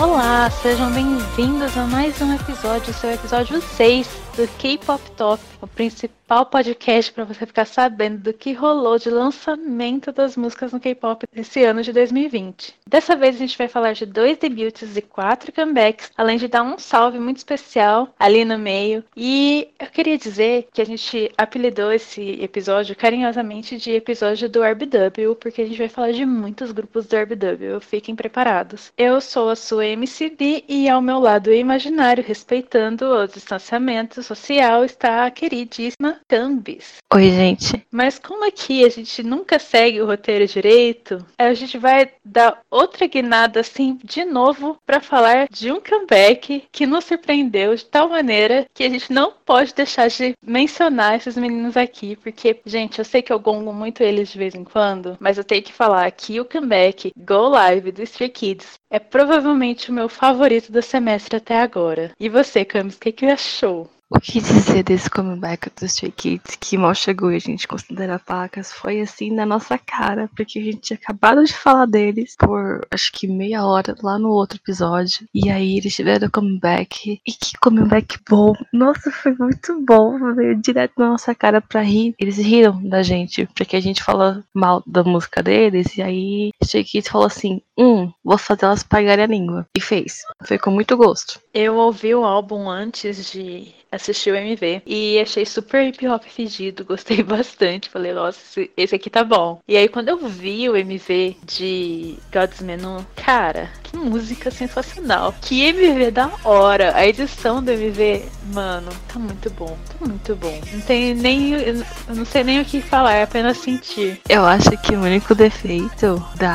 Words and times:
Olá, 0.00 0.48
sejam 0.48 0.92
bem-vindos 0.92 1.76
a 1.76 1.84
mais 1.84 2.20
um 2.22 2.32
episódio, 2.32 2.94
seu 2.94 3.10
episódio 3.10 3.60
6 3.60 4.27
do 4.38 4.46
K-Pop 4.56 5.02
Top, 5.16 5.42
o 5.60 5.66
principal 5.66 6.46
podcast 6.46 7.12
para 7.12 7.24
você 7.24 7.44
ficar 7.44 7.64
sabendo 7.64 8.18
do 8.18 8.32
que 8.32 8.52
rolou 8.52 8.96
de 8.96 9.10
lançamento 9.10 10.12
das 10.12 10.36
músicas 10.36 10.72
no 10.72 10.78
K-pop 10.78 11.26
esse 11.34 11.64
ano 11.64 11.82
de 11.82 11.92
2020. 11.92 12.74
Dessa 12.86 13.16
vez 13.16 13.34
a 13.34 13.38
gente 13.38 13.58
vai 13.58 13.66
falar 13.66 13.94
de 13.94 14.06
dois 14.06 14.38
debuts 14.38 14.96
e 14.96 15.02
quatro 15.02 15.50
comebacks, 15.52 16.12
além 16.16 16.38
de 16.38 16.46
dar 16.46 16.62
um 16.62 16.78
salve 16.78 17.18
muito 17.18 17.38
especial 17.38 18.14
ali 18.16 18.44
no 18.44 18.56
meio. 18.58 19.02
E 19.16 19.68
eu 19.76 19.88
queria 19.88 20.16
dizer 20.16 20.68
que 20.72 20.80
a 20.80 20.86
gente 20.86 21.32
apelidou 21.36 21.90
esse 21.90 22.40
episódio 22.40 22.94
carinhosamente 22.94 23.76
de 23.76 23.90
episódio 23.90 24.48
do 24.48 24.62
RBW, 24.62 25.34
porque 25.40 25.62
a 25.62 25.66
gente 25.66 25.78
vai 25.78 25.88
falar 25.88 26.12
de 26.12 26.24
muitos 26.24 26.70
grupos 26.70 27.06
do 27.06 27.16
RBW. 27.16 27.80
Fiquem 27.80 28.14
preparados. 28.14 28.92
Eu 28.96 29.20
sou 29.20 29.48
a 29.48 29.56
sua 29.56 29.86
MCB 29.86 30.64
e 30.68 30.88
ao 30.88 31.02
meu 31.02 31.18
lado 31.18 31.52
imaginário, 31.52 32.22
respeitando 32.22 33.04
o 33.04 33.26
distanciamento 33.26 34.27
social, 34.28 34.84
está 34.84 35.24
a 35.24 35.30
queridíssima 35.30 36.20
Cambis. 36.28 36.98
Oi, 37.12 37.30
gente. 37.30 37.82
Mas 37.90 38.18
como 38.18 38.46
aqui 38.46 38.84
a 38.84 38.88
gente 38.90 39.22
nunca 39.22 39.58
segue 39.58 40.00
o 40.02 40.06
roteiro 40.06 40.46
direito, 40.46 41.24
a 41.38 41.54
gente 41.54 41.78
vai 41.78 42.10
dar 42.22 42.60
outra 42.70 43.06
guinada 43.06 43.60
assim 43.60 43.98
de 44.04 44.24
novo 44.24 44.76
para 44.84 45.00
falar 45.00 45.48
de 45.50 45.72
um 45.72 45.80
comeback 45.80 46.64
que 46.70 46.86
nos 46.86 47.04
surpreendeu 47.04 47.74
de 47.74 47.84
tal 47.84 48.08
maneira 48.10 48.66
que 48.74 48.84
a 48.84 48.88
gente 48.88 49.10
não 49.10 49.32
pode 49.32 49.74
deixar 49.74 50.08
de 50.08 50.34
mencionar 50.42 51.16
esses 51.16 51.36
meninos 51.36 51.76
aqui, 51.76 52.16
porque, 52.16 52.60
gente, 52.66 52.98
eu 52.98 53.04
sei 53.04 53.22
que 53.22 53.32
eu 53.32 53.40
gongo 53.40 53.72
muito 53.72 54.02
eles 54.02 54.28
de 54.28 54.38
vez 54.38 54.54
em 54.54 54.64
quando, 54.64 55.16
mas 55.18 55.38
eu 55.38 55.44
tenho 55.44 55.62
que 55.62 55.72
falar 55.72 56.10
que 56.10 56.38
o 56.38 56.44
comeback 56.44 57.12
Go 57.16 57.48
Live 57.48 57.92
do 57.92 58.02
Stray 58.02 58.28
Kids 58.28 58.78
é 58.90 58.98
provavelmente 58.98 59.90
o 59.90 59.94
meu 59.94 60.08
favorito 60.08 60.70
do 60.70 60.82
semestre 60.82 61.36
até 61.36 61.58
agora. 61.60 62.12
E 62.20 62.28
você, 62.28 62.64
Camis, 62.64 62.96
o 62.96 63.00
que, 63.00 63.12
que 63.12 63.26
achou? 63.26 63.88
O 64.10 64.18
que 64.18 64.40
dizer 64.40 64.82
desse 64.82 65.10
comeback 65.10 65.68
dos 65.78 65.92
Stray 65.92 66.10
Kids 66.10 66.56
que 66.58 66.78
mal 66.78 66.94
chegou 66.94 67.30
e 67.30 67.36
a 67.36 67.38
gente 67.38 67.68
considera 67.68 68.18
pacas 68.18 68.72
foi 68.72 69.02
assim 69.02 69.30
na 69.30 69.44
nossa 69.44 69.76
cara, 69.76 70.30
porque 70.34 70.58
a 70.58 70.62
gente 70.62 70.80
tinha 70.80 70.98
acabado 70.98 71.44
de 71.44 71.52
falar 71.52 71.84
deles 71.84 72.34
por 72.38 72.86
acho 72.90 73.12
que 73.12 73.28
meia 73.28 73.66
hora 73.66 73.94
lá 74.02 74.18
no 74.18 74.30
outro 74.30 74.58
episódio. 74.58 75.28
E 75.34 75.50
aí 75.50 75.76
eles 75.76 75.94
tiveram 75.94 76.30
comeback. 76.30 77.20
E 77.26 77.32
que 77.32 77.58
comeback 77.60 78.18
bom! 78.28 78.54
Nossa, 78.72 79.10
foi 79.10 79.34
muito 79.34 79.78
bom. 79.84 80.18
Veio 80.34 80.56
direto 80.56 80.94
na 80.96 81.10
nossa 81.10 81.34
cara 81.34 81.60
pra 81.60 81.82
rir. 81.82 82.14
Eles 82.18 82.38
riram 82.38 82.82
da 82.82 83.02
gente, 83.02 83.46
porque 83.54 83.76
a 83.76 83.80
gente 83.80 84.02
falou 84.02 84.42
mal 84.54 84.82
da 84.86 85.04
música 85.04 85.42
deles. 85.42 85.98
E 85.98 86.02
aí 86.02 86.50
Kids 86.60 87.08
falou 87.08 87.26
assim: 87.26 87.62
Hum, 87.78 88.12
vou 88.24 88.36
fazer 88.36 88.64
elas 88.64 88.82
pagarem 88.82 89.24
a 89.24 89.28
língua. 89.28 89.66
E 89.76 89.80
fez. 89.80 90.22
Foi 90.44 90.58
com 90.58 90.70
muito 90.70 90.96
gosto. 90.96 91.40
Eu 91.54 91.76
ouvi 91.76 92.14
o 92.14 92.24
álbum 92.24 92.68
antes 92.68 93.30
de 93.30 93.74
assistir 93.90 94.32
o 94.32 94.36
MV 94.36 94.82
e 94.86 95.18
achei 95.18 95.46
super 95.46 95.86
hip 95.86 96.06
hop 96.06 96.22
fedido, 96.24 96.84
gostei 96.84 97.22
bastante. 97.24 97.88
Falei, 97.88 98.12
nossa, 98.12 98.68
esse 98.76 98.94
aqui 98.94 99.08
tá 99.08 99.24
bom. 99.24 99.60
E 99.66 99.76
aí, 99.76 99.88
quando 99.88 100.08
eu 100.08 100.18
vi 100.28 100.68
o 100.68 100.76
MV 100.76 101.36
de 101.44 102.16
God's 102.32 102.60
Menu, 102.60 103.06
cara, 103.16 103.70
que 103.82 103.96
música 103.96 104.50
sensacional. 104.50 105.34
Que 105.40 105.64
MV 105.66 106.10
da 106.10 106.30
hora. 106.44 106.94
A 106.94 107.06
edição 107.06 107.62
do 107.62 107.70
MV, 107.70 108.24
mano, 108.52 108.90
tá 109.06 109.18
muito 109.18 109.50
bom. 109.50 109.78
Tá 109.88 110.06
muito 110.06 110.34
bom. 110.36 110.60
Não 110.72 110.80
tem 110.80 111.14
nem. 111.14 111.52
Eu 111.52 111.84
não 112.14 112.24
sei 112.24 112.44
nem 112.44 112.60
o 112.60 112.64
que 112.64 112.80
falar, 112.80 113.14
é 113.14 113.22
apenas 113.22 113.58
sentir. 113.58 114.20
Eu 114.28 114.44
acho 114.44 114.70
que 114.82 114.94
o 114.94 115.00
único 115.00 115.34
defeito 115.34 116.24
da 116.36 116.47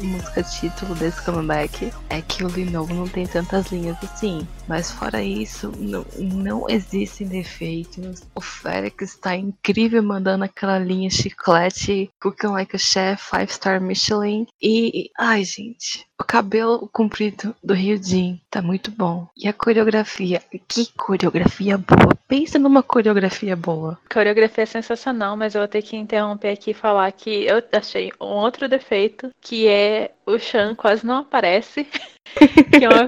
música 0.00 0.42
título 0.42 0.94
desse 0.94 1.20
comeback 1.22 1.92
é 2.08 2.22
que 2.22 2.44
o 2.44 2.48
Linovo 2.48 2.94
não 2.94 3.08
tem 3.08 3.26
tantas 3.26 3.66
linhas 3.72 3.96
assim. 4.02 4.46
Mas 4.66 4.90
fora 4.90 5.22
isso, 5.22 5.72
não, 5.78 6.04
não 6.18 6.68
existem 6.68 7.26
defeitos. 7.26 8.22
O 8.34 8.40
Félix 8.40 9.14
está 9.14 9.36
incrível 9.36 10.02
mandando 10.02 10.44
aquela 10.44 10.78
linha 10.78 11.08
chiclete, 11.08 12.10
Cooking 12.20 12.48
Like 12.48 12.76
a 12.76 12.78
Chef, 12.78 13.30
5 13.30 13.52
Star 13.52 13.80
Michelin. 13.80 14.46
E, 14.60 15.10
ai 15.18 15.44
gente, 15.44 16.06
o 16.18 16.24
cabelo 16.24 16.88
comprido 16.92 17.54
do 17.62 17.74
Ryujin 17.74 18.40
tá 18.50 18.62
muito 18.62 18.90
bom. 18.90 19.28
E 19.36 19.46
a 19.46 19.52
coreografia, 19.52 20.42
que 20.66 20.86
coreografia 20.96 21.76
boa. 21.76 22.16
Pensa 22.26 22.58
numa 22.58 22.82
coreografia 22.82 23.54
boa. 23.54 23.98
Coreografia 24.12 24.64
é 24.64 24.66
sensacional, 24.66 25.36
mas 25.36 25.54
eu 25.54 25.60
vou 25.60 25.68
ter 25.68 25.82
que 25.82 25.96
interromper 25.96 26.50
aqui 26.50 26.70
e 26.70 26.74
falar 26.74 27.12
que 27.12 27.44
eu 27.44 27.62
achei 27.72 28.10
um 28.20 28.26
outro 28.26 28.68
defeito, 28.68 29.30
que 29.40 29.68
é 29.68 30.12
o 30.24 30.38
Chan 30.38 30.74
quase 30.74 31.06
não 31.06 31.18
aparece. 31.18 31.86
que 32.34 32.84
é 32.84 32.88
uma, 32.88 33.06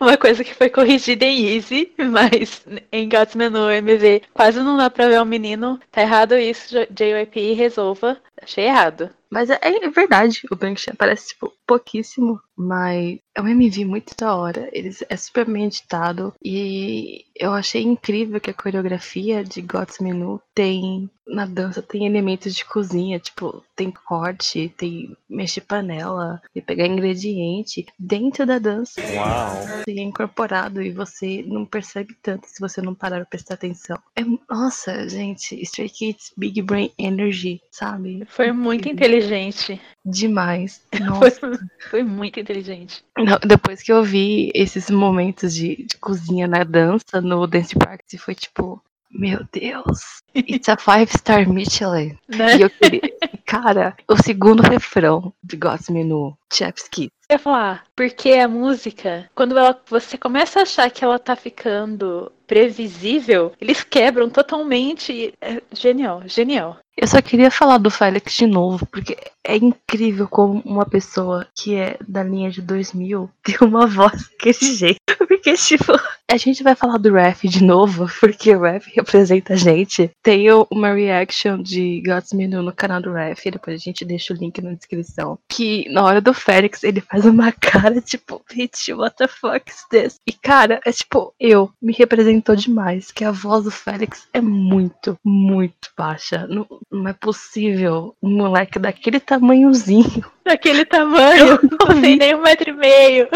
uma, 0.00 0.16
coisa 0.16 0.44
que 0.44 0.54
foi 0.54 0.68
corrigida 0.68 1.24
em 1.24 1.56
Easy, 1.56 1.92
mas 1.98 2.64
em 2.92 3.08
God's 3.08 3.34
Menu 3.34 3.70
MV 3.70 4.22
quase 4.32 4.60
não 4.60 4.76
dá 4.76 4.88
pra 4.90 5.08
ver 5.08 5.20
o 5.20 5.24
menino. 5.24 5.80
Tá 5.90 6.02
errado 6.02 6.36
isso, 6.36 6.74
JYP 6.90 7.52
resolva. 7.54 8.16
Achei 8.42 8.66
errado. 8.66 9.10
Mas 9.30 9.48
é, 9.48 9.58
é 9.62 9.88
verdade, 9.90 10.42
o 10.50 10.56
Bang 10.56 10.78
Chan 10.78 10.92
aparece, 10.92 11.28
tipo, 11.28 11.52
pouquíssimo, 11.64 12.40
mas 12.56 13.18
é 13.34 13.40
um 13.40 13.46
MV 13.46 13.84
muito 13.84 14.12
da 14.18 14.34
hora. 14.34 14.68
Ele 14.72 14.90
é 15.08 15.16
super 15.16 15.46
bem 15.46 15.66
editado 15.66 16.34
e 16.44 17.24
eu 17.36 17.52
achei 17.52 17.82
incrível 17.82 18.40
que 18.40 18.50
a 18.50 18.54
coreografia 18.54 19.44
de 19.44 19.62
God's 19.62 19.98
Menu 20.00 20.42
tem 20.52 21.08
na 21.30 21.46
dança 21.46 21.80
tem 21.80 22.06
elementos 22.06 22.54
de 22.54 22.64
cozinha, 22.64 23.20
tipo, 23.20 23.64
tem 23.76 23.90
corte, 23.90 24.68
tem 24.76 25.16
mexer 25.28 25.60
panela, 25.60 26.42
e 26.54 26.60
pegar 26.60 26.86
ingrediente 26.86 27.86
dentro 27.96 28.44
da 28.44 28.58
dança. 28.58 29.00
Uau! 29.14 29.54
E 29.86 30.00
é 30.00 30.02
incorporado 30.02 30.82
e 30.82 30.90
você 30.90 31.44
não 31.46 31.64
percebe 31.64 32.16
tanto 32.20 32.48
se 32.48 32.60
você 32.60 32.82
não 32.82 32.96
parar 32.96 33.18
pra 33.18 33.26
prestar 33.26 33.54
atenção. 33.54 33.96
É, 34.16 34.22
nossa, 34.52 35.08
gente, 35.08 35.54
Stray 35.62 35.88
Kids 35.88 36.32
Big 36.36 36.60
Brain 36.62 36.92
Energy, 36.98 37.60
sabe? 37.70 38.26
Foi 38.30 38.52
muito 38.52 38.88
inteligente. 38.88 39.80
Demais. 40.04 40.80
Nossa. 41.00 41.40
Foi, 41.40 41.58
foi 41.90 42.02
muito 42.02 42.38
inteligente. 42.38 43.04
Não, 43.18 43.38
depois 43.46 43.82
que 43.82 43.92
eu 43.92 44.02
vi 44.02 44.50
esses 44.54 44.88
momentos 44.88 45.54
de, 45.54 45.84
de 45.84 45.96
cozinha 45.98 46.46
na 46.46 46.64
dança 46.64 47.20
no 47.20 47.46
Dance 47.46 47.74
Practice, 47.76 48.16
foi 48.18 48.34
tipo, 48.34 48.80
meu 49.10 49.40
Deus, 49.52 50.22
it's 50.34 50.68
a 50.68 50.76
five 50.76 51.10
star 51.12 51.48
Michelin. 51.48 52.16
Né? 52.28 52.58
E 52.58 52.62
eu 52.62 52.70
queria, 52.70 53.12
cara, 53.44 53.96
o 54.08 54.16
segundo 54.16 54.62
refrão 54.62 55.34
de 55.42 55.56
God's 55.56 55.88
Menu, 55.88 56.36
Chef's 56.52 56.88
Kiss. 56.88 57.10
Eu 57.28 57.34
ia 57.34 57.38
falar, 57.38 57.84
porque 57.94 58.32
a 58.32 58.48
música, 58.48 59.30
quando 59.34 59.56
ela, 59.56 59.80
você 59.88 60.18
começa 60.18 60.58
a 60.58 60.62
achar 60.62 60.90
que 60.90 61.04
ela 61.04 61.18
tá 61.18 61.36
ficando 61.36 62.32
previsível, 62.46 63.52
eles 63.60 63.84
quebram 63.84 64.28
totalmente. 64.28 65.32
É 65.40 65.62
genial, 65.72 66.22
genial. 66.26 66.78
Eu 66.96 67.06
só 67.06 67.22
queria 67.22 67.50
falar 67.50 67.78
do 67.78 67.90
Félix 67.90 68.34
de 68.34 68.46
novo, 68.46 68.84
porque 68.86 69.16
é 69.42 69.56
incrível 69.56 70.28
como 70.28 70.60
uma 70.66 70.84
pessoa 70.84 71.46
que 71.54 71.74
é 71.74 71.96
da 72.06 72.22
linha 72.22 72.50
de 72.50 72.60
2000 72.60 73.30
tem 73.42 73.56
uma 73.62 73.86
voz 73.86 74.28
daquele 74.28 74.76
jeito. 74.76 75.00
Porque, 75.26 75.54
tipo, 75.54 75.92
a 76.30 76.36
gente 76.36 76.62
vai 76.62 76.74
falar 76.74 76.98
do 76.98 77.14
Ref 77.14 77.44
de 77.44 77.64
novo, 77.64 78.06
porque 78.20 78.54
o 78.54 78.60
Ref 78.60 78.88
representa 78.94 79.54
a 79.54 79.56
gente. 79.56 80.10
Tem 80.22 80.46
uma 80.70 80.92
reaction 80.92 81.62
de 81.62 82.02
God's 82.04 82.32
Menu 82.34 82.62
no 82.62 82.74
canal 82.74 83.00
do 83.00 83.12
Ref, 83.12 83.44
depois 83.44 83.80
a 83.80 83.82
gente 83.82 84.04
deixa 84.04 84.34
o 84.34 84.36
link 84.36 84.60
na 84.60 84.74
descrição. 84.74 85.38
Que 85.48 85.88
na 85.88 86.04
hora 86.04 86.20
do 86.20 86.34
Félix 86.40 86.82
ele 86.82 87.00
faz 87.00 87.24
uma 87.24 87.52
cara 87.60 88.00
tipo, 88.00 88.42
bitch, 88.48 88.88
what 88.90 89.16
the 89.16 89.28
fuck 89.28 89.70
is 89.70 89.84
this? 89.90 90.20
E 90.26 90.32
cara, 90.32 90.80
é 90.84 90.92
tipo, 90.92 91.34
eu, 91.38 91.70
me 91.80 91.92
representou 91.92 92.56
demais, 92.56 93.10
que 93.10 93.24
a 93.24 93.30
voz 93.30 93.64
do 93.64 93.70
Félix 93.70 94.28
é 94.32 94.40
muito, 94.40 95.18
muito 95.24 95.90
baixa. 95.96 96.46
Não, 96.46 96.66
não 96.90 97.08
é 97.08 97.12
possível 97.12 98.16
um 98.22 98.36
moleque 98.36 98.78
daquele 98.78 99.20
tamanhozinho. 99.20 100.24
Daquele 100.50 100.84
tamanho, 100.84 101.60
não 101.78 102.00
tem 102.00 102.16
nem 102.16 102.34
um 102.34 102.42
metro 102.42 102.70
e 102.70 102.72
meio. 102.72 103.28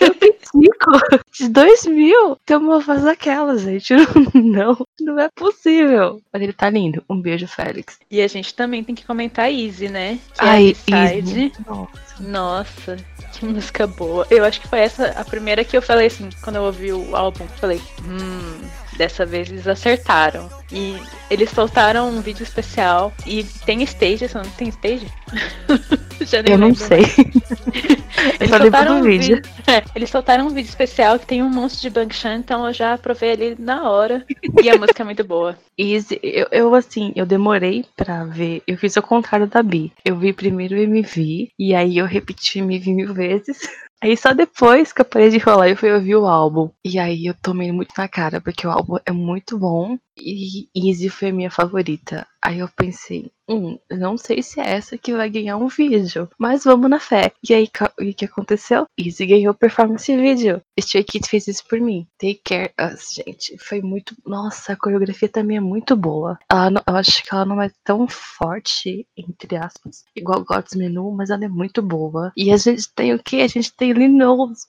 Eu 0.00 0.14
tenho 0.14 0.34
cinco 0.40 1.22
de 1.32 1.48
dois 1.48 1.84
mil. 1.84 2.36
Tem 2.46 2.56
uma 2.56 2.78
voz 2.78 3.02
daquela, 3.02 3.58
gente. 3.58 3.92
Não, 4.34 4.76
não 5.00 5.18
é 5.18 5.28
possível. 5.34 6.20
Mas 6.32 6.42
ele 6.42 6.52
tá 6.52 6.68
lindo. 6.70 7.02
Um 7.08 7.20
beijo, 7.20 7.48
Félix. 7.48 7.98
E 8.10 8.20
a 8.20 8.28
gente 8.28 8.54
também 8.54 8.84
tem 8.84 8.94
que 8.94 9.04
comentar 9.04 9.50
Easy, 9.50 9.88
né? 9.88 10.18
Que 10.34 10.44
Ai, 10.44 10.76
é 10.90 11.16
Easy. 11.16 11.22
side. 11.22 11.52
Nossa. 11.66 12.02
Nossa, 12.20 12.96
que 13.32 13.44
música 13.44 13.86
boa. 13.86 14.26
Eu 14.30 14.44
acho 14.44 14.60
que 14.60 14.68
foi 14.68 14.80
essa 14.80 15.08
a 15.10 15.24
primeira 15.24 15.64
que 15.64 15.76
eu 15.76 15.82
falei 15.82 16.06
assim, 16.06 16.28
quando 16.42 16.56
eu 16.56 16.62
ouvi 16.62 16.92
o 16.92 17.16
álbum, 17.16 17.46
falei, 17.58 17.80
hum, 18.04 18.60
dessa 18.96 19.24
vez 19.26 19.50
eles 19.50 19.66
acertaram. 19.66 20.48
E 20.70 20.96
eles 21.30 21.50
soltaram 21.50 22.08
um 22.08 22.20
vídeo 22.20 22.42
especial 22.42 23.12
e 23.26 23.44
tem 23.66 23.82
stage, 23.82 24.28
não 24.34 24.42
tem 24.42 24.68
stage? 24.68 25.06
Eu 26.46 26.58
não 26.58 26.68
lembro 26.68 26.80
sei. 26.80 27.02
Eles 28.38 28.50
só 28.50 28.58
soltaram 28.58 28.98
um 28.98 29.02
vídeo. 29.02 29.36
vídeo. 29.36 29.50
É, 29.66 29.82
eles 29.94 30.10
soltaram 30.10 30.46
um 30.46 30.50
vídeo 30.50 30.68
especial 30.68 31.18
que 31.18 31.26
tem 31.26 31.42
um 31.42 31.48
monstro 31.48 31.82
de 31.82 31.90
Bangshan, 31.90 32.36
então 32.36 32.66
eu 32.66 32.72
já 32.72 32.94
aprovei 32.94 33.32
ali 33.32 33.56
na 33.58 33.90
hora. 33.90 34.24
E 34.62 34.70
a 34.70 34.78
música 34.78 35.02
é 35.02 35.04
muito 35.04 35.24
boa. 35.24 35.58
Easy, 35.76 36.20
eu, 36.22 36.46
eu, 36.52 36.74
assim, 36.74 37.12
eu 37.16 37.26
demorei 37.26 37.84
pra 37.96 38.24
ver. 38.24 38.62
Eu 38.66 38.76
fiz 38.76 38.96
o 38.96 39.02
contrário 39.02 39.46
da 39.46 39.62
Bi. 39.62 39.92
Eu 40.04 40.16
vi 40.16 40.32
primeiro 40.32 40.76
o 40.76 40.78
MV, 40.78 41.50
e 41.58 41.74
aí 41.74 41.98
eu 41.98 42.06
repeti 42.06 42.60
o 42.60 42.64
MV 42.64 42.92
mil 42.92 43.14
vezes. 43.14 43.68
Aí 44.02 44.16
só 44.16 44.34
depois 44.34 44.92
que 44.92 45.00
eu 45.00 45.04
parei 45.04 45.30
de 45.30 45.38
rolar 45.38 45.68
eu 45.68 45.76
fui 45.76 45.92
ouvir 45.92 46.16
o 46.16 46.26
álbum. 46.26 46.70
E 46.84 46.98
aí 46.98 47.26
eu 47.26 47.34
tomei 47.34 47.70
muito 47.70 47.94
na 47.96 48.08
cara, 48.08 48.40
porque 48.40 48.66
o 48.66 48.70
álbum 48.70 48.96
é 49.06 49.12
muito 49.12 49.56
bom 49.58 49.96
e 50.16 50.68
Easy 50.74 51.08
foi 51.08 51.28
a 51.28 51.32
minha 51.32 51.50
favorita. 51.50 52.26
Aí 52.44 52.58
eu 52.58 52.68
pensei, 52.76 53.30
hum, 53.48 53.78
não 53.88 54.18
sei 54.18 54.42
se 54.42 54.60
é 54.60 54.70
essa 54.70 54.98
que 54.98 55.12
vai 55.12 55.30
ganhar 55.30 55.56
um 55.56 55.68
vídeo, 55.68 56.28
mas 56.36 56.64
vamos 56.64 56.90
na 56.90 56.98
fé. 56.98 57.32
E 57.48 57.54
aí, 57.54 57.68
o 58.00 58.14
que 58.14 58.24
aconteceu? 58.24 58.86
Easy 58.98 59.24
ganhou 59.24 59.54
performance 59.54 60.14
vídeo. 60.16 60.60
Stray 60.76 61.04
Kids 61.04 61.28
fez 61.28 61.46
isso 61.46 61.64
por 61.68 61.80
mim. 61.80 62.06
Take 62.18 62.40
Care 62.44 62.72
Us, 62.80 63.12
gente. 63.14 63.56
Foi 63.58 63.80
muito. 63.80 64.16
Nossa, 64.26 64.72
a 64.72 64.76
coreografia 64.76 65.28
também 65.28 65.58
é 65.58 65.60
muito 65.60 65.94
boa. 65.94 66.36
Ela 66.50 66.70
não... 66.70 66.82
eu 66.86 66.96
acho 66.96 67.22
que 67.22 67.32
ela 67.32 67.44
não 67.44 67.62
é 67.62 67.70
tão 67.84 68.08
forte, 68.08 69.06
entre 69.16 69.56
aspas, 69.56 70.04
igual 70.16 70.44
God's 70.44 70.74
Menu, 70.74 71.12
mas 71.12 71.30
ela 71.30 71.44
é 71.44 71.48
muito 71.48 71.80
boa. 71.80 72.32
E 72.36 72.50
a 72.50 72.56
gente 72.56 72.92
tem 72.92 73.14
o 73.14 73.22
quê? 73.22 73.36
A 73.36 73.48
gente 73.48 73.72
tem 73.72 73.92
Lil 73.92 74.12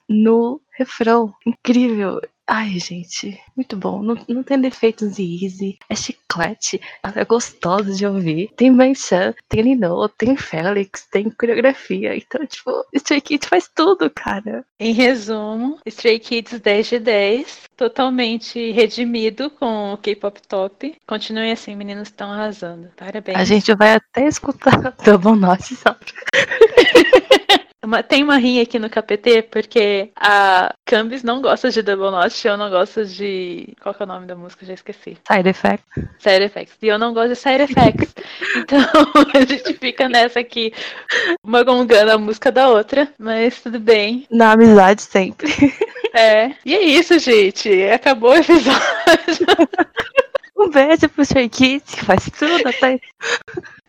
no 0.08 0.62
refrão. 0.74 1.34
Incrível. 1.46 2.20
Ai, 2.46 2.78
gente, 2.78 3.40
muito 3.56 3.78
bom. 3.78 4.02
Não, 4.02 4.18
não 4.28 4.44
tem 4.44 4.60
defeitos 4.60 5.16
de 5.16 5.46
Easy. 5.46 5.80
É 5.90 5.96
chiclete. 5.96 6.82
É 7.16 7.24
gostosa 7.24 7.94
de 7.94 8.06
ouvir. 8.06 8.52
Tem 8.58 8.70
Manchan, 8.70 9.34
tem 9.48 9.62
Lino, 9.62 10.10
tem 10.10 10.36
Félix, 10.36 11.08
tem 11.10 11.30
coreografia. 11.30 12.16
Então, 12.16 12.46
tipo, 12.46 12.86
Stray 12.94 13.22
Kids 13.22 13.48
faz 13.48 13.70
tudo, 13.74 14.10
cara. 14.10 14.66
Em 14.78 14.92
resumo, 14.92 15.80
Stray 15.86 16.20
Kids 16.20 16.60
10 16.60 16.88
de 16.88 17.00
10. 17.00 17.62
Totalmente 17.78 18.72
redimido 18.72 19.50
com 19.50 19.94
o 19.94 19.98
K-pop 19.98 20.42
top. 20.48 20.96
Continuem 21.08 21.52
assim, 21.54 21.76
meninos 21.76 22.10
estão 22.10 22.30
arrasando. 22.30 22.90
Parabéns. 22.98 23.38
A 23.38 23.46
gente 23.46 23.74
vai 23.74 23.94
até 23.96 24.28
escutar 24.28 24.94
Double 25.04 25.36
Note, 25.36 25.76
sabe? 25.76 26.06
Uma, 27.84 28.02
tem 28.02 28.24
uma 28.24 28.38
rinha 28.38 28.64
aqui 28.64 28.80
no 28.80 28.90
KPT, 28.90 29.44
porque 29.44 30.10
a 30.16 30.74
Cambis 30.86 31.22
não 31.22 31.42
gosta 31.42 31.70
de 31.70 31.82
Double 31.82 32.12
Note, 32.12 32.48
eu 32.48 32.58
não 32.58 32.70
gosto 32.70 33.06
de. 33.06 33.74
Qual 33.82 33.94
que 33.94 34.02
é 34.02 34.06
o 34.06 34.08
nome 34.08 34.26
da 34.26 34.36
música? 34.36 34.66
Já 34.66 34.74
esqueci. 34.74 35.18
Side 35.30 35.50
Effects. 35.50 35.86
Side 36.20 36.44
Effects. 36.44 36.78
E 36.82 36.88
eu 36.88 36.98
não 36.98 37.14
gosto 37.14 37.30
de 37.30 37.36
Side 37.36 37.64
Effects. 37.64 38.16
então 38.56 38.80
a 39.34 39.46
gente 39.46 39.74
fica 39.74 40.08
nessa 40.08 40.40
aqui, 40.40 40.74
uma 41.44 41.64
gongando 41.64 42.12
a 42.12 42.18
música 42.18 42.52
da 42.52 42.70
outra, 42.70 43.12
mas 43.20 43.62
tudo 43.62 43.80
bem. 43.80 44.26
Na 44.32 44.54
amizade 44.54 45.02
sempre. 45.02 45.52
É. 46.14 46.52
E 46.64 46.76
é 46.76 46.82
isso, 46.82 47.18
gente. 47.18 47.70
Acabou 47.90 48.32
o 48.32 48.36
episódio. 48.36 48.78
Um 50.64 50.70
beijo 50.70 51.10
pro 51.10 51.24
Stray 51.24 51.50
Kids, 51.50 51.94
que 51.94 52.06
faz 52.06 52.30
tudo 52.40 52.66
até. 52.66 52.98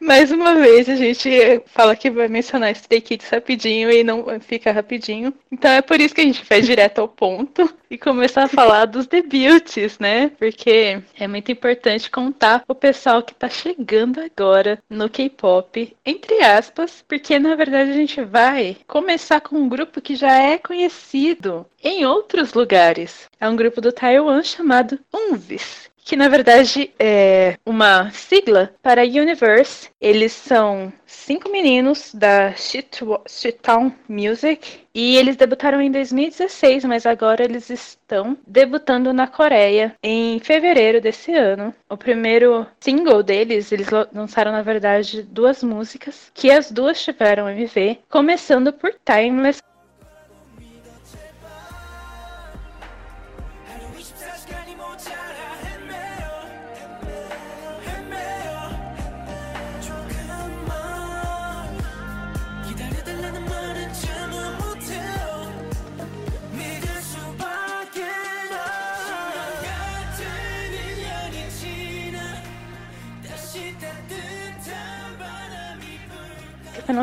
Mais 0.01 0.33
uma 0.33 0.57
vez, 0.57 0.89
a 0.89 0.97
gente 0.97 1.63
fala 1.67 1.95
que 1.95 2.11
vai 2.11 2.27
mencionar 2.27 2.73
Stray 2.73 3.01
Kids 3.01 3.29
rapidinho 3.29 3.93
e 3.93 4.03
não 4.03 4.27
fica 4.41 4.73
rapidinho. 4.73 5.33
Então 5.53 5.71
é 5.71 5.81
por 5.81 6.01
isso 6.01 6.13
que 6.13 6.21
a 6.21 6.25
gente 6.25 6.45
vai 6.45 6.61
direto 6.61 6.99
ao 6.99 7.07
ponto 7.07 7.73
e 7.89 7.97
começar 7.97 8.43
a 8.43 8.49
falar 8.49 8.87
dos 8.87 9.07
debuts, 9.07 10.01
né? 10.01 10.33
Porque 10.37 11.01
é 11.17 11.29
muito 11.29 11.53
importante 11.53 12.11
contar 12.11 12.65
o 12.67 12.75
pessoal 12.75 13.23
que 13.23 13.37
tá 13.37 13.49
chegando 13.49 14.21
agora 14.21 14.83
no 14.91 15.09
K-pop, 15.09 15.97
entre 16.05 16.43
aspas, 16.43 17.05
porque 17.07 17.39
na 17.39 17.55
verdade 17.55 17.91
a 17.91 17.95
gente 17.95 18.21
vai 18.21 18.77
começar 18.89 19.41
com 19.41 19.55
um 19.57 19.69
grupo 19.69 20.01
que 20.01 20.17
já 20.17 20.43
é 20.43 20.59
conhecido 20.59 21.65
em 21.81 22.05
outros 22.05 22.53
lugares. 22.53 23.29
É 23.39 23.49
um 23.49 23.55
grupo 23.55 23.81
do 23.81 23.93
Taiwan 23.93 24.43
chamado 24.43 24.99
UNVIS 25.15 25.94
que 26.05 26.17
na 26.17 26.29
verdade 26.29 26.93
é 26.99 27.57
uma 27.65 28.11
sigla 28.11 28.73
para 28.83 29.03
Universe. 29.03 29.89
Eles 29.99 30.33
são 30.33 30.93
cinco 31.07 31.51
meninos 31.51 32.15
da 32.15 32.53
Shittown 32.53 33.91
Music 34.07 34.85
e 34.95 35.17
eles 35.17 35.35
debutaram 35.35 35.81
em 35.81 35.91
2016, 35.91 36.85
mas 36.85 37.07
agora 37.07 37.43
eles 37.43 37.71
estão 37.71 38.37
debutando 38.47 39.13
na 39.15 39.27
Coreia 39.27 39.97
em 40.03 40.39
fevereiro 40.41 41.01
desse 41.01 41.33
ano. 41.33 41.75
O 41.89 41.97
primeiro 41.97 42.67
single 42.79 43.23
deles, 43.23 43.73
eles 43.73 43.89
lançaram 44.13 44.53
na 44.53 44.63
verdade 44.63 45.23
duas 45.23 45.63
músicas, 45.63 46.31
que 46.35 46.51
as 46.51 46.71
duas 46.71 47.03
tiveram 47.03 47.49
MV, 47.49 47.99
começando 48.11 48.73
por 48.73 48.95
Timeless 49.05 49.63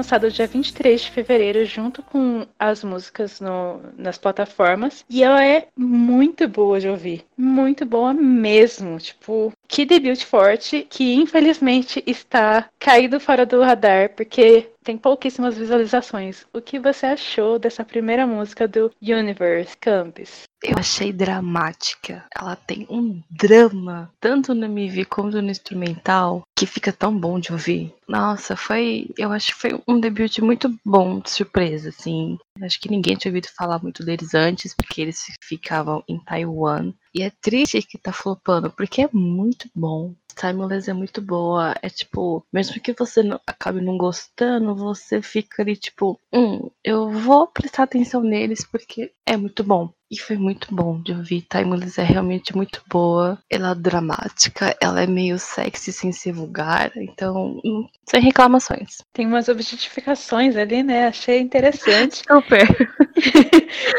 lançado 0.02 0.32
dia 0.32 0.48
23 0.48 1.00
de 1.00 1.12
fevereiro, 1.12 1.64
junto 1.64 2.02
com 2.02 2.48
as 2.58 2.84
músicas 2.84 3.40
no, 3.40 3.80
nas 3.96 4.18
plataformas. 4.18 5.06
E 5.08 5.24
ela 5.24 5.46
é 5.46 5.68
muito 5.78 6.48
boa 6.48 6.80
de 6.80 6.90
ouvir. 6.90 7.24
Muito 7.38 7.86
boa 7.86 8.12
mesmo. 8.12 8.98
Tipo, 8.98 9.54
que 9.68 9.86
debut 9.86 10.24
forte, 10.26 10.88
que 10.90 11.14
infelizmente 11.14 12.04
está 12.08 12.68
caído 12.80 13.20
fora 13.20 13.46
do 13.46 13.62
radar, 13.62 14.10
porque 14.16 14.71
tem 14.84 14.98
pouquíssimas 14.98 15.58
visualizações. 15.58 16.46
O 16.54 16.62
que 16.62 16.80
você 16.80 17.06
achou 17.08 17.60
dessa 17.60 17.84
primeira 17.84 18.26
música 18.26 18.68
do 18.68 18.92
Universe 19.02 19.76
Campus? 19.78 20.44
Eu 20.64 20.76
achei 20.78 21.12
dramática. 21.12 22.24
Ela 22.36 22.56
tem 22.56 22.86
um 22.90 23.22
drama, 23.30 24.12
tanto 24.20 24.54
no 24.54 24.66
MV 24.66 25.06
quanto 25.06 25.42
no 25.42 25.50
instrumental, 25.50 26.44
que 26.56 26.68
fica 26.68 26.94
tão 26.94 27.18
bom 27.18 27.40
de 27.40 27.52
ouvir. 27.52 27.94
Nossa, 28.08 28.56
foi. 28.56 29.10
Eu 29.18 29.32
acho 29.32 29.48
que 29.48 29.60
foi 29.62 29.82
um 29.88 30.00
debut 30.00 30.38
muito 30.40 30.74
bom, 30.86 31.20
de 31.20 31.32
surpresa, 31.32 31.90
assim. 31.90 32.38
Acho 32.62 32.80
que 32.82 32.90
ninguém 32.90 33.16
tinha 33.16 33.30
ouvido 33.32 33.48
falar 33.48 33.82
muito 33.82 34.04
deles 34.04 34.34
antes, 34.34 34.74
porque 34.76 35.02
eles 35.02 35.20
ficavam 35.42 36.04
em 36.08 36.20
Taiwan. 36.24 36.94
E 37.14 37.24
é 37.24 37.30
triste 37.30 37.82
que 37.82 37.98
tá 37.98 38.12
flopando, 38.12 38.70
porque 38.72 39.04
é 39.04 39.10
muito 39.14 39.70
bom. 39.74 40.14
Timeless 40.36 40.90
é 40.90 40.94
muito 40.94 41.22
boa. 41.22 41.76
É 41.82 41.90
tipo, 41.90 42.46
mesmo 42.52 42.80
que 42.82 42.94
você 42.94 43.24
não, 43.24 43.40
acabe 43.48 43.82
não 43.82 43.98
gostando, 43.98 44.76
você 44.76 45.22
fica 45.22 45.62
ali 45.62 45.76
tipo, 45.76 46.20
hum, 46.34 46.70
eu 46.84 47.10
vou 47.10 47.48
prestar 47.48 47.84
atenção 47.84 48.22
neles 48.22 48.66
porque 48.66 49.14
é 49.26 49.38
muito 49.38 49.64
bom. 49.64 49.94
E 50.12 50.20
foi 50.20 50.36
muito 50.36 50.76
bom 50.76 51.02
de 51.02 51.14
ouvir. 51.14 51.48
Timeless 51.50 51.98
é 51.98 52.04
realmente 52.04 52.54
muito 52.54 52.84
boa. 52.90 53.40
Ela 53.50 53.72
é 53.72 53.76
dramática, 53.76 54.76
ela 54.82 55.02
é 55.02 55.08
meio 55.08 55.40
sexy 55.40 55.94
sem 55.94 56.12
ser 56.12 56.34
vulgar. 56.34 56.92
Então, 56.98 57.62
hum, 57.64 57.88
sem 58.06 58.20
reclamações. 58.20 58.98
Tem 59.14 59.26
umas 59.26 59.48
objetificações 59.48 60.58
ali, 60.58 60.84
né? 60.84 61.08
Achei 61.08 61.40
interessante. 61.40 62.24
Super. 62.28 62.68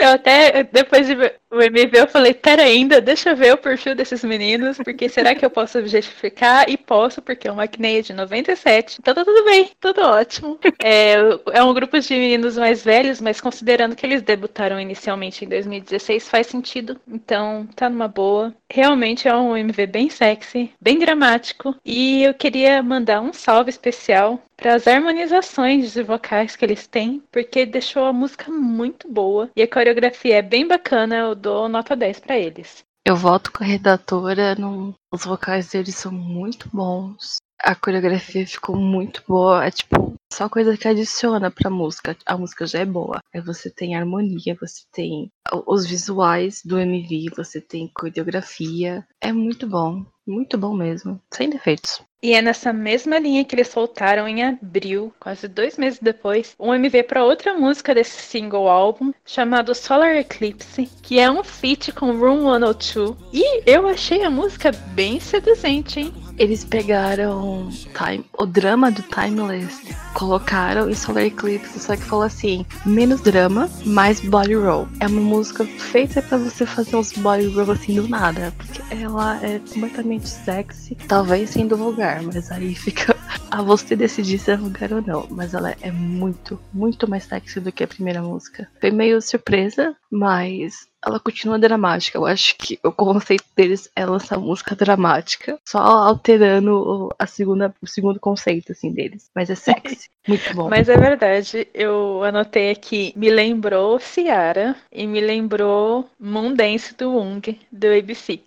eu 0.00 0.11
até, 0.11 0.64
depois 0.64 1.07
de 1.07 1.14
o 1.50 1.61
MV, 1.61 1.99
eu 1.99 2.09
falei, 2.09 2.33
pera 2.35 2.62
ainda, 2.62 3.00
deixa 3.00 3.31
eu 3.31 3.37
ver 3.37 3.52
o 3.52 3.59
perfil 3.59 3.95
desses 3.95 4.25
meninos, 4.25 4.78
porque 4.78 5.09
será 5.09 5.35
que 5.35 5.45
eu 5.45 5.50
posso 5.50 5.78
objetificar? 5.78 6.69
E 6.69 6.78
posso, 6.78 7.21
porque 7.21 7.47
é 7.47 7.52
uma 7.52 7.64
Acneia 7.64 8.02
de 8.02 8.12
97. 8.12 8.99
Então 9.00 9.14
tá 9.14 9.25
tudo 9.25 9.45
bem, 9.45 9.71
tudo 9.81 10.00
ótimo. 10.00 10.59
É, 10.83 11.14
é 11.52 11.62
um 11.62 11.73
grupo 11.73 11.99
de 11.99 12.14
meninos 12.14 12.57
mais 12.57 12.83
velhos, 12.83 13.21
mas 13.21 13.40
considerando 13.40 13.95
que 13.95 14.04
eles 14.04 14.23
debutaram 14.23 14.81
inicialmente 14.81 15.45
em 15.45 15.49
2016, 15.49 16.01
faz 16.28 16.47
sentido. 16.47 17.00
Então 17.06 17.66
tá 17.75 17.88
numa 17.88 18.09
boa. 18.09 18.54
Realmente 18.71 19.28
é 19.28 19.37
um 19.37 19.56
MV 19.56 19.87
bem 19.87 20.11
sexy, 20.11 20.73
bem 20.80 20.99
dramático. 20.99 21.76
E 21.85 22.23
eu 22.23 22.35
queria 22.35 22.82
mandar 22.82 23.21
um 23.21 23.32
salve 23.32 23.71
especial 23.71 24.40
para 24.56 24.75
as 24.75 24.87
harmonizações 24.87 25.92
de 25.92 26.02
vocais 26.02 26.54
que 26.54 26.64
eles 26.64 26.87
têm, 26.87 27.23
porque 27.30 27.66
deixou 27.66 28.04
a 28.04 28.12
música 28.12 28.50
muito 28.50 29.09
boa 29.11 29.50
e 29.56 29.62
a 29.62 29.68
coreografia 29.68 30.37
é 30.37 30.42
bem 30.42 30.66
bacana, 30.66 31.16
eu 31.16 31.35
dou 31.35 31.68
nota 31.68 31.97
10 31.97 32.21
para 32.21 32.38
eles. 32.38 32.85
Eu 33.04 33.16
voto 33.16 33.50
com 33.52 33.64
a 33.64 33.66
redatora, 33.66 34.54
no... 34.54 34.94
os 35.12 35.25
vocais 35.25 35.71
deles 35.71 35.97
são 35.97 36.12
muito 36.12 36.68
bons. 36.73 37.38
A 37.62 37.75
coreografia 37.76 38.47
ficou 38.47 38.76
muito 38.76 39.23
boa. 39.26 39.64
É 39.64 39.71
tipo, 39.71 40.14
só 40.33 40.49
coisa 40.49 40.76
que 40.76 40.88
adiciona 40.88 41.50
pra 41.50 41.71
música. 41.71 42.16
A 42.26 42.37
música 42.37 42.66
já 42.66 42.81
é 42.81 42.85
boa. 42.85 43.21
Aí 43.33 43.40
você 43.40 43.71
tem 43.71 43.95
harmonia, 43.95 44.57
você 44.61 44.83
tem 44.92 45.31
os 45.66 45.87
visuais 45.87 46.61
do 46.64 46.78
MV, 46.78 47.31
você 47.37 47.61
tem 47.61 47.90
coreografia. 47.95 49.07
É 49.21 49.33
muito 49.33 49.66
bom. 49.66 50.04
Muito 50.26 50.59
bom 50.59 50.75
mesmo. 50.75 51.21
Sem 51.33 51.50
defeitos. 51.50 52.02
E 52.25 52.35
é 52.35 52.40
nessa 52.40 52.73
mesma 52.73 53.19
linha 53.19 53.45
que 53.45 53.52
eles 53.52 53.66
soltaram 53.66 54.28
em 54.28 54.45
abril, 54.45 55.12
quase 55.19 55.49
dois 55.49 55.76
meses 55.76 55.99
depois, 56.00 56.54
um 56.57 56.73
MV 56.73 57.02
para 57.02 57.25
outra 57.25 57.52
música 57.52 57.92
desse 57.92 58.23
single 58.23 58.69
álbum, 58.69 59.12
chamado 59.26 59.75
Solar 59.75 60.14
Eclipse, 60.14 60.88
que 61.02 61.19
é 61.19 61.28
um 61.28 61.42
feat 61.42 61.90
com 61.90 62.16
Room 62.16 62.45
102. 62.52 63.16
E 63.33 63.69
eu 63.69 63.88
achei 63.88 64.23
a 64.23 64.31
música 64.31 64.71
bem 64.95 65.19
seduzente, 65.19 65.99
hein? 65.99 66.22
Eles 66.39 66.65
pegaram 66.65 67.69
time, 67.71 68.25
o 68.39 68.47
drama 68.47 68.91
do 68.91 69.03
Timeless, 69.03 69.81
colocaram 70.15 70.89
em 70.89 70.95
Solar 70.95 71.25
Eclipse, 71.25 71.79
só 71.79 71.97
que 71.97 72.03
falou 72.03 72.25
assim: 72.25 72.65
menos 72.85 73.21
drama, 73.21 73.69
mais 73.85 74.21
body 74.21 74.55
roll. 74.55 74.89
É 75.01 75.07
uma 75.07 75.21
música 75.21 75.65
feita 75.65 76.23
para 76.23 76.39
você 76.39 76.65
fazer 76.67 76.97
uns 76.97 77.12
body 77.12 77.47
roll 77.49 77.71
assim 77.71 77.95
do 77.95 78.09
nada, 78.09 78.53
porque 78.57 78.83
ela 78.91 79.39
é 79.45 79.59
completamente 79.59 80.29
sexy, 80.29 80.97
talvez 81.07 81.51
sendo 81.51 81.77
vulgar, 81.77 82.23
mas 82.23 82.51
aí 82.51 82.75
fica 82.77 83.15
a 83.51 83.62
você 83.62 83.95
decidir 83.95 84.39
se 84.39 84.51
é 84.51 84.57
vulgar 84.57 84.93
ou 84.93 85.03
não. 85.03 85.27
Mas 85.31 85.55
ela 85.55 85.75
é 85.81 85.91
muito, 85.91 86.59
muito 86.73 87.09
mais 87.09 87.25
sexy 87.25 87.61
do 87.61 87.73
que 87.73 87.85
a 87.85 87.89
primeira 87.89 88.23
música. 88.23 88.69
Foi 88.81 88.91
meio 88.91 89.21
surpresa, 89.21 89.95
mas 90.11 90.87
ela 91.05 91.19
continua 91.19 91.59
dramática. 91.59 92.17
Eu 92.17 92.27
acho 92.27 92.57
que 92.57 92.79
o 92.83 92.93
conceito 92.93 93.45
deles 93.57 93.91
é 93.97 94.07
lançar 94.07 94.39
música 94.39 94.77
dramática, 94.77 95.59
só 95.67 95.79
alterando 95.79 97.12
a 97.19 97.27
segunda, 97.27 97.75
o 97.83 97.87
segundo 97.87 98.21
conceito 98.21 98.73
assim 98.73 98.93
deles. 98.93 99.31
Mas 99.35 99.51
é 99.51 99.55
sexy, 99.55 100.09
muito 100.27 100.55
bom. 100.55 100.69
Mas 100.69 100.89
é 100.89 100.97
verdade, 100.97 101.67
eu 101.75 102.23
anotei 102.23 102.71
aqui, 102.71 103.12
me 103.17 103.31
lembrou 103.31 103.99
Ciara 103.99 104.77
e 104.91 105.07
me 105.07 105.21
lembrou 105.21 106.09
Moondance 106.19 106.95
do 106.95 107.12
Wung 107.12 107.59
do 107.71 107.89
AB6. 107.89 108.41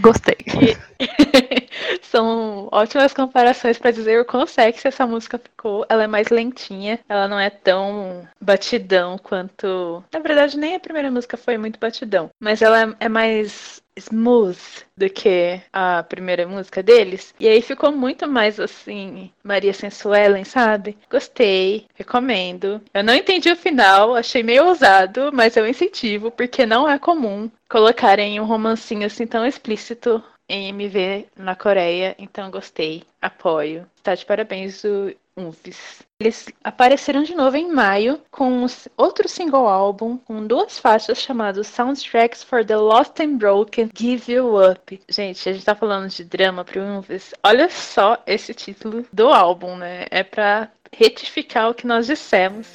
Gostei. 0.00 0.36
São 2.02 2.68
ótimas 2.72 3.12
comparações 3.12 3.78
para 3.78 3.90
dizer 3.90 4.20
o 4.20 4.24
quão 4.24 4.46
sexy 4.46 4.88
essa 4.88 5.06
música 5.06 5.38
ficou. 5.38 5.84
Ela 5.88 6.04
é 6.04 6.06
mais 6.06 6.28
lentinha, 6.28 6.98
ela 7.08 7.28
não 7.28 7.38
é 7.38 7.50
tão 7.50 8.26
batidão 8.40 9.18
quanto. 9.18 10.04
Na 10.12 10.20
verdade, 10.20 10.58
nem 10.58 10.74
a 10.74 10.80
primeira 10.80 11.10
música 11.10 11.36
foi 11.36 11.56
muito 11.56 11.78
batidão, 11.78 12.30
mas 12.40 12.62
ela 12.62 12.96
é 12.98 13.08
mais 13.08 13.82
smooth 13.96 14.58
do 14.96 15.08
que 15.10 15.60
a 15.72 16.02
primeira 16.02 16.46
música 16.46 16.82
deles. 16.82 17.34
E 17.38 17.48
aí 17.48 17.60
ficou 17.60 17.92
muito 17.92 18.26
mais 18.28 18.58
assim, 18.58 19.30
Maria 19.42 19.72
Sensuelen, 19.72 20.44
sabe? 20.44 20.96
Gostei, 21.10 21.86
recomendo. 21.94 22.80
Eu 22.94 23.04
não 23.04 23.14
entendi 23.14 23.50
o 23.50 23.56
final, 23.56 24.14
achei 24.14 24.42
meio 24.42 24.66
ousado, 24.66 25.30
mas 25.32 25.56
eu 25.56 25.66
incentivo, 25.66 26.30
porque 26.30 26.64
não 26.66 26.88
é 26.88 26.98
comum 26.98 27.50
colocarem 27.68 28.40
um 28.40 28.44
romancinho 28.44 29.06
assim 29.06 29.26
tão 29.26 29.46
explícito 29.46 30.22
em 30.50 30.68
MV 30.68 31.28
na 31.36 31.54
Coreia, 31.54 32.16
então 32.18 32.50
gostei, 32.50 33.04
apoio. 33.22 33.86
Está 33.96 34.16
de 34.16 34.26
parabéns 34.26 34.82
o 34.82 35.14
UFES. 35.36 36.02
Eles 36.18 36.46
apareceram 36.62 37.22
de 37.22 37.34
novo 37.34 37.56
em 37.56 37.72
maio 37.72 38.20
com 38.30 38.66
outro 38.96 39.28
single 39.28 39.66
álbum 39.68 40.18
com 40.18 40.46
duas 40.46 40.78
faixas 40.78 41.18
chamadas 41.18 41.68
Soundtracks 41.68 42.42
for 42.42 42.64
the 42.64 42.76
Lost 42.76 43.20
and 43.20 43.36
Broken 43.36 43.90
Give 43.96 44.32
You 44.32 44.70
Up. 44.70 45.00
Gente, 45.08 45.48
a 45.48 45.52
gente 45.52 45.64
tá 45.64 45.74
falando 45.74 46.08
de 46.08 46.24
drama 46.24 46.64
pro 46.64 46.98
UFES. 46.98 47.32
Olha 47.44 47.70
só 47.70 48.20
esse 48.26 48.52
título 48.52 49.06
do 49.12 49.28
álbum, 49.28 49.76
né? 49.76 50.06
É 50.10 50.24
para 50.24 50.70
retificar 50.92 51.70
o 51.70 51.74
que 51.74 51.86
nós 51.86 52.06
dissemos 52.06 52.66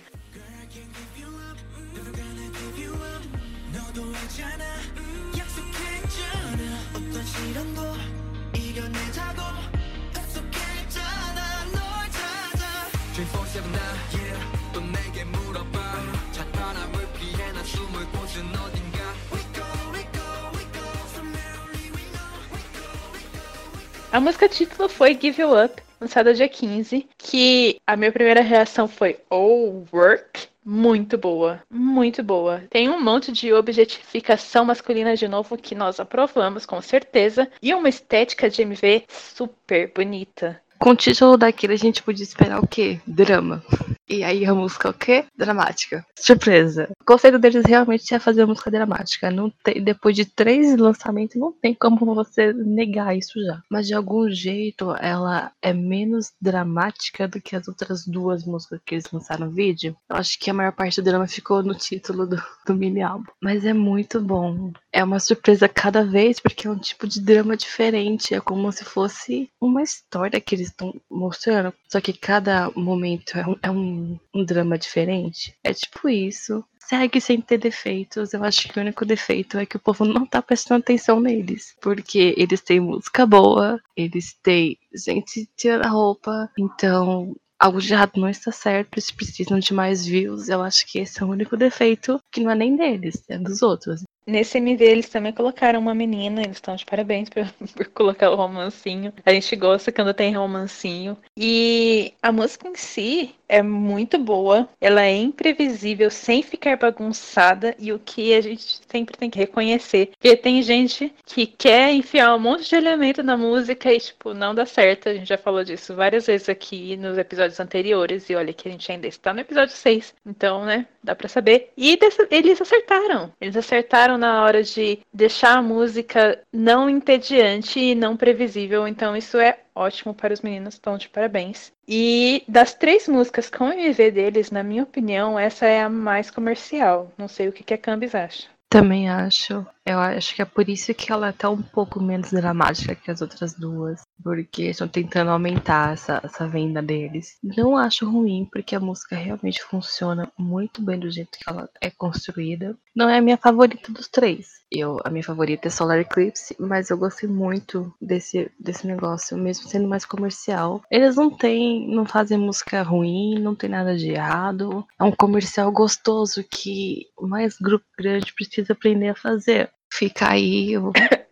A 24.16 24.20
música 24.22 24.48
título 24.48 24.88
foi 24.88 25.14
Give 25.14 25.42
You 25.42 25.62
Up, 25.62 25.84
lançada 26.00 26.34
dia 26.34 26.48
15, 26.48 27.06
que 27.18 27.76
a 27.86 27.98
minha 27.98 28.14
primeira 28.14 28.40
reação 28.40 28.88
foi 28.88 29.18
Oh, 29.30 29.84
work? 29.92 30.48
Muito 30.64 31.18
boa, 31.18 31.62
muito 31.70 32.24
boa. 32.24 32.64
Tem 32.70 32.88
um 32.88 33.04
monte 33.04 33.30
de 33.34 33.52
objetificação 33.52 34.64
masculina 34.64 35.18
de 35.18 35.28
novo 35.28 35.58
que 35.58 35.76
nós 35.76 36.00
aprovamos, 36.00 36.66
com 36.66 36.82
certeza, 36.82 37.52
e 37.62 37.74
uma 37.74 37.90
estética 37.90 38.50
de 38.50 38.62
MV 38.62 39.04
super 39.10 39.92
bonita. 39.94 40.62
Com 40.80 40.92
o 40.92 40.96
título 40.96 41.36
daquele 41.36 41.74
a 41.74 41.78
gente 41.78 42.02
podia 42.02 42.24
esperar 42.24 42.64
o 42.64 42.68
quê? 42.68 43.02
Drama. 43.06 43.62
E 44.08 44.24
aí 44.24 44.46
a 44.46 44.54
música 44.54 44.90
o 44.90 44.94
quê? 44.94 45.26
Dramática. 45.36 46.06
Surpresa. 46.18 46.90
O 47.02 47.06
conceito 47.06 47.40
deles 47.40 47.66
realmente 47.66 48.14
é 48.14 48.20
fazer 48.20 48.46
música 48.46 48.70
dramática. 48.70 49.32
Não 49.32 49.50
tem, 49.64 49.84
depois 49.84 50.16
de 50.16 50.26
três 50.26 50.76
lançamentos, 50.78 51.36
não 51.36 51.52
tem 51.52 51.74
como 51.74 52.14
você 52.14 52.54
negar 52.54 53.18
isso 53.18 53.42
já. 53.44 53.62
Mas 53.70 53.88
de 53.88 53.94
algum 53.94 54.30
jeito 54.30 54.96
ela 54.98 55.52
é 55.62 55.74
menos 55.74 56.32
dramática 56.40 57.28
do 57.28 57.42
que 57.42 57.56
as 57.56 57.68
outras 57.68 58.06
duas 58.06 58.46
músicas 58.46 58.80
que 58.86 58.96
eles 58.96 59.12
lançaram 59.12 59.48
no 59.48 59.52
vídeo. 59.52 59.96
Eu 60.10 60.18
acho 60.18 60.40
que 60.40 60.50
a 60.50 60.54
maior 60.54 60.72
parte 60.72 61.02
do 61.02 61.06
drama 61.06 61.28
ficou 61.28 61.64
no 61.64 61.74
título 61.74 62.28
do, 62.28 62.42
do 62.66 62.76
mini 62.76 63.02
álbum. 63.02 63.32
Mas 63.42 63.66
é 63.66 63.74
muito 63.74 64.22
bom. 64.22 64.72
É 64.92 65.04
uma 65.04 65.20
surpresa 65.20 65.68
cada 65.68 66.04
vez, 66.04 66.40
porque 66.40 66.68
é 66.68 66.72
um 66.72 66.78
tipo 66.78 67.08
de 67.08 67.20
drama 67.20 67.58
diferente. 67.58 68.34
É 68.34 68.40
como 68.40 68.72
se 68.72 68.86
fosse 68.86 69.50
uma 69.60 69.82
história 69.82 70.40
que 70.40 70.56
eles 70.56 70.68
estão 70.68 70.94
mostrando. 71.10 71.74
Só 71.90 72.00
que 72.00 72.14
cada 72.14 72.70
momento 72.76 73.38
é 73.38 73.48
um, 73.48 73.56
é 73.64 73.72
um 73.72 73.95
um, 74.34 74.46
drama 74.46 74.78
diferente. 74.78 75.56
É 75.64 75.74
tipo 75.74 76.10
isso. 76.10 76.64
Segue 76.80 77.20
sem 77.20 77.42
ter 77.42 77.58
defeitos. 77.58 78.34
Eu 78.34 78.44
acho 78.44 78.70
que 78.70 78.78
o 78.78 78.82
único 78.82 79.06
defeito 79.06 79.58
é 79.58 79.66
que 79.66 79.78
o 79.78 79.80
povo 79.80 80.06
não 80.06 80.26
tá 80.26 80.42
prestando 80.42 80.82
atenção 80.82 81.20
neles. 81.20 81.76
Porque 81.82 82.36
eles 82.38 82.62
têm 82.62 82.80
música 82.80 83.26
boa, 83.26 83.80
eles 83.96 84.34
têm 84.44 84.78
gente 84.94 85.50
tirando 85.58 85.88
roupa. 85.88 86.50
Então, 86.58 87.36
algo 87.60 87.82
de 87.82 87.92
errado 87.92 88.14
não 88.18 88.30
está 88.30 88.52
certo, 88.52 88.96
eles 88.96 89.12
precisam 89.12 89.60
de 89.60 89.74
mais 89.74 90.06
views. 90.06 90.50
Eu 90.50 90.62
acho 90.62 90.86
que 90.86 91.00
esse 91.00 91.22
é 91.22 91.26
o 91.26 91.30
único 91.30 91.58
defeito 91.58 92.22
que 92.32 92.42
não 92.42 92.52
é 92.52 92.56
nem 92.56 92.76
deles, 92.76 93.24
é 93.30 93.38
dos 93.38 93.62
outros. 93.62 94.04
Nesse 94.28 94.58
MV 94.58 94.84
eles 94.84 95.10
também 95.10 95.32
colocaram 95.32 95.80
uma 95.80 95.94
menina, 95.94 96.42
eles 96.42 96.58
estão 96.58 96.76
de 96.76 96.86
parabéns 96.86 97.30
por, 97.30 97.46
por, 97.76 97.86
colocar 97.88 98.32
o 98.32 98.36
romancinho. 98.36 99.14
A 99.26 99.32
gente 99.32 99.56
gosta 99.56 99.92
quando 99.92 100.14
tem 100.14 100.36
romancinho. 100.36 101.18
E 101.38 102.14
a 102.22 102.32
música 102.32 102.68
em 102.68 102.76
si 102.76 103.36
é 103.48 103.62
muito 103.62 104.18
boa, 104.18 104.68
ela 104.82 105.04
é 105.04 105.16
imprevisível, 105.16 106.10
sem 106.10 106.42
ficar 106.42 106.78
bagunçada, 106.78 107.76
e 107.78 107.94
o 107.94 108.00
que 108.00 108.34
a 108.34 108.42
gente 108.42 108.80
sempre 108.90 109.18
tem 109.18 109.30
que 109.30 109.38
reconhecer. 109.38 110.12
Porque 110.12 110.36
tem 110.36 110.62
gente 110.62 111.14
que 111.26 111.46
quer 111.46 111.94
enfiar 111.94 112.36
um 112.36 112.40
monte 112.40 112.70
de 112.70 112.76
elemento 112.76 113.22
na 113.22 113.38
música 113.38 113.94
e, 113.94 114.00
tipo, 114.00 114.34
não 114.34 114.56
dá 114.56 114.66
certo. 114.66 115.10
A 115.10 115.14
gente 115.14 115.28
já 115.28 115.38
falou 115.38 115.64
disso 115.64 115.96
várias 115.96 116.26
vezes 116.26 116.50
aqui 116.50 116.98
nos 116.98 117.18
episódios 117.18 117.60
anteriores, 117.60 118.30
e 118.30 118.36
olha 118.36 118.54
que 118.54 118.68
a 118.68 118.72
gente 118.72 118.92
ainda 118.92 119.08
está 119.08 119.34
no 119.34 119.42
episódio 119.42 119.76
6. 119.76 120.16
Então, 120.26 120.66
né, 120.66 120.88
dá 121.04 121.16
pra 121.16 121.30
saber. 121.30 121.72
E 121.78 121.98
eles 122.32 122.60
acertaram. 122.60 123.32
Eles 123.40 123.56
acertaram 123.56 124.15
na 124.18 124.44
hora 124.44 124.64
de 124.64 125.00
deixar 125.14 125.58
a 125.58 125.62
música 125.62 126.40
não 126.52 126.90
entediante 126.90 127.80
e 127.80 127.96
não 127.96 128.18
previsível. 128.18 128.88
Então, 128.88 129.16
isso 129.16 129.38
é 129.38 129.60
ótimo 129.76 130.14
para 130.14 130.34
os 130.34 130.42
meninos, 130.42 130.78
então 130.80 130.98
de 130.98 131.10
parabéns. 131.10 131.72
E 131.88 132.44
das 132.48 132.74
três 132.74 133.08
músicas 133.08 133.50
com 133.50 133.72
MV 133.72 134.12
deles, 134.12 134.52
na 134.52 134.64
minha 134.64 134.84
opinião, 134.84 135.38
essa 135.38 135.66
é 135.66 135.82
a 135.82 135.90
mais 135.90 136.32
comercial. 136.32 137.12
Não 137.18 137.28
sei 137.28 137.48
o 137.48 137.52
que, 137.52 137.64
que 137.64 137.74
a 137.74 137.78
Cambis 137.78 138.16
acha. 138.16 138.48
Também 138.70 139.10
acho. 139.10 139.66
Eu 139.86 140.00
acho 140.00 140.36
que 140.36 140.42
é 140.42 140.46
por 140.46 140.68
isso 140.68 140.94
que 140.96 141.12
ela 141.12 141.32
tá 141.32 141.48
um 141.50 141.62
pouco 141.62 142.02
menos 142.02 142.32
dramática 142.32 142.96
que 142.96 143.12
as 143.12 143.22
outras 143.22 143.54
duas. 143.54 144.02
Porque 144.24 144.64
estão 144.64 144.88
tentando 144.88 145.30
aumentar 145.30 145.94
essa, 145.94 146.20
essa 146.24 146.48
venda 146.48 146.82
deles. 146.82 147.38
Não 147.44 147.78
acho 147.78 148.10
ruim, 148.10 148.50
porque 148.52 148.76
a 148.76 148.80
música 148.80 149.16
realmente 149.16 149.62
funciona 149.62 150.32
muito 150.38 150.82
bem 150.82 151.00
do 151.00 151.12
jeito 151.12 151.38
que 151.38 151.48
ela 151.48 151.70
é 151.80 151.92
construída. 151.92 152.76
Não 152.96 153.08
é 153.08 153.20
a 153.20 153.22
minha 153.22 153.38
favorita 153.38 153.92
dos 153.92 154.08
três. 154.08 154.56
Eu, 154.72 154.98
a 155.06 155.10
minha 155.10 155.24
favorita 155.24 155.68
é 155.68 155.72
Solar 155.72 156.00
Eclipse, 156.00 156.56
mas 156.60 156.90
eu 156.90 156.98
gostei 156.98 157.30
muito 157.30 157.94
desse, 158.02 158.52
desse 158.60 158.88
negócio, 158.88 159.38
mesmo 159.38 159.68
sendo 159.68 159.88
mais 159.88 160.06
comercial. 160.06 160.82
Eles 160.90 161.16
não 161.16 161.30
têm, 161.30 161.88
não 161.94 162.06
fazem 162.06 162.38
música 162.38 162.82
ruim, 162.82 163.40
não 163.40 163.54
tem 163.54 163.70
nada 163.70 163.96
de 163.96 164.10
errado. 164.10 164.86
É 165.00 165.04
um 165.04 165.12
comercial 165.12 165.72
gostoso 165.72 166.44
que 166.44 167.06
mais 167.22 167.58
grupo 167.58 167.86
grande 167.98 168.34
precisa 168.34 168.74
aprender 168.74 169.10
a 169.10 169.16
fazer. 169.16 169.70
Fica 169.98 170.32
aí 170.32 170.78
o, 170.78 170.92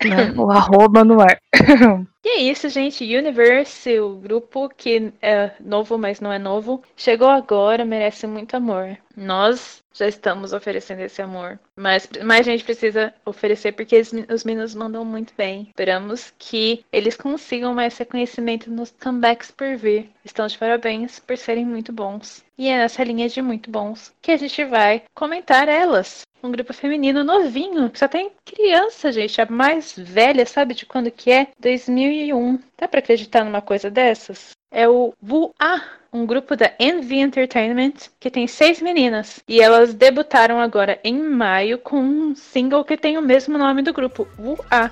né, 0.10 0.33
o 0.38 0.50
arroba 0.51 1.03
no 1.03 1.22
ar. 1.22 1.38
E 2.25 2.29
é 2.29 2.41
isso, 2.43 2.69
gente. 2.69 3.03
Universe, 3.03 4.00
o 4.00 4.15
grupo 4.15 4.69
que 4.69 5.12
é 5.22 5.51
novo, 5.60 5.98
mas 5.98 6.22
não 6.22 6.31
é 6.31 6.39
novo, 6.39 6.81
chegou 6.95 7.27
agora, 7.27 7.83
merece 7.83 8.25
muito 8.25 8.55
amor. 8.55 8.98
Nós 9.13 9.83
já 9.93 10.07
estamos 10.07 10.53
oferecendo 10.53 11.01
esse 11.01 11.22
amor, 11.22 11.60
mas 11.75 12.10
mais 12.24 12.45
gente 12.45 12.63
precisa 12.63 13.13
oferecer 13.25 13.74
porque 13.74 14.01
os 14.33 14.43
meninos 14.45 14.74
mandam 14.74 15.03
muito 15.03 15.33
bem. 15.38 15.67
Esperamos 15.67 16.33
que 16.39 16.86
eles 16.93 17.17
consigam 17.17 17.74
mais 17.74 17.98
reconhecimento 17.98 18.72
nos 18.72 18.91
comebacks 19.03 19.51
por 19.51 19.75
vir. 19.75 20.10
Estão 20.24 20.48
de 20.48 20.57
parabéns 20.57 21.19
por 21.19 21.38
serem 21.38 21.65
muito 21.65 21.91
bons. 21.91 22.41
E 22.57 22.69
é 22.69 22.77
nessa 22.77 23.03
linha 23.03 23.27
de 23.27 23.41
muito 23.41 23.69
bons 23.69 24.13
que 24.22 24.31
a 24.31 24.38
gente 24.38 24.63
vai 24.63 25.03
comentar 25.13 25.67
elas 25.67 26.24
um 26.43 26.51
grupo 26.51 26.74
feminino 26.74 27.24
novinho, 27.24 27.89
que 27.89 27.98
só 27.98 28.07
tem 28.07 28.31
criança, 28.43 29.12
gente. 29.12 29.39
A 29.41 29.45
mais 29.45 29.92
mais 29.92 29.92
velha, 29.95 30.47
sabe 30.47 30.73
de 30.73 30.87
quando 30.87 31.11
que 31.11 31.30
é? 31.30 31.49
2001. 31.61 32.59
Dá 32.78 32.88
pra 32.88 33.00
acreditar 33.00 33.45
numa 33.45 33.61
coisa 33.61 33.90
dessas? 33.90 34.52
É 34.71 34.88
o 34.88 35.12
Wu-A, 35.23 35.83
um 36.11 36.25
grupo 36.25 36.57
da 36.57 36.73
Envy 36.80 37.18
Entertainment 37.18 38.09
que 38.18 38.30
tem 38.30 38.47
seis 38.47 38.80
meninas. 38.80 39.40
E 39.47 39.61
elas 39.61 39.92
debutaram 39.92 40.59
agora 40.59 40.99
em 41.04 41.18
maio 41.18 41.78
com 41.78 42.00
um 42.00 42.35
single 42.35 42.83
que 42.83 42.97
tem 42.97 43.18
o 43.18 43.23
mesmo 43.23 43.59
nome 43.59 43.83
do 43.83 43.92
grupo, 43.92 44.26
Wu-A. 44.38 44.90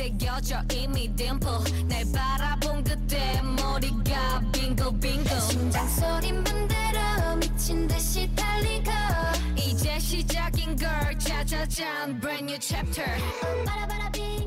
새겨져 0.00 0.62
이미 0.72 1.14
딤플 1.14 1.46
날 1.88 2.04
바라본 2.14 2.84
그때 2.84 3.18
머리가 3.42 4.40
빙글빙글 4.50 5.40
심장 5.40 5.86
소리 5.88 6.32
만들어 6.32 7.36
미친 7.36 7.86
듯이 7.86 8.30
달리고 8.34 8.90
이제 8.90 9.03
시작인 10.14 10.76
걸 10.76 11.18
짜자잔 11.18 12.20
brand 12.20 12.44
new 12.44 12.58
chapter 12.60 13.06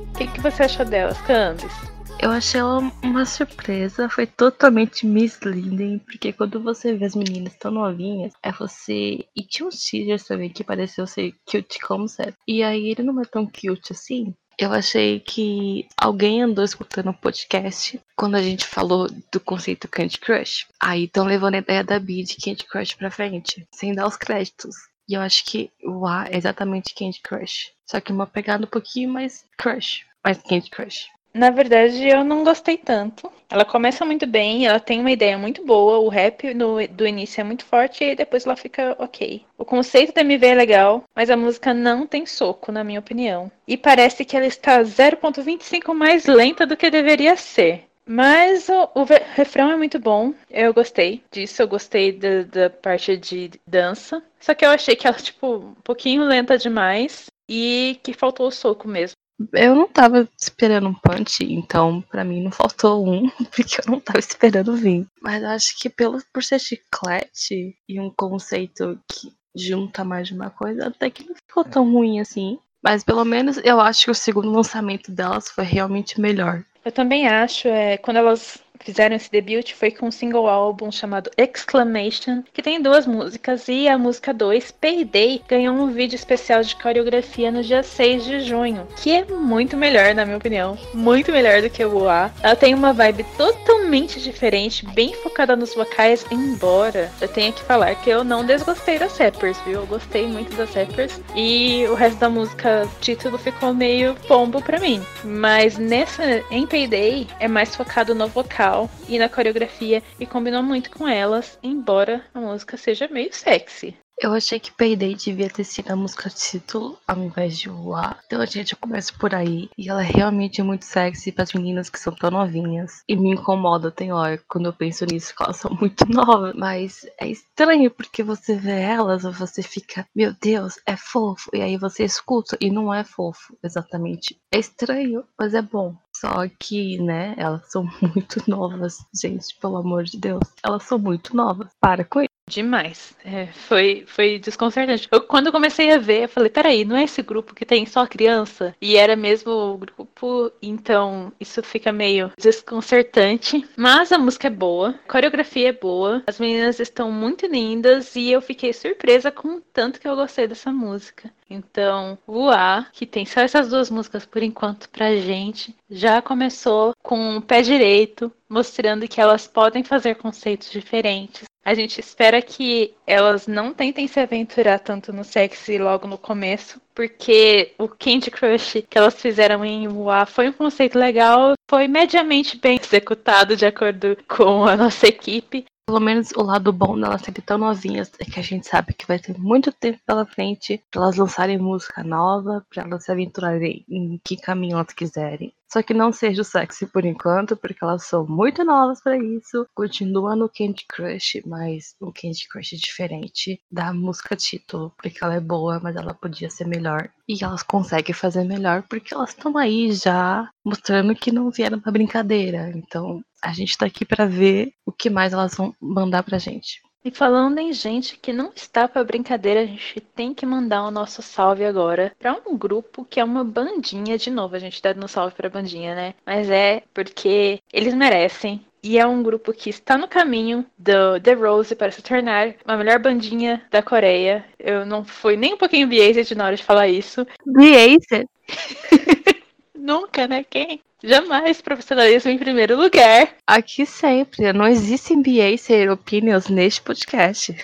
O 0.10 0.18
que, 0.18 0.28
que 0.28 0.42
você 0.42 0.64
achou 0.64 0.86
delas, 0.86 1.20
Candice? 1.22 1.94
Eu 2.20 2.32
achei 2.32 2.62
ela 2.62 2.80
uma 3.04 3.26
surpresa, 3.26 4.08
foi 4.08 4.26
totalmente 4.26 5.06
misleading, 5.06 6.00
porque 6.00 6.32
quando 6.32 6.62
você 6.62 6.94
vê 6.96 7.06
as 7.06 7.16
meninas 7.16 7.56
tão 7.56 7.72
novinhas, 7.72 8.32
é 8.42 8.52
você. 8.52 9.26
E 9.36 9.44
tinha 9.44 9.68
uns 9.68 9.84
teasers 9.84 10.24
também 10.24 10.50
que 10.50 10.64
pareceu 10.64 11.06
ser 11.06 11.34
cute 11.46 11.80
concept. 11.80 12.38
E 12.48 12.64
aí 12.64 12.90
ele 12.90 13.04
não 13.04 13.20
é 13.20 13.26
tão 13.26 13.46
cute 13.46 13.92
assim. 13.92 14.34
Eu 14.58 14.72
achei 14.72 15.20
que 15.20 15.88
alguém 15.98 16.44
andou 16.44 16.64
escutando 16.64 17.10
o 17.10 17.14
podcast 17.14 18.00
quando 18.16 18.36
a 18.36 18.42
gente 18.42 18.66
falou 18.66 19.10
do 19.32 19.40
conceito 19.40 19.90
Candy 19.90 20.20
Crush. 20.20 20.68
Aí 20.80 21.06
estão 21.06 21.26
levando 21.26 21.56
a 21.56 21.60
ideia 21.60 21.84
da 21.84 22.00
Bee 22.00 22.24
de 22.24 22.38
Candy 22.38 22.64
Crush 22.66 22.94
pra 22.96 23.12
frente, 23.12 23.68
sem 23.74 23.94
dar 23.94 24.08
os 24.08 24.16
créditos. 24.16 24.76
E 25.09 25.15
eu 25.15 25.21
acho 25.21 25.45
que 25.45 25.71
o 25.83 26.07
A 26.07 26.27
é 26.31 26.37
exatamente 26.37 26.95
Candy 26.95 27.21
Crush. 27.21 27.73
Só 27.87 28.01
que 28.01 28.13
uma 28.13 28.27
pegada 28.27 28.65
um 28.65 28.69
pouquinho 28.69 29.11
mais 29.11 29.45
Crush. 29.57 30.05
Mais 30.23 30.39
Candy 30.43 30.69
Crush. 30.69 31.09
Na 31.33 31.51
verdade, 31.51 32.07
eu 32.07 32.25
não 32.25 32.43
gostei 32.43 32.77
tanto. 32.77 33.31
Ela 33.51 33.65
começa 33.65 34.05
muito 34.05 34.27
bem, 34.27 34.67
ela 34.67 34.81
tem 34.81 35.01
uma 35.01 35.11
ideia 35.11 35.39
muito 35.39 35.65
boa, 35.65 35.99
o 35.99 36.09
rap 36.09 36.53
no, 36.53 36.87
do 36.89 37.07
início 37.07 37.41
é 37.41 37.45
muito 37.45 37.65
forte 37.65 38.05
e 38.05 38.15
depois 38.15 38.45
ela 38.45 38.57
fica 38.57 38.95
ok. 38.99 39.45
O 39.57 39.65
conceito 39.65 40.13
da 40.13 40.21
MV 40.21 40.47
é 40.47 40.55
legal, 40.55 41.05
mas 41.15 41.31
a 41.31 41.37
música 41.37 41.73
não 41.73 42.07
tem 42.07 42.27
soco, 42.27 42.71
na 42.73 42.85
minha 42.85 43.01
opinião. 43.01 43.51
E 43.67 43.77
parece 43.77 44.25
que 44.25 44.37
ela 44.37 44.47
está 44.47 44.83
0.25 44.83 45.95
mais 45.95 46.27
lenta 46.27 46.67
do 46.67 46.77
que 46.77 46.91
deveria 46.91 47.37
ser. 47.37 47.88
Mas 48.09 48.71
o, 48.71 48.89
o, 48.95 49.05
refrão 49.05 49.71
é 49.71 49.77
muito 49.77 49.99
bom. 49.99 50.33
Eu 50.51 50.73
gostei 50.73 51.23
disso. 51.31 51.61
Eu 51.61 51.69
gostei 51.69 52.11
da, 52.11 52.43
da, 52.43 52.71
parte 52.71 53.17
de 53.19 53.51
dança. 53.67 54.23
Só 54.41 54.55
que 54.55 54.65
eu 54.65 54.71
achei 54.71 54.97
que 54.97 55.07
ela, 55.07 55.17
tipo, 55.17 55.57
um 55.57 55.75
pouquinho 55.85 56.25
lenta 56.25 56.57
demais. 56.57 57.27
E 57.47 58.01
que 58.03 58.15
faltou 58.15 58.49
o 58.49 58.51
soco 58.53 58.89
mesmo. 58.89 59.17
Eu 59.53 59.75
não 59.75 59.87
tava 59.87 60.29
esperando 60.37 60.89
um 60.89 60.95
punch, 60.95 61.45
então 61.45 62.03
para 62.03 62.25
mim 62.25 62.43
não 62.43 62.51
faltou 62.51 63.09
um, 63.09 63.31
porque 63.55 63.81
eu 63.81 63.91
não 63.91 64.01
tava 64.01 64.19
esperando 64.19 64.75
vir. 64.75 65.07
Mas 65.23 65.45
acho 65.45 65.79
que 65.79 65.89
pelo, 65.89 66.21
por 66.33 66.43
ser 66.43 66.59
chiclete 66.59 67.77
e 67.89 68.01
um 68.01 68.11
conceito 68.11 68.99
que 69.07 69.33
junta 69.55 70.03
mais 70.03 70.27
de 70.27 70.35
uma 70.35 70.51
coisa, 70.51 70.89
até 70.89 71.09
que 71.09 71.27
não 71.27 71.37
ficou 71.37 71.65
tão 71.65 71.91
ruim 71.91 72.21
assim. 72.21 72.59
Mas 72.83 73.03
pelo 73.05 73.25
menos 73.25 73.59
eu 73.65 73.81
acho 73.81 74.07
que 74.07 74.11
o 74.11 74.15
segundo 74.15 74.51
lançamento 74.51 75.11
delas 75.11 75.49
foi 75.49 75.65
realmente 75.65 76.21
melhor. 76.21 76.65
Eu 76.85 76.93
também 76.93 77.29
acho, 77.29 77.69
é, 77.69 77.99
quando 77.99 78.17
elas 78.19 78.63
fizeram 78.81 79.17
esse 79.17 79.31
debut 79.31 79.73
foi 79.75 79.91
com 79.91 80.07
um 80.07 80.11
single 80.11 80.49
álbum 80.49 80.91
chamado 80.91 81.31
Exclamation, 81.37 82.43
que 82.53 82.63
tem 82.63 82.81
duas 82.81 83.07
músicas, 83.07 83.69
e 83.69 83.89
a 83.89 83.99
música 83.99 84.33
2, 84.33 84.71
Payday, 84.73 85.43
ganhou 85.49 85.75
um 85.75 85.89
vídeo 85.89 86.17
especial 86.17 86.63
de 86.63 86.77
coreografia 86.77 87.51
no 87.51 87.63
dia 87.63 87.83
6 87.83 88.25
de 88.25 88.41
junho, 88.41 88.87
que 88.97 89.13
é 89.13 89.25
muito 89.25 89.77
melhor, 89.77 90.15
na 90.15 90.25
minha 90.25 90.37
opinião. 90.37 90.79
Muito 90.95 91.33
melhor 91.33 91.63
do 91.63 91.71
que 91.71 91.85
o 91.85 92.09
A. 92.09 92.31
Ela 92.43 92.57
tem 92.57 92.75
uma 92.75 92.93
vibe 92.93 93.25
totalmente 93.37 94.21
diferente, 94.21 94.87
bem 94.87 95.15
focada 95.15 95.57
nos 95.57 95.75
vocais, 95.75 96.25
embora 96.31 97.11
eu 97.21 97.29
tenha 97.29 97.53
que 97.53 97.63
falar 97.63 97.95
que 97.97 98.11
eu 98.11 98.25
não 98.25 98.45
desgostei 98.45 98.99
das 98.99 99.17
rappers, 99.19 99.59
viu? 99.67 99.81
Eu 99.81 99.87
gostei 99.87 100.27
muito 100.27 100.55
das 100.57 100.75
rappers. 100.75 101.21
E 101.35 101.87
o 101.89 101.95
resto 101.95 102.19
da 102.19 102.29
música, 102.29 102.89
título, 103.01 103.39
ficou 103.39 103.73
meio 103.73 104.15
pombo 104.27 104.61
pra 104.63 104.79
mim. 104.79 105.03
Mas 105.25 105.79
nessa, 105.79 106.43
em 106.51 106.67
Payday, 106.67 107.27
é 107.41 107.49
mais 107.49 107.75
focado 107.75 108.15
no 108.15 108.29
vocal 108.29 108.68
e 109.09 109.19
na 109.19 109.29
coreografia 109.29 110.03
e 110.19 110.27
combinou 110.27 110.63
muito 110.63 110.91
com 110.91 111.09
elas, 111.09 111.59
embora 111.63 112.25
a 112.35 112.41
música 112.41 112.77
seja 112.77 113.09
meio 113.09 113.33
sexy. 113.33 113.97
Eu 114.21 114.33
achei 114.33 114.59
que 114.59 114.73
Payday 114.73 115.15
devia 115.15 115.49
ter 115.49 115.63
sido 115.63 115.93
a 115.93 115.97
música 115.97 116.29
título 116.29 116.99
ao 117.07 117.19
invés 117.19 117.57
de 117.57 117.69
voar. 117.69 118.21
Então 118.27 118.41
a 118.41 118.47
gente 118.47 118.75
começa 118.75 119.13
por 119.17 119.33
aí. 119.33 119.71
E 119.79 119.89
ela 119.89 120.03
é 120.03 120.11
realmente 120.11 120.61
muito 120.61 120.85
sexy 120.85 121.31
para 121.31 121.45
as 121.45 121.53
meninas 121.53 121.89
que 121.89 122.01
são 122.01 122.13
tão 122.13 122.33
novinhas. 122.33 123.05
E 123.09 123.15
me 123.15 123.31
incomoda, 123.31 123.93
tem 123.93 124.13
hora, 124.13 124.43
quando 124.49 124.67
eu 124.67 124.73
penso 124.73 125.07
nisso, 125.07 125.33
que 125.37 125.43
elas 125.45 125.59
são 125.59 125.71
muito 125.71 126.05
novas. 126.11 126.53
Mas 126.57 127.07
é 127.17 127.29
estranho 127.29 127.93
porque 127.93 128.25
você 128.25 128.57
vê 128.57 128.81
elas 128.81 129.23
e 129.23 129.31
você 129.31 129.63
fica, 129.63 130.05
meu 130.13 130.35
Deus, 130.43 130.81
é 130.85 130.97
fofo. 130.97 131.49
E 131.55 131.63
aí 131.63 131.77
você 131.77 132.03
escuta 132.03 132.57
e 132.61 132.73
não 132.73 132.93
é 132.93 133.05
fofo, 133.05 133.57
exatamente. 133.63 134.37
É 134.53 134.59
estranho, 134.59 135.25
mas 135.39 135.55
é 135.55 135.63
bom. 135.63 135.95
Só 136.21 136.49
que, 136.59 136.99
né, 136.99 137.35
elas 137.37 137.71
são 137.71 137.85
muito 138.03 138.43
novas, 138.49 138.99
gente, 139.15 139.55
pelo 139.61 139.77
amor 139.77 140.05
de 140.05 140.19
Deus. 140.19 140.43
Elas 140.65 140.83
são 140.83 140.99
muito 140.99 141.37
novas. 141.37 141.69
Para 141.81 142.05
com 142.05 142.21
isso. 142.21 142.38
Demais. 142.49 143.15
É, 143.25 143.47
foi, 143.47 144.05
foi 144.07 144.39
desconcertante. 144.39 145.07
Eu, 145.13 145.21
quando 145.21 145.47
eu 145.47 145.53
comecei 145.53 145.93
a 145.93 145.99
ver, 145.99 146.25
eu 146.25 146.29
falei, 146.29 146.51
peraí, 146.51 146.85
não 146.85 146.97
é 146.97 147.05
esse 147.05 147.23
grupo 147.23 147.55
que 147.55 147.67
tem 147.67 147.85
só 147.85 148.07
criança? 148.07 148.75
E 148.81 148.97
era 148.97 149.15
mesmo 149.15 149.53
o 149.53 149.79
grupo, 149.79 150.51
então 150.63 151.33
isso 151.39 151.63
fica 151.63 151.93
meio 151.93 152.33
desconcertante. 152.39 153.69
Mas 153.77 154.13
a 154.13 154.19
música 154.19 154.47
é 154.47 154.51
boa, 154.51 154.91
a 154.91 155.13
coreografia 155.13 155.69
é 155.69 155.73
boa, 155.73 156.23
as 156.27 156.41
meninas 156.41 156.81
estão 156.81 157.13
muito 157.13 157.47
lindas 157.47 158.17
e 158.17 158.31
eu 158.31 158.41
fiquei 158.41 158.73
surpresa 158.73 159.31
com 159.31 159.57
o 159.57 159.61
tanto 159.61 160.01
que 160.01 160.09
eu 160.09 160.17
gostei 160.17 160.47
dessa 160.47 160.73
música. 160.73 161.31
Então, 161.51 162.19
o 162.27 162.49
A, 162.49 162.87
que 162.93 163.07
tem 163.07 163.25
só 163.25 163.41
essas 163.41 163.71
duas 163.71 163.91
músicas 163.91 164.27
por 164.27 164.43
enquanto 164.43 164.89
pra 164.91 165.17
gente, 165.17 165.75
já 165.91 166.21
começou 166.21 166.93
com 167.03 167.37
o 167.37 167.43
pé 167.43 167.63
direito, 167.63 168.31
mostrando 168.49 169.09
que 169.09 169.21
elas 169.21 169.47
podem 169.47 169.83
fazer 169.83 170.17
conceitos 170.17 170.71
diferentes. 170.71 171.48
A 171.69 171.75
gente 171.75 172.01
espera 172.01 172.41
que 172.41 172.95
elas 173.07 173.47
não 173.47 173.75
tentem 173.75 174.09
se 174.09 174.19
aventurar 174.19 174.79
tanto 174.79 175.13
no 175.13 175.23
sexy 175.23 175.77
logo 175.77 176.09
no 176.09 176.17
começo, 176.17 176.81
porque 176.95 177.75
o 177.79 177.87
Candy 177.87 178.31
Crush 178.31 178.87
que 178.89 178.97
elas 178.97 179.21
fizeram 179.21 179.63
em 179.63 179.87
UA 179.87 180.25
foi 180.25 180.49
um 180.49 180.53
conceito 180.55 180.99
legal, 180.99 181.53
foi 181.71 181.87
mediamente 181.87 182.57
bem 182.57 182.81
executado 182.83 183.55
de 183.55 183.67
acordo 183.67 184.17
com 184.27 184.65
a 184.65 184.79
nossa 184.79 185.09
equipe, 185.09 185.67
pelo 185.87 186.01
menos 186.01 186.31
o 186.31 186.43
lado 186.43 186.73
bom 186.73 186.99
delas 186.99 187.21
serem 187.21 187.43
tão 187.45 187.59
novinhas 187.59 188.11
é 188.19 188.25
que 188.25 188.41
a 188.41 188.43
gente 188.43 188.67
sabe 188.67 188.95
que 188.95 189.07
vai 189.07 189.19
ter 189.19 189.39
muito 189.39 189.71
tempo 189.71 189.99
pela 190.07 190.25
frente 190.25 190.83
para 190.91 191.03
elas 191.03 191.17
lançarem 191.17 191.59
música 191.59 192.03
nova, 192.03 192.65
para 192.71 192.85
elas 192.85 193.05
se 193.05 193.13
aventurarem 193.13 193.85
em 193.91 194.19
que 194.25 194.39
caminho 194.39 194.79
elas 194.79 194.95
quiserem. 194.95 195.53
Só 195.71 195.83
que 195.83 195.93
não 195.93 196.13
seja 196.13 196.43
sexy 196.43 196.87
por 196.87 197.05
enquanto, 197.05 197.57
porque 197.57 197.85
elas 197.85 198.05
são 198.05 198.27
muito 198.27 198.65
novas 198.65 199.03
para 199.03 199.19
isso. 199.19 199.67
Continua 199.75 200.35
no 200.35 200.49
Candy 200.49 200.85
Crush, 200.89 201.43
mas 201.47 201.95
um 202.01 202.11
Candy 202.11 202.49
Crush 202.49 202.77
diferente 202.77 203.61
da 203.71 203.93
música 203.93 204.35
título, 204.35 204.93
porque 204.97 205.23
ela 205.23 205.35
é 205.35 205.41
boa, 205.41 205.79
mas 205.81 205.97
ela 205.97 206.15
podia 206.15 206.49
ser 206.49 206.67
melhor. 206.67 207.11
E 207.29 207.45
elas 207.45 207.63
conseguem 207.63 208.15
fazer 208.15 208.45
melhor 208.45 208.83
porque 208.89 209.13
elas 209.13 209.31
estão 209.31 209.57
aí 209.59 209.93
já 209.93 210.49
mostrando 210.65 211.15
que 211.15 211.31
não 211.31 211.51
vieram 211.51 211.79
pra 211.79 211.93
brincadeira. 211.93 212.73
Então 212.75 213.23
a 213.43 213.53
gente 213.53 213.77
tá 213.77 213.87
aqui 213.87 214.05
para 214.05 214.27
ver 214.27 214.73
o 214.87 214.93
que 214.93 215.11
mais 215.11 215.33
elas 215.33 215.55
vão 215.55 215.75
mandar 215.81 216.23
pra 216.23 216.39
gente. 216.39 216.81
E 217.05 217.11
falando 217.13 217.59
em 217.59 217.73
gente 217.73 218.19
que 218.19 218.33
não 218.33 218.53
está 218.55 218.89
para 218.89 219.05
brincadeira, 219.05 219.61
a 219.61 219.67
gente 219.67 220.01
tem 220.01 220.35
que 220.35 220.45
mandar 220.45 220.83
o 220.85 220.91
nosso 220.91 221.23
salve 221.23 221.65
agora 221.65 222.13
para 222.19 222.37
um 222.47 222.57
grupo 222.57 223.05
que 223.05 223.21
é 223.21 223.25
uma 223.25 223.45
bandinha 223.45 224.19
de 224.19 224.31
novo. 224.31 224.57
A 224.57 224.59
gente 224.59 224.83
tá 224.83 224.93
dando 224.93 225.07
salve 225.07 225.35
para 225.35 225.49
bandinha, 225.49 225.95
né? 225.95 226.15
Mas 226.27 226.51
é 226.51 226.83
porque 226.93 227.61
eles 227.73 227.95
merecem. 227.95 228.65
E 228.83 228.99
é 228.99 229.07
um 229.07 229.23
grupo 229.23 229.53
que 229.53 229.71
está 229.71 229.97
no 229.99 230.07
caminho 230.09 230.65
do 230.77 231.21
The 231.21 231.33
Rose 231.35 231.75
para 231.75 231.91
se 231.91 232.03
tornar 232.03 232.55
a 232.65 232.77
melhor 232.77 232.99
bandinha 232.99 233.63
da 233.71 233.83
Coreia. 233.83 234.45
Eu 234.59 234.85
não 234.87 235.05
fui 235.05 235.37
nem 235.37 235.55
um 235.55 235.59
pouquinho 235.59 235.89
biased 235.89 236.35
na 236.35 236.47
hora 236.47 236.57
de 236.57 236.65
falar 236.65 236.89
isso. 236.89 237.27
Biased? 237.47 238.29
Nunca, 239.75 240.27
né? 240.27 240.45
Quem? 240.45 240.81
Jamais 241.03 241.61
profissionalismo 241.61 242.29
em 242.29 242.39
primeiro 242.39 242.77
lugar. 242.77 243.29
Aqui 243.47 243.87
sempre. 243.87 244.53
Não 244.53 244.67
existe 244.67 245.15
MBA 245.15 245.57
ser 245.57 245.89
opinions 245.89 246.49
neste 246.49 246.83
podcast. 246.83 247.55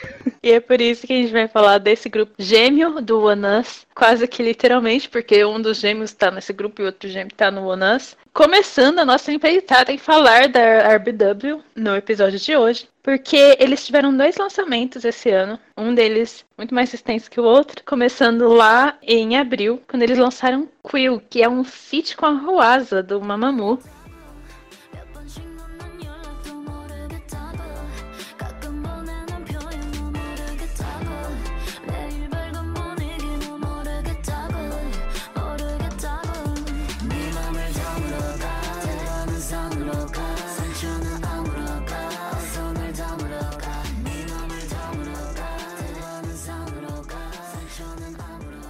E 0.41 0.53
é 0.53 0.61
por 0.61 0.81
isso 0.81 1.05
que 1.05 1.13
a 1.13 1.17
gente 1.17 1.33
vai 1.33 1.49
falar 1.49 1.79
desse 1.79 2.09
grupo 2.09 2.33
gêmeo 2.39 3.01
do 3.01 3.25
One 3.25 3.45
Us, 3.61 3.87
quase 3.95 4.29
que 4.29 4.43
literalmente, 4.43 5.09
porque 5.09 5.45
um 5.45 5.61
dos 5.61 5.79
gêmeos 5.79 6.11
está 6.11 6.31
nesse 6.31 6.53
grupo 6.53 6.81
e 6.81 6.85
o 6.85 6.87
outro 6.87 7.09
gêmeo 7.09 7.33
está 7.33 7.51
no 7.51 7.67
One 7.67 7.97
Us. 7.97 8.17
Começando 8.33 8.99
a 8.99 9.05
nossa 9.05 9.33
empreitada 9.33 9.93
em 9.93 9.99
falar 9.99 10.49
da 10.49 10.95
RBW 10.97 11.63
no 11.75 11.97
episódio 11.97 12.39
de 12.39 12.57
hoje, 12.57 12.89
porque 13.01 13.57
eles 13.61 13.87
tiveram 13.87 14.17
dois 14.17 14.37
lançamentos 14.37 15.05
esse 15.05 15.31
ano, 15.31 15.59
um 15.79 15.95
deles 15.95 16.45
muito 16.59 16.75
mais 16.75 16.93
extenso 16.93 17.31
que 17.31 17.41
o 17.41 17.45
outro, 17.45 17.83
começando 17.85 18.49
lá 18.49 18.99
em 19.03 19.37
abril, 19.37 19.81
quando 19.89 20.03
eles 20.03 20.19
lançaram 20.19 20.69
Quill, 20.83 21.23
que 21.31 21.43
é 21.43 21.49
um 21.49 21.65
feat 21.65 22.17
com 22.17 22.27
a 22.27 22.31
Ruasa 22.31 23.03
do 23.03 23.21
Mamamoo. 23.25 23.79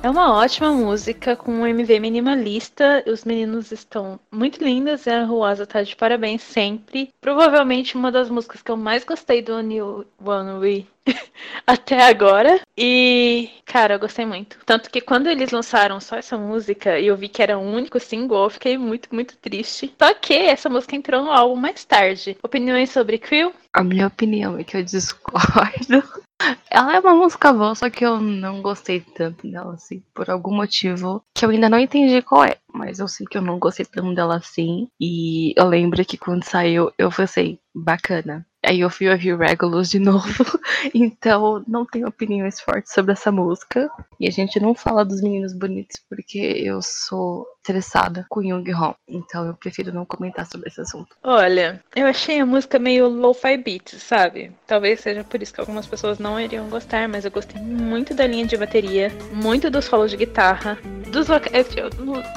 É 0.05 0.11
uma 0.11 0.35
ótima 0.35 0.71
música 0.71 1.35
com 1.35 1.51
um 1.51 1.67
MV 1.67 1.99
minimalista. 1.99 3.03
Os 3.07 3.25
meninos 3.25 3.73
estão 3.73 4.21
muito 4.31 4.63
lindos 4.63 5.07
e 5.07 5.11
a 5.11 5.25
Ruasa 5.25 5.67
tá 5.67 5.83
de 5.83 5.97
parabéns 5.97 6.43
sempre. 6.43 7.09
Provavelmente 7.23 7.97
uma 7.97 8.13
das 8.13 8.29
músicas 8.29 8.61
que 8.61 8.71
eu 8.71 8.77
mais 8.77 9.03
gostei 9.03 9.41
do 9.41 9.59
New 9.63 10.05
One 10.23 10.59
We 10.59 10.87
até 11.67 12.03
agora. 12.03 12.61
E, 12.77 13.51
cara, 13.65 13.95
eu 13.95 13.99
gostei 13.99 14.27
muito. 14.27 14.59
Tanto 14.65 14.91
que 14.91 15.01
quando 15.01 15.29
eles 15.29 15.51
lançaram 15.51 16.01
só 16.01 16.17
essa 16.17 16.37
música 16.37 16.99
e 16.99 17.07
eu 17.07 17.17
vi 17.17 17.29
que 17.29 17.43
era 17.43 17.59
o 17.59 17.63
único 17.63 17.99
single, 18.01 18.45
eu 18.45 18.51
fiquei 18.51 18.79
muito, 18.79 19.15
muito 19.15 19.37
triste. 19.37 19.95
Só 19.99 20.15
que 20.15 20.35
essa 20.35 20.69
música 20.69 20.97
entrou 20.97 21.23
no 21.23 21.31
álbum 21.31 21.57
mais 21.57 21.85
tarde. 21.85 22.37
Opiniões 22.43 22.91
sobre 22.91 23.19
Quill? 23.19 23.53
A 23.73 23.83
minha 23.83 24.07
opinião 24.07 24.59
é 24.59 24.65
que 24.65 24.77
eu 24.77 24.83
discordo. 24.83 26.03
Ela 26.71 26.97
é 26.97 27.01
uma 27.01 27.15
música 27.15 27.53
boa, 27.53 27.75
só 27.75 27.89
que 27.89 28.05
eu 28.05 28.21
não 28.21 28.61
gostei 28.61 29.01
tanto 29.01 29.49
dela, 29.49 29.75
assim, 29.75 30.03
por 30.13 30.29
algum 30.29 30.55
motivo 30.55 31.25
que 31.35 31.45
eu 31.45 31.51
ainda 31.51 31.69
não 31.69 31.79
entendi 31.79 32.21
qual 32.23 32.45
é. 32.45 32.57
Mas 32.73 32.99
eu 32.99 33.09
sei 33.09 33.25
que 33.27 33.39
eu 33.39 33.43
não 33.43 33.59
gostei 33.59 33.87
tanto 33.87 34.15
dela 34.15 34.37
assim. 34.37 34.89
E 35.01 35.55
eu 35.57 35.67
lembro 35.69 36.05
que 36.05 36.19
quando 36.19 36.45
saiu, 36.45 36.93
eu 36.99 37.11
pensei, 37.11 37.59
bacana. 37.75 38.45
Aí 38.65 38.81
eu 38.81 38.91
fui 38.91 39.09
ouvir 39.09 39.37
Regulus 39.37 39.91
de 39.91 39.99
novo, 40.01 40.59
então 40.95 41.63
não 41.69 41.85
tenho 41.85 42.09
opiniões 42.09 42.61
fortes 42.61 42.93
sobre 42.93 43.13
essa 43.13 43.31
música. 43.31 43.91
E 44.19 44.27
a 44.27 44.31
gente 44.31 44.59
não 44.59 44.75
fala 44.75 45.05
dos 45.05 45.21
meninos 45.21 45.53
bonitos 45.53 46.01
porque 46.09 46.39
eu 46.39 46.81
sou 46.83 47.47
estressada 47.59 48.27
com 48.29 48.43
Young 48.43 48.75
Hong, 48.75 48.95
então 49.09 49.47
eu 49.47 49.55
prefiro 49.55 49.93
não 49.93 50.05
comentar 50.05 50.47
sobre 50.47 50.69
esse 50.69 50.81
assunto. 50.81 51.17
Olha, 51.23 51.83
eu 51.97 52.07
achei 52.07 52.39
a 52.39 52.47
música 52.47 52.79
meio 52.79 53.09
lo-fi 53.09 53.57
beats, 53.57 54.03
sabe? 54.03 54.53
Talvez 54.67 55.01
seja 55.01 55.25
por 55.25 55.43
isso 55.43 55.53
que 55.53 55.61
algumas 55.61 55.87
pessoas 55.87 56.19
não 56.19 56.39
iriam 56.39 56.69
gostar, 56.69 57.09
mas 57.09 57.25
eu 57.25 57.31
gostei 57.31 57.61
muito 57.61 58.13
da 58.15 58.27
linha 58.27 58.47
de 58.47 58.57
bateria, 58.57 59.11
muito 59.33 59.71
dos 59.71 59.87
solos 59.87 60.11
de 60.11 60.19
guitarra, 60.19 60.79
dos 61.11 61.29
eu, 61.29 61.91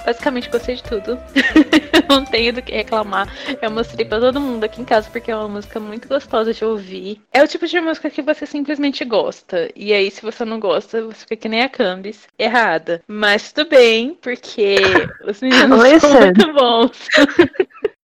basicamente 0.06 0.50
gostei 0.50 0.76
de 0.76 0.84
tudo. 0.84 1.20
não 2.08 2.24
tenho 2.24 2.54
do 2.54 2.62
que 2.62 2.72
reclamar. 2.72 3.28
Eu 3.62 3.70
mostrei 3.70 4.06
pra 4.06 4.20
todo 4.20 4.40
mundo 4.40 4.64
aqui 4.64 4.82
em 4.82 4.86
casa 4.86 5.10
porque 5.10 5.30
é 5.30 5.36
uma 5.36 5.50
música 5.50 5.80
muito 5.80 6.08
gostosa 6.08 6.17
de 6.54 6.66
ouvir. 6.66 7.22
É 7.34 7.44
o 7.44 7.48
tipo 7.48 7.68
de 7.68 7.80
música 7.80 8.10
que 8.10 8.22
você 8.22 8.46
simplesmente 8.46 9.04
gosta. 9.06 9.70
E 9.76 9.94
aí, 9.94 10.10
se 10.10 10.22
você 10.22 10.44
não 10.46 10.60
gosta, 10.60 11.04
você 11.04 11.22
fica 11.22 11.36
que 11.36 11.50
nem 11.50 11.62
a 11.62 11.70
Cambis, 11.70 12.28
errada. 12.38 13.02
Mas 13.08 13.52
tudo 13.52 13.70
bem, 13.70 14.18
porque 14.22 14.78
os 15.26 15.42
meninos 15.42 15.84
Listen. 15.84 16.00
são 16.00 16.22
muito 16.22 16.54
bons. 16.54 17.08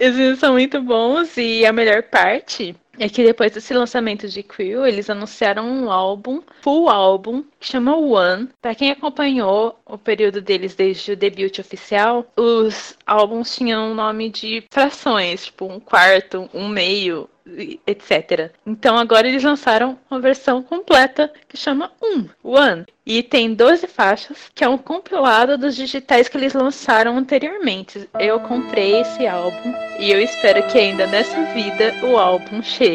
Os 0.00 0.14
meninos 0.14 0.38
são 0.38 0.52
muito 0.52 0.82
bons 0.82 1.36
e 1.36 1.64
a 1.64 1.72
melhor 1.72 2.02
parte 2.04 2.74
é 2.98 3.08
que 3.08 3.24
depois 3.24 3.52
desse 3.52 3.72
lançamento 3.74 4.28
de 4.28 4.42
Quill, 4.42 4.86
eles 4.86 5.08
anunciaram 5.08 5.64
um 5.68 5.90
álbum, 5.90 6.42
full 6.60 6.88
álbum, 6.88 7.44
que 7.58 7.66
chama 7.66 7.96
One. 7.96 8.48
Para 8.60 8.74
quem 8.74 8.90
acompanhou 8.90 9.78
o 9.86 9.96
período 9.96 10.40
deles 10.40 10.74
desde 10.74 11.12
o 11.12 11.16
debut 11.16 11.58
oficial, 11.58 12.26
os 12.36 12.96
álbuns 13.06 13.54
tinham 13.54 13.92
o 13.92 13.94
nome 13.94 14.30
de 14.30 14.64
frações, 14.70 15.46
tipo 15.46 15.66
um 15.66 15.80
quarto, 15.80 16.48
um 16.52 16.68
meio, 16.68 17.28
etc. 17.86 18.52
Então 18.66 18.96
agora 18.96 19.28
eles 19.28 19.42
lançaram 19.42 19.98
uma 20.10 20.20
versão 20.20 20.62
completa 20.62 21.32
que 21.48 21.56
chama 21.56 21.90
Um, 22.02 22.28
One. 22.42 22.84
E 23.06 23.22
tem 23.22 23.54
12 23.54 23.86
faixas, 23.86 24.50
que 24.54 24.62
é 24.62 24.68
um 24.68 24.76
compilado 24.76 25.56
dos 25.56 25.74
digitais 25.74 26.28
que 26.28 26.36
eles 26.36 26.52
lançaram 26.52 27.16
anteriormente. 27.16 28.06
Eu 28.20 28.38
comprei 28.40 29.00
esse 29.00 29.26
álbum 29.26 29.72
e 29.98 30.10
eu 30.10 30.20
espero 30.20 30.62
que 30.68 30.78
ainda 30.78 31.06
nessa 31.06 31.42
vida 31.54 31.94
o 32.06 32.18
álbum 32.18 32.62
chegue. 32.62 32.87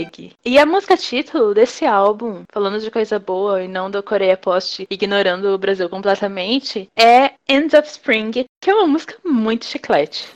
E 0.45 0.57
a 0.57 0.65
música 0.65 0.97
título 0.97 1.53
desse 1.53 1.85
álbum, 1.85 2.43
falando 2.51 2.79
de 2.79 2.89
coisa 2.89 3.19
boa 3.19 3.63
e 3.63 3.67
não 3.67 3.89
do 3.89 4.01
Coreia 4.01 4.35
Post 4.35 4.87
ignorando 4.89 5.53
o 5.53 5.57
Brasil 5.57 5.89
completamente, 5.89 6.89
é 6.95 7.31
End 7.47 7.75
of 7.75 7.87
Spring, 7.87 8.45
que 8.61 8.69
é 8.69 8.73
uma 8.73 8.87
música 8.87 9.15
muito 9.23 9.65
chiclete. 9.65 10.27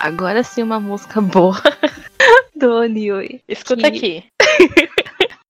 Agora 0.00 0.42
sim 0.44 0.62
uma 0.62 0.78
música 0.78 1.20
boa 1.20 1.60
do 2.54 2.72
Onioi. 2.72 3.42
Escuta 3.48 3.90
que... 3.90 3.96
aqui. 3.96 4.24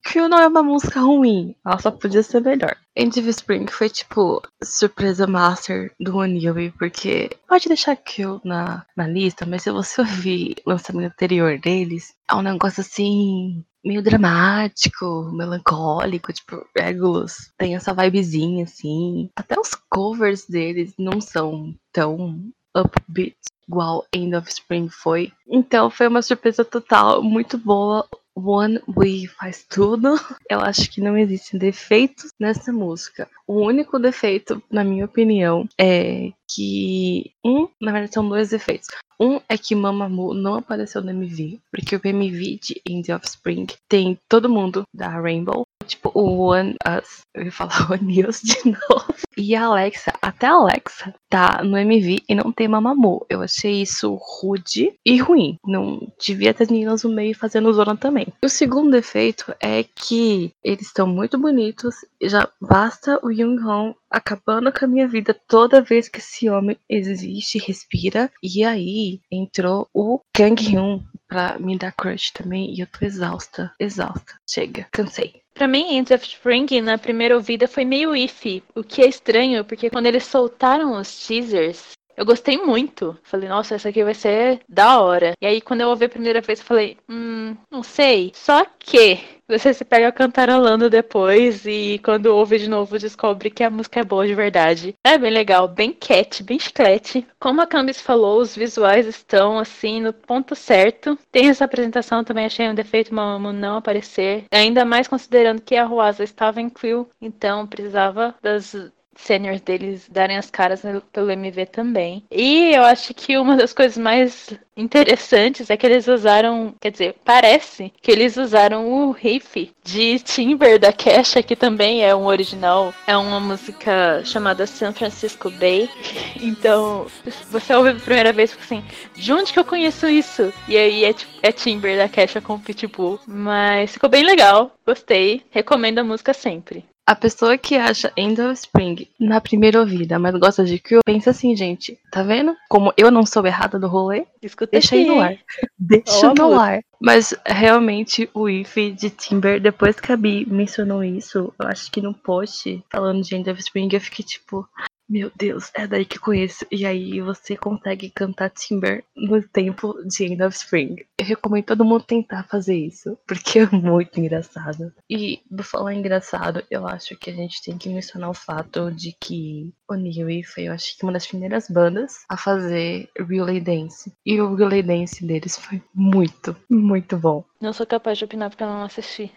Kill 0.07 0.27
não 0.27 0.39
é 0.39 0.47
uma 0.49 0.63
música 0.63 1.01
ruim, 1.01 1.55
ela 1.63 1.79
só 1.79 1.91
podia 1.91 2.23
ser 2.23 2.41
melhor. 2.41 2.75
End 2.97 3.21
of 3.21 3.29
Spring 3.29 3.67
foi 3.67 3.91
tipo 3.91 4.41
surpresa 4.65 5.27
master 5.27 5.93
do 6.01 6.17
Onioi, 6.17 6.73
porque 6.79 7.29
pode 7.47 7.69
deixar 7.69 7.95
Kill 7.95 8.41
na, 8.43 8.87
na 8.97 9.07
lista, 9.07 9.45
mas 9.45 9.63
se 9.63 9.71
você 9.71 10.01
ouvir 10.01 10.57
o 10.65 10.71
lançamento 10.71 11.13
anterior 11.13 11.59
deles, 11.59 12.15
é 12.31 12.35
um 12.35 12.41
negócio 12.41 12.81
assim 12.81 13.63
meio 13.85 14.03
dramático, 14.03 15.31
melancólico, 15.33 16.33
tipo, 16.33 16.67
Regulus 16.77 17.53
tem 17.59 17.77
essa 17.77 17.93
vibezinha 17.93 18.65
assim. 18.65 19.31
Até 19.37 19.61
os 19.61 19.75
covers 19.91 20.47
deles 20.47 20.95
não 20.99 21.21
são 21.21 21.75
tão 21.93 22.51
upbeat 22.75 23.37
igual 23.69 24.07
End 24.13 24.35
of 24.35 24.49
Spring 24.49 24.89
foi. 24.89 25.31
Então 25.47 25.91
foi 25.91 26.09
uma 26.09 26.23
surpresa 26.23 26.65
total, 26.65 27.23
muito 27.23 27.59
boa. 27.59 28.09
One 28.35 28.81
We 28.97 29.27
faz 29.27 29.65
tudo. 29.69 30.15
Eu 30.49 30.61
acho 30.61 30.91
que 30.91 31.01
não 31.01 31.19
existem 31.19 31.59
defeitos 31.59 32.31
nessa 32.39 32.73
música. 32.73 33.29
O 33.47 33.61
único 33.61 33.99
defeito, 33.99 34.63
na 34.71 34.85
minha 34.85 35.05
opinião, 35.05 35.69
é 35.77 36.33
que 36.49 37.33
um, 37.45 37.69
na 37.81 37.93
verdade 37.93 38.15
são 38.15 38.29
dois 38.29 38.51
defeitos. 38.51 38.89
Um 39.21 39.41
é 39.49 39.59
que 39.59 39.75
Mamamoo 39.75 40.33
não 40.33 40.55
apareceu 40.55 41.03
no 41.03 41.11
MV, 41.11 41.61
porque 41.73 41.97
o 41.97 42.01
MV 42.03 42.59
de 42.63 42.81
End 42.89 43.13
of 43.13 43.27
Spring 43.27 43.67
tem 43.89 44.17
todo 44.29 44.49
mundo 44.49 44.83
da 44.95 45.09
Rainbow 45.09 45.67
tipo, 45.89 46.13
o 46.15 46.51
One 46.51 46.77
Us. 46.87 47.23
Eu 47.35 47.45
ia 47.45 47.53
falar 47.53 47.91
One 47.91 48.17
News 48.17 48.41
de 48.43 48.57
novo. 48.65 49.15
E 49.37 49.55
a 49.55 49.65
Alexa, 49.65 50.13
até 50.21 50.47
a 50.47 50.53
Alexa 50.53 51.15
tá 51.29 51.63
no 51.65 51.77
MV 51.77 52.23
e 52.29 52.35
não 52.35 52.53
tem 52.53 52.69
Mamamoo. 52.69 53.27
Eu 53.29 53.43
achei 53.43 53.83
isso 53.83 54.15
rude 54.21 54.93
e 55.05 55.19
ruim. 55.19 55.57
Não 55.67 56.13
devia 56.21 56.55
ter 56.55 56.71
meninas 56.71 57.03
no 57.03 57.11
meio 57.11 57.37
fazendo 57.37 57.73
zona 57.73 57.97
também. 57.97 58.27
O 58.43 58.49
segundo 58.49 58.91
defeito 58.91 59.55
é 59.61 59.83
que 59.83 60.53
eles 60.63 60.87
estão 60.87 61.07
muito 61.07 61.39
bonitos. 61.39 61.95
Já 62.23 62.49
basta 62.61 63.19
o 63.23 63.33
Jung 63.33 63.61
Hong 63.63 63.95
acabando 64.11 64.73
com 64.73 64.85
a 64.85 64.89
minha 64.89 65.09
vida 65.09 65.35
toda 65.47 65.83
vez 65.83 66.09
que 66.09 66.19
esse 66.19 66.49
homem 66.49 66.77
existe, 66.89 67.59
respira. 67.59 68.31
E 68.43 68.65
aí 68.65 69.21
entrou 69.31 69.89
o 69.93 70.21
Kang 70.33 70.61
Hyun 70.61 71.03
pra 71.27 71.59
me 71.59 71.77
dar 71.79 71.93
crush 71.93 72.33
também. 72.33 72.75
E 72.75 72.81
eu 72.81 72.87
tô 72.87 73.05
exausta, 73.05 73.73
exausta. 73.79 74.35
Chega, 74.49 74.87
cansei. 74.91 75.43
Pra 75.55 75.67
mim, 75.67 75.97
End 75.97 76.15
of 76.15 76.25
Spring, 76.25 76.81
na 76.81 76.97
primeira 76.97 77.35
ouvida, 77.35 77.67
foi 77.67 77.85
meio 77.85 78.15
iffy. 78.15 78.63
O 78.77 78.85
que 78.85 79.03
é 79.03 79.09
estranho, 79.09 79.65
porque 79.65 79.91
quando 79.91 80.07
eles 80.07 80.25
soltaram 80.25 80.93
os 80.93 81.27
teasers, 81.27 81.98
eu 82.19 82.27
gostei 82.27 82.59
muito. 82.59 83.17
Falei, 83.23 83.49
nossa, 83.49 83.77
essa 83.77 83.89
aqui 83.89 84.03
vai 84.03 84.13
ser 84.13 84.61
da 84.69 85.01
hora. 85.01 85.35
E 85.41 85.47
aí, 85.47 85.61
quando 85.61 85.83
eu 85.83 85.89
ouvi 85.89 86.07
a 86.07 86.09
primeira 86.09 86.41
vez, 86.41 86.59
eu 86.59 86.65
falei, 86.65 86.99
hum, 87.09 87.57
não 87.71 87.85
sei. 87.85 88.33
Só 88.35 88.67
que 88.77 89.21
você 89.49 89.73
se 89.73 89.85
pega 89.85 90.11
cantarolando 90.11 90.91
depois 90.91 91.65
e 91.65 92.01
quando 92.05 92.27
ouve 92.27 92.59
de 92.59 92.69
novo 92.69 92.99
descobre 92.99 93.51
que 93.51 93.63
a 93.63 93.71
música 93.71 94.01
é 94.01 94.05
boa 94.05 94.27
de 94.27 94.35
verdade. 94.35 94.95
É 95.03 95.17
bem 95.17 95.31
legal, 95.31 95.69
bem 95.69 95.93
cat, 95.93 96.43
bem 96.43 96.59
chiclete. 96.59 97.27
Como 97.41 97.61
a 97.61 97.67
Cambis 97.67 98.01
falou, 98.01 98.41
os 98.41 98.55
visuais 98.55 99.07
estão 99.07 99.59
assim 99.59 100.03
no 100.03 100.13
ponto 100.13 100.57
certo. 100.57 101.17
Tem 101.31 101.49
essa 101.49 101.65
apresentação 101.65 102.25
também, 102.25 102.47
achei 102.47 102.69
um 102.69 102.75
defeito 102.75 103.15
Mamamoo 103.15 103.53
não 103.53 103.77
aparecer. 103.77 104.45
Ainda 104.51 104.85
mais 104.85 105.07
considerando 105.07 105.63
que 105.63 105.77
a 105.77 105.85
Ruasa 105.85 106.25
estava 106.25 106.61
em 106.61 106.69
Quill, 106.69 107.09
então 107.21 107.67
precisava 107.67 108.35
das 108.43 108.75
seniors 109.19 109.61
deles 109.61 110.09
darem 110.11 110.37
as 110.37 110.51
caras 110.51 110.83
pelo 111.13 111.31
MV 111.31 111.67
também. 111.67 112.25
E 112.31 112.75
eu 112.75 112.85
acho 112.85 113.13
que 113.13 113.37
uma 113.37 113.57
das 113.57 113.73
coisas 113.73 113.99
mais 113.99 114.57
interessantes 114.77 115.69
é 115.71 115.77
que 115.77 115.85
eles 115.85 116.07
usaram, 116.07 116.73
quer 116.81 116.93
dizer, 116.93 117.17
parece 117.25 117.93
que 118.01 118.11
eles 118.11 118.37
usaram 118.37 118.89
o 118.89 119.11
riff 119.11 119.73
de 119.83 120.21
Timber 120.21 120.79
da 120.79 120.93
Kesha, 120.93 121.43
que 121.43 121.57
também 121.57 122.05
é 122.05 122.15
um 122.15 122.27
original, 122.27 122.95
é 123.07 123.17
uma 123.17 123.41
música 123.41 124.23
chamada 124.25 124.67
San 124.67 124.93
Francisco 124.93 125.51
Bay. 125.51 125.89
Então, 126.41 127.07
você 127.51 127.75
ouve 127.75 127.91
pela 127.91 128.01
primeira 128.01 128.33
vez 128.33 128.57
assim, 128.59 128.85
de 129.15 129.33
onde 129.33 129.53
que 129.53 129.59
eu 129.59 129.65
conheço 129.65 130.09
isso? 130.09 130.53
E 130.69 130.77
aí 130.77 131.05
é, 131.05 131.15
é 131.43 131.53
Timber 131.53 131.97
da 131.97 132.09
Kesha 132.09 132.41
com 132.41 132.59
Pitbull. 132.59 133.19
Mas 133.27 133.93
ficou 133.93 134.09
bem 134.09 134.23
legal, 134.23 134.73
gostei, 134.87 135.43
recomendo 135.51 135.99
a 135.99 136.05
música 136.05 136.33
sempre. 136.33 136.85
A 137.09 137.17
pessoa 137.17 137.57
que 137.57 137.75
acha 137.75 138.13
End 138.19 138.39
of 138.39 138.53
Spring 138.53 139.09
na 139.19 139.41
primeira 139.41 139.81
ouvida, 139.81 140.19
mas 140.19 140.35
gosta 140.35 140.63
de 140.63 140.79
Kill, 140.79 141.01
pensa 141.07 141.31
assim, 141.31 141.57
gente, 141.57 141.99
tá 142.13 142.23
vendo? 142.23 142.55
Como 142.69 142.93
eu 142.99 143.11
não 143.11 143.25
sou 143.25 143.47
errada 143.47 143.79
do 143.79 143.89
rolê, 143.89 144.27
Escuta 144.43 144.73
deixa 144.73 144.95
aí 144.95 145.07
no 145.07 145.19
ar. 145.19 145.35
Deixa 145.79 146.35
no 146.35 146.61
ar. 146.61 146.81
Mas 147.01 147.35
realmente 147.47 148.29
o 148.35 148.47
if 148.47 148.77
de 148.95 149.09
Timber, 149.09 149.59
depois 149.59 149.99
que 149.99 150.13
a 150.13 150.19
Bi 150.19 150.45
mencionou 150.47 151.03
isso, 151.03 151.51
eu 151.59 151.67
acho 151.67 151.91
que 151.91 152.03
no 152.03 152.13
post 152.13 152.85
falando 152.91 153.23
de 153.23 153.35
End 153.35 153.49
of 153.49 153.59
Spring, 153.59 153.89
eu 153.91 154.01
fiquei 154.03 154.23
tipo, 154.23 154.69
meu 155.09 155.31
Deus, 155.35 155.71
é 155.75 155.87
daí 155.87 156.05
que 156.05 156.19
conheço. 156.19 156.67
E 156.71 156.85
aí 156.85 157.21
você 157.21 157.57
consegue 157.57 158.11
cantar 158.11 158.51
Timber 158.51 159.05
no 159.17 159.43
tempo 159.43 159.95
de 160.05 160.25
End 160.25 160.43
of 160.43 160.57
Spring. 160.57 160.97
Eu 161.19 161.25
recomendo 161.25 161.65
todo 161.65 161.85
mundo 161.85 162.05
tentar 162.05 162.45
fazer 162.45 162.77
isso, 162.77 163.19
porque 163.27 163.61
é 163.61 163.67
muito 163.71 164.21
engraçado. 164.21 164.93
E 165.09 165.41
por 165.49 165.65
falar 165.65 165.95
engraçado, 165.95 166.63
eu 166.71 166.87
acho 166.87 167.17
que 167.17 167.31
a 167.31 167.35
gente 167.35 167.63
tem 167.63 167.79
que 167.79 167.89
mencionar 167.89 168.31
o 168.31 168.35
fato 168.35 168.91
de 168.91 169.15
que 169.19 169.73
o 169.89 169.95
Niwi 169.95 170.45
foi, 170.45 170.65
eu 170.65 170.73
acho 170.73 170.97
que 170.97 171.03
uma 171.03 171.13
das 171.13 171.27
primeiras 171.27 171.69
bandas 171.69 172.25
a 172.29 172.37
fazer 172.37 173.09
Relay 173.19 173.61
Dance. 173.61 174.13
E 174.25 174.41
o 174.41 174.55
Relay 174.55 174.83
Dance 174.83 175.25
deles 175.25 175.59
foi 175.59 175.83
muito, 175.95 176.55
muito 176.69 177.17
bom. 177.17 177.45
Não 177.61 177.73
sou 177.73 177.87
capaz 177.87 178.19
de 178.19 178.25
opinar 178.25 178.51
porque 178.51 178.63
eu 178.63 178.69
não 178.69 178.85
assisti. 178.85 179.33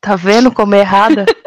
Tá 0.00 0.14
vendo 0.14 0.52
como 0.52 0.74
é 0.74 0.80
errada? 0.80 1.26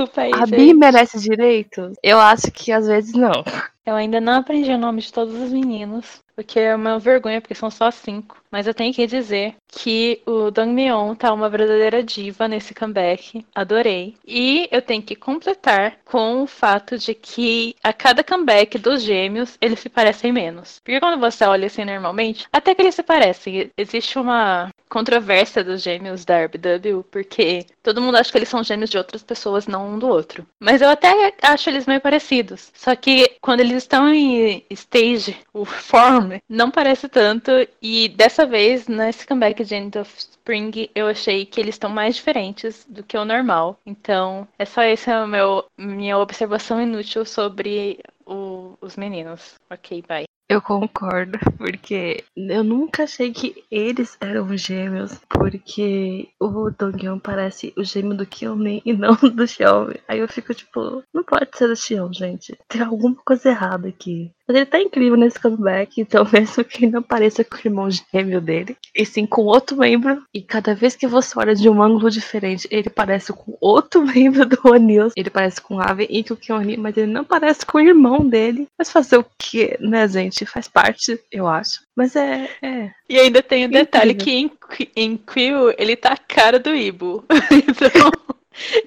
Desculpa 0.00 0.22
aí, 0.22 0.30
A 0.32 0.46
gente. 0.46 0.56
Bi 0.56 0.74
merece 0.74 1.20
direito? 1.20 1.92
Eu 2.02 2.18
acho 2.18 2.50
que 2.50 2.72
às 2.72 2.86
vezes 2.86 3.12
não. 3.12 3.44
Eu 3.84 3.94
ainda 3.94 4.20
não 4.20 4.34
aprendi 4.34 4.70
o 4.70 4.78
nome 4.78 5.00
de 5.00 5.12
todos 5.12 5.34
os 5.34 5.52
meninos, 5.52 6.22
o 6.36 6.44
que 6.44 6.58
é 6.58 6.74
uma 6.74 6.98
vergonha, 6.98 7.40
porque 7.40 7.54
são 7.54 7.70
só 7.70 7.90
cinco. 7.90 8.40
Mas 8.50 8.66
eu 8.66 8.74
tenho 8.74 8.92
que 8.92 9.06
dizer 9.06 9.54
que 9.68 10.20
o 10.26 10.50
Dong 10.50 10.72
Mion 10.72 11.14
tá 11.14 11.32
uma 11.32 11.48
verdadeira 11.48 12.02
diva 12.02 12.48
nesse 12.48 12.74
comeback. 12.74 13.44
Adorei. 13.54 14.16
E 14.26 14.68
eu 14.72 14.82
tenho 14.82 15.02
que 15.02 15.14
completar 15.14 15.98
com 16.04 16.42
o 16.42 16.46
fato 16.46 16.98
de 16.98 17.14
que 17.14 17.76
a 17.82 17.92
cada 17.92 18.24
comeback 18.24 18.76
dos 18.78 19.02
gêmeos, 19.02 19.56
eles 19.60 19.78
se 19.78 19.88
parecem 19.88 20.32
menos. 20.32 20.80
Porque 20.84 20.98
quando 20.98 21.20
você 21.20 21.44
olha 21.44 21.66
assim 21.66 21.84
normalmente, 21.84 22.46
até 22.52 22.74
que 22.74 22.82
eles 22.82 22.94
se 22.94 23.02
parecem. 23.02 23.70
Existe 23.76 24.18
uma 24.18 24.70
controvérsia 24.88 25.62
dos 25.62 25.82
gêmeos 25.82 26.24
da 26.24 26.44
RBW, 26.44 27.04
porque 27.12 27.64
todo 27.80 28.02
mundo 28.02 28.16
acha 28.16 28.32
que 28.32 28.38
eles 28.38 28.48
são 28.48 28.64
gêmeos 28.64 28.90
de 28.90 28.98
outras 28.98 29.22
pessoas, 29.22 29.68
não 29.68 29.94
um 29.94 29.98
do 29.98 30.08
outro. 30.08 30.44
Mas 30.58 30.82
eu 30.82 30.90
até 30.90 31.32
acho 31.42 31.70
eles 31.70 31.86
meio 31.86 32.00
parecidos. 32.00 32.72
Só 32.74 32.96
que 32.96 33.36
quando 33.40 33.60
eles 33.60 33.69
estão 33.76 34.08
em 34.12 34.64
stage, 34.70 35.36
o 35.52 35.64
form, 35.64 36.38
não 36.48 36.70
parece 36.70 37.08
tanto. 37.08 37.50
E 37.82 38.08
dessa 38.08 38.46
vez, 38.46 38.86
nesse 38.88 39.26
comeback 39.26 39.64
de 39.64 39.74
End 39.74 39.98
of 39.98 40.12
Spring, 40.18 40.88
eu 40.94 41.06
achei 41.06 41.44
que 41.46 41.60
eles 41.60 41.74
estão 41.74 41.90
mais 41.90 42.16
diferentes 42.16 42.84
do 42.88 43.02
que 43.02 43.16
o 43.16 43.24
normal. 43.24 43.78
Então, 43.86 44.46
é 44.58 44.64
só 44.64 44.82
essa 44.82 45.10
é 45.12 45.26
meu, 45.26 45.64
minha 45.78 46.18
observação 46.18 46.80
inútil 46.80 47.24
sobre 47.24 47.98
o- 48.26 48.76
os 48.80 48.96
meninos. 48.96 49.54
Ok, 49.70 50.02
bye. 50.06 50.29
Eu 50.50 50.60
concordo, 50.60 51.38
porque 51.56 52.24
eu 52.36 52.64
nunca 52.64 53.04
achei 53.04 53.32
que 53.32 53.64
eles 53.70 54.16
eram 54.20 54.56
gêmeos, 54.56 55.16
porque 55.28 56.28
o 56.40 56.68
Donghyun 56.70 57.20
parece 57.20 57.72
o 57.76 57.84
gêmeo 57.84 58.16
do 58.16 58.26
Kyumin 58.26 58.82
e 58.84 58.90
não 58.92 59.14
do 59.14 59.46
Xiaomi. 59.46 60.00
Aí 60.08 60.18
eu 60.18 60.26
fico 60.26 60.52
tipo, 60.52 61.04
não 61.14 61.22
pode 61.22 61.56
ser 61.56 61.68
do 61.68 61.76
Xion, 61.76 62.12
gente. 62.12 62.58
Tem 62.66 62.82
alguma 62.82 63.14
coisa 63.24 63.50
errada 63.50 63.88
aqui. 63.88 64.32
Mas 64.50 64.56
ele 64.56 64.66
tá 64.66 64.80
incrível 64.80 65.16
nesse 65.16 65.38
comeback, 65.38 66.00
então 66.00 66.26
mesmo 66.32 66.64
que 66.64 66.84
ele 66.84 66.90
não 66.90 67.02
pareça 67.02 67.44
com 67.44 67.54
o 67.54 67.60
irmão 67.64 67.88
gêmeo 67.88 68.40
dele, 68.40 68.76
e 68.92 69.06
sim 69.06 69.24
com 69.24 69.42
outro 69.42 69.76
membro, 69.76 70.24
e 70.34 70.42
cada 70.42 70.74
vez 70.74 70.96
que 70.96 71.06
você 71.06 71.38
olha 71.38 71.54
de 71.54 71.68
um 71.68 71.80
ângulo 71.80 72.10
diferente, 72.10 72.66
ele 72.68 72.90
parece 72.90 73.32
com 73.32 73.56
outro 73.60 74.02
membro 74.04 74.44
do 74.44 74.58
Onils. 74.64 75.12
Ele 75.16 75.30
parece 75.30 75.60
com 75.60 75.80
Ave 75.80 76.08
e 76.10 76.24
com 76.24 76.34
o 76.34 76.36
Kyoni, 76.36 76.76
mas 76.76 76.96
ele 76.96 77.12
não 77.12 77.24
parece 77.24 77.64
com 77.64 77.78
o 77.78 77.80
irmão 77.80 78.26
dele. 78.26 78.66
Mas 78.76 78.90
fazer 78.90 79.18
o 79.18 79.26
que, 79.38 79.76
né, 79.78 80.08
gente? 80.08 80.44
Faz 80.44 80.66
parte, 80.66 81.20
eu 81.30 81.46
acho. 81.46 81.82
Mas 81.94 82.16
é. 82.16 82.50
é. 82.60 82.90
E 83.08 83.20
ainda 83.20 83.40
tem 83.44 83.66
o 83.66 83.70
detalhe 83.70 84.14
Incrível. 84.14 84.58
que 84.68 84.90
em, 84.96 85.12
em 85.12 85.16
Quill 85.16 85.72
ele 85.78 85.94
tá 85.94 86.14
a 86.14 86.16
cara 86.16 86.58
do 86.58 86.74
Ibo. 86.74 87.24
então, 87.54 88.10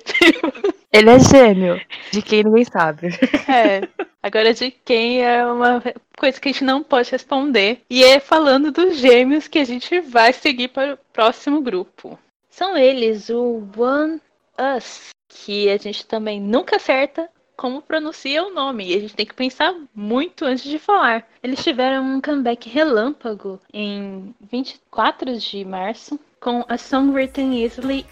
tipo, 0.04 0.73
Ele 0.94 1.10
é 1.10 1.18
gêmeo, 1.18 1.82
de 2.12 2.22
quem 2.22 2.44
ninguém 2.44 2.66
sabe. 2.66 3.08
é. 3.50 3.82
Agora 4.22 4.54
de 4.54 4.70
quem 4.70 5.26
é 5.26 5.44
uma 5.44 5.82
coisa 6.16 6.40
que 6.40 6.50
a 6.50 6.52
gente 6.52 6.64
não 6.64 6.84
pode 6.84 7.10
responder. 7.10 7.82
E 7.90 8.04
é 8.04 8.20
falando 8.20 8.72
dos 8.72 8.98
gêmeos 8.98 9.48
que 9.48 9.58
a 9.58 9.66
gente 9.66 10.00
vai 10.00 10.32
seguir 10.32 10.68
para 10.68 10.94
o 10.94 10.98
próximo 11.12 11.62
grupo. 11.62 12.18
São 12.48 12.78
eles 12.78 13.30
o 13.30 13.68
One 13.76 14.22
Us, 14.78 15.10
que 15.28 15.68
a 15.72 15.78
gente 15.78 16.06
também 16.06 16.40
nunca 16.40 16.76
acerta 16.76 17.28
como 17.58 17.82
pronuncia 17.82 18.44
o 18.44 18.54
nome. 18.54 18.88
E 18.88 18.96
a 18.96 19.00
gente 19.00 19.16
tem 19.16 19.26
que 19.26 19.34
pensar 19.34 19.76
muito 19.96 20.46
antes 20.46 20.64
de 20.64 20.78
falar. 20.78 21.28
Eles 21.42 21.64
tiveram 21.64 22.04
um 22.06 22.22
comeback 22.22 22.70
relâmpago 22.70 23.60
em 23.74 24.34
24 24.40 25.40
de 25.40 25.66
março 25.66 26.20
com 26.40 26.64
a 26.70 26.78
Song 26.78 27.12
Written 27.12 27.64
Easily 27.64 28.06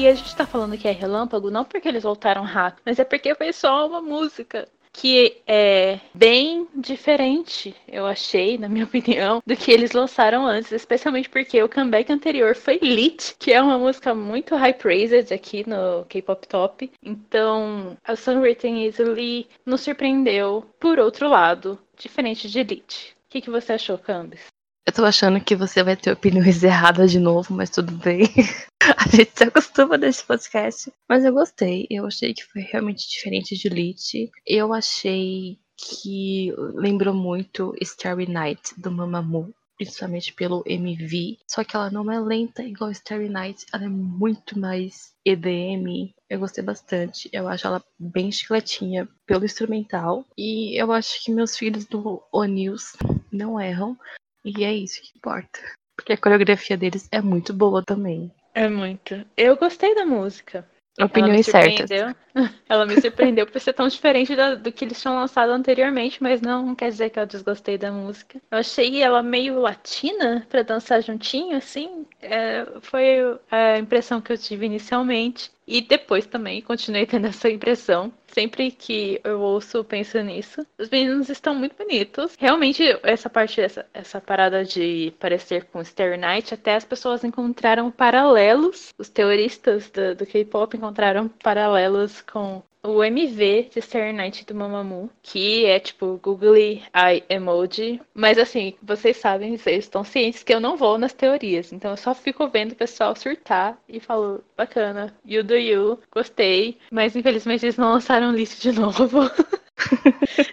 E 0.00 0.08
a 0.08 0.14
gente 0.14 0.34
tá 0.34 0.46
falando 0.46 0.78
que 0.78 0.88
é 0.88 0.92
relâmpago 0.92 1.50
não 1.50 1.62
porque 1.62 1.86
eles 1.86 2.04
voltaram 2.04 2.42
rápido, 2.42 2.80
mas 2.86 2.98
é 2.98 3.04
porque 3.04 3.34
foi 3.34 3.52
só 3.52 3.86
uma 3.86 4.00
música 4.00 4.66
que 4.94 5.42
é 5.46 6.00
bem 6.14 6.66
diferente, 6.74 7.76
eu 7.86 8.06
achei, 8.06 8.56
na 8.56 8.66
minha 8.66 8.86
opinião, 8.88 9.42
do 9.46 9.54
que 9.54 9.70
eles 9.70 9.92
lançaram 9.92 10.46
antes, 10.46 10.72
especialmente 10.72 11.28
porque 11.28 11.62
o 11.62 11.68
comeback 11.68 12.10
anterior 12.10 12.56
foi 12.56 12.78
Lit, 12.78 13.36
que 13.38 13.52
é 13.52 13.60
uma 13.60 13.78
música 13.78 14.14
muito 14.14 14.56
high 14.56 14.72
praised 14.72 15.34
aqui 15.34 15.68
no 15.68 16.06
K-pop 16.06 16.48
Top. 16.48 16.90
Então, 17.02 17.94
a 18.02 18.16
Sun 18.16 18.40
Written 18.40 18.82
Easily 18.82 19.46
nos 19.66 19.82
surpreendeu 19.82 20.64
por 20.80 20.98
outro 20.98 21.28
lado, 21.28 21.78
diferente 21.94 22.48
de 22.48 22.62
Lit. 22.62 23.14
O 23.26 23.28
que, 23.28 23.42
que 23.42 23.50
você 23.50 23.74
achou, 23.74 23.98
Candice? 23.98 24.46
Eu 24.86 24.92
tô 24.92 25.04
achando 25.04 25.40
que 25.40 25.54
você 25.54 25.82
vai 25.82 25.96
ter 25.96 26.10
opiniões 26.12 26.62
erradas 26.64 27.10
de 27.10 27.18
novo, 27.18 27.54
mas 27.54 27.70
tudo 27.70 27.92
bem. 27.92 28.22
A 28.96 29.08
gente 29.14 29.30
se 29.34 29.44
acostuma 29.44 29.96
nesse 29.96 30.24
podcast. 30.24 30.92
Mas 31.08 31.24
eu 31.24 31.32
gostei. 31.32 31.86
Eu 31.90 32.06
achei 32.06 32.32
que 32.32 32.44
foi 32.44 32.62
realmente 32.62 33.08
diferente 33.08 33.56
de 33.56 33.68
Lit. 33.68 34.30
Eu 34.46 34.72
achei 34.72 35.58
que 35.76 36.52
lembrou 36.74 37.14
muito 37.14 37.74
Starry 37.80 38.26
Night 38.28 38.80
do 38.80 38.90
Mamamoo. 38.90 39.54
Principalmente 39.76 40.34
pelo 40.34 40.62
MV. 40.66 41.38
Só 41.46 41.64
que 41.64 41.74
ela 41.74 41.90
não 41.90 42.10
é 42.10 42.20
lenta 42.20 42.62
igual 42.62 42.90
Starry 42.90 43.28
Night. 43.28 43.64
Ela 43.72 43.84
é 43.84 43.88
muito 43.88 44.58
mais 44.58 45.14
EDM. 45.24 46.12
Eu 46.28 46.40
gostei 46.40 46.64
bastante. 46.64 47.30
Eu 47.32 47.48
acho 47.48 47.66
ela 47.66 47.82
bem 47.98 48.30
chicletinha 48.30 49.08
pelo 49.26 49.44
instrumental. 49.44 50.26
E 50.36 50.78
eu 50.80 50.92
acho 50.92 51.22
que 51.22 51.32
meus 51.32 51.56
filhos 51.56 51.86
do 51.86 52.22
O'Neills 52.32 52.96
não 53.32 53.58
erram. 53.60 53.96
E 54.44 54.64
é 54.64 54.72
isso 54.72 55.00
que 55.02 55.16
importa. 55.16 55.60
Porque 55.96 56.12
a 56.12 56.16
coreografia 56.16 56.76
deles 56.76 57.08
é 57.12 57.20
muito 57.20 57.52
boa 57.52 57.82
também. 57.84 58.30
É 58.54 58.68
muito. 58.68 59.24
Eu 59.36 59.56
gostei 59.56 59.94
da 59.94 60.04
música. 60.06 60.66
Ela 60.98 61.06
Opiniões 61.06 61.46
certas. 61.46 61.88
surpreendeu. 61.88 62.14
Ela 62.68 62.84
me 62.86 63.00
surpreendeu 63.00 63.46
por 63.46 63.60
ser 63.60 63.72
tão 63.72 63.88
diferente 63.88 64.34
da- 64.36 64.54
do 64.54 64.70
que 64.72 64.84
eles 64.84 65.00
tinham 65.00 65.14
lançado 65.14 65.50
anteriormente, 65.50 66.22
mas 66.22 66.40
não 66.40 66.74
quer 66.74 66.90
dizer 66.90 67.10
que 67.10 67.18
eu 67.18 67.26
desgostei 67.26 67.78
da 67.78 67.90
música. 67.92 68.40
Eu 68.50 68.58
achei 68.58 69.02
ela 69.02 69.22
meio 69.22 69.58
latina 69.60 70.46
pra 70.48 70.62
dançar 70.62 71.02
juntinho, 71.02 71.56
assim. 71.56 72.06
É, 72.20 72.66
foi 72.82 73.38
a 73.50 73.78
impressão 73.78 74.20
que 74.20 74.32
eu 74.32 74.38
tive 74.38 74.66
inicialmente. 74.66 75.50
E 75.70 75.80
depois 75.80 76.26
também 76.26 76.60
continuei 76.60 77.06
tendo 77.06 77.28
essa 77.28 77.48
impressão. 77.48 78.12
Sempre 78.26 78.72
que 78.72 79.20
eu 79.22 79.40
ouço, 79.40 79.84
penso 79.84 80.20
nisso. 80.20 80.66
Os 80.76 80.90
meninos 80.90 81.28
estão 81.28 81.54
muito 81.54 81.76
bonitos. 81.76 82.34
Realmente, 82.36 82.82
essa 83.04 83.30
parte, 83.30 83.60
essa, 83.60 83.86
essa 83.94 84.20
parada 84.20 84.64
de 84.64 85.12
parecer 85.20 85.66
com 85.66 85.80
Starry 85.80 86.16
Night, 86.16 86.52
até 86.52 86.74
as 86.74 86.84
pessoas 86.84 87.22
encontraram 87.22 87.88
paralelos. 87.88 88.92
Os 88.98 89.08
teoristas 89.08 89.88
do, 89.90 90.16
do 90.16 90.26
K-pop 90.26 90.76
encontraram 90.76 91.28
paralelos 91.28 92.20
com 92.20 92.62
o 92.82 93.04
MV 93.04 93.68
de 93.70 93.78
Starry 93.80 94.12
Night 94.12 94.44
do 94.46 94.54
Mamamoo, 94.54 95.10
que 95.22 95.66
é 95.66 95.78
tipo 95.78 96.18
Googly 96.22 96.82
Eye 96.94 97.22
Emoji. 97.28 98.00
Mas 98.14 98.38
assim, 98.38 98.74
vocês 98.82 99.16
sabem, 99.16 99.56
vocês 99.56 99.84
estão 99.84 100.02
cientes 100.02 100.42
que 100.42 100.52
eu 100.52 100.60
não 100.60 100.76
vou 100.76 100.98
nas 100.98 101.12
teorias. 101.12 101.72
Então 101.72 101.90
eu 101.90 101.96
só 101.96 102.14
fico 102.14 102.48
vendo 102.48 102.72
o 102.72 102.76
pessoal 102.76 103.14
surtar 103.14 103.78
e 103.88 104.00
falo, 104.00 104.42
bacana, 104.56 105.14
you 105.24 105.44
do 105.44 105.56
you, 105.56 105.98
gostei. 106.10 106.78
Mas 106.90 107.14
infelizmente 107.14 107.64
eles 107.64 107.76
não 107.76 107.92
lançaram 107.92 108.32
list 108.32 108.60
de 108.60 108.72
novo. 108.72 109.30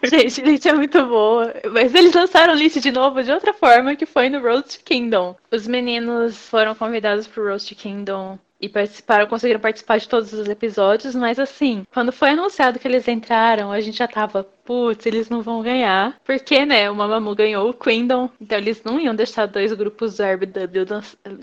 Gente, 0.03 0.41
List 0.41 0.65
é 0.65 0.73
muito 0.73 1.05
boa. 1.05 1.53
Mas 1.71 1.93
eles 1.93 2.13
lançaram 2.13 2.53
List 2.53 2.79
de 2.79 2.91
novo 2.91 3.23
de 3.23 3.31
outra 3.31 3.53
forma, 3.53 3.95
que 3.95 4.05
foi 4.05 4.29
no 4.29 4.39
Roast 4.41 4.83
Kingdom. 4.83 5.35
Os 5.51 5.67
meninos 5.67 6.47
foram 6.49 6.73
convidados 6.73 7.27
pro 7.27 7.47
Roast 7.47 7.73
Kingdom 7.75 8.39
e 8.59 8.67
participaram, 8.67 9.27
conseguiram 9.27 9.59
participar 9.59 9.97
de 9.97 10.09
todos 10.09 10.33
os 10.33 10.47
episódios, 10.47 11.13
mas 11.15 11.39
assim, 11.39 11.85
quando 11.93 12.11
foi 12.11 12.29
anunciado 12.31 12.79
que 12.79 12.87
eles 12.87 13.07
entraram, 13.07 13.71
a 13.71 13.79
gente 13.79 13.97
já 13.97 14.07
tava, 14.07 14.47
putz, 14.67 15.05
eles 15.05 15.29
não 15.29 15.41
vão 15.41 15.61
ganhar. 15.63 16.19
Porque, 16.25 16.65
né, 16.65 16.91
o 16.91 16.95
Mamamoo 16.95 17.33
ganhou 17.33 17.69
o 17.69 17.73
Queendom, 17.73 18.29
então 18.39 18.57
eles 18.57 18.83
não 18.83 18.99
iam 18.99 19.15
deixar 19.15 19.45
dois 19.47 19.71
grupos 19.73 20.19
RBW 20.19 20.85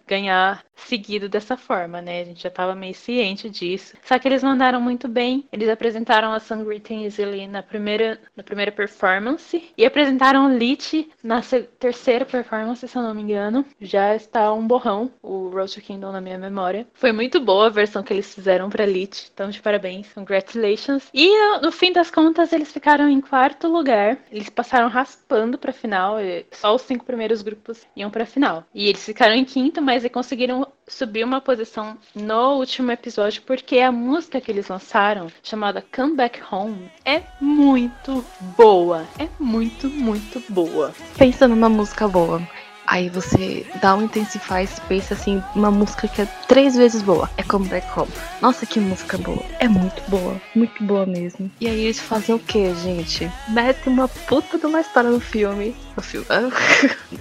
ganhar 0.06 0.62
seguido 0.76 1.28
dessa 1.28 1.56
forma, 1.56 2.02
né? 2.02 2.20
A 2.20 2.24
gente 2.24 2.42
já 2.42 2.50
tava 2.50 2.74
meio 2.74 2.94
ciente 2.94 3.48
disso. 3.48 3.96
Só 4.04 4.18
que 4.18 4.28
eles 4.28 4.42
mandaram 4.42 4.80
muito 4.80 5.08
bem. 5.08 5.46
Eles 5.52 5.68
apresentaram 5.68 6.32
a 6.32 6.40
Sangwritten 6.40 7.04
Easily 7.04 7.46
na 7.46 7.62
primeira, 7.62 8.20
na 8.36 8.42
primeira 8.42 8.70
performance 8.72 9.62
e 9.78 9.86
apresentaram 9.86 10.46
o 10.46 10.56
Lit 10.56 11.08
na 11.22 11.40
terceira 11.78 12.24
performance, 12.26 12.86
se 12.86 12.96
eu 12.98 13.02
não 13.02 13.14
me 13.14 13.22
engano. 13.22 13.64
Já 13.80 14.14
está 14.14 14.52
um 14.52 14.66
borrão, 14.66 15.10
o 15.22 15.48
Road 15.48 15.72
to 15.72 15.80
Kingdom 15.80 16.12
na 16.12 16.20
minha 16.20 16.38
memória. 16.38 16.86
Foi 16.92 17.12
muito 17.12 17.40
boa 17.40 17.66
a 17.66 17.70
versão 17.70 18.02
que 18.02 18.12
eles 18.12 18.34
fizeram 18.34 18.68
pra 18.68 18.84
Lit, 18.84 19.30
então 19.32 19.48
de 19.50 19.62
parabéns, 19.62 20.12
congratulations. 20.12 21.08
E 21.14 21.28
no- 21.28 21.62
no 21.62 21.72
fim 21.72 21.92
das 21.92 22.10
contas, 22.10 22.52
eles 22.52 22.72
ficaram 22.72 23.08
em 23.14 23.20
quarto 23.20 23.68
lugar. 23.68 24.18
Eles 24.30 24.50
passaram 24.50 24.88
raspando 24.88 25.56
pra 25.56 25.72
final, 25.72 26.16
só 26.50 26.74
os 26.74 26.82
cinco 26.82 27.04
primeiros 27.04 27.42
grupos 27.42 27.86
iam 27.96 28.10
pra 28.10 28.26
final. 28.26 28.64
E 28.74 28.88
eles 28.88 29.04
ficaram 29.04 29.34
em 29.34 29.44
quinto, 29.44 29.80
mas 29.80 30.04
conseguiram 30.08 30.66
subir 30.86 31.24
uma 31.24 31.40
posição 31.40 31.96
no 32.14 32.56
último 32.56 32.92
episódio 32.92 33.42
porque 33.42 33.78
a 33.78 33.90
música 33.90 34.40
que 34.40 34.50
eles 34.50 34.68
lançaram, 34.68 35.28
chamada 35.42 35.84
Come 35.94 36.16
Back 36.16 36.40
Home, 36.50 36.90
é 37.04 37.22
muito 37.40 38.24
boa. 38.56 39.04
É 39.18 39.28
muito, 39.38 39.88
muito 39.88 40.42
boa. 40.48 40.92
Pensa 41.16 41.48
numa 41.48 41.68
música 41.68 42.06
boa. 42.06 42.42
Aí 42.86 43.08
você 43.08 43.66
dá 43.80 43.94
um 43.94 44.02
Intensify 44.02 44.64
e 44.64 44.80
pensa 44.88 45.14
assim, 45.14 45.42
uma 45.54 45.70
música 45.70 46.06
que 46.06 46.22
é 46.22 46.26
três 46.46 46.76
vezes 46.76 47.02
boa. 47.02 47.30
É 47.36 47.42
Come 47.42 47.66
Back 47.68 47.86
Home. 47.98 48.10
Nossa, 48.40 48.66
que 48.66 48.78
música 48.78 49.16
boa. 49.18 49.42
É 49.58 49.68
muito 49.68 50.02
boa. 50.08 50.40
Muito 50.54 50.82
boa 50.84 51.06
mesmo. 51.06 51.50
E 51.60 51.66
aí 51.66 51.84
eles 51.84 51.98
fazem 52.00 52.34
o 52.34 52.38
que, 52.38 52.74
gente? 52.74 53.30
Metem 53.48 53.92
uma 53.92 54.08
puta 54.08 54.58
de 54.58 54.66
uma 54.66 54.80
história 54.80 55.10
no 55.10 55.20
filme. 55.20 55.74
No 55.96 56.02
filme. 56.02 56.26
Ah, 56.28 56.48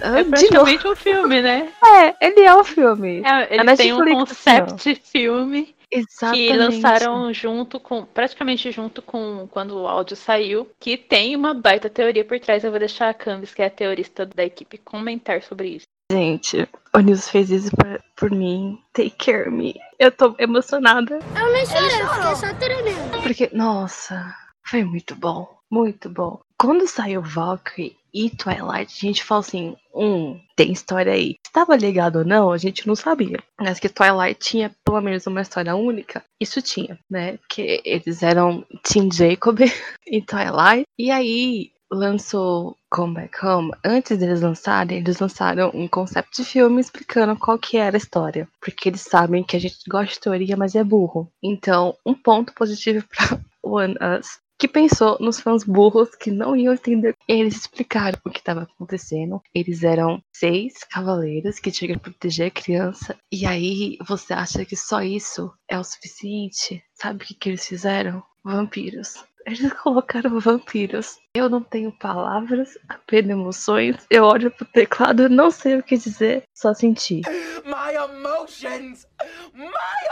É 0.00 0.22
de 0.22 0.28
novo. 0.28 0.30
praticamente 0.30 0.88
um 0.88 0.96
filme, 0.96 1.42
né? 1.42 1.68
É, 1.82 2.26
ele 2.26 2.40
é 2.40 2.54
um 2.54 2.64
filme. 2.64 3.22
É, 3.24 3.54
eles 3.54 3.76
têm 3.78 3.92
um 3.92 3.98
Netflix, 4.04 4.28
concept 4.28 5.02
filme 5.10 5.73
Exatamente. 5.94 6.48
que 6.48 6.56
lançaram 6.56 7.32
junto 7.32 7.78
com, 7.78 8.04
praticamente 8.04 8.70
junto 8.72 9.00
com 9.00 9.46
quando 9.48 9.78
o 9.78 9.86
áudio 9.86 10.16
saiu, 10.16 10.68
que 10.80 10.96
tem 10.96 11.36
uma 11.36 11.54
baita 11.54 11.88
teoria 11.88 12.24
por 12.24 12.38
trás. 12.40 12.64
Eu 12.64 12.70
vou 12.70 12.80
deixar 12.80 13.08
a 13.08 13.14
Candice, 13.14 13.54
que 13.54 13.62
é 13.62 13.66
a 13.66 13.70
teorista 13.70 14.26
da 14.26 14.44
equipe, 14.44 14.78
comentar 14.78 15.42
sobre 15.42 15.68
isso. 15.68 15.86
Gente, 16.12 16.68
o 16.94 16.98
Nils 16.98 17.28
fez 17.30 17.50
isso 17.50 17.70
por, 17.74 18.02
por 18.16 18.30
mim. 18.30 18.78
Take 18.92 19.16
care 19.16 19.50
me. 19.50 19.74
Eu 19.98 20.12
tô 20.12 20.34
emocionada. 20.38 21.18
Eu 21.34 21.52
nem 21.52 21.64
chorei, 21.64 22.02
eu 22.02 22.08
fiquei 22.08 22.36
só 22.36 22.54
tremendo. 22.54 23.22
Porque, 23.22 23.50
nossa, 23.52 24.34
foi 24.62 24.84
muito 24.84 25.14
bom. 25.14 25.48
Muito 25.70 26.10
bom. 26.10 26.40
Quando 26.58 26.86
saiu 26.86 27.22
Valkyrie 27.22 27.96
e 28.12 28.30
Twilight, 28.30 28.94
a 28.94 29.06
gente 29.06 29.24
falou 29.24 29.40
assim: 29.40 29.76
um, 29.94 30.40
tem 30.56 30.72
história 30.72 31.12
aí. 31.12 31.36
Se 31.46 31.52
tava 31.52 31.76
ligado 31.76 32.16
ou 32.16 32.24
não, 32.24 32.50
a 32.50 32.58
gente 32.58 32.86
não 32.86 32.96
sabia. 32.96 33.38
Mas 33.60 33.78
que 33.78 33.88
Twilight 33.88 34.38
tinha 34.40 34.74
pelo 34.84 35.00
menos 35.00 35.26
uma 35.26 35.42
história 35.42 35.74
única, 35.76 36.24
isso 36.40 36.60
tinha, 36.60 36.98
né? 37.10 37.38
Que 37.48 37.80
eles 37.84 38.22
eram 38.22 38.66
Team 38.82 39.08
Jacob 39.12 39.60
em 40.06 40.20
Twilight. 40.20 40.84
E 40.98 41.10
aí 41.10 41.70
lançou 41.90 42.76
Come 42.90 43.14
Back 43.14 43.44
Home. 43.44 43.72
Antes 43.84 44.18
deles 44.18 44.40
lançarem, 44.40 44.98
eles 44.98 45.18
lançaram 45.20 45.70
um 45.72 45.86
concept 45.86 46.42
de 46.42 46.48
filme 46.48 46.80
explicando 46.80 47.36
qual 47.36 47.58
que 47.58 47.76
era 47.76 47.96
a 47.96 47.98
história. 47.98 48.48
Porque 48.60 48.88
eles 48.88 49.02
sabem 49.02 49.44
que 49.44 49.56
a 49.56 49.60
gente 49.60 49.76
gosta 49.88 50.14
de 50.14 50.20
teoria, 50.20 50.56
mas 50.56 50.74
é 50.74 50.82
burro. 50.82 51.30
Então, 51.42 51.96
um 52.04 52.14
ponto 52.14 52.52
positivo 52.54 53.04
pra 53.08 53.38
One 53.62 53.94
Us 53.94 54.43
que 54.58 54.68
pensou 54.68 55.18
nos 55.20 55.40
fãs 55.40 55.64
burros 55.64 56.14
que 56.14 56.30
não 56.30 56.56
iam 56.56 56.74
entender. 56.74 57.16
Eles 57.28 57.56
explicaram 57.56 58.18
o 58.24 58.30
que 58.30 58.38
estava 58.38 58.62
acontecendo. 58.62 59.42
Eles 59.54 59.82
eram 59.82 60.22
seis 60.32 60.74
cavaleiros 60.84 61.58
que 61.58 61.70
tinham 61.70 61.94
que 61.94 62.02
proteger 62.02 62.48
a 62.48 62.50
criança. 62.50 63.16
E 63.30 63.46
aí 63.46 63.96
você 64.06 64.32
acha 64.32 64.64
que 64.64 64.76
só 64.76 65.02
isso 65.02 65.52
é 65.68 65.78
o 65.78 65.84
suficiente? 65.84 66.82
Sabe 66.94 67.22
o 67.22 67.26
que, 67.26 67.34
que 67.34 67.48
eles 67.48 67.66
fizeram? 67.66 68.22
Vampiros. 68.44 69.24
Eles 69.46 69.72
colocaram 69.82 70.38
vampiros. 70.40 71.18
Eu 71.34 71.48
não 71.48 71.62
tenho 71.62 71.92
palavras, 71.92 72.78
apenas 72.88 73.30
emoções. 73.30 74.06
Eu 74.10 74.24
olho 74.24 74.50
pro 74.50 74.64
teclado, 74.64 75.28
não 75.28 75.50
sei 75.50 75.78
o 75.78 75.82
que 75.82 75.96
dizer, 75.96 76.44
só 76.54 76.72
sentir. 76.72 77.22
My 77.64 77.94
emotions! 77.94 79.06
My 79.54 79.68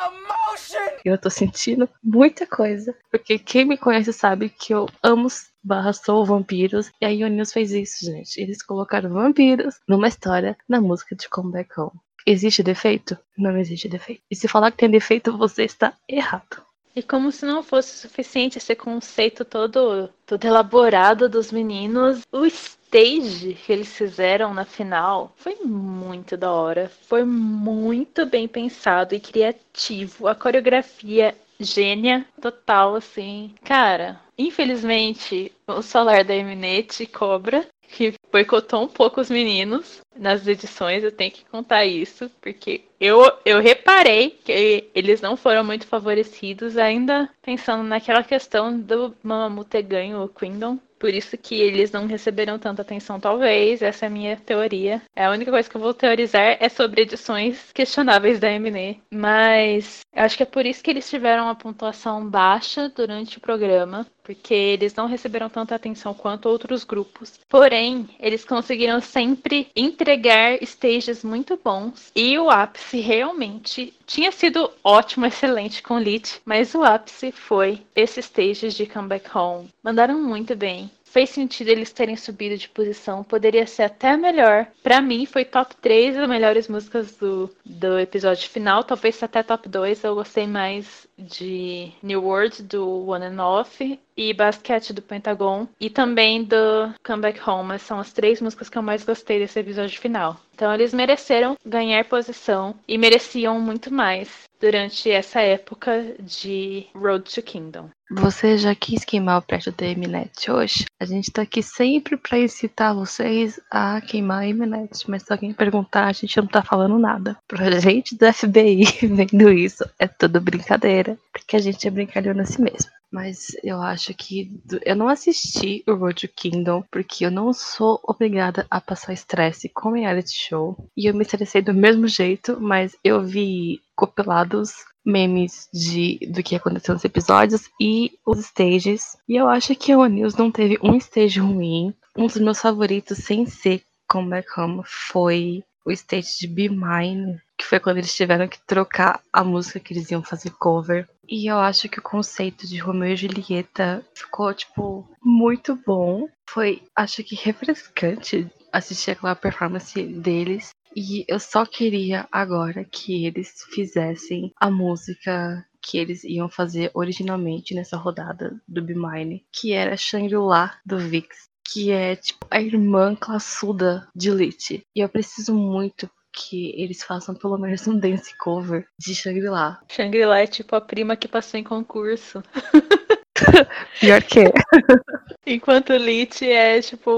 emotions! 0.06 1.00
Eu 1.04 1.18
tô 1.18 1.30
sentindo 1.30 1.88
muita 2.02 2.46
coisa. 2.46 2.96
Porque 3.10 3.38
quem 3.38 3.64
me 3.64 3.76
conhece 3.76 4.12
sabe 4.12 4.48
que 4.48 4.74
eu 4.74 4.88
amo 5.02 5.28
barra 5.62 5.92
sou 5.92 6.24
vampiros. 6.24 6.90
E 7.00 7.06
aí 7.06 7.24
o 7.24 7.28
Nils 7.28 7.52
fez 7.52 7.72
isso, 7.72 8.04
gente. 8.04 8.40
Eles 8.40 8.62
colocaram 8.62 9.10
vampiros 9.10 9.80
numa 9.88 10.08
história 10.08 10.56
na 10.68 10.80
música 10.80 11.14
de 11.14 11.28
Come 11.28 11.52
Back 11.52 11.80
Home. 11.80 12.00
Existe 12.26 12.62
defeito? 12.62 13.18
Não 13.36 13.56
existe 13.56 13.88
defeito. 13.88 14.22
E 14.30 14.36
se 14.36 14.46
falar 14.46 14.70
que 14.70 14.78
tem 14.78 14.90
defeito, 14.90 15.36
você 15.36 15.64
está 15.64 15.94
errado. 16.08 16.64
E 16.94 17.02
como 17.02 17.32
se 17.32 17.46
não 17.46 17.62
fosse 17.62 17.96
suficiente 17.96 18.58
esse 18.58 18.74
conceito 18.74 19.44
todo, 19.44 20.10
todo 20.26 20.44
elaborado 20.44 21.28
dos 21.28 21.50
meninos, 21.50 22.20
o 22.30 22.44
stage 22.44 23.54
que 23.54 23.72
eles 23.72 23.96
fizeram 23.96 24.52
na 24.52 24.66
final 24.66 25.32
foi 25.36 25.54
muito 25.64 26.36
da 26.36 26.52
hora. 26.52 26.90
Foi 27.08 27.24
muito 27.24 28.26
bem 28.26 28.46
pensado 28.46 29.14
e 29.14 29.20
criativo. 29.20 30.28
A 30.28 30.34
coreografia 30.34 31.34
gênia 31.58 32.26
total, 32.40 32.96
assim. 32.96 33.54
Cara, 33.64 34.20
infelizmente, 34.36 35.52
o 35.66 35.80
solar 35.80 36.24
da 36.24 36.34
Eminete 36.34 37.06
cobra. 37.06 37.66
Que 37.92 38.14
boicotou 38.32 38.82
um 38.82 38.88
pouco 38.88 39.20
os 39.20 39.28
meninos 39.28 40.00
nas 40.16 40.46
edições, 40.46 41.04
eu 41.04 41.12
tenho 41.12 41.30
que 41.30 41.44
contar 41.44 41.84
isso, 41.84 42.30
porque 42.40 42.82
eu, 42.98 43.20
eu 43.44 43.60
reparei 43.60 44.38
que 44.44 44.88
eles 44.94 45.20
não 45.20 45.36
foram 45.36 45.62
muito 45.62 45.86
favorecidos, 45.86 46.78
ainda 46.78 47.28
pensando 47.42 47.82
naquela 47.82 48.22
questão 48.22 48.78
do 48.78 49.14
Mamamoo 49.22 49.64
ter 49.64 49.82
ganho 49.82 50.22
o 50.22 50.28
Queendom. 50.28 50.78
Por 51.02 51.12
isso 51.12 51.36
que 51.36 51.56
eles 51.56 51.90
não 51.90 52.06
receberam 52.06 52.60
tanta 52.60 52.82
atenção, 52.82 53.18
talvez. 53.18 53.82
Essa 53.82 54.04
é 54.04 54.08
a 54.08 54.10
minha 54.10 54.36
teoria. 54.36 55.02
A 55.16 55.30
única 55.30 55.50
coisa 55.50 55.68
que 55.68 55.76
eu 55.76 55.80
vou 55.80 55.92
teorizar 55.92 56.56
é 56.60 56.68
sobre 56.68 57.02
edições 57.02 57.72
questionáveis 57.72 58.38
da 58.38 58.48
MNE. 58.48 59.02
Mas 59.10 60.02
eu 60.14 60.22
acho 60.22 60.36
que 60.36 60.44
é 60.44 60.46
por 60.46 60.64
isso 60.64 60.80
que 60.80 60.92
eles 60.92 61.10
tiveram 61.10 61.46
uma 61.46 61.56
pontuação 61.56 62.24
baixa 62.24 62.88
durante 62.88 63.36
o 63.36 63.40
programa. 63.40 64.06
Porque 64.22 64.54
eles 64.54 64.94
não 64.94 65.08
receberam 65.08 65.50
tanta 65.50 65.74
atenção 65.74 66.14
quanto 66.14 66.48
outros 66.48 66.84
grupos. 66.84 67.40
Porém, 67.48 67.81
eles 68.18 68.44
conseguiram 68.44 69.00
sempre 69.00 69.68
entregar 69.74 70.62
stages 70.62 71.24
muito 71.24 71.58
bons. 71.62 72.10
E 72.14 72.38
o 72.38 72.50
ápice 72.50 73.00
realmente 73.00 73.92
tinha 74.06 74.30
sido 74.30 74.70
ótimo, 74.84 75.24
excelente 75.26 75.82
com 75.82 75.98
Lit. 75.98 76.40
Mas 76.44 76.74
o 76.74 76.82
ápice 76.82 77.32
foi 77.32 77.80
esse 77.94 78.20
stage 78.20 78.68
de 78.68 78.86
Come 78.86 79.08
Back 79.08 79.36
Home. 79.36 79.68
Mandaram 79.82 80.20
muito 80.20 80.54
bem. 80.54 80.90
fez 81.04 81.28
sentido 81.28 81.68
eles 81.68 81.92
terem 81.92 82.16
subido 82.16 82.56
de 82.56 82.70
posição. 82.70 83.22
Poderia 83.22 83.66
ser 83.66 83.82
até 83.82 84.16
melhor. 84.16 84.66
Pra 84.82 85.00
mim, 85.00 85.26
foi 85.26 85.44
top 85.44 85.76
3 85.76 86.16
das 86.16 86.28
melhores 86.28 86.68
músicas 86.68 87.16
do, 87.16 87.50
do 87.64 87.98
episódio 87.98 88.48
final. 88.48 88.82
Talvez 88.82 89.22
até 89.22 89.42
top 89.42 89.68
2. 89.68 90.04
Eu 90.04 90.14
gostei 90.14 90.46
mais 90.46 91.06
de 91.18 91.92
New 92.02 92.24
World, 92.24 92.62
do 92.62 93.08
One 93.08 93.26
and 93.26 93.44
Off, 93.44 94.00
e 94.16 94.32
Basket 94.32 94.92
do 94.92 95.02
Pentagon, 95.02 95.66
e 95.80 95.88
também 95.90 96.44
do 96.44 96.92
Come 97.04 97.22
Back 97.22 97.48
Home. 97.48 97.78
São 97.78 97.98
as 97.98 98.12
três 98.12 98.40
músicas 98.40 98.68
que 98.68 98.78
eu 98.78 98.82
mais 98.82 99.04
gostei 99.04 99.38
desse 99.38 99.58
episódio 99.58 100.00
final. 100.00 100.40
Então 100.54 100.72
eles 100.72 100.92
mereceram 100.92 101.56
ganhar 101.64 102.04
posição 102.04 102.74
e 102.86 102.96
mereciam 102.98 103.58
muito 103.60 103.92
mais 103.92 104.44
durante 104.60 105.10
essa 105.10 105.40
época 105.40 106.14
de 106.20 106.86
Road 106.94 107.24
to 107.34 107.42
Kingdom. 107.42 107.90
Você 108.12 108.56
já 108.56 108.74
quis 108.74 109.04
queimar 109.04 109.38
o 109.38 109.42
prédio 109.42 109.72
da 109.72 109.86
Eminet 109.86 110.50
hoje? 110.50 110.84
A 111.00 111.04
gente 111.04 111.32
tá 111.32 111.42
aqui 111.42 111.62
sempre 111.62 112.16
para 112.16 112.38
incitar 112.38 112.94
vocês 112.94 113.58
a 113.70 114.00
queimar 114.02 114.42
a 114.42 114.48
Eminet, 114.48 115.08
mas 115.08 115.22
se 115.22 115.32
alguém 115.32 115.52
perguntar, 115.52 116.06
a 116.06 116.12
gente 116.12 116.36
não 116.36 116.46
tá 116.46 116.62
falando 116.62 116.98
nada. 116.98 117.36
Pra 117.48 117.70
gente 117.80 118.14
do 118.14 118.32
FBI 118.32 118.84
vendo 119.02 119.50
isso, 119.50 119.84
é 119.98 120.06
tudo 120.06 120.40
brincadeira, 120.40 121.18
porque 121.32 121.56
a 121.56 121.60
gente 121.60 121.88
é 121.88 121.90
brincalhona 121.90 122.42
assim 122.42 122.62
mesmo. 122.62 122.90
Mas 123.12 123.54
eu 123.62 123.82
acho 123.82 124.14
que 124.14 124.58
eu 124.86 124.96
não 124.96 125.08
assisti 125.08 125.84
o 125.86 125.94
Road 125.94 126.26
to 126.26 126.34
Kingdom 126.34 126.82
porque 126.90 127.26
eu 127.26 127.30
não 127.30 127.52
sou 127.52 128.00
obrigada 128.04 128.66
a 128.70 128.80
passar 128.80 129.12
estresse 129.12 129.68
com 129.68 129.92
reality 129.92 130.32
show. 130.32 130.88
E 130.96 131.06
eu 131.06 131.14
me 131.14 131.22
estressei 131.22 131.60
do 131.60 131.74
mesmo 131.74 132.08
jeito, 132.08 132.58
mas 132.58 132.96
eu 133.04 133.22
vi 133.22 133.82
compilados 133.94 134.72
memes 135.04 135.68
de 135.72 136.18
do 136.30 136.42
que 136.42 136.56
aconteceu 136.56 136.94
nos 136.94 137.04
episódios 137.04 137.68
e 137.78 138.12
os 138.24 138.38
stages. 138.38 139.16
E 139.28 139.36
eu 139.36 139.48
acho 139.48 139.74
que 139.74 139.94
o 139.94 140.06
News 140.06 140.34
não 140.34 140.50
teve 140.50 140.78
um 140.82 140.96
stage 140.96 141.38
ruim. 141.38 141.94
Um 142.16 142.26
dos 142.26 142.38
meus 142.38 142.60
favoritos, 142.60 143.18
sem 143.18 143.46
ser 143.46 143.82
Come 144.08 144.30
Back 144.30 144.48
Home, 144.58 144.82
foi 144.84 145.62
o 145.84 145.90
stage 145.90 146.38
de 146.40 146.46
Be 146.46 146.68
Mine, 146.68 147.40
que 147.58 147.64
foi 147.64 147.80
quando 147.80 147.98
eles 147.98 148.14
tiveram 148.14 148.46
que 148.46 148.60
trocar 148.66 149.20
a 149.32 149.42
música 149.42 149.80
que 149.80 149.92
eles 149.92 150.10
iam 150.10 150.22
fazer 150.22 150.50
cover. 150.50 151.08
E 151.28 151.50
eu 151.50 151.58
acho 151.58 151.88
que 151.88 151.98
o 151.98 152.02
conceito 152.02 152.66
de 152.66 152.78
Romeo 152.78 153.12
e 153.12 153.16
Julieta 153.16 154.04
ficou, 154.14 154.52
tipo, 154.52 155.08
muito 155.22 155.78
bom. 155.86 156.28
Foi, 156.48 156.82
acho 156.96 157.22
que 157.22 157.34
refrescante 157.34 158.50
assistir 158.72 159.12
aquela 159.12 159.36
performance 159.36 160.02
deles. 160.02 160.70
E 160.94 161.24
eu 161.26 161.38
só 161.38 161.64
queria 161.64 162.28
agora 162.30 162.84
que 162.84 163.24
eles 163.24 163.64
fizessem 163.72 164.52
a 164.60 164.70
música 164.70 165.66
que 165.80 165.98
eles 165.98 166.22
iam 166.24 166.48
fazer 166.48 166.90
originalmente 166.94 167.74
nessa 167.74 167.96
rodada 167.96 168.60
do 168.68 168.82
Be 168.82 168.94
Mine, 168.94 169.44
que 169.50 169.72
era 169.72 169.96
Shangri-La 169.96 170.78
do 170.86 170.98
Vix, 170.98 171.48
que 171.66 171.90
é 171.90 172.14
tipo 172.16 172.46
a 172.50 172.60
irmã 172.60 173.16
classuda 173.16 174.08
de 174.14 174.30
Lit. 174.30 174.86
E 174.94 175.00
eu 175.00 175.08
preciso 175.08 175.54
muito 175.54 176.08
que 176.32 176.72
eles 176.80 177.02
façam 177.02 177.34
pelo 177.34 177.58
menos 177.58 177.86
um 177.86 177.98
dance 177.98 178.36
cover 178.38 178.86
de 178.98 179.14
Shangri-La. 179.14 179.80
Shangri-La 179.88 180.40
é 180.40 180.46
tipo 180.46 180.74
a 180.74 180.80
prima 180.80 181.16
que 181.16 181.28
passou 181.28 181.60
em 181.60 181.64
concurso. 181.64 182.42
Pior 184.00 184.22
que. 184.22 184.44
é. 185.46 185.52
Enquanto 185.52 185.92
Lit 185.94 186.44
é, 186.48 186.80
tipo, 186.80 187.10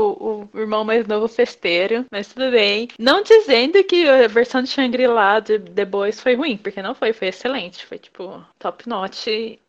o 0.55 0.59
irmão 0.59 0.85
mais 0.85 1.07
novo 1.07 1.29
festeiro, 1.29 2.05
mas 2.11 2.29
tudo 2.29 2.51
bem. 2.51 2.89
Não 2.99 3.22
dizendo 3.22 3.83
que 3.85 4.07
a 4.09 4.27
versão 4.29 4.62
de 4.62 4.68
Shangri-La 4.70 5.41
de 5.41 5.59
The 5.59 5.85
Boys 5.85 6.20
foi 6.20 6.35
ruim, 6.35 6.57
porque 6.57 6.83
não 6.83 6.95
foi, 6.95 7.12
foi 7.12 7.29
excelente. 7.29 7.85
Foi, 7.87 7.99
tipo, 7.99 8.43
top 8.59 8.89
notch. 8.89 9.27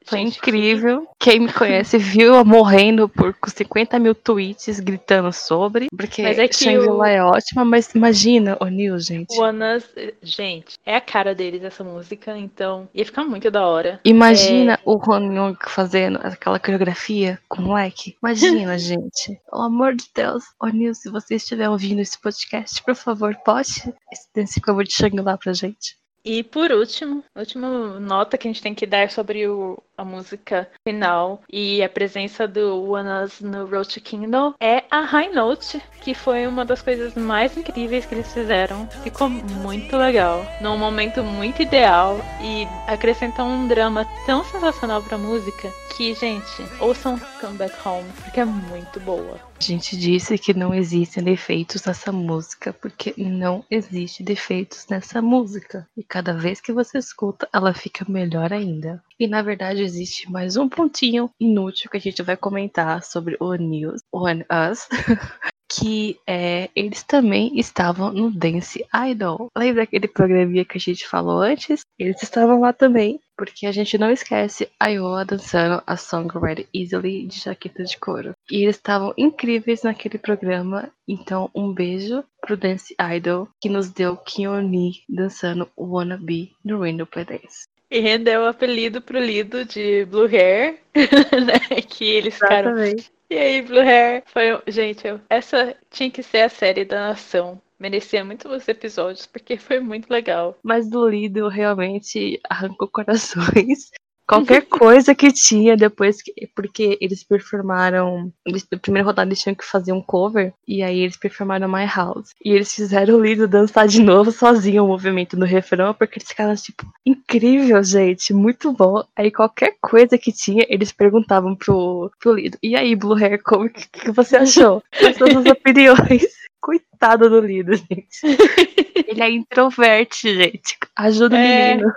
Foi 0.07 0.19
Gente, 0.19 0.37
incrível. 0.37 1.07
Quem 1.19 1.39
me 1.39 1.51
conhece 1.51 1.97
viu 1.97 2.35
eu 2.35 2.45
morrendo 2.45 3.09
por 3.09 3.35
50 3.47 3.97
mil 3.97 4.13
tweets 4.13 4.79
gritando 4.79 5.33
sobre. 5.33 5.87
Porque 5.89 6.21
Mas 6.21 6.37
é 6.37 6.47
que 6.47 6.55
Shangri-La 6.55 6.95
o- 6.95 7.05
é 7.05 7.23
ótima, 7.23 7.65
mas 7.65 7.93
imagina 7.95 8.55
o 8.61 8.65
Neil, 8.65 8.99
gente. 8.99 9.35
One 9.39 9.59
Us, 9.75 9.83
gente, 10.21 10.75
é 10.85 10.95
a 10.95 11.01
cara 11.01 11.33
deles 11.33 11.63
essa 11.63 11.83
música, 11.83 12.37
então 12.37 12.87
ia 12.93 13.03
ficar 13.03 13.23
muito 13.23 13.49
da 13.49 13.65
hora. 13.65 13.99
Imagina 14.05 14.79
o 14.85 15.01
Juan 15.03 15.33
Young 15.33 15.55
fazendo 15.67 16.19
aquela 16.21 16.59
coreografia 16.59 17.39
com 17.49 17.63
o 17.63 17.65
moleque. 17.65 18.15
Imagina, 18.21 18.44
gente. 18.77 19.41
Pelo 19.49 19.63
amor 19.63 19.95
de 19.95 20.05
Deus. 20.13 20.43
Ô, 20.61 20.67
Nil, 20.67 20.93
se 20.93 21.09
você 21.09 21.35
estiver 21.35 21.69
ouvindo 21.69 22.01
esse 22.01 22.19
podcast, 22.19 22.81
por 22.83 22.95
favor, 22.95 23.35
poste 23.45 23.93
esse 24.35 24.61
cover 24.61 24.85
de 24.85 24.93
Shangri-La 24.93 25.37
pra 25.37 25.53
gente. 25.53 25.97
E 26.23 26.43
por 26.43 26.71
último, 26.71 27.23
a 27.35 27.41
última 27.41 27.99
nota 27.99 28.35
que 28.35 28.47
a 28.47 28.51
gente 28.51 28.61
tem 28.61 28.73
que 28.73 28.87
dar 28.87 29.11
sobre 29.11 29.47
o, 29.47 29.77
a 29.97 30.03
música 30.03 30.67
final 30.87 31.41
e 31.51 31.83
a 31.83 31.89
presença 31.89 32.47
do 32.47 32.93
Us 32.93 33.41
no 33.41 33.65
Road 33.65 33.89
to 33.89 34.01
Kingdom 34.01 34.53
é 34.59 34.83
a 34.89 35.01
High 35.01 35.33
Note, 35.33 35.81
que 36.01 36.13
foi 36.13 36.47
uma 36.47 36.65
das 36.65 36.81
coisas 36.81 37.15
mais 37.15 37.55
incríveis 37.57 38.05
que 38.05 38.15
eles 38.15 38.31
fizeram. 38.31 38.87
Ficou 39.03 39.29
muito 39.29 39.95
legal, 39.97 40.45
num 40.61 40.77
momento 40.77 41.23
muito 41.23 41.61
ideal 41.61 42.19
e 42.41 42.67
acrescentou 42.91 43.45
um 43.45 43.67
drama 43.67 44.05
tão 44.25 44.43
sensacional 44.43 45.01
pra 45.01 45.17
música 45.17 45.71
que, 45.95 46.13
gente, 46.13 46.63
ouçam 46.79 47.17
Come 47.39 47.57
Back 47.57 47.75
Home, 47.87 48.09
porque 48.23 48.41
é 48.41 48.45
muito 48.45 48.99
boa. 48.99 49.39
A 49.57 49.63
gente 49.63 49.95
disse 49.95 50.37
que 50.37 50.53
não 50.53 50.73
existem 50.73 51.23
defeitos 51.23 51.85
nessa 51.85 52.11
música, 52.11 52.73
porque 52.73 53.13
não 53.17 53.63
existe 53.71 54.21
defeitos 54.21 54.85
nessa 54.89 55.21
música. 55.21 55.87
E 55.95 56.03
cada 56.03 56.33
vez 56.33 56.59
que 56.59 56.73
você 56.73 56.97
escuta, 56.97 57.47
ela 57.53 57.73
fica 57.73 58.05
melhor 58.09 58.51
ainda. 58.51 59.01
E 59.17 59.27
na 59.27 59.41
verdade 59.41 59.81
existe 59.81 60.29
mais 60.29 60.57
um 60.57 60.67
pontinho 60.67 61.29
inútil 61.39 61.89
que 61.89 61.95
a 61.97 62.01
gente 62.01 62.21
vai 62.21 62.35
comentar 62.35 63.01
sobre 63.01 63.37
o 63.39 63.55
News 63.55 64.01
One 64.11 64.45
Us. 64.51 64.87
Que 65.67 66.19
é, 66.27 66.69
eles 66.75 67.01
também 67.01 67.59
estavam 67.59 68.13
no 68.13 68.29
Dance 68.29 68.85
Idol. 69.09 69.49
Lembra 69.57 69.83
aquele 69.83 70.07
programinha 70.07 70.63
que 70.63 70.77
a 70.77 70.79
gente 70.79 71.07
falou 71.07 71.41
antes? 71.41 71.81
Eles 71.97 72.21
estavam 72.21 72.61
lá 72.61 72.71
também, 72.71 73.19
porque 73.35 73.65
a 73.65 73.71
gente 73.71 73.97
não 73.97 74.11
esquece 74.11 74.69
a 74.79 74.89
Iowa 74.89 75.25
dançando 75.25 75.81
a 75.85 75.97
song 75.97 76.29
Red 76.37 76.67
Easily 76.73 77.25
de 77.25 77.39
jaqueta 77.39 77.83
de 77.83 77.97
couro. 77.97 78.33
E 78.49 78.63
eles 78.63 78.75
estavam 78.75 79.11
incríveis 79.17 79.81
naquele 79.81 80.19
programa, 80.19 80.91
então 81.07 81.49
um 81.53 81.73
beijo 81.73 82.23
pro 82.39 82.55
Dance 82.55 82.95
Idol 83.15 83.49
que 83.59 83.67
nos 83.67 83.89
deu 83.89 84.15
Kioni 84.17 85.01
dançando 85.09 85.67
Wanna 85.75 86.17
Be 86.17 86.51
no 86.63 86.83
Window 86.83 87.07
Play 87.07 87.25
Dance. 87.25 87.65
E 87.89 87.99
rendeu 87.99 88.41
o 88.41 88.47
apelido 88.47 89.01
pro 89.01 89.19
Lido 89.19 89.63
de 89.63 90.05
Blue 90.05 90.25
Hair, 90.27 90.79
né? 91.45 91.81
Que 91.87 92.05
eles 92.05 92.33
ficaram 92.35 92.71
Exatamente. 92.71 93.11
E 93.29 93.37
aí, 93.37 93.61
Blue 93.61 93.79
Hair? 93.79 94.23
Foi. 94.27 94.61
Gente, 94.67 95.07
eu- 95.07 95.19
essa 95.29 95.75
tinha 95.89 96.09
que 96.11 96.21
ser 96.23 96.41
a 96.43 96.49
série 96.49 96.85
da 96.85 97.09
nação. 97.09 97.61
Merecia 97.79 98.23
muito 98.23 98.47
os 98.49 98.67
episódios, 98.67 99.25
porque 99.25 99.57
foi 99.57 99.79
muito 99.79 100.09
legal. 100.09 100.57
Mas 100.63 100.89
do 100.89 101.07
Lido 101.07 101.47
realmente 101.47 102.39
arrancou 102.49 102.87
corações. 102.87 103.89
Qualquer 104.27 104.65
coisa 104.65 105.13
que 105.13 105.31
tinha 105.31 105.77
depois, 105.77 106.21
que, 106.21 106.33
porque 106.55 106.97
eles 106.99 107.23
performaram. 107.23 108.31
Eles, 108.45 108.65
na 108.71 108.79
primeira 108.79 109.05
rodada 109.05 109.29
eles 109.29 109.39
tinham 109.39 109.55
que 109.55 109.63
fazer 109.63 109.91
um 109.91 110.01
cover, 110.01 110.51
e 110.67 110.81
aí 110.81 110.99
eles 110.99 111.17
performaram 111.17 111.67
My 111.67 111.85
House. 111.85 112.31
E 112.43 112.51
eles 112.51 112.73
fizeram 112.73 113.15
o 113.15 113.21
Lido 113.21 113.47
dançar 113.47 113.87
de 113.87 114.01
novo 114.01 114.31
sozinho 114.31 114.83
o 114.83 114.87
movimento 114.87 115.37
no 115.37 115.45
refrão, 115.45 115.93
porque 115.93 116.17
eles 116.17 116.27
ficaram 116.27 116.55
tipo, 116.55 116.85
incrível, 117.05 117.83
gente, 117.83 118.33
muito 118.33 118.73
bom. 118.73 119.03
Aí 119.15 119.31
qualquer 119.31 119.75
coisa 119.79 120.17
que 120.17 120.31
tinha, 120.31 120.65
eles 120.69 120.91
perguntavam 120.91 121.55
pro, 121.55 122.11
pro 122.19 122.33
Lido: 122.33 122.57
E 122.63 122.75
aí, 122.75 122.95
Blue 122.95 123.15
Hair, 123.15 123.41
como 123.43 123.69
que, 123.69 123.87
que 123.89 124.11
você 124.11 124.37
achou? 124.37 124.81
As 124.91 125.15
suas 125.17 125.45
opiniões? 125.45 126.45
Coitado 126.65 127.29
do 127.29 127.39
Lido, 127.41 127.75
gente. 127.75 128.21
Ele 129.07 129.21
é 129.21 129.29
introverte, 129.29 130.33
gente. 130.33 130.75
Ajuda 130.95 131.35
o 131.35 131.39
É. 131.39 131.75
menino. 131.75 131.93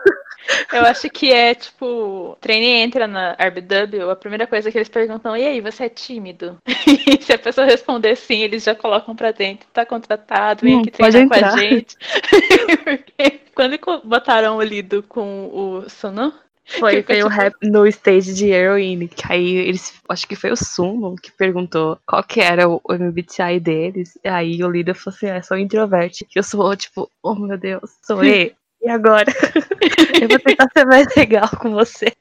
Eu 0.73 0.83
acho 0.85 1.09
que 1.11 1.33
é 1.33 1.55
tipo, 1.55 1.85
o 1.87 2.37
trainee 2.41 2.83
entra 2.83 3.07
na 3.07 3.33
RBW, 3.39 4.11
a 4.11 4.17
primeira 4.17 4.47
coisa 4.47 4.71
que 4.71 4.79
eles 4.79 4.89
perguntam, 4.89 5.37
e 5.37 5.45
aí, 5.45 5.61
você 5.61 5.85
é 5.85 5.89
tímido? 5.89 6.59
E 6.67 6.67
se 7.23 7.33
a 7.33 7.39
pessoa 7.39 7.67
responder 7.67 8.15
sim, 8.17 8.43
eles 8.43 8.65
já 8.65 8.75
colocam 8.75 9.15
pra 9.17 9.31
dentro, 9.33 9.67
tá 9.73 9.85
contratado, 9.87 10.63
vem 10.63 10.77
Hum, 10.77 10.81
aqui 10.81 10.91
treinar 10.91 11.29
com 11.29 11.35
a 11.35 11.57
gente. 11.57 11.97
Porque 12.85 13.41
quando 13.55 13.79
botaram 14.05 14.57
o 14.57 14.63
Lido 14.63 15.03
com 15.03 15.47
o 15.53 15.89
Sono, 15.91 16.33
Foi, 16.69 17.03
foi 17.03 17.23
o 17.23 17.29
rap 17.29 17.55
no 17.63 17.87
stage 17.87 18.35
de 18.35 18.51
Heroine, 18.51 19.09
que 19.09 19.25
aí 19.33 19.57
eles, 19.57 19.95
acho 20.09 20.29
que 20.29 20.37
foi 20.37 20.51
o 20.53 20.57
Sumo 20.57 21.17
que 21.17 21.33
perguntou 21.33 21.99
qual 22.07 22.23
que 22.23 22.41
era 22.41 22.69
o, 22.69 22.81
MBTI 22.89 23.59
deles, 23.61 24.19
e 24.23 24.29
aí 24.29 24.63
o 24.63 24.71
líder 24.71 24.95
falou 24.95 25.17
assim, 25.17 25.31
ah, 25.31 25.43
sou 25.43 25.57
introverte, 25.57 26.25
que 26.25 26.39
eu 26.39 26.43
sou, 26.43 26.77
tipo, 26.77 27.11
oh 27.23 27.35
meu 27.35 27.57
Deus, 27.57 27.91
sou 28.03 28.23
eu, 28.25 28.53
e 28.81 28.89
agora? 28.89 29.33
eu 30.23 30.29
vou 30.29 30.39
tentar 30.39 30.69
ser 30.77 30.85
mais 30.85 31.09
legal 31.17 31.49
com 31.59 31.71
você. 31.71 32.13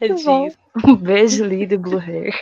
é 0.00 0.08
bom. 0.22 0.48
Um 0.84 0.94
beijo, 0.94 1.44
líder 1.44 1.78
Blue 1.78 1.98
Hair. 1.98 2.32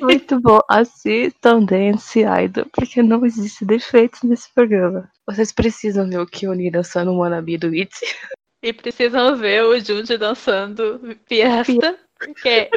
Muito 0.00 0.40
bom, 0.40 0.60
assistam 0.68 1.64
Dance 1.64 2.20
Idol, 2.20 2.66
porque 2.72 3.02
não 3.02 3.24
existe 3.24 3.64
defeitos 3.64 4.22
nesse 4.22 4.52
programa. 4.54 5.10
Vocês 5.26 5.50
precisam 5.50 6.08
ver 6.08 6.20
o 6.20 6.26
Kioni 6.26 6.70
dançando 6.70 7.10
um 7.10 7.18
Wannabe 7.18 7.58
do 7.58 7.74
Itzy. 7.74 8.06
E 8.62 8.72
precisam 8.72 9.36
ver 9.36 9.64
o 9.64 9.78
Jude 9.80 10.18
dançando 10.18 11.16
Fiesta, 11.26 11.98
porque 12.18 12.70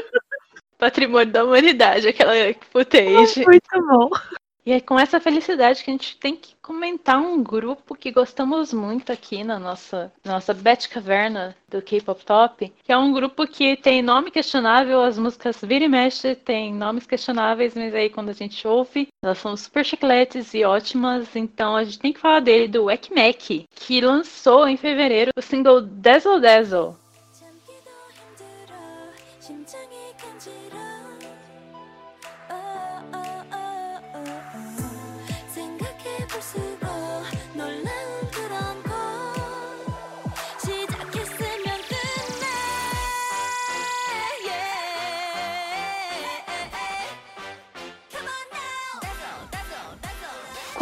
patrimônio 0.78 1.32
da 1.32 1.44
humanidade, 1.44 2.08
aquela 2.08 2.34
footage. 2.72 3.46
Muito 3.46 3.88
bom. 3.88 4.10
E 4.66 4.72
é 4.72 4.80
com 4.80 4.98
essa 4.98 5.20
felicidade 5.20 5.84
que 5.84 5.90
a 5.90 5.94
gente 5.94 6.16
tem 6.18 6.38
que 6.38 6.56
comentar 6.62 7.20
um 7.20 7.44
grupo 7.44 7.96
que 7.96 8.12
gostamos 8.12 8.72
muito 8.72 9.12
aqui 9.12 9.44
na 9.44 9.60
nossa, 9.60 10.12
nossa 10.24 10.54
Bet 10.54 10.88
Caverna 10.88 11.54
do 11.68 11.82
K-Pop 11.82 12.24
Top, 12.24 12.74
que 12.84 12.92
é 12.92 12.98
um 12.98 13.12
grupo 13.12 13.46
que 13.46 13.76
tem 13.76 14.02
nome 14.02 14.32
questionável, 14.32 15.02
as 15.02 15.18
músicas 15.18 15.60
vira 15.62 15.84
e 15.84 15.90
mexe 15.90 16.34
tem 16.34 16.74
nomes 16.74 17.06
questionáveis, 17.06 17.76
mas 17.76 17.94
aí 17.94 18.10
quando 18.10 18.30
a 18.30 18.34
gente 18.34 18.66
ouve, 18.66 19.10
elas 19.22 19.38
são 19.40 19.58
super 19.58 19.84
chicletes 19.84 20.54
e 20.54 20.64
ótimas, 20.64 21.36
então 21.36 21.76
a 21.76 21.84
gente 21.84 22.00
tem 22.00 22.14
que 22.14 22.20
falar 22.20 22.40
dele, 22.40 22.70
do 22.70 22.90
Ekmek, 22.90 23.68
que 23.76 24.00
lançou 24.00 24.66
em 24.66 24.78
fevereiro 24.78 25.32
o 25.38 25.42
single 25.42 25.82
Dazzle 25.82 26.40
Dazzle. 26.40 27.03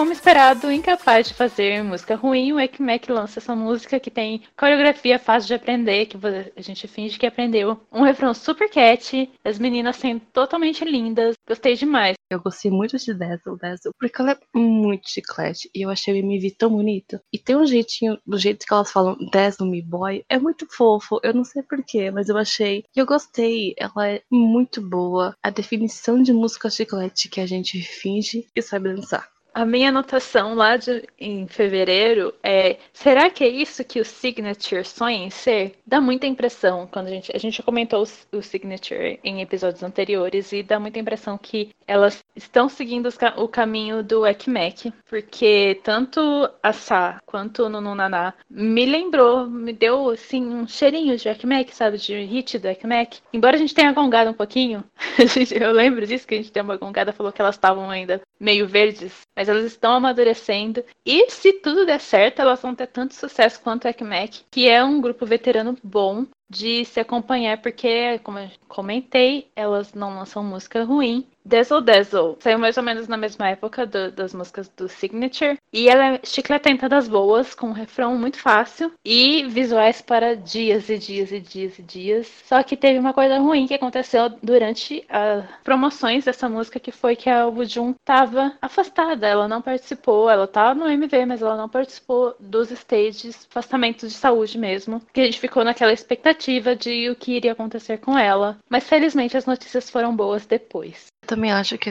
Como 0.02 0.14
esperado, 0.14 0.72
incapaz 0.72 1.28
de 1.28 1.36
fazer 1.36 1.84
música 1.84 2.16
ruim, 2.16 2.54
o 2.54 2.60
Ekmek 2.60 3.12
lança 3.12 3.38
essa 3.38 3.56
música 3.56 4.00
que 4.00 4.10
tem 4.10 4.42
coreografia 4.58 5.20
fácil 5.20 5.50
de 5.50 5.54
aprender, 5.54 6.08
que 6.08 6.18
a 6.58 6.62
gente 6.62 6.88
finge 6.88 7.20
que 7.20 7.26
aprendeu. 7.28 7.80
Um 7.92 8.02
refrão 8.02 8.34
super 8.34 8.68
catchy, 8.68 9.30
as 9.46 9.60
meninas 9.60 9.98
sendo 9.98 10.20
totalmente 10.34 10.84
lindas. 10.84 11.36
Gostei 11.48 11.76
demais. 11.76 12.16
Eu 12.32 12.42
gostei 12.42 12.72
muito 12.72 12.98
de 12.98 13.14
Dazzle 13.14 13.60
Dazzle, 13.60 13.94
porque 14.00 14.20
ela 14.20 14.32
é 14.32 14.58
muito 14.58 15.08
chiclete 15.08 15.70
e 15.72 15.86
eu 15.86 15.92
achei 15.92 16.16
o 16.16 16.18
MV 16.18 16.56
tão 16.58 16.72
bonito. 16.72 17.20
E 17.32 17.38
tem 17.38 17.56
um 17.56 17.68
jeitinho, 17.68 18.18
do 18.26 18.40
jeito 18.40 18.66
que 18.66 18.74
elas 18.74 18.92
falam 18.92 19.16
Dazzle 19.32 19.70
Me 19.70 19.84
Boy, 19.84 20.26
é 20.28 20.40
muito 20.40 20.66
fofo. 20.68 21.20
Eu 21.22 21.36
não 21.36 21.44
sei 21.44 21.62
porquê, 21.62 22.10
mas 22.10 22.28
eu 22.28 22.38
achei. 22.40 22.84
E 22.96 23.00
eu 23.00 23.06
gostei. 23.06 23.76
Ela 23.78 24.10
é 24.10 24.24
muito 24.32 24.82
boa. 24.82 25.36
A 25.44 25.52
definição 25.52 26.24
de 26.24 26.34
música 26.34 26.72
chiclete 26.72 27.30
que 27.30 27.40
a 27.40 27.46
gente 27.46 27.80
finge 27.84 28.48
e 28.56 28.62
sabe 28.64 28.96
dançar. 28.96 29.30
A 29.54 29.66
minha 29.66 29.90
anotação 29.90 30.54
lá 30.54 30.78
de, 30.78 31.04
em 31.20 31.46
fevereiro 31.46 32.34
é: 32.42 32.78
será 32.94 33.30
que 33.30 33.44
é 33.44 33.50
isso 33.50 33.84
que 33.84 34.00
o 34.00 34.06
Signature 34.06 34.86
sonha 34.86 35.26
em 35.26 35.30
ser? 35.30 35.74
Dá 35.86 36.00
muita 36.00 36.26
impressão 36.26 36.88
quando 36.90 37.08
a 37.08 37.10
gente. 37.10 37.36
A 37.36 37.38
gente 37.38 37.58
já 37.58 37.64
comentou 37.64 38.04
o, 38.04 38.38
o 38.38 38.42
Signature 38.42 39.20
em 39.24 39.42
episódios 39.42 39.84
anteriores 39.84 40.54
e 40.54 40.64
dá 40.64 40.80
muita 40.80 41.00
impressão 41.00 41.38
que 41.38 41.70
elas 41.86 42.24
estão 42.34 42.70
seguindo 42.70 43.08
os 43.08 43.18
o 43.36 43.48
caminho 43.48 44.02
do 44.02 44.26
Ekmek, 44.26 44.94
porque 45.10 45.80
tanto 45.84 46.50
a 46.64 46.72
Sa 46.72 47.22
quanto 47.26 47.64
o 47.64 47.70
Nununaná 47.70 48.34
me 48.50 48.86
lembrou, 48.86 49.48
me 49.48 49.74
deu 49.74 50.10
assim 50.10 50.46
um 50.46 50.66
cheirinho 50.66 51.18
de 51.18 51.28
Ekmek, 51.28 51.76
sabe? 51.76 51.98
De 51.98 52.24
hit 52.24 52.58
do 52.58 52.70
Ekmek. 52.70 53.20
Embora 53.34 53.58
a 53.58 53.60
gente 53.60 53.76
tenha 53.76 53.92
gongado 53.92 54.30
um 54.30 54.34
pouquinho, 54.34 54.84
eu 55.52 55.72
lembro 55.74 56.08
disso 56.08 56.26
que 56.26 56.36
a 56.36 56.38
gente 56.38 56.54
deu 56.54 56.64
uma 56.64 56.78
gongada, 56.78 57.12
falou 57.12 57.34
que 57.34 57.42
elas 57.42 57.56
estavam 57.56 57.90
ainda 57.90 58.22
meio 58.40 58.68
verdes, 58.68 59.28
mas 59.42 59.50
elas 59.50 59.66
estão 59.66 59.94
amadurecendo. 59.94 60.86
E 61.04 61.28
se 61.32 61.52
tudo 61.54 61.84
der 61.84 62.00
certo, 62.00 62.40
elas 62.40 62.62
vão 62.62 62.76
ter 62.76 62.86
tanto 62.86 63.16
sucesso 63.16 63.60
quanto 63.60 63.86
o 63.86 63.88
Ekmek, 63.88 64.44
que 64.52 64.70
é 64.70 64.84
um 64.84 65.02
grupo 65.02 65.26
veterano 65.26 65.76
bom 65.84 66.28
de 66.52 66.84
se 66.84 67.00
acompanhar, 67.00 67.58
porque, 67.62 68.20
como 68.20 68.38
eu 68.40 68.50
comentei, 68.68 69.48
elas 69.56 69.94
não 69.94 70.14
lançam 70.16 70.44
música 70.44 70.84
ruim. 70.84 71.26
Dazzle 71.44 71.82
Dazzle 71.82 72.38
saiu 72.40 72.60
mais 72.60 72.78
ou 72.78 72.84
menos 72.84 73.08
na 73.08 73.18
mesma 73.18 73.50
época 73.50 73.84
do- 73.86 74.12
das 74.12 74.32
músicas 74.32 74.70
do 74.78 74.88
Signature. 74.88 75.58
E 75.74 75.90
ela 75.90 76.16
é 76.16 76.20
chicletenta 76.24 76.88
das 76.88 77.08
boas, 77.08 77.56
com 77.56 77.68
um 77.68 77.72
refrão 77.72 78.16
muito 78.16 78.38
fácil 78.38 78.92
e 79.04 79.44
visuais 79.48 80.02
para 80.04 80.36
dias 80.36 80.88
e 80.90 81.00
dias 81.00 81.32
e 81.32 81.40
dias 81.40 81.80
e 81.80 81.82
dias. 81.82 82.28
Só 82.46 82.62
que 82.62 82.78
teve 82.78 83.00
uma 83.00 83.12
coisa 83.14 83.40
ruim 83.40 83.66
que 83.66 83.74
aconteceu 83.74 84.30
durante 84.44 85.04
as 85.10 85.44
promoções 85.64 86.26
dessa 86.26 86.48
música, 86.48 86.80
que 86.80 86.92
foi 86.92 87.16
que 87.16 87.30
a 87.30 87.48
Woo-jun 87.48 87.96
tava 88.06 88.54
afastada. 88.62 89.26
Ela 89.28 89.48
não 89.48 89.62
participou, 89.64 90.30
ela 90.30 90.46
tava 90.48 90.76
no 90.80 90.88
MV, 90.88 91.26
mas 91.26 91.42
ela 91.42 91.58
não 91.58 91.68
participou 91.70 92.36
dos 92.40 92.70
stages, 92.70 93.48
afastamento 93.50 94.06
de 94.08 94.14
saúde 94.14 94.60
mesmo. 94.60 95.02
Que 95.12 95.22
a 95.22 95.26
gente 95.26 95.40
ficou 95.40 95.64
naquela 95.64 95.92
expectativa 95.94 96.41
de 96.76 97.10
o 97.10 97.16
que 97.16 97.34
iria 97.34 97.52
acontecer 97.52 98.00
com 98.00 98.18
ela. 98.18 98.58
Mas 98.70 98.88
felizmente 98.88 99.38
as 99.38 99.46
notícias 99.46 99.90
foram 99.90 100.16
boas 100.16 100.46
depois. 100.46 101.08
Eu 101.24 101.28
também 101.28 101.52
acho 101.52 101.78
que 101.78 101.90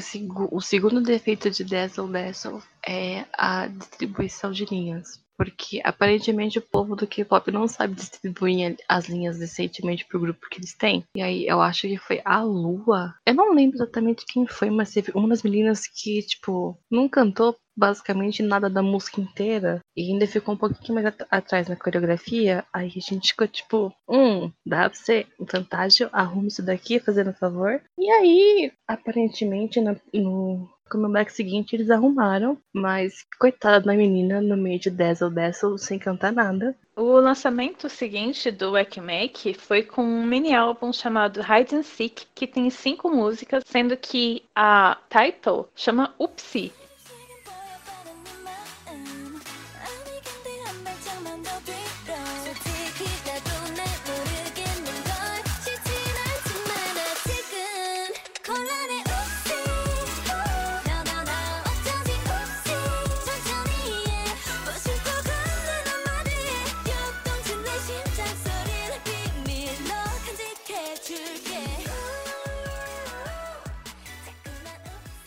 o 0.51 0.61
segundo 0.61 1.01
defeito 1.01 1.51
de 1.51 1.65
Dazzle 1.65 2.09
Dazzle 2.09 2.63
é 2.87 3.25
a 3.33 3.69
distribuição 3.69 4.51
de 4.51 4.65
linhas. 4.65 5.21
Porque 5.41 5.81
aparentemente 5.83 6.59
o 6.59 6.63
povo 6.63 6.95
do 6.95 7.07
K-pop 7.07 7.51
não 7.51 7.67
sabe 7.67 7.95
distribuir 7.95 8.77
as 8.87 9.09
linhas 9.09 9.39
decentemente 9.39 10.05
pro 10.07 10.21
grupo 10.21 10.47
que 10.51 10.59
eles 10.59 10.75
têm. 10.77 11.03
E 11.17 11.23
aí 11.23 11.47
eu 11.47 11.63
acho 11.63 11.89
que 11.89 11.97
foi 11.97 12.21
a 12.27 12.43
Lua. 12.43 13.15
Eu 13.27 13.33
não 13.33 13.55
lembro 13.55 13.79
exatamente 13.79 14.27
quem 14.29 14.47
foi, 14.47 14.69
mas 14.69 14.93
teve 14.93 15.11
uma 15.15 15.29
das 15.29 15.43
meninas 15.43 15.87
que, 15.87 16.21
tipo, 16.21 16.77
não 16.91 17.09
cantou 17.09 17.57
basicamente 17.75 18.43
nada 18.43 18.69
da 18.69 18.83
música 18.83 19.19
inteira 19.23 19.81
e 19.97 20.13
ainda 20.13 20.27
ficou 20.27 20.53
um 20.55 20.59
pouquinho 20.59 20.97
mais 20.97 21.07
at- 21.07 21.27
atrás 21.31 21.67
na 21.69 21.77
coreografia. 21.77 22.63
Aí 22.71 22.89
a 22.95 23.01
gente 23.01 23.29
ficou 23.29 23.49
tipo, 23.49 23.91
hum, 24.07 24.53
dá 24.67 24.91
pra 24.91 24.99
você, 24.99 25.27
Fantástico, 25.49 26.11
arruma 26.13 26.49
isso 26.49 26.63
daqui, 26.63 27.01
fazendo 27.01 27.33
favor. 27.33 27.81
E 27.99 28.11
aí, 28.11 28.73
aparentemente, 28.87 29.81
na- 29.81 29.97
no 30.13 30.69
comeback 30.91 31.33
seguinte 31.33 31.75
eles 31.75 31.91
arrumaram, 31.91 32.59
mas 32.73 33.25
coitada 33.39 33.81
da 33.81 33.95
menina 33.95 34.41
no 34.41 34.57
meio 34.57 34.79
de 34.79 34.91
Dazzle 34.91 35.31
Dazzle 35.31 35.79
sem 35.79 35.99
cantar 35.99 36.33
nada. 36.33 36.77
O 36.97 37.13
lançamento 37.19 37.89
seguinte 37.89 38.51
do 38.51 38.77
Ekmek 38.77 39.55
foi 39.55 39.83
com 39.83 40.03
um 40.03 40.25
mini 40.25 40.53
álbum 40.53 40.93
chamado 40.93 41.41
Hide 41.41 41.77
and 41.77 41.83
Seek, 41.83 42.27
que 42.35 42.47
tem 42.47 42.69
cinco 42.69 43.09
músicas, 43.09 43.63
sendo 43.67 43.97
que 43.97 44.43
a 44.55 44.99
title 45.09 45.69
chama 45.75 46.15
Upsi. 46.19 46.73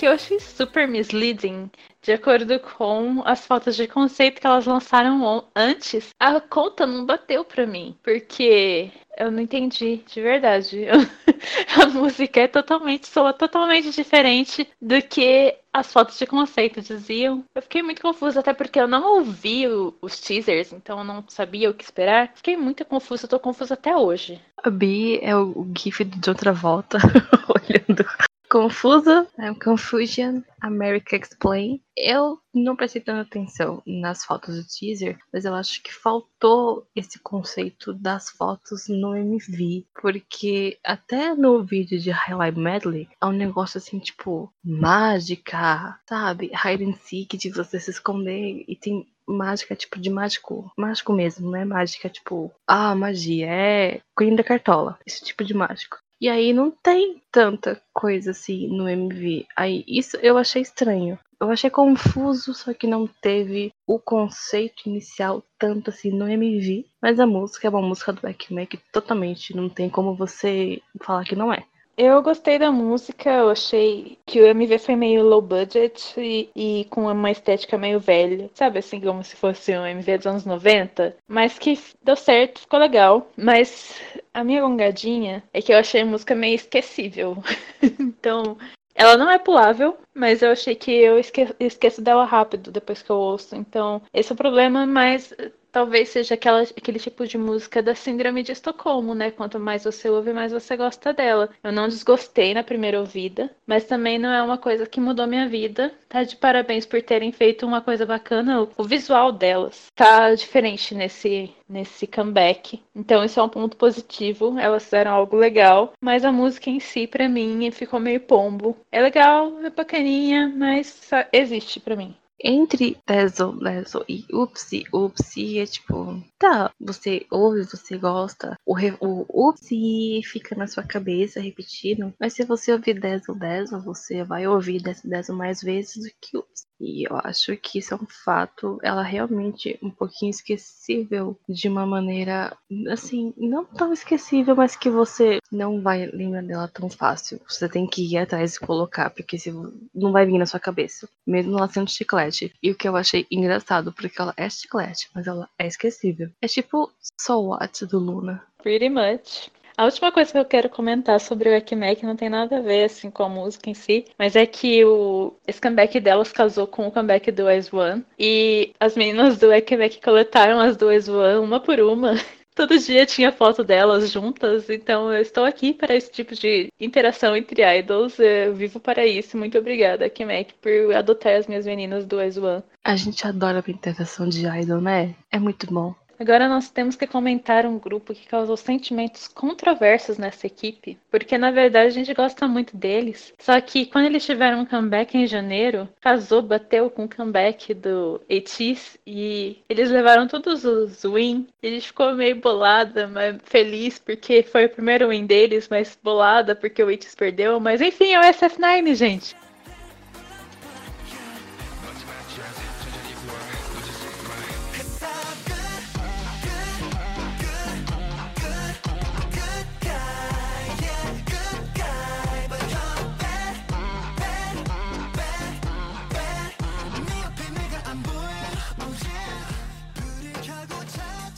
Que 0.03 0.07
eu 0.07 0.11
achei 0.11 0.37
super 0.37 0.85
misleading, 0.85 1.71
de 2.01 2.11
acordo 2.11 2.59
com 2.59 3.21
as 3.23 3.47
fotos 3.47 3.73
de 3.73 3.87
conceito 3.87 4.41
que 4.41 4.45
elas 4.45 4.65
lançaram 4.65 5.45
antes. 5.55 6.09
A 6.19 6.41
conta 6.41 6.85
não 6.85 7.05
bateu 7.05 7.45
pra 7.45 7.65
mim, 7.65 7.95
porque 8.03 8.91
eu 9.17 9.31
não 9.31 9.39
entendi, 9.39 10.03
de 10.05 10.21
verdade. 10.21 10.87
a 11.81 11.85
música 11.87 12.41
é 12.41 12.47
totalmente, 12.49 13.07
soa 13.07 13.31
totalmente 13.31 13.91
diferente 13.91 14.67
do 14.81 15.01
que 15.01 15.55
as 15.71 15.93
fotos 15.93 16.19
de 16.19 16.25
conceito 16.27 16.81
diziam. 16.81 17.45
Eu 17.55 17.61
fiquei 17.61 17.81
muito 17.81 18.01
confusa, 18.01 18.41
até 18.41 18.51
porque 18.53 18.81
eu 18.81 18.89
não 18.89 19.19
ouvi 19.19 19.69
o- 19.69 19.93
os 20.01 20.19
teasers, 20.19 20.73
então 20.73 20.97
eu 20.97 21.05
não 21.05 21.23
sabia 21.29 21.69
o 21.69 21.73
que 21.73 21.85
esperar. 21.85 22.29
Fiquei 22.35 22.57
muito 22.57 22.83
confusa, 22.83 23.23
eu 23.23 23.29
tô 23.29 23.39
confusa 23.39 23.75
até 23.75 23.95
hoje. 23.95 24.37
A 24.61 24.69
Bi 24.69 25.17
é 25.21 25.33
o 25.33 25.65
gif 25.77 26.03
de 26.03 26.29
outra 26.29 26.51
volta, 26.51 26.97
olhando 27.47 28.05
confusa. 28.53 29.27
I'm 29.39 29.55
Confusion, 29.55 30.43
America 30.61 31.15
Explain. 31.15 31.81
Eu 31.97 32.37
não 32.53 32.75
prestei 32.75 33.01
tanta 33.01 33.21
atenção 33.21 33.81
nas 33.83 34.23
fotos 34.23 34.55
do 34.55 34.63
teaser, 34.63 35.17
mas 35.33 35.43
eu 35.43 35.55
acho 35.55 35.81
que 35.81 35.91
faltou 35.91 36.85
esse 36.95 37.17
conceito 37.17 37.91
das 37.95 38.29
fotos 38.29 38.87
no 38.87 39.15
MV. 39.15 39.87
Porque 39.99 40.77
até 40.85 41.33
no 41.33 41.63
vídeo 41.63 41.99
de 41.99 42.11
Highlight 42.11 42.59
Medley 42.59 43.09
é 43.19 43.25
um 43.25 43.31
negócio 43.31 43.79
assim, 43.79 43.97
tipo, 43.97 44.53
mágica, 44.63 45.99
sabe? 46.07 46.51
Hide 46.53 46.85
and 46.85 46.93
seek, 46.93 47.35
de 47.35 47.49
você 47.49 47.79
se 47.79 47.89
esconder 47.89 48.63
e 48.67 48.75
tem 48.75 49.07
mágica, 49.27 49.75
tipo, 49.75 49.99
de 49.99 50.11
mágico. 50.11 50.71
Mágico 50.77 51.11
mesmo, 51.11 51.49
não 51.49 51.57
é 51.57 51.65
mágica, 51.65 52.07
tipo, 52.07 52.51
ah, 52.67 52.93
magia, 52.93 53.47
é 53.47 54.01
Queen 54.15 54.35
da 54.35 54.43
Cartola. 54.43 54.99
Esse 55.07 55.23
tipo 55.23 55.43
de 55.43 55.55
mágico. 55.55 56.02
E 56.23 56.29
aí 56.29 56.53
não 56.53 56.71
tem 56.71 57.21
tanta 57.29 57.81
coisa 57.93 58.31
assim 58.31 58.69
no 58.69 58.87
MV. 58.87 59.45
Aí 59.57 59.83
isso 59.85 60.15
eu 60.21 60.37
achei 60.37 60.61
estranho. 60.61 61.19
Eu 61.37 61.51
achei 61.51 61.69
confuso, 61.69 62.53
só 62.53 62.73
que 62.73 62.87
não 62.87 63.05
teve 63.05 63.73
o 63.85 63.99
conceito 63.99 64.87
inicial 64.87 65.43
tanto 65.59 65.89
assim 65.89 66.11
no 66.11 66.25
MV. 66.25 66.85
Mas 67.01 67.19
a 67.19 67.27
música 67.27 67.67
é 67.67 67.69
uma 67.69 67.81
música 67.81 68.13
do 68.13 68.21
Back 68.21 68.53
Mac 68.53 68.73
totalmente. 68.93 69.53
Não 69.53 69.67
tem 69.67 69.89
como 69.89 70.15
você 70.15 70.81
falar 71.01 71.25
que 71.25 71.35
não 71.35 71.51
é. 71.51 71.65
Eu 71.95 72.23
gostei 72.23 72.57
da 72.57 72.71
música, 72.71 73.29
eu 73.29 73.49
achei 73.49 74.17
que 74.25 74.41
o 74.41 74.47
MV 74.47 74.79
foi 74.79 74.95
meio 74.95 75.23
low 75.23 75.41
budget 75.41 76.13
e, 76.17 76.49
e 76.55 76.85
com 76.85 77.05
uma 77.05 77.29
estética 77.29 77.77
meio 77.77 77.99
velha, 77.99 78.49
sabe 78.55 78.79
assim, 78.79 78.99
como 78.99 79.23
se 79.23 79.35
fosse 79.35 79.77
um 79.77 79.85
MV 79.85 80.17
dos 80.17 80.27
anos 80.27 80.45
90, 80.45 81.15
mas 81.27 81.59
que 81.59 81.79
deu 82.01 82.15
certo, 82.15 82.61
ficou 82.61 82.79
legal. 82.79 83.29
Mas 83.37 83.95
a 84.33 84.43
minha 84.43 84.61
gongadinha 84.61 85.43
é 85.53 85.61
que 85.61 85.71
eu 85.71 85.77
achei 85.77 86.01
a 86.01 86.05
música 86.05 86.33
meio 86.33 86.55
esquecível. 86.55 87.37
então, 87.99 88.57
ela 88.95 89.15
não 89.15 89.29
é 89.29 89.37
pulável, 89.37 89.95
mas 90.15 90.41
eu 90.41 90.51
achei 90.51 90.73
que 90.73 90.91
eu 90.91 91.19
esque 91.19 91.47
esqueço 91.59 92.01
dela 92.01 92.25
rápido 92.25 92.71
depois 92.71 93.03
que 93.03 93.09
eu 93.11 93.17
ouço. 93.17 93.55
Então, 93.55 94.01
esse 94.11 94.31
é 94.31 94.33
o 94.33 94.37
problema, 94.37 94.87
mas 94.87 95.31
talvez 95.73 96.09
seja 96.09 96.35
aquela, 96.35 96.61
aquele 96.61 96.99
tipo 96.99 97.25
de 97.27 97.37
música 97.37 97.81
da 97.81 97.95
síndrome 97.95 98.43
de 98.43 98.51
Estocolmo, 98.51 99.15
né? 99.15 99.31
Quanto 99.31 99.59
mais 99.59 99.83
você 99.83 100.07
ouve, 100.07 100.31
mais 100.31 100.51
você 100.53 100.77
gosta 100.77 101.11
dela. 101.11 101.49
Eu 101.63 101.71
não 101.71 101.89
desgostei 101.89 102.53
na 102.53 102.63
primeira 102.63 102.99
ouvida, 102.99 103.49
mas 103.65 103.83
também 103.85 104.19
não 104.19 104.31
é 104.31 104.41
uma 104.41 104.57
coisa 104.57 104.85
que 104.85 105.01
mudou 105.01 105.25
minha 105.25 105.49
vida. 105.49 105.91
Tá 106.07 106.23
de 106.23 106.35
parabéns 106.35 106.85
por 106.85 107.01
terem 107.01 107.31
feito 107.31 107.65
uma 107.65 107.81
coisa 107.81 108.05
bacana. 108.05 108.67
O 108.77 108.83
visual 108.83 109.31
delas 109.31 109.91
tá 109.95 110.33
diferente 110.35 110.93
nesse 110.93 111.51
nesse 111.67 112.05
comeback. 112.05 112.79
Então 112.95 113.23
isso 113.23 113.39
é 113.39 113.43
um 113.43 113.49
ponto 113.49 113.75
positivo. 113.75 114.59
Elas 114.59 114.83
fizeram 114.83 115.11
algo 115.11 115.35
legal, 115.35 115.93
mas 115.99 116.23
a 116.23 116.31
música 116.31 116.69
em 116.69 116.79
si 116.79 117.07
para 117.07 117.27
mim 117.27 117.71
ficou 117.71 117.99
meio 117.99 118.19
pombo. 118.19 118.77
É 118.91 119.01
legal, 119.01 119.59
é 119.63 119.71
bacaninha, 119.71 120.53
mas 120.55 121.09
existe 121.31 121.79
para 121.79 121.95
mim 121.95 122.15
entre 122.41 122.97
Dazzle, 123.07 123.59
Dazzle 123.59 124.05
e 124.07 124.25
Upsi, 124.31 124.83
Upsi 124.91 125.59
é 125.59 125.65
tipo, 125.65 126.21
tá, 126.37 126.71
você 126.79 127.25
ouve, 127.31 127.63
você 127.63 127.97
gosta, 127.97 128.57
o, 128.65 128.75
o 128.99 129.49
Upsi 129.49 130.21
fica 130.23 130.55
na 130.55 130.67
sua 130.67 130.83
cabeça 130.83 131.39
repetindo, 131.39 132.13
mas 132.19 132.33
se 132.33 132.43
você 132.43 132.71
ouvir 132.71 132.99
Dazzle, 132.99 133.37
Dazzle, 133.37 133.81
você 133.81 134.23
vai 134.23 134.47
ouvir 134.47 134.81
Dazzle, 134.81 135.09
Dazzle 135.09 135.35
mais 135.35 135.61
vezes 135.61 136.03
do 136.03 136.09
que 136.21 136.37
Upsi. 136.37 136.65
E 136.79 137.07
eu 137.07 137.17
acho 137.23 137.55
que 137.57 137.79
isso 137.79 137.93
é 137.93 137.97
um 137.97 138.05
fato, 138.05 138.79
ela 138.83 139.01
realmente 139.01 139.77
um 139.81 139.89
pouquinho 139.89 140.29
esquecível 140.29 141.37
de 141.47 141.69
uma 141.69 141.85
maneira, 141.85 142.55
assim, 142.89 143.33
não 143.37 143.63
tão 143.63 143.93
esquecível, 143.93 144.55
mas 144.55 144.75
que 144.75 144.89
você 144.89 145.39
não 145.51 145.81
vai 145.81 146.05
lembrar 146.07 146.43
dela 146.43 146.67
tão 146.67 146.89
fácil. 146.89 147.39
Você 147.47 147.69
tem 147.69 147.87
que 147.87 148.03
ir 148.03 148.17
atrás 148.17 148.55
e 148.55 148.59
colocar, 148.59 149.09
porque 149.09 149.37
se 149.37 149.51
não 149.93 150.11
vai 150.11 150.25
vir 150.25 150.37
na 150.37 150.45
sua 150.45 150.59
cabeça, 150.59 151.07
mesmo 151.25 151.57
ela 151.57 151.69
sendo 151.69 151.89
chiclete. 151.89 152.53
E 152.61 152.71
o 152.71 152.75
que 152.75 152.87
eu 152.87 152.95
achei 152.95 153.25
engraçado, 153.31 153.93
porque 153.93 154.21
ela 154.21 154.33
é 154.35 154.49
chiclete, 154.49 155.09
mas 155.13 155.27
ela 155.27 155.49
é 155.57 155.67
esquecível. 155.67 156.29
É 156.41 156.47
tipo 156.47 156.91
So 157.19 157.47
What 157.47 157.85
do 157.85 157.99
Luna. 157.99 158.43
Pretty 158.61 158.89
much. 158.89 159.51
A 159.75 159.85
última 159.85 160.11
coisa 160.11 160.31
que 160.31 160.37
eu 160.37 160.45
quero 160.45 160.69
comentar 160.69 161.19
sobre 161.19 161.49
o 161.49 161.53
Ekmek 161.53 162.05
não 162.05 162.15
tem 162.15 162.29
nada 162.29 162.57
a 162.57 162.61
ver 162.61 162.85
assim 162.85 163.09
com 163.09 163.23
a 163.23 163.29
música 163.29 163.69
em 163.69 163.73
si, 163.73 164.05
mas 164.19 164.35
é 164.35 164.45
que 164.45 164.85
o 164.85 165.33
esse 165.47 165.59
comeback 165.59 165.99
delas 165.99 166.31
casou 166.31 166.67
com 166.67 166.87
o 166.87 166.91
comeback 166.91 167.31
do 167.31 167.47
As 167.47 167.73
One 167.73 168.05
e 168.19 168.71
as 168.79 168.95
meninas 168.95 169.39
do 169.39 169.51
Ekmek 169.51 169.99
coletaram 169.99 170.59
as 170.59 170.77
duas 170.77 171.09
One 171.09 171.39
uma 171.39 171.59
por 171.59 171.79
uma. 171.79 172.13
Todo 172.55 172.77
dia 172.77 173.03
tinha 173.03 173.31
foto 173.31 173.63
delas 173.63 174.11
juntas, 174.11 174.69
então 174.69 175.11
eu 175.11 175.19
estou 175.19 175.43
aqui 175.43 175.73
para 175.73 175.95
esse 175.95 176.11
tipo 176.11 176.35
de 176.35 176.71
interação 176.79 177.35
entre 177.35 177.63
idols. 177.79 178.19
Eu 178.19 178.53
vivo 178.53 178.79
para 178.79 179.07
isso. 179.07 179.35
Muito 179.35 179.57
obrigada, 179.57 180.05
Ekmek, 180.05 180.53
por 180.61 180.95
adotar 180.95 181.35
as 181.35 181.47
minhas 181.47 181.65
meninas 181.65 182.05
do 182.05 182.19
As 182.19 182.37
One. 182.37 182.61
A 182.83 182.95
gente 182.95 183.25
adora 183.25 183.63
a 183.65 183.71
interação 183.71 184.29
de 184.29 184.45
idol, 184.45 184.79
né? 184.79 185.15
É 185.31 185.39
muito 185.39 185.65
bom. 185.65 185.95
Agora 186.23 186.47
nós 186.47 186.69
temos 186.69 186.95
que 186.95 187.05
comentar 187.05 187.65
um 187.65 187.77
grupo 187.77 188.13
que 188.13 188.25
causou 188.29 188.55
sentimentos 188.55 189.27
controversos 189.27 190.17
nessa 190.17 190.47
equipe, 190.47 190.97
porque 191.11 191.37
na 191.37 191.51
verdade 191.51 191.87
a 191.87 191.89
gente 191.91 192.13
gosta 192.13 192.47
muito 192.47 192.77
deles. 192.77 193.33
Só 193.37 193.59
que 193.59 193.87
quando 193.87 194.05
eles 194.05 194.25
tiveram 194.25 194.61
um 194.61 194.65
comeback 194.65 195.17
em 195.17 195.27
janeiro, 195.27 195.85
casou, 195.99 196.41
bateu 196.41 196.89
com 196.89 197.03
o 197.03 197.09
comeback 197.13 197.73
do 197.73 198.21
ATEEZ 198.31 198.97
e 199.05 199.57
eles 199.67 199.91
levaram 199.91 200.25
todos 200.25 200.63
os 200.63 201.03
win. 201.03 201.45
Gente 201.61 201.87
ficou 201.87 202.13
meio 202.13 202.37
bolada, 202.37 203.05
mas 203.05 203.35
feliz 203.43 203.99
porque 203.99 204.43
foi 204.43 204.67
o 204.67 204.69
primeiro 204.69 205.09
win 205.09 205.25
deles, 205.25 205.67
mas 205.69 205.99
bolada 206.01 206.55
porque 206.55 206.81
o 206.81 206.87
ATEEZ 206.87 207.15
perdeu. 207.15 207.59
Mas 207.59 207.81
enfim, 207.81 208.13
é 208.13 208.19
o 208.21 208.23
SF9, 208.23 208.95
gente. 208.95 209.42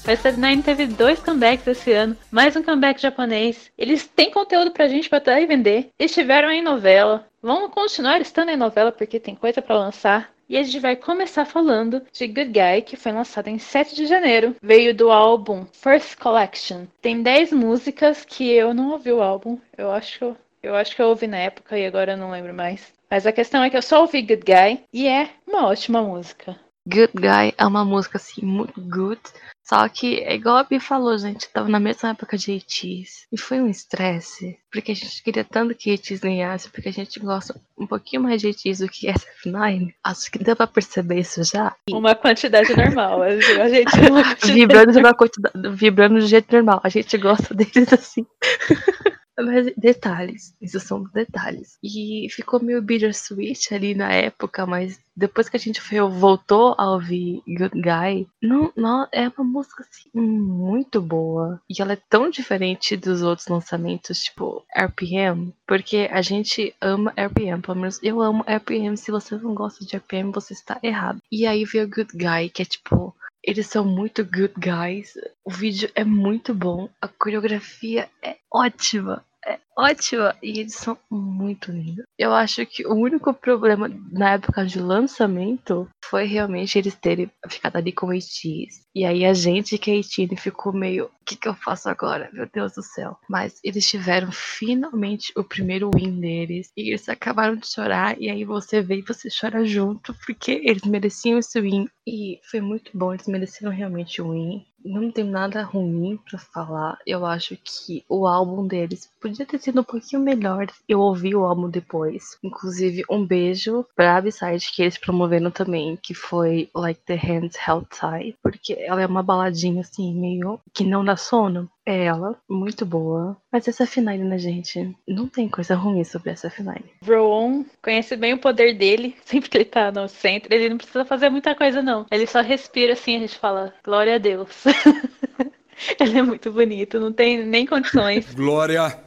O 0.06 0.08
SF9 0.08 0.64
teve 0.64 0.86
dois 0.86 1.20
comebacks 1.20 1.66
esse 1.66 1.92
ano, 1.92 2.16
mais 2.30 2.56
um 2.56 2.62
comeback 2.62 3.02
japonês. 3.02 3.72
Eles 3.76 4.06
têm 4.06 4.30
conteúdo 4.30 4.70
pra 4.70 4.88
gente 4.88 5.10
pra 5.10 5.18
dar 5.18 5.42
e 5.42 5.48
vender. 5.48 5.90
Estiveram 5.98 6.52
em 6.52 6.62
novela. 6.62 7.28
Vão 7.42 7.68
continuar 7.72 8.22
estando 8.22 8.50
em 8.50 8.56
novela 8.56 8.92
porque 8.92 9.20
tem 9.20 9.34
coisa 9.34 9.64
para 9.64 9.80
lançar. 9.80 10.30
E 10.48 10.58
a 10.58 10.62
gente 10.62 10.80
vai 10.80 10.96
começar 10.96 11.44
falando 11.44 12.04
de 12.14 12.28
Good 12.28 12.52
Guy, 12.52 12.84
que 12.86 12.96
foi 12.96 13.14
lançado 13.14 13.48
em 13.48 13.58
7 13.58 13.96
de 13.96 14.06
janeiro. 14.06 14.56
Veio 14.62 14.94
do 14.94 15.10
álbum 15.10 15.66
First 15.74 16.20
Collection. 16.20 16.86
Tem 17.02 17.24
10 17.24 17.52
músicas 17.54 18.24
que 18.24 18.48
eu 18.48 18.76
não 18.76 18.92
ouvi 18.92 19.12
o 19.12 19.24
álbum. 19.24 19.58
Eu 19.76 19.90
acho, 19.90 20.38
eu 20.62 20.76
acho 20.76 20.96
que 20.96 21.02
eu 21.02 21.08
ouvi 21.08 21.26
na 21.26 21.38
época 21.38 21.80
e 21.80 21.84
agora 21.84 22.12
eu 22.12 22.18
não 22.18 22.30
lembro 22.30 22.54
mais. 22.54 22.94
Mas 23.10 23.26
a 23.26 23.32
questão 23.32 23.64
é 23.64 23.72
que 23.72 23.78
eu 23.78 23.82
só 23.82 24.02
ouvi 24.02 24.22
Good 24.22 24.44
Guy 24.46 24.84
e 24.94 25.08
é 25.08 25.32
uma 25.48 25.66
ótima 25.66 26.00
música. 26.04 26.56
Good 26.88 27.14
Guy 27.16 27.56
é 27.58 27.66
uma 27.66 27.84
música 27.84 28.18
assim 28.18 28.46
muito 28.46 28.80
good, 28.80 29.20
só 29.68 29.90
que, 29.90 30.20
é 30.20 30.36
igual 30.36 30.58
a 30.58 30.64
Bi 30.64 30.80
falou, 30.80 31.18
gente, 31.18 31.50
tava 31.50 31.68
na 31.68 31.80
mesma 31.80 32.10
época 32.10 32.38
de 32.38 32.56
ATs. 32.56 33.26
E 33.32 33.38
foi 33.38 33.60
um 33.60 33.68
estresse, 33.68 34.60
porque 34.72 34.92
a 34.92 34.96
gente 34.96 35.24
queria 35.24 35.44
tanto 35.44 35.74
que 35.74 35.92
ATs 35.92 36.20
ganhasse, 36.20 36.70
porque 36.70 36.90
a 36.90 36.94
gente 36.94 37.20
gosta 37.20 37.60
um 37.76 37.88
pouquinho 37.88 38.22
mais 38.22 38.40
de 38.40 38.50
ATs 38.50 38.78
do 38.78 38.88
que 38.88 39.08
SF9. 39.08 39.92
Acho 40.04 40.32
que 40.32 40.38
deu 40.38 40.56
pra 40.56 40.68
perceber 40.68 41.22
isso 41.22 41.44
já. 41.44 41.76
Uma 41.90 42.14
quantidade 42.14 42.78
normal. 42.78 43.24
A 43.24 43.32
gente 43.70 43.90
vibrando, 44.54 44.92
de 44.92 45.00
uma 45.00 45.16
quantidade, 45.16 45.56
vibrando 45.72 46.20
do 46.20 46.28
jeito 46.28 46.54
normal. 46.54 46.80
A 46.84 46.90
gente 46.90 47.18
gosta 47.18 47.56
deles 47.56 47.92
assim. 47.92 48.24
Mas 49.38 49.74
detalhes, 49.76 50.56
isso 50.62 50.80
são 50.80 51.04
detalhes. 51.14 51.78
E 51.84 52.28
ficou 52.32 52.62
meio 52.62 52.82
bittersweet 52.82 53.74
ali 53.74 53.94
na 53.94 54.12
época, 54.12 54.66
mas 54.66 55.00
depois 55.16 55.48
que 55.48 55.56
a 55.56 55.60
gente 55.60 55.82
foi, 55.82 56.00
voltou 56.00 56.76
a 56.78 56.92
ouvir 56.92 57.42
Good 57.48 57.82
Guy, 57.82 58.28
não, 58.42 58.72
não, 58.76 59.08
é 59.12 59.30
uma 59.30 59.44
música 59.46 59.84
assim, 59.84 60.10
muito 60.14 61.02
boa. 61.02 61.62
E 61.70 61.82
ela 61.82 61.94
é 61.94 62.02
tão 62.10 62.30
diferente 62.30 62.98
dos 62.98 63.22
outros 63.22 63.48
lançamentos, 63.48 64.24
tipo 64.24 64.64
RPM, 64.76 65.54
porque 65.66 66.10
a 66.12 66.22
gente 66.22 66.74
ama 66.82 67.14
RPM, 67.18 67.62
pelo 67.62 67.78
menos 67.78 68.00
eu 68.04 68.22
amo 68.22 68.44
RPM. 68.48 68.98
Se 68.98 69.12
você 69.12 69.38
não 69.38 69.54
gosta 69.54 69.86
de 69.86 69.96
RPM, 69.96 70.32
você 70.32 70.54
está 70.54 70.80
errado. 70.84 71.20
E 71.32 71.46
aí 71.46 71.64
veio 71.66 71.90
Good 71.90 72.12
Guy, 72.14 72.50
que 72.50 72.62
é 72.62 72.66
tipo 72.66 73.16
eles 73.46 73.68
são 73.68 73.86
muito 73.86 74.26
good 74.26 74.54
guys. 74.58 75.14
O 75.44 75.52
vídeo 75.52 75.90
é 75.94 76.04
muito 76.04 76.54
bom. 76.54 76.90
A 77.00 77.08
coreografia 77.08 78.10
é 78.22 78.38
ótima. 78.52 79.24
É 79.46 79.60
ótima. 79.78 80.36
E 80.42 80.60
eles 80.60 80.76
são 80.76 80.98
muito 81.10 81.72
lindos. 81.72 82.06
Eu 82.18 82.34
acho 82.34 82.66
que 82.66 82.86
o 82.86 82.94
único 82.94 83.34
problema 83.34 83.90
na 84.12 84.34
época 84.34 84.66
de 84.66 84.80
lançamento 84.80 85.88
foi 86.04 86.26
realmente 86.26 86.78
eles 86.78 86.96
terem 86.96 87.30
ficado 87.50 87.76
ali 87.76 87.92
com 87.92 88.08
o 88.08 88.12
ATs. 88.12 88.86
E 88.96 89.04
aí 89.06 89.26
a 89.26 89.34
gente 89.34 89.78
que 89.78 89.92
é 89.92 90.00
AT 90.00 90.36
ficou 90.38 90.72
meio. 90.72 91.06
O 91.06 91.26
que, 91.26 91.36
que 91.36 91.48
eu 91.48 91.56
faço 91.56 91.90
agora? 91.90 92.30
Meu 92.32 92.48
Deus 92.52 92.74
do 92.74 92.84
céu. 92.84 93.18
Mas 93.28 93.60
eles 93.64 93.88
tiveram 93.88 94.32
finalmente 94.32 95.34
o 95.36 95.44
primeiro 95.44 95.90
win 95.94 96.20
deles. 96.20 96.70
E 96.78 96.90
eles 96.90 97.10
acabaram 97.10 97.56
de 97.56 97.68
chorar. 97.68 98.20
E 98.22 98.30
aí 98.30 98.46
você 98.46 98.82
vê 98.82 98.98
e 98.98 99.02
você 99.02 99.28
chora 99.30 99.66
junto. 99.66 100.14
Porque 100.26 100.62
eles 100.64 100.84
mereciam 100.84 101.40
esse 101.40 101.60
win. 101.60 101.88
E 102.08 102.40
foi 102.50 102.62
muito 102.62 102.92
bom. 102.94 103.14
Eles 103.14 103.28
mereceram 103.28 103.72
realmente 103.72 104.22
o 104.22 104.32
win 104.32 104.64
não 104.86 105.12
tem 105.12 105.24
nada 105.24 105.64
ruim 105.64 106.18
para 106.18 106.38
falar. 106.38 107.00
Eu 107.06 107.26
acho 107.26 107.58
que 107.58 108.06
o 108.08 108.28
álbum 108.28 108.68
deles 108.68 109.10
podia 109.20 109.46
ter 109.46 109.58
sido 109.66 109.82
um 109.82 109.84
pouquinho 109.84 110.22
melhor. 110.22 110.68
Eu 110.88 111.00
ouvi 111.00 111.36
o 111.36 111.44
álbum 111.44 111.70
depois. 111.70 112.38
Inclusive, 112.44 113.04
um 113.10 113.26
beijo 113.26 113.86
pra 113.96 114.22
Beside 114.22 114.72
que 114.72 114.82
eles 114.82 114.98
promoveram 114.98 115.52
também, 115.52 115.98
que 116.02 116.14
foi 116.14 116.70
Like 116.74 117.02
the 117.06 117.16
Hands 117.16 117.56
Held 117.68 117.88
Tight, 117.90 118.38
porque 118.42 118.74
ela 118.74 119.02
é 119.02 119.06
uma 119.06 119.24
baladinha 119.24 119.82
assim, 119.82 120.14
meio 120.14 120.60
que 120.74 120.84
não 120.84 121.04
dá 121.04 121.16
sono. 121.16 121.70
É 121.88 122.06
ela, 122.06 122.36
muito 122.50 122.84
boa. 122.84 123.38
Mas 123.52 123.68
essa 123.68 123.86
F9, 123.86 124.18
né, 124.18 124.40
gente? 124.40 124.96
Não 125.08 125.28
tem 125.28 125.48
coisa 125.48 125.76
ruim 125.76 126.04
sobre 126.04 126.32
essa 126.32 126.50
F9. 126.50 126.82
Rowan 127.06 127.64
conhece 127.82 128.16
bem 128.16 128.34
o 128.34 128.40
poder 128.40 128.76
dele, 128.76 129.16
sempre 129.26 129.50
que 129.50 129.58
ele 129.58 129.66
tá 129.66 129.92
no 129.92 130.08
centro. 130.08 130.54
Ele 130.54 130.70
não 130.70 130.78
precisa 130.78 131.06
fazer 131.06 131.30
muita 131.30 131.54
coisa, 131.54 131.82
não. 131.82 132.06
Ele 132.12 132.26
só 132.26 132.42
respira 132.42 132.94
assim, 132.94 133.18
a 133.18 133.20
gente 133.20 133.38
fala, 133.38 133.74
glória 133.84 134.16
a 134.16 134.18
Deus. 134.18 134.50
ele 136.00 136.18
é 136.18 136.24
muito 136.24 136.52
bonito, 136.52 137.00
não 137.00 137.14
tem 137.14 137.46
nem 137.46 137.66
condições. 137.66 138.34
Glória 138.34 139.05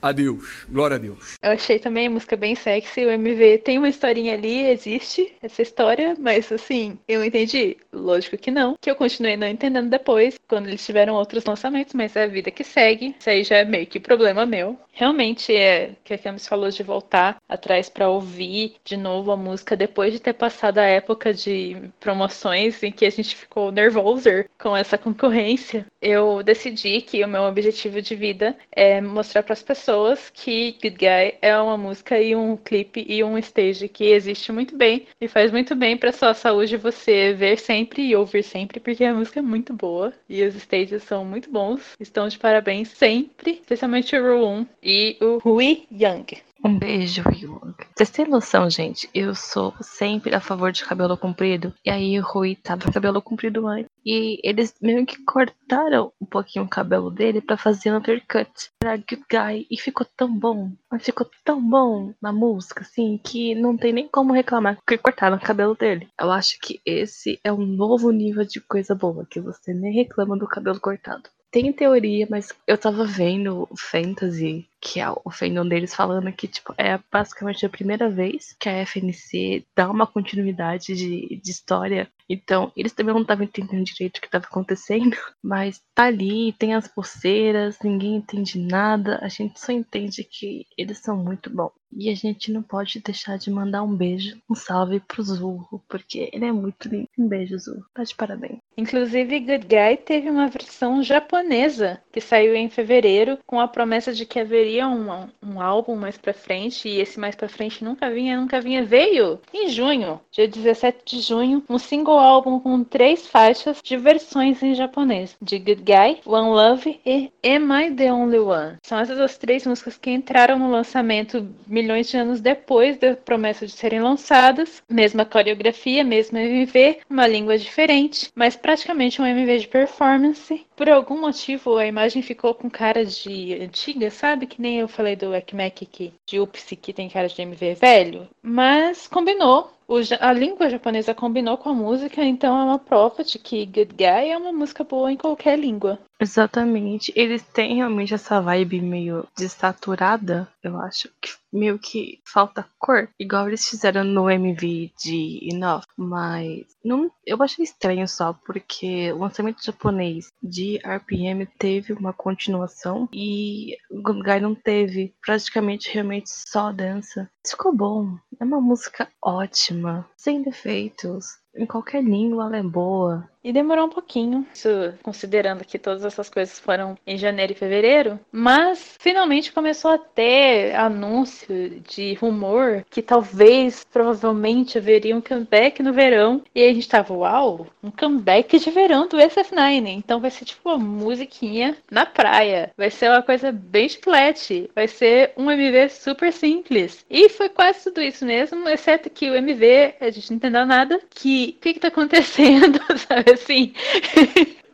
Adeus. 0.00 0.66
Glória 0.68 0.96
a 0.96 0.98
Deus. 0.98 1.36
Eu 1.42 1.52
achei 1.52 1.78
também 1.78 2.06
a 2.06 2.10
música 2.10 2.36
bem 2.36 2.54
sexy. 2.54 3.04
O 3.04 3.10
MV 3.10 3.58
tem 3.58 3.78
uma 3.78 3.88
historinha 3.88 4.34
ali, 4.34 4.66
existe 4.66 5.34
essa 5.42 5.62
história, 5.62 6.14
mas 6.18 6.50
assim, 6.52 6.98
eu 7.08 7.24
entendi. 7.24 7.76
Lógico 7.92 8.36
que 8.36 8.50
não. 8.50 8.76
Que 8.80 8.90
eu 8.90 8.96
continuei 8.96 9.36
não 9.36 9.46
entendendo 9.46 9.88
depois, 9.90 10.38
quando 10.48 10.68
eles 10.68 10.84
tiveram 10.84 11.14
outros 11.14 11.44
lançamentos, 11.44 11.94
mas 11.94 12.14
é 12.16 12.24
a 12.24 12.28
vida 12.28 12.50
que 12.50 12.64
segue. 12.64 13.14
Isso 13.18 13.30
aí 13.30 13.44
já 13.44 13.56
é 13.56 13.64
meio 13.64 13.86
que 13.86 14.00
problema 14.00 14.46
meu. 14.46 14.78
Realmente 14.92 15.54
é 15.54 15.92
que 16.02 16.14
a 16.14 16.18
Camis 16.18 16.48
falou 16.48 16.70
de 16.70 16.82
voltar 16.82 17.36
atrás 17.48 17.88
pra 17.88 18.08
ouvir 18.08 18.74
de 18.84 18.96
novo 18.96 19.30
a 19.30 19.36
música 19.36 19.76
depois 19.76 20.12
de 20.12 20.18
ter 20.18 20.32
passado 20.32 20.78
a 20.78 20.84
época 20.84 21.32
de 21.32 21.76
promoções 22.00 22.82
em 22.82 22.90
que 22.90 23.04
a 23.04 23.10
gente 23.10 23.36
ficou 23.36 23.70
nervoser 23.70 24.48
com 24.58 24.76
essa 24.76 24.98
concorrência. 24.98 25.86
Eu 26.00 26.42
decidi 26.42 27.00
que 27.00 27.24
o 27.24 27.28
meu 27.28 27.42
objetivo 27.42 28.00
de 28.00 28.14
vida 28.14 28.56
é 28.70 29.00
mostrar 29.00 29.42
para 29.42 29.52
as 29.52 29.62
pessoas 29.62 30.30
que 30.30 30.72
Good 30.80 30.96
Guy 30.96 31.38
é 31.42 31.58
uma 31.60 31.76
música 31.76 32.20
e 32.20 32.36
um 32.36 32.56
clipe 32.56 33.04
e 33.08 33.22
um 33.24 33.36
stage 33.38 33.88
que 33.88 34.04
existe 34.04 34.52
muito 34.52 34.76
bem 34.76 35.06
e 35.20 35.26
faz 35.26 35.50
muito 35.50 35.74
bem 35.74 35.96
para 35.96 36.12
sua 36.12 36.34
saúde 36.34 36.76
você 36.76 37.32
ver 37.34 37.58
sempre 37.58 38.02
e 38.02 38.14
ouvir 38.14 38.44
sempre, 38.44 38.78
porque 38.78 39.04
a 39.04 39.14
música 39.14 39.40
é 39.40 39.42
muito 39.42 39.72
boa 39.72 40.12
e 40.28 40.42
os 40.44 40.54
stages 40.54 41.02
são 41.02 41.24
muito 41.24 41.50
bons. 41.50 41.96
Estão 41.98 42.28
de 42.28 42.38
parabéns 42.38 42.88
sempre, 42.90 43.52
especialmente 43.52 44.16
o 44.16 44.22
Ru 44.22 44.46
1 44.46 44.66
e 44.82 45.16
o 45.20 45.38
Hui 45.44 45.86
Young. 45.90 46.47
Um 46.64 46.76
beijo, 46.76 47.22
Young. 47.30 47.74
Vocês 47.94 48.10
têm 48.10 48.26
noção, 48.26 48.68
gente? 48.68 49.08
Eu 49.14 49.32
sou 49.34 49.72
sempre 49.80 50.34
a 50.34 50.40
favor 50.40 50.72
de 50.72 50.84
cabelo 50.84 51.16
comprido. 51.16 51.72
E 51.84 51.90
aí 51.90 52.18
o 52.18 52.22
Rui 52.22 52.56
tava 52.56 52.84
com 52.84 52.92
cabelo 52.92 53.22
comprido 53.22 53.66
antes. 53.66 53.88
E 54.04 54.40
eles 54.42 54.74
meio 54.82 55.06
que 55.06 55.22
cortaram 55.24 56.12
um 56.20 56.26
pouquinho 56.26 56.64
o 56.64 56.68
cabelo 56.68 57.10
dele 57.10 57.40
pra 57.40 57.56
fazer 57.56 57.92
um 57.92 57.98
undercut 57.98 58.50
pra 58.80 58.96
Good 58.96 59.24
Guy. 59.30 59.66
E 59.70 59.78
ficou 59.78 60.06
tão 60.16 60.36
bom. 60.36 60.72
Mas 60.90 61.04
ficou 61.04 61.30
tão 61.44 61.62
bom 61.62 62.12
na 62.20 62.32
música, 62.32 62.80
assim, 62.80 63.20
que 63.22 63.54
não 63.54 63.76
tem 63.76 63.92
nem 63.92 64.08
como 64.08 64.32
reclamar 64.32 64.76
porque 64.76 64.98
cortaram 64.98 65.36
o 65.36 65.40
cabelo 65.40 65.76
dele. 65.76 66.08
Eu 66.20 66.32
acho 66.32 66.58
que 66.60 66.80
esse 66.84 67.38
é 67.44 67.52
um 67.52 67.64
novo 67.64 68.10
nível 68.10 68.44
de 68.44 68.60
coisa 68.60 68.94
boa, 68.94 69.26
que 69.28 69.40
você 69.40 69.72
nem 69.72 69.92
reclama 69.92 70.36
do 70.36 70.48
cabelo 70.48 70.80
cortado. 70.80 71.30
Tem 71.50 71.72
teoria, 71.72 72.26
mas 72.30 72.52
eu 72.66 72.76
tava 72.76 73.04
vendo 73.04 73.66
Fantasy, 73.74 74.68
que 74.80 75.00
é 75.00 75.10
o 75.10 75.30
fandom 75.30 75.66
deles, 75.66 75.94
falando 75.94 76.32
que, 76.32 76.46
tipo, 76.46 76.74
é 76.78 76.98
basicamente 77.10 77.64
a 77.66 77.68
primeira 77.68 78.08
vez 78.08 78.54
que 78.58 78.68
a 78.68 78.84
FNC 78.84 79.66
dá 79.74 79.90
uma 79.90 80.06
continuidade 80.06 80.94
de, 80.94 81.40
de 81.42 81.50
história. 81.50 82.08
Então, 82.28 82.70
eles 82.76 82.92
também 82.92 83.14
não 83.14 83.22
estavam 83.22 83.44
entendendo 83.44 83.84
direito 83.84 84.18
o 84.18 84.20
que 84.20 84.26
estava 84.26 84.44
acontecendo, 84.44 85.16
mas 85.42 85.82
tá 85.94 86.04
ali, 86.04 86.52
tem 86.52 86.74
as 86.74 86.86
pulseiras, 86.86 87.78
ninguém 87.82 88.16
entende 88.16 88.58
nada, 88.58 89.18
a 89.22 89.28
gente 89.28 89.58
só 89.58 89.72
entende 89.72 90.22
que 90.22 90.66
eles 90.76 90.98
são 90.98 91.16
muito 91.16 91.48
bons. 91.50 91.72
E 91.90 92.10
a 92.10 92.14
gente 92.14 92.52
não 92.52 92.62
pode 92.62 93.00
deixar 93.00 93.38
de 93.38 93.50
mandar 93.50 93.82
um 93.82 93.94
beijo, 93.94 94.38
um 94.48 94.54
salve 94.54 95.00
pro 95.00 95.22
Zurro, 95.22 95.82
porque 95.88 96.28
ele 96.32 96.44
é 96.44 96.52
muito 96.52 96.86
lindo. 96.86 97.08
Um 97.18 97.26
beijo, 97.26 97.58
Zurro. 97.58 97.86
Tá 97.94 98.02
de 98.04 98.14
parabéns. 98.14 98.58
Inclusive, 98.76 99.40
Good 99.40 99.66
Guy 99.66 99.96
teve 100.04 100.28
uma 100.28 100.48
versão 100.48 101.02
japonesa 101.02 102.00
que 102.12 102.20
saiu 102.20 102.54
em 102.54 102.68
fevereiro 102.68 103.38
com 103.46 103.58
a 103.58 103.66
promessa 103.66 104.12
de 104.12 104.26
que 104.26 104.38
haveria 104.38 104.67
um, 104.86 105.28
um 105.42 105.60
álbum 105.60 105.96
mais 105.96 106.18
pra 106.18 106.34
frente 106.34 106.88
e 106.88 107.00
esse 107.00 107.18
mais 107.18 107.34
pra 107.34 107.48
frente 107.48 107.82
nunca 107.82 108.10
vinha, 108.10 108.40
nunca 108.40 108.60
vinha. 108.60 108.84
Veio 108.84 109.40
em 109.52 109.68
junho, 109.68 110.20
dia 110.30 110.46
17 110.46 111.16
de 111.16 111.22
junho, 111.22 111.62
um 111.68 111.78
single 111.78 112.18
álbum 112.18 112.60
com 112.60 112.84
três 112.84 113.26
faixas 113.26 113.80
de 113.82 113.96
versões 113.96 114.62
em 114.62 114.74
japonês 114.74 115.36
de 115.40 115.58
Good 115.58 115.82
Guy, 115.82 116.20
One 116.26 116.50
Love 116.50 117.00
e 117.04 117.30
Am 117.44 117.72
I 117.80 117.94
the 117.94 118.12
Only 118.12 118.38
One. 118.38 118.76
São 118.82 118.98
essas 118.98 119.18
as 119.18 119.38
três 119.38 119.66
músicas 119.66 119.96
que 119.96 120.10
entraram 120.10 120.58
no 120.58 120.70
lançamento 120.70 121.48
milhões 121.66 122.08
de 122.08 122.16
anos 122.16 122.40
depois 122.40 122.98
da 122.98 123.14
promessa 123.16 123.66
de 123.66 123.72
serem 123.72 124.00
lançadas. 124.00 124.82
Mesma 124.88 125.24
coreografia, 125.24 126.04
mesmo 126.04 126.38
MV, 126.38 126.98
uma 127.08 127.26
língua 127.26 127.58
diferente, 127.58 128.30
mas 128.34 128.56
praticamente 128.56 129.20
um 129.20 129.26
MV 129.26 129.58
de 129.58 129.68
performance. 129.68 130.66
Por 130.76 130.88
algum 130.88 131.20
motivo 131.20 131.76
a 131.76 131.86
imagem 131.86 132.22
ficou 132.22 132.54
com 132.54 132.70
cara 132.70 133.04
de 133.04 133.54
antiga, 133.60 134.10
sabe? 134.10 134.46
Que 134.58 134.62
nem 134.62 134.80
eu 134.80 134.88
falei 134.88 135.14
do 135.14 135.32
Ekmek 135.32 135.86
que 135.86 136.12
de 136.26 136.40
Upsi 136.40 136.74
que 136.74 136.92
tem 136.92 137.08
cara 137.08 137.28
de 137.28 137.40
MV 137.40 137.76
velho. 137.76 138.28
Mas 138.42 139.06
combinou. 139.06 139.70
A 140.20 140.32
língua 140.34 140.68
japonesa 140.68 141.14
combinou 141.14 141.56
com 141.56 141.70
a 141.70 141.74
música, 141.74 142.22
então 142.22 142.58
é 142.58 142.64
uma 142.64 142.78
prova 142.78 143.24
de 143.24 143.38
que 143.38 143.64
Good 143.64 143.94
Guy 143.94 144.30
é 144.30 144.36
uma 144.36 144.52
música 144.52 144.84
boa 144.84 145.10
em 145.10 145.16
qualquer 145.16 145.58
língua. 145.58 145.98
Exatamente. 146.20 147.12
Eles 147.14 147.42
têm 147.42 147.76
realmente 147.76 148.12
essa 148.12 148.40
vibe 148.40 148.80
meio 148.80 149.26
desaturada, 149.36 150.48
eu 150.62 150.78
acho. 150.78 151.08
Que 151.22 151.30
meio 151.52 151.78
que 151.78 152.20
falta 152.26 152.66
cor. 152.78 153.08
Igual 153.18 153.48
eles 153.48 153.66
fizeram 153.66 154.04
no 154.04 154.30
MV 154.30 154.92
de 155.02 155.48
Enough. 155.50 155.84
Mas 155.96 156.66
não, 156.84 157.10
eu 157.24 157.42
achei 157.42 157.64
estranho 157.64 158.06
só, 158.06 158.32
porque 158.32 159.12
o 159.12 159.18
lançamento 159.18 159.64
japonês 159.64 160.30
de 160.42 160.78
RPM 160.84 161.46
teve 161.58 161.92
uma 161.92 162.12
continuação 162.12 163.08
e 163.12 163.76
Good 163.90 164.22
Guy 164.22 164.40
não 164.40 164.54
teve. 164.54 165.14
Praticamente 165.24 165.90
realmente 165.92 166.28
só 166.30 166.72
dança. 166.72 167.30
Ficou 167.46 167.74
bom. 167.74 168.16
É 168.40 168.44
uma 168.44 168.60
música 168.60 169.08
ótima, 169.22 169.77
myanmar 169.78 170.04
sem 170.18 170.42
defeitos. 170.42 171.38
Em 171.56 171.64
qualquer 171.64 172.02
língua 172.02 172.46
ela 172.46 172.56
é 172.58 172.62
boa. 172.62 173.28
E 173.42 173.52
demorou 173.52 173.86
um 173.86 173.90
pouquinho, 173.90 174.46
isso 174.52 174.68
considerando 175.02 175.64
que 175.64 175.78
todas 175.78 176.04
essas 176.04 176.28
coisas 176.28 176.58
foram 176.58 176.98
em 177.06 177.16
janeiro 177.16 177.52
e 177.52 177.56
fevereiro, 177.56 178.18
mas 178.30 178.96
finalmente 178.98 179.52
começou 179.52 179.92
a 179.92 179.98
ter 179.98 180.74
anúncio 180.74 181.80
de 181.80 182.14
rumor 182.14 182.84
que 182.90 183.00
talvez, 183.00 183.84
provavelmente, 183.84 184.76
haveria 184.76 185.16
um 185.16 185.20
comeback 185.20 185.82
no 185.82 185.92
verão. 185.92 186.42
E 186.54 186.62
a 186.62 186.74
gente 186.74 186.88
tava, 186.88 187.14
uau, 187.14 187.66
um 187.82 187.90
comeback 187.90 188.58
de 188.58 188.70
verão 188.70 189.08
do 189.08 189.16
SF9. 189.16 189.86
Então 189.86 190.20
vai 190.20 190.30
ser 190.30 190.44
tipo 190.44 190.68
uma 190.68 190.78
musiquinha 190.78 191.76
na 191.90 192.04
praia. 192.04 192.72
Vai 192.76 192.90
ser 192.90 193.08
uma 193.08 193.22
coisa 193.22 193.50
bem 193.50 193.88
chiclete. 193.88 194.70
Vai 194.74 194.88
ser 194.88 195.32
um 195.36 195.50
MV 195.50 195.88
super 195.88 196.32
simples. 196.32 197.04
E 197.08 197.28
foi 197.30 197.48
quase 197.48 197.84
tudo 197.84 198.02
isso 198.02 198.26
mesmo, 198.26 198.68
exceto 198.68 199.08
que 199.08 199.30
o 199.30 199.34
MV, 199.34 199.94
a 200.08 200.12
gente 200.12 200.30
não 200.30 200.36
entendeu 200.36 200.66
nada. 200.66 201.00
Que 201.10 201.56
o 201.56 201.60
que, 201.60 201.74
que 201.74 201.80
tá 201.80 201.88
acontecendo, 201.88 202.80
sabe 202.98 203.32
assim? 203.32 203.72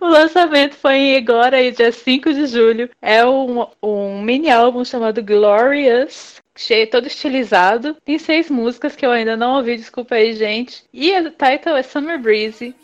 O 0.00 0.06
lançamento 0.06 0.74
foi 0.74 1.16
agora, 1.16 1.56
aí, 1.56 1.70
dia 1.70 1.90
5 1.90 2.34
de 2.34 2.46
julho. 2.46 2.90
É 3.00 3.24
um, 3.24 3.66
um 3.82 4.20
mini 4.20 4.50
álbum 4.50 4.84
chamado 4.84 5.22
Glorious. 5.22 6.42
Cheio, 6.56 6.88
todo 6.88 7.06
estilizado. 7.06 7.96
Tem 8.04 8.18
seis 8.18 8.48
músicas 8.48 8.94
que 8.94 9.04
eu 9.04 9.10
ainda 9.10 9.36
não 9.36 9.56
ouvi, 9.56 9.76
desculpa 9.76 10.14
aí, 10.14 10.34
gente. 10.34 10.84
E 10.92 11.10
o 11.18 11.30
title 11.30 11.76
é 11.76 11.82
Summer 11.82 12.20
Breeze. 12.20 12.74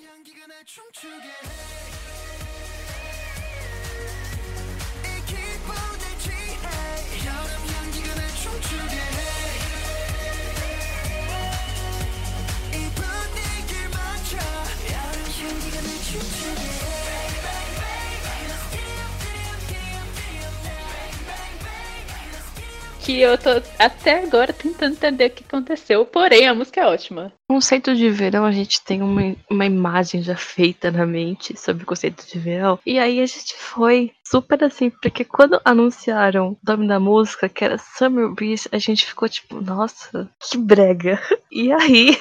Que 23.11 23.23
eu 23.23 23.37
tô 23.37 23.51
até 23.77 24.23
agora 24.23 24.53
tentando 24.53 24.93
entender 24.93 25.27
o 25.27 25.31
que 25.31 25.43
aconteceu. 25.43 26.07
Porém, 26.07 26.47
a 26.47 26.55
música 26.55 26.81
é 26.81 26.87
ótima. 26.87 27.33
Conceito 27.49 27.93
de 27.97 28.09
verão, 28.09 28.45
a 28.45 28.53
gente 28.53 28.85
tem 28.85 29.03
uma, 29.03 29.35
uma 29.51 29.67
imagem 29.67 30.23
já 30.23 30.37
feita 30.37 30.93
na 30.93 31.05
mente 31.05 31.59
sobre 31.59 31.83
o 31.83 31.87
conceito 31.87 32.25
de 32.25 32.39
verão. 32.39 32.79
E 32.87 33.01
aí 33.01 33.21
a 33.21 33.27
gente 33.27 33.57
foi 33.57 34.13
super 34.25 34.63
assim, 34.63 34.91
porque 34.91 35.25
quando 35.25 35.61
anunciaram 35.65 36.51
o 36.51 36.59
nome 36.65 36.87
da 36.87 37.01
música, 37.01 37.49
que 37.49 37.65
era 37.65 37.79
Summer 37.79 38.29
Breeze, 38.29 38.69
a 38.71 38.79
gente 38.79 39.05
ficou 39.05 39.29
tipo, 39.29 39.61
nossa, 39.61 40.31
que 40.39 40.57
brega. 40.57 41.21
E 41.51 41.73
aí. 41.73 42.17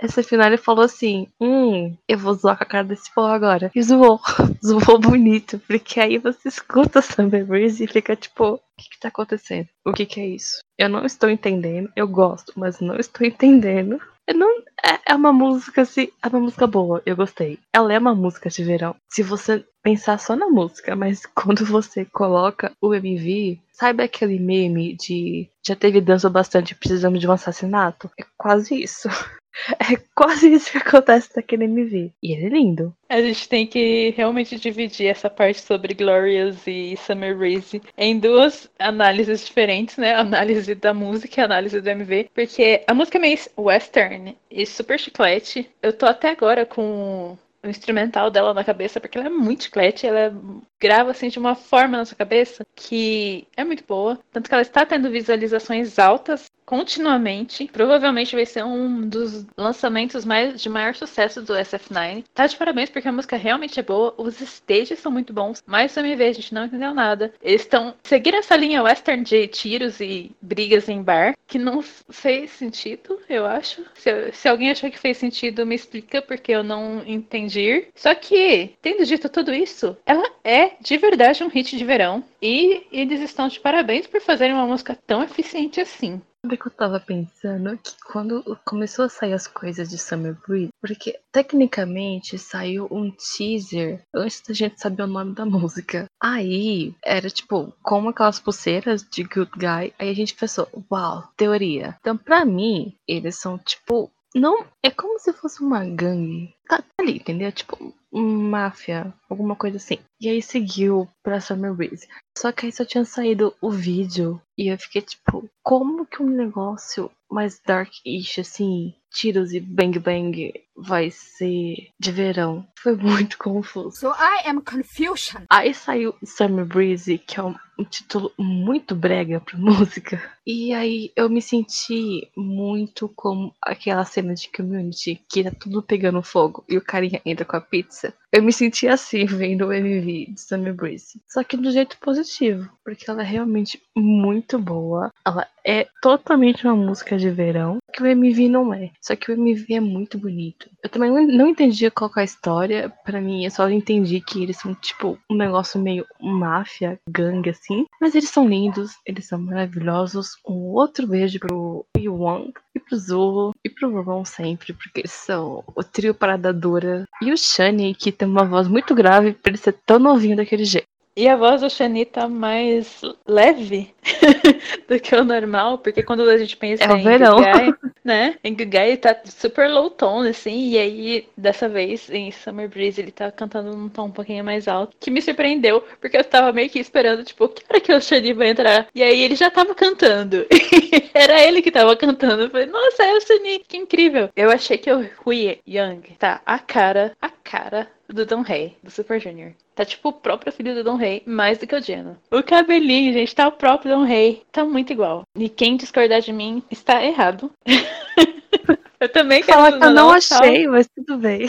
Essa 0.00 0.22
final 0.22 0.56
falou 0.58 0.84
assim: 0.84 1.26
Hum, 1.40 1.96
eu 2.08 2.18
vou 2.18 2.34
zoar 2.34 2.56
com 2.56 2.64
a 2.64 2.66
cara 2.66 2.84
desse 2.84 3.12
povo 3.12 3.28
agora. 3.28 3.70
E 3.74 3.82
zoou. 3.82 4.20
Zoou 4.64 4.98
bonito. 4.98 5.60
Porque 5.66 6.00
aí 6.00 6.18
você 6.18 6.48
escuta 6.48 7.02
Summer 7.02 7.44
Breeze 7.44 7.84
e 7.84 7.88
fica 7.88 8.14
tipo: 8.14 8.54
O 8.54 8.60
que, 8.76 8.90
que 8.90 9.00
tá 9.00 9.08
acontecendo? 9.08 9.68
O 9.84 9.92
que, 9.92 10.06
que 10.06 10.20
é 10.20 10.26
isso? 10.26 10.58
Eu 10.78 10.88
não 10.88 11.04
estou 11.04 11.28
entendendo. 11.28 11.90
Eu 11.96 12.06
gosto, 12.06 12.52
mas 12.56 12.80
não 12.80 12.96
estou 12.96 13.26
entendendo. 13.26 14.00
Eu 14.28 14.34
não, 14.34 14.60
é, 14.84 15.12
é 15.12 15.14
uma 15.14 15.32
música 15.32 15.80
assim, 15.80 16.08
é 16.22 16.28
uma 16.28 16.40
música 16.40 16.66
boa, 16.66 17.02
eu 17.06 17.16
gostei. 17.16 17.58
Ela 17.74 17.94
é 17.94 17.98
uma 17.98 18.14
música 18.14 18.50
de 18.50 18.62
verão. 18.62 18.94
Se 19.10 19.22
você 19.22 19.64
pensar 19.82 20.18
só 20.20 20.36
na 20.36 20.50
música, 20.50 20.94
mas 20.94 21.24
quando 21.34 21.64
você 21.64 22.04
coloca 22.04 22.70
o 22.78 22.94
MV, 22.94 23.58
sabe 23.72 24.02
aquele 24.02 24.38
meme 24.38 24.94
de 24.96 25.48
já 25.66 25.74
teve 25.74 26.02
dança 26.02 26.28
bastante, 26.28 26.74
precisamos 26.74 27.20
de 27.20 27.26
um 27.26 27.32
assassinato? 27.32 28.10
É 28.20 28.24
quase 28.36 28.74
isso. 28.82 29.08
É 29.78 29.96
quase 30.14 30.52
isso 30.52 30.70
que 30.70 30.78
acontece 30.78 31.30
naquele 31.36 31.64
MV. 31.64 32.12
E 32.22 32.32
ele 32.32 32.46
é 32.46 32.48
lindo. 32.48 32.94
A 33.08 33.20
gente 33.20 33.48
tem 33.48 33.66
que 33.66 34.10
realmente 34.16 34.58
dividir 34.58 35.06
essa 35.06 35.30
parte 35.30 35.60
sobre 35.60 35.94
Glorious 35.94 36.66
e 36.66 36.96
Summer 36.96 37.36
Breeze 37.36 37.82
em 37.96 38.18
duas 38.18 38.70
análises 38.78 39.44
diferentes, 39.46 39.96
né? 39.96 40.14
Análise 40.14 40.74
da 40.74 40.92
música 40.94 41.40
e 41.40 41.44
análise 41.44 41.80
do 41.80 41.88
MV. 41.88 42.30
Porque 42.34 42.82
a 42.86 42.94
música 42.94 43.18
é 43.18 43.20
meio 43.20 43.38
western 43.56 44.36
e 44.50 44.66
super 44.66 44.98
chiclete. 44.98 45.70
Eu 45.82 45.92
tô 45.92 46.06
até 46.06 46.30
agora 46.30 46.66
com 46.66 47.36
o 47.62 47.68
instrumental 47.68 48.30
dela 48.30 48.54
na 48.54 48.64
cabeça, 48.64 49.00
porque 49.00 49.18
ela 49.18 49.26
é 49.26 49.30
muito 49.30 49.64
chiclete, 49.64 50.06
ela 50.06 50.32
grava 50.80 51.10
assim 51.10 51.28
de 51.28 51.38
uma 51.38 51.54
forma 51.54 51.98
na 51.98 52.04
sua 52.04 52.16
cabeça 52.16 52.64
que 52.74 53.46
é 53.56 53.64
muito 53.64 53.84
boa. 53.84 54.18
Tanto 54.32 54.48
que 54.48 54.54
ela 54.54 54.62
está 54.62 54.86
tendo 54.86 55.10
visualizações 55.10 55.98
altas 55.98 56.48
continuamente. 56.68 57.66
Provavelmente 57.72 58.34
vai 58.34 58.44
ser 58.44 58.62
um 58.62 59.08
dos 59.08 59.46
lançamentos 59.56 60.26
mais 60.26 60.60
de 60.60 60.68
maior 60.68 60.94
sucesso 60.94 61.40
do 61.40 61.54
SF9. 61.54 62.24
Tá 62.34 62.46
de 62.46 62.56
parabéns 62.56 62.90
porque 62.90 63.08
a 63.08 63.12
música 63.12 63.38
realmente 63.38 63.80
é 63.80 63.82
boa, 63.82 64.14
os 64.18 64.38
stages 64.38 64.98
são 64.98 65.10
muito 65.10 65.32
bons, 65.32 65.62
mas 65.66 65.96
o 65.96 66.00
MV 66.00 66.22
a 66.22 66.32
gente 66.32 66.52
não 66.52 66.66
entendeu 66.66 66.92
nada. 66.92 67.32
Eles 67.42 67.62
estão 67.62 67.94
seguindo 68.02 68.34
essa 68.34 68.54
linha 68.54 68.82
western 68.82 69.24
de 69.24 69.46
tiros 69.46 69.98
e 69.98 70.30
brigas 70.42 70.90
em 70.90 71.02
bar, 71.02 71.34
que 71.46 71.58
não 71.58 71.80
fez 71.80 72.50
sentido, 72.50 73.18
eu 73.30 73.46
acho. 73.46 73.82
Se, 73.94 74.30
se 74.32 74.46
alguém 74.46 74.70
achou 74.70 74.90
que 74.90 74.98
fez 74.98 75.16
sentido, 75.16 75.64
me 75.64 75.74
explica 75.74 76.20
porque 76.20 76.52
eu 76.52 76.62
não 76.62 77.02
entendi. 77.06 77.86
Só 77.94 78.14
que, 78.14 78.74
tendo 78.82 79.06
dito 79.06 79.30
tudo 79.30 79.54
isso, 79.54 79.96
ela 80.04 80.30
é 80.44 80.72
de 80.82 80.98
verdade 80.98 81.42
um 81.42 81.48
hit 81.48 81.78
de 81.78 81.84
verão 81.84 82.22
e 82.42 82.86
eles 82.92 83.22
estão 83.22 83.48
de 83.48 83.58
parabéns 83.58 84.06
por 84.06 84.20
fazerem 84.20 84.54
uma 84.54 84.66
música 84.66 84.98
tão 85.06 85.22
eficiente 85.22 85.80
assim. 85.80 86.20
Sabe 86.44 86.56
que 86.56 86.68
eu 86.68 86.70
tava 86.70 87.00
pensando 87.00 87.76
que 87.78 87.92
quando 88.04 88.56
começou 88.64 89.04
a 89.04 89.08
sair 89.08 89.32
as 89.32 89.48
coisas 89.48 89.88
de 89.88 89.98
Summer 89.98 90.36
Breeze, 90.46 90.72
porque 90.80 91.18
tecnicamente 91.32 92.38
saiu 92.38 92.86
um 92.92 93.10
teaser 93.10 94.02
antes 94.14 94.40
da 94.42 94.54
gente 94.54 94.80
saber 94.80 95.02
o 95.02 95.06
nome 95.08 95.34
da 95.34 95.44
música. 95.46 96.06
Aí 96.22 96.94
era 97.04 97.28
tipo, 97.28 97.74
como 97.82 98.10
aquelas 98.10 98.38
pulseiras 98.38 99.02
de 99.02 99.24
Good 99.24 99.50
Guy, 99.56 99.92
aí 99.98 100.10
a 100.10 100.14
gente 100.14 100.36
pensou, 100.36 100.68
uau, 100.90 101.28
teoria. 101.36 101.96
Então 102.00 102.16
pra 102.16 102.44
mim, 102.44 102.94
eles 103.06 103.36
são 103.36 103.58
tipo 103.58 104.10
não, 104.34 104.66
é 104.82 104.90
como 104.90 105.18
se 105.18 105.32
fosse 105.32 105.62
uma 105.62 105.84
gangue. 105.84 106.54
Tá, 106.68 106.78
tá 106.78 106.84
ali, 107.00 107.16
entendeu? 107.16 107.50
Tipo, 107.50 107.94
máfia, 108.12 109.12
alguma 109.28 109.54
coisa 109.54 109.76
assim. 109.76 109.98
E 110.20 110.28
aí 110.28 110.42
seguiu 110.42 111.08
pra 111.22 111.40
Summer 111.40 111.74
Breeze. 111.74 112.08
Só 112.36 112.50
que 112.52 112.66
aí 112.66 112.72
só 112.72 112.84
tinha 112.84 113.04
saído 113.04 113.54
o 113.60 113.70
vídeo. 113.70 114.40
E 114.56 114.68
eu 114.72 114.78
fiquei 114.78 115.02
tipo, 115.02 115.48
como 115.62 116.06
que 116.06 116.22
um 116.22 116.28
negócio 116.28 117.10
mais 117.30 117.60
dark-ish, 117.64 118.40
assim, 118.40 118.94
tiros 119.10 119.52
e 119.52 119.60
bang 119.60 119.98
bang, 119.98 120.52
vai 120.80 121.10
ser 121.10 121.90
de 121.98 122.12
verão? 122.12 122.66
Foi 122.80 122.96
muito 122.96 123.36
confuso. 123.38 123.90
So 123.92 124.08
I 124.08 124.48
am 124.48 124.60
confusion. 124.60 125.42
Aí 125.50 125.74
saiu 125.74 126.14
Summer 126.24 126.64
Breeze, 126.64 127.18
que 127.18 127.40
é 127.40 127.42
um, 127.42 127.54
um 127.78 127.84
título 127.84 128.32
muito 128.38 128.94
brega 128.94 129.40
pra 129.40 129.58
música. 129.58 130.22
E 130.46 130.72
aí 130.72 131.12
eu 131.16 131.28
me 131.28 131.42
senti 131.42 132.30
muito 132.36 133.08
como 133.14 133.54
aquela 133.62 134.04
cena 134.04 134.34
de 134.34 134.48
community 134.50 135.20
que 135.28 135.44
tá 135.44 135.50
tudo 135.50 135.82
pegando 135.82 136.22
fogo 136.22 136.64
e 136.68 136.76
o 136.76 136.84
carinha 136.84 137.20
entra 137.24 137.44
com 137.44 137.56
a 137.56 137.60
pizza. 137.60 138.14
Eu 138.32 138.42
me 138.42 138.52
senti 138.52 138.86
assim 138.86 139.24
vendo 139.26 139.66
o 139.66 139.72
MV 139.72 140.32
de 140.32 140.40
Summer 140.40 140.74
Breeze. 140.74 141.20
Só 141.26 141.42
que 141.42 141.56
do 141.56 141.70
jeito 141.70 141.98
positivo, 141.98 142.70
porque 142.84 143.10
ela 143.10 143.22
é 143.22 143.26
realmente 143.26 143.82
muito 143.96 144.58
boa. 144.58 145.12
Ela 145.26 145.46
é 145.64 145.86
totalmente 146.00 146.64
uma 146.64 146.76
música 146.76 147.16
de 147.18 147.30
verão, 147.30 147.78
que 147.92 148.02
o 148.02 148.06
MV 148.06 148.48
não 148.48 148.72
é. 148.72 148.90
Só 149.00 149.16
que 149.16 149.30
o 149.30 149.34
MV 149.34 149.74
é 149.74 149.80
muito 149.80 150.18
bonito. 150.18 150.67
Eu 150.82 150.88
também 150.90 151.10
não- 151.10 151.48
entendia 151.48 151.90
qual 151.90 152.10
é 152.16 152.20
a 152.20 152.24
história. 152.24 152.92
Pra 153.04 153.20
mim, 153.20 153.44
eu 153.44 153.50
só 153.50 153.68
entendi 153.68 154.20
que 154.20 154.42
eles 154.42 154.56
são 154.58 154.74
tipo 154.74 155.18
um 155.30 155.34
negócio 155.36 155.80
meio 155.80 156.04
máfia, 156.20 156.98
gangue 157.08 157.50
assim. 157.50 157.84
Mas 158.00 158.14
eles 158.14 158.30
são 158.30 158.48
lindos, 158.48 158.92
eles 159.06 159.26
são 159.26 159.38
maravilhosos. 159.38 160.36
Um 160.46 160.54
outro 160.54 161.06
beijo 161.06 161.38
pro 161.40 161.84
Wong 161.96 162.52
e 162.74 162.80
pro 162.80 162.96
Zulu 162.98 163.52
e 163.64 163.68
pro 163.70 164.02
Ron 164.02 164.24
sempre, 164.24 164.72
porque 164.72 165.00
eles 165.00 165.12
são 165.12 165.64
o 165.74 165.82
trio 165.82 166.14
parada 166.14 166.52
dura. 166.52 167.04
E 167.22 167.32
o 167.32 167.36
Shani, 167.36 167.94
que 167.94 168.12
tem 168.12 168.28
uma 168.28 168.44
voz 168.44 168.68
muito 168.68 168.94
grave 168.94 169.32
pra 169.32 169.50
ele 169.50 169.58
ser 169.58 169.72
tão 169.72 169.98
novinho 169.98 170.36
daquele 170.36 170.64
jeito. 170.64 170.86
E 171.18 171.26
a 171.26 171.34
voz 171.34 171.62
do 171.62 171.68
Shani 171.68 172.04
tá 172.04 172.28
mais 172.28 173.02
leve 173.26 173.92
do 174.86 175.00
que 175.00 175.16
o 175.16 175.24
normal, 175.24 175.78
porque 175.78 176.00
quando 176.00 176.22
a 176.22 176.38
gente 176.38 176.56
pensa 176.56 176.84
É 176.84 176.92
o 176.92 176.96
em 176.96 177.02
verão. 177.02 177.38
Guy, 177.38 177.74
né? 178.04 178.36
Em 178.44 178.56
ele 178.56 178.96
tá 178.96 179.16
super 179.24 179.68
low 179.68 179.90
tone, 179.90 180.28
assim, 180.28 180.70
e 180.70 180.78
aí, 180.78 181.28
dessa 181.36 181.68
vez, 181.68 182.08
em 182.08 182.30
Summer 182.30 182.68
Breeze, 182.68 183.00
ele 183.00 183.10
tá 183.10 183.32
cantando 183.32 183.76
num 183.76 183.88
tom 183.88 184.04
um 184.04 184.10
pouquinho 184.12 184.44
mais 184.44 184.68
alto, 184.68 184.96
que 185.00 185.10
me 185.10 185.20
surpreendeu, 185.20 185.82
porque 186.00 186.16
eu 186.16 186.22
tava 186.22 186.52
meio 186.52 186.70
que 186.70 186.78
esperando, 186.78 187.24
tipo, 187.24 187.48
que 187.48 187.64
hora 187.68 187.80
que 187.80 187.92
o 187.92 188.00
Shani 188.00 188.32
vai 188.32 188.50
entrar? 188.50 188.86
E 188.94 189.02
aí 189.02 189.20
ele 189.20 189.34
já 189.34 189.50
tava 189.50 189.74
cantando. 189.74 190.46
Era 191.12 191.42
ele 191.42 191.62
que 191.62 191.72
tava 191.72 191.96
cantando. 191.96 192.44
Eu 192.44 192.50
falei, 192.50 192.66
nossa, 192.66 193.02
é 193.02 193.12
o 193.14 193.20
Shani, 193.20 193.64
que 193.66 193.76
incrível. 193.76 194.30
Eu 194.36 194.52
achei 194.52 194.78
que 194.78 194.92
o 194.92 195.04
Hui 195.26 195.58
Young 195.66 196.00
tá 196.16 196.40
a 196.46 196.60
cara, 196.60 197.16
a 197.20 197.28
cara 197.28 197.88
do 198.08 198.24
Don 198.24 198.42
Rei, 198.42 198.76
do 198.82 198.90
Super 198.90 199.20
Junior. 199.20 199.52
Tá 199.78 199.84
tipo 199.84 200.08
o 200.08 200.12
próprio 200.12 200.50
filho 200.52 200.74
do 200.74 200.82
Don 200.82 200.96
Rei, 200.96 201.22
mais 201.24 201.56
do 201.56 201.64
que 201.64 201.76
o 201.76 201.80
Geno. 201.80 202.16
O 202.32 202.42
cabelinho, 202.42 203.12
gente, 203.12 203.32
tá 203.32 203.46
o 203.46 203.52
próprio 203.52 203.94
Don 203.94 204.02
Rei. 204.02 204.42
Tá 204.50 204.64
muito 204.64 204.92
igual. 204.92 205.22
E 205.36 205.48
quem 205.48 205.76
discordar 205.76 206.20
de 206.20 206.32
mim 206.32 206.64
está 206.68 207.00
errado. 207.04 207.48
eu 208.98 209.08
também 209.08 209.40
quero 209.40 209.56
Fala 209.56 209.78
que 209.78 209.84
eu 209.84 209.90
não 209.92 210.10
achei, 210.10 210.66
mas 210.66 210.88
tudo 210.88 211.16
bem. 211.18 211.46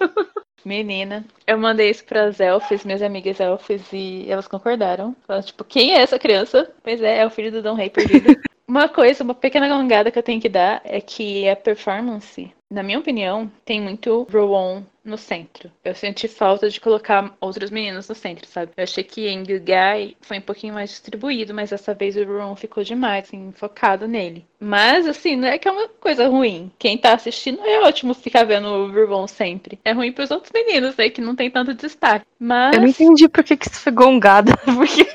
Menina, 0.64 1.26
eu 1.46 1.58
mandei 1.58 1.90
isso 1.90 2.06
pras 2.06 2.40
elfes, 2.40 2.86
minhas 2.86 3.02
amigas 3.02 3.38
elfes, 3.38 3.82
e 3.92 4.24
elas 4.30 4.48
concordaram. 4.48 5.14
Falaram, 5.26 5.44
tipo, 5.44 5.62
quem 5.62 5.92
é 5.92 6.00
essa 6.00 6.18
criança? 6.18 6.72
Pois 6.82 7.02
é, 7.02 7.18
é 7.18 7.26
o 7.26 7.30
filho 7.30 7.52
do 7.52 7.60
Dom 7.60 7.74
Rei 7.74 7.90
perdido. 7.90 8.34
uma 8.68 8.86
coisa, 8.86 9.24
uma 9.24 9.34
pequena 9.34 9.66
gongada 9.66 10.10
que 10.10 10.18
eu 10.18 10.22
tenho 10.22 10.40
que 10.40 10.48
dar 10.48 10.82
é 10.84 11.00
que 11.00 11.48
a 11.48 11.56
performance, 11.56 12.52
na 12.70 12.82
minha 12.82 12.98
opinião, 12.98 13.50
tem 13.64 13.80
muito 13.80 14.26
Rowan 14.30 14.84
no 15.02 15.16
centro. 15.16 15.72
Eu 15.82 15.94
senti 15.94 16.28
falta 16.28 16.68
de 16.68 16.78
colocar 16.78 17.34
outros 17.40 17.70
meninos 17.70 18.06
no 18.06 18.14
centro, 18.14 18.46
sabe? 18.46 18.72
Eu 18.76 18.84
achei 18.84 19.02
que 19.02 19.26
em 19.26 19.42
Guy 19.42 20.16
foi 20.20 20.36
um 20.36 20.42
pouquinho 20.42 20.74
mais 20.74 20.90
distribuído, 20.90 21.54
mas 21.54 21.70
dessa 21.70 21.94
vez 21.94 22.14
o 22.14 22.24
Rowan 22.24 22.54
ficou 22.56 22.84
demais, 22.84 23.24
assim, 23.24 23.52
focado 23.56 24.06
nele. 24.06 24.44
Mas, 24.60 25.08
assim, 25.08 25.34
não 25.34 25.48
é 25.48 25.56
que 25.56 25.66
é 25.66 25.72
uma 25.72 25.88
coisa 25.88 26.28
ruim. 26.28 26.70
Quem 26.78 26.98
tá 26.98 27.14
assistindo 27.14 27.62
é 27.64 27.80
ótimo 27.80 28.12
ficar 28.12 28.44
vendo 28.44 28.68
o 28.68 28.92
Rowan 28.92 29.26
sempre. 29.26 29.78
É 29.82 29.92
ruim 29.92 30.12
pros 30.12 30.30
outros 30.30 30.52
meninos, 30.52 30.94
né, 30.94 31.08
que 31.08 31.22
não 31.22 31.34
tem 31.34 31.50
tanto 31.50 31.72
destaque. 31.72 32.26
Mas... 32.38 32.74
Eu 32.74 32.82
não 32.82 32.88
entendi 32.88 33.28
por 33.30 33.42
que, 33.42 33.56
que 33.56 33.66
isso 33.66 33.80
foi 33.80 33.92
gongada. 33.92 34.54
Porque 34.62 35.08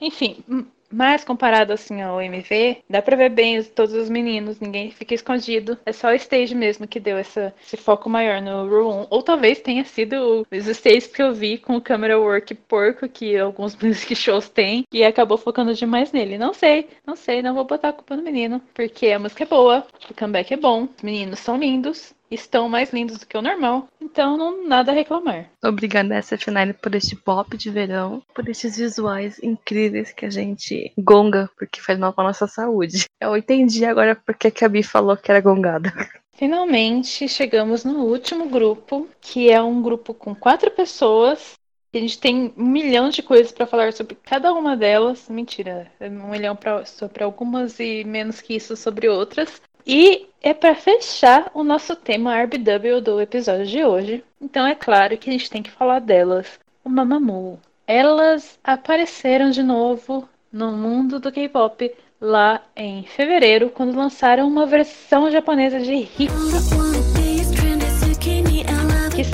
Enfim, 0.00 0.42
mas 0.92 1.24
comparado 1.24 1.72
assim 1.72 2.00
ao 2.02 2.20
MV, 2.20 2.78
dá 2.88 3.00
pra 3.02 3.16
ver 3.16 3.30
bem 3.30 3.58
os- 3.58 3.68
todos 3.68 3.94
os 3.94 4.08
meninos, 4.10 4.60
ninguém 4.60 4.90
fica 4.90 5.14
escondido. 5.14 5.78
É 5.86 5.92
só 5.92 6.08
o 6.08 6.14
stage 6.14 6.54
mesmo 6.54 6.86
que 6.86 6.98
deu 7.00 7.16
essa, 7.16 7.54
esse 7.62 7.76
foco 7.76 8.08
maior 8.10 8.40
no 8.42 8.68
Room. 8.68 9.06
Ou 9.10 9.22
talvez 9.22 9.60
tenha 9.60 9.84
sido 9.84 10.46
os 10.50 10.66
stages 10.66 11.06
que 11.06 11.22
eu 11.22 11.32
vi 11.34 11.58
com 11.58 11.76
o 11.76 11.80
camera 11.80 12.18
work 12.18 12.54
porco 12.54 13.08
que 13.08 13.36
alguns 13.38 13.76
music 13.82 14.14
shows 14.14 14.48
têm 14.48 14.84
e 14.92 15.04
acabou 15.04 15.38
focando 15.38 15.74
demais 15.74 16.12
nele. 16.12 16.38
Não 16.38 16.52
sei, 16.54 16.88
não 17.06 17.16
sei, 17.16 17.42
não 17.42 17.54
vou 17.54 17.64
botar 17.64 17.88
a 17.90 17.92
culpa 17.92 18.16
no 18.16 18.22
menino, 18.22 18.60
porque 18.74 19.08
a 19.10 19.18
música 19.18 19.44
é 19.44 19.46
boa, 19.46 19.86
o 20.10 20.14
comeback 20.14 20.52
é 20.52 20.56
bom, 20.56 20.84
os 20.96 21.02
meninos 21.02 21.38
são 21.40 21.56
lindos. 21.56 22.14
Estão 22.30 22.68
mais 22.68 22.92
lindos 22.92 23.18
do 23.18 23.26
que 23.26 23.36
o 23.36 23.42
normal, 23.42 23.88
então 24.00 24.36
não 24.36 24.68
nada 24.68 24.92
a 24.92 24.94
reclamar. 24.94 25.50
Obrigada 25.64 26.20
SF9 26.20 26.74
por 26.74 26.94
este 26.94 27.16
pop 27.16 27.56
de 27.56 27.70
verão, 27.70 28.22
por 28.32 28.48
estes 28.48 28.76
visuais 28.76 29.40
incríveis 29.42 30.12
que 30.12 30.24
a 30.24 30.30
gente 30.30 30.92
gonga, 30.96 31.50
porque 31.58 31.80
faz 31.80 31.98
mal 31.98 32.12
pra 32.12 32.24
nossa 32.24 32.46
saúde. 32.46 33.06
Eu 33.20 33.36
entendi 33.36 33.84
agora 33.84 34.14
porque 34.14 34.50
que 34.50 34.64
a 34.64 34.68
Bi 34.68 34.84
falou 34.84 35.16
que 35.16 35.30
era 35.30 35.40
gongada. 35.40 35.92
Finalmente 36.34 37.28
chegamos 37.28 37.84
no 37.84 38.04
último 38.04 38.48
grupo, 38.48 39.08
que 39.20 39.50
é 39.50 39.60
um 39.60 39.82
grupo 39.82 40.14
com 40.14 40.34
quatro 40.34 40.70
pessoas. 40.70 41.54
E 41.92 41.98
a 41.98 42.00
gente 42.00 42.20
tem 42.20 42.54
um 42.56 42.64
milhão 42.64 43.10
de 43.10 43.20
coisas 43.20 43.50
para 43.50 43.66
falar 43.66 43.92
sobre 43.92 44.16
cada 44.22 44.52
uma 44.54 44.76
delas. 44.76 45.28
Mentira, 45.28 45.90
é 45.98 46.08
um 46.08 46.30
milhão 46.30 46.54
pra, 46.54 46.86
sobre 46.86 47.24
algumas 47.24 47.80
e 47.80 48.04
menos 48.04 48.40
que 48.40 48.54
isso 48.54 48.76
sobre 48.76 49.08
outras. 49.08 49.60
E 49.86 50.28
é 50.42 50.54
para 50.54 50.74
fechar 50.74 51.50
o 51.54 51.62
nosso 51.62 51.94
tema 51.96 52.36
RBW 52.42 53.00
do 53.02 53.20
episódio 53.20 53.66
de 53.66 53.84
hoje. 53.84 54.24
Então 54.40 54.66
é 54.66 54.74
claro 54.74 55.16
que 55.18 55.28
a 55.28 55.32
gente 55.32 55.50
tem 55.50 55.62
que 55.62 55.70
falar 55.70 56.00
delas. 56.00 56.58
O 56.84 56.88
Mamamoo. 56.88 57.58
Elas 57.86 58.58
apareceram 58.62 59.50
de 59.50 59.62
novo 59.62 60.28
no 60.52 60.72
mundo 60.72 61.18
do 61.18 61.30
K-pop 61.32 61.92
lá 62.20 62.62
em 62.76 63.04
fevereiro, 63.04 63.70
quando 63.70 63.96
lançaram 63.96 64.46
uma 64.46 64.66
versão 64.66 65.30
japonesa 65.30 65.80
de 65.80 65.94
Hit, 65.94 66.30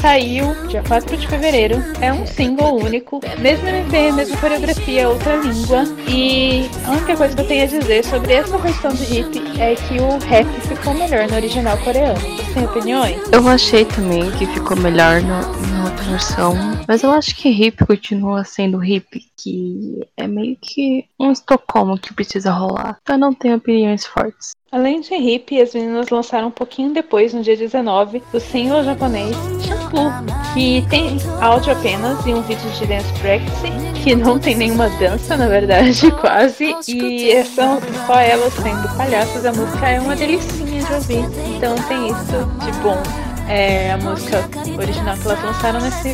saiu 0.01 0.55
dia 0.69 0.83
4 0.83 1.17
de 1.17 1.27
fevereiro. 1.27 1.77
É 2.01 2.13
um 2.13 2.27
single 2.27 2.77
único, 2.77 3.21
mesmo 3.39 3.67
MV, 3.69 4.13
mesma 4.13 4.37
coreografia, 4.39 5.09
outra 5.09 5.37
língua. 5.37 5.85
E 6.09 6.69
a 6.85 6.93
única 6.93 7.17
coisa 7.17 7.35
que 7.35 7.43
eu 7.43 7.47
tenho 7.47 7.65
a 7.65 7.67
dizer 7.67 8.05
sobre 8.05 8.33
essa 8.35 8.59
versão 8.59 8.93
de 8.93 9.19
hip 9.19 9.43
é 9.59 9.75
que 9.75 9.99
o 9.99 10.19
rap 10.27 10.47
ficou 10.63 10.95
melhor 10.95 11.29
no 11.29 11.37
original 11.37 11.77
coreano. 11.79 12.19
Você 12.19 12.55
tem 12.55 12.65
opiniões? 12.65 13.21
Eu 13.33 13.49
achei 13.49 13.85
também 13.85 14.31
que 14.33 14.47
ficou 14.47 14.77
melhor 14.77 15.21
na, 15.23 15.41
na 15.41 15.85
outra 15.85 16.05
versão, 16.05 16.55
mas 16.87 17.03
eu 17.03 17.11
acho 17.11 17.35
que 17.37 17.49
hip 17.49 17.85
continua 17.87 18.45
sendo 18.45 18.83
hip, 18.85 19.21
que 19.37 20.07
é 20.17 20.27
meio 20.27 20.57
que 20.61 21.07
um 21.19 21.33
Estocolmo 21.33 21.99
que 21.99 22.15
precisa 22.15 22.51
rolar. 22.51 22.99
Eu 23.09 23.19
não 23.19 23.33
tenho 23.33 23.57
opiniões 23.57 24.07
fortes. 24.07 24.55
Além 24.73 25.01
de 25.01 25.15
Hip, 25.15 25.61
as 25.61 25.75
meninas 25.75 26.09
lançaram 26.09 26.49
um 26.49 26.51
pouquinho 26.51 26.93
depois, 26.93 27.33
no 27.33 27.41
dia 27.41 27.57
19, 27.57 28.21
o 28.33 28.41
single 28.41 28.83
japonês 28.83 29.37
Shampoo, 29.65 30.11
que 30.53 30.85
tem 30.91 31.19
áudio 31.41 31.73
apenas 31.73 32.27
e 32.27 32.35
um 32.35 32.43
vídeo 32.43 32.69
de 32.71 32.85
dance 32.85 33.13
practice, 33.21 34.03
que 34.03 34.17
não 34.17 34.41
tem 34.41 34.57
nenhuma 34.57 34.89
dança, 34.99 35.37
na 35.37 35.47
verdade, 35.47 36.11
quase, 36.21 36.75
e 36.89 37.45
são 37.45 37.81
só 38.07 38.19
elas 38.19 38.53
sendo 38.55 38.97
palhaças, 38.97 39.47
a 39.47 39.53
música 39.53 39.89
é 39.89 40.01
uma 40.01 40.17
delicinha 40.17 40.83
de 40.83 40.93
ouvir, 40.93 41.25
então 41.57 41.77
tem 41.87 42.09
isso 42.09 42.65
de 42.65 42.73
bom. 42.81 43.01
É 43.49 43.93
a 43.93 43.99
música 43.99 44.39
original 44.77 45.17
que 45.17 45.29
elas 45.29 45.45
lançaram 45.45 45.81
nesse 45.81 46.09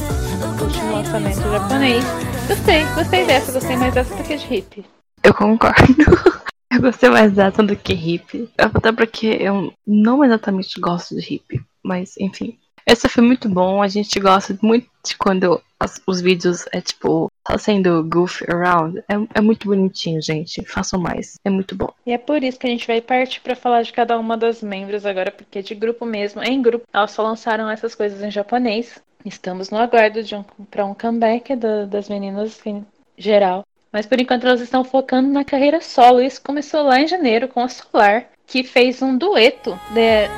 último 0.62 0.92
lançamento 0.92 1.40
japonês. 1.40 2.05
Gostei, 2.46 2.84
gostei 2.94 3.24
dessa, 3.24 3.53
gostei 3.53 3.76
mais 3.78 3.94
dessa 3.94 4.14
do 4.14 4.22
que 4.22 4.36
de 4.36 4.55
Hip. 4.55 4.84
Eu 5.24 5.32
concordo. 5.32 6.42
Eu 6.72 6.80
gostei 6.80 7.10
mais 7.10 7.32
dessa 7.32 7.62
do 7.62 7.76
que 7.76 7.92
hip. 7.92 8.48
Até 8.56 8.92
porque 8.92 9.26
eu 9.26 9.72
não 9.86 10.24
exatamente 10.24 10.80
gosto 10.80 11.14
de 11.16 11.34
hip. 11.34 11.60
Mas, 11.82 12.16
enfim. 12.18 12.58
Esse 12.86 13.08
foi 13.08 13.22
muito 13.22 13.48
bom. 13.48 13.82
A 13.82 13.88
gente 13.88 14.18
gosta 14.18 14.56
muito 14.62 14.88
de 15.06 15.16
quando 15.16 15.60
as- 15.78 16.00
os 16.06 16.20
vídeos 16.20 16.64
é 16.72 16.80
tipo 16.80 17.30
só 17.46 17.56
sendo 17.58 18.02
goof 18.04 18.44
around. 18.50 18.98
É, 19.08 19.14
é 19.34 19.40
muito 19.40 19.68
bonitinho, 19.68 20.20
gente. 20.22 20.64
Façam 20.66 20.98
mais. 20.98 21.34
É 21.44 21.50
muito 21.50 21.76
bom. 21.76 21.92
E 22.06 22.12
é 22.12 22.18
por 22.18 22.42
isso 22.42 22.58
que 22.58 22.66
a 22.66 22.70
gente 22.70 22.86
vai 22.86 23.00
partir 23.00 23.40
para 23.40 23.54
falar 23.54 23.82
de 23.82 23.92
cada 23.92 24.18
uma 24.18 24.36
das 24.36 24.62
membros 24.62 25.04
agora, 25.06 25.30
porque 25.30 25.62
de 25.62 25.74
grupo 25.74 26.04
mesmo, 26.04 26.42
em 26.42 26.60
grupo, 26.62 26.84
elas 26.92 27.10
só 27.12 27.22
lançaram 27.22 27.68
essas 27.70 27.94
coisas 27.94 28.20
em 28.22 28.30
japonês. 28.30 29.00
Estamos 29.24 29.70
no 29.70 29.78
aguardo 29.78 30.22
de 30.22 30.34
um, 30.34 30.42
para 30.70 30.84
um 30.84 30.94
comeback 30.94 31.54
da- 31.54 31.84
das 31.84 32.08
meninas 32.08 32.60
em 32.66 32.84
geral. 33.16 33.64
Mas 33.93 34.07
por 34.07 34.18
enquanto 34.18 34.47
elas 34.47 34.61
estão 34.61 34.82
focando 34.82 35.28
na 35.28 35.45
carreira 35.45 35.80
solo. 35.80 36.22
Isso 36.22 36.40
começou 36.43 36.82
lá 36.82 37.01
em 37.01 37.07
janeiro 37.07 37.47
com 37.47 37.61
a 37.61 37.68
Solar, 37.68 38.24
que 38.47 38.64
fez 38.64 39.03
um 39.03 39.18
dueto 39.18 39.78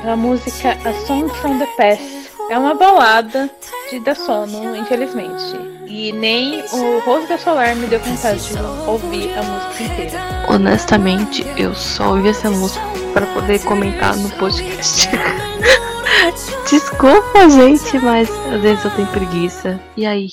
da 0.03 0.15
música 0.17 0.71
A 0.83 0.93
Song 1.05 1.29
from 1.35 1.57
the 1.57 1.67
Past. 1.77 2.31
É 2.49 2.59
uma 2.59 2.75
balada 2.75 3.49
de 3.89 3.99
da 4.01 4.13
sono, 4.13 4.75
infelizmente. 4.75 5.55
E 5.87 6.11
nem 6.11 6.63
o 6.73 6.99
rosto 6.99 7.27
da 7.27 7.37
Solar 7.37 7.75
me 7.75 7.87
deu 7.87 7.99
vontade 7.99 8.45
de 8.45 8.53
ouvir 8.87 9.35
a 9.37 9.41
música 9.41 9.83
inteira. 9.83 10.19
Honestamente, 10.49 11.45
eu 11.57 11.73
só 11.73 12.11
ouvi 12.11 12.29
essa 12.29 12.51
música 12.51 12.85
para 13.13 13.25
poder 13.27 13.63
comentar 13.63 14.15
no 14.17 14.29
podcast. 14.31 15.09
Desculpa, 16.69 17.49
gente, 17.49 17.97
mas 17.99 18.29
às 18.53 18.61
vezes 18.61 18.83
eu 18.83 18.91
tenho 18.91 19.07
preguiça. 19.07 19.79
E 19.95 20.05
aí 20.05 20.27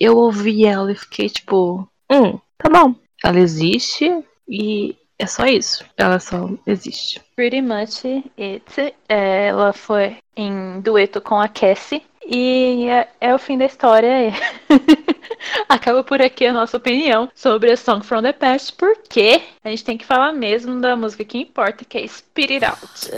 eu 0.00 0.16
ouvi 0.16 0.64
ela 0.64 0.90
e 0.90 0.96
fiquei 0.96 1.28
tipo, 1.28 1.86
hum, 2.10 2.38
tá 2.62 2.68
bom, 2.70 2.94
ela 3.24 3.38
existe 3.38 4.24
e 4.48 4.96
é 5.18 5.26
só 5.26 5.46
isso. 5.46 5.84
Ela 5.96 6.18
só 6.18 6.50
existe. 6.66 7.20
Pretty 7.36 7.62
much 7.62 8.04
it. 8.36 8.94
Ela 9.08 9.72
foi 9.72 10.16
em 10.36 10.80
dueto 10.80 11.20
com 11.20 11.40
a 11.40 11.48
Cassie. 11.48 12.02
E 12.24 12.86
é, 12.88 13.08
é 13.20 13.34
o 13.34 13.38
fim 13.38 13.58
da 13.58 13.66
história. 13.66 14.08
É. 14.08 14.32
Acaba 15.68 16.04
por 16.04 16.20
aqui 16.20 16.46
a 16.46 16.52
nossa 16.52 16.76
opinião 16.76 17.28
sobre 17.34 17.70
a 17.72 17.76
Song 17.76 18.04
from 18.04 18.22
the 18.22 18.32
Past, 18.32 18.74
porque 18.74 19.42
a 19.64 19.70
gente 19.70 19.84
tem 19.84 19.98
que 19.98 20.06
falar 20.06 20.32
mesmo 20.32 20.80
da 20.80 20.96
música 20.96 21.24
que 21.24 21.38
importa, 21.38 21.84
que 21.84 21.98
é 21.98 22.06
Spirit 22.06 22.64
Out. 22.64 23.10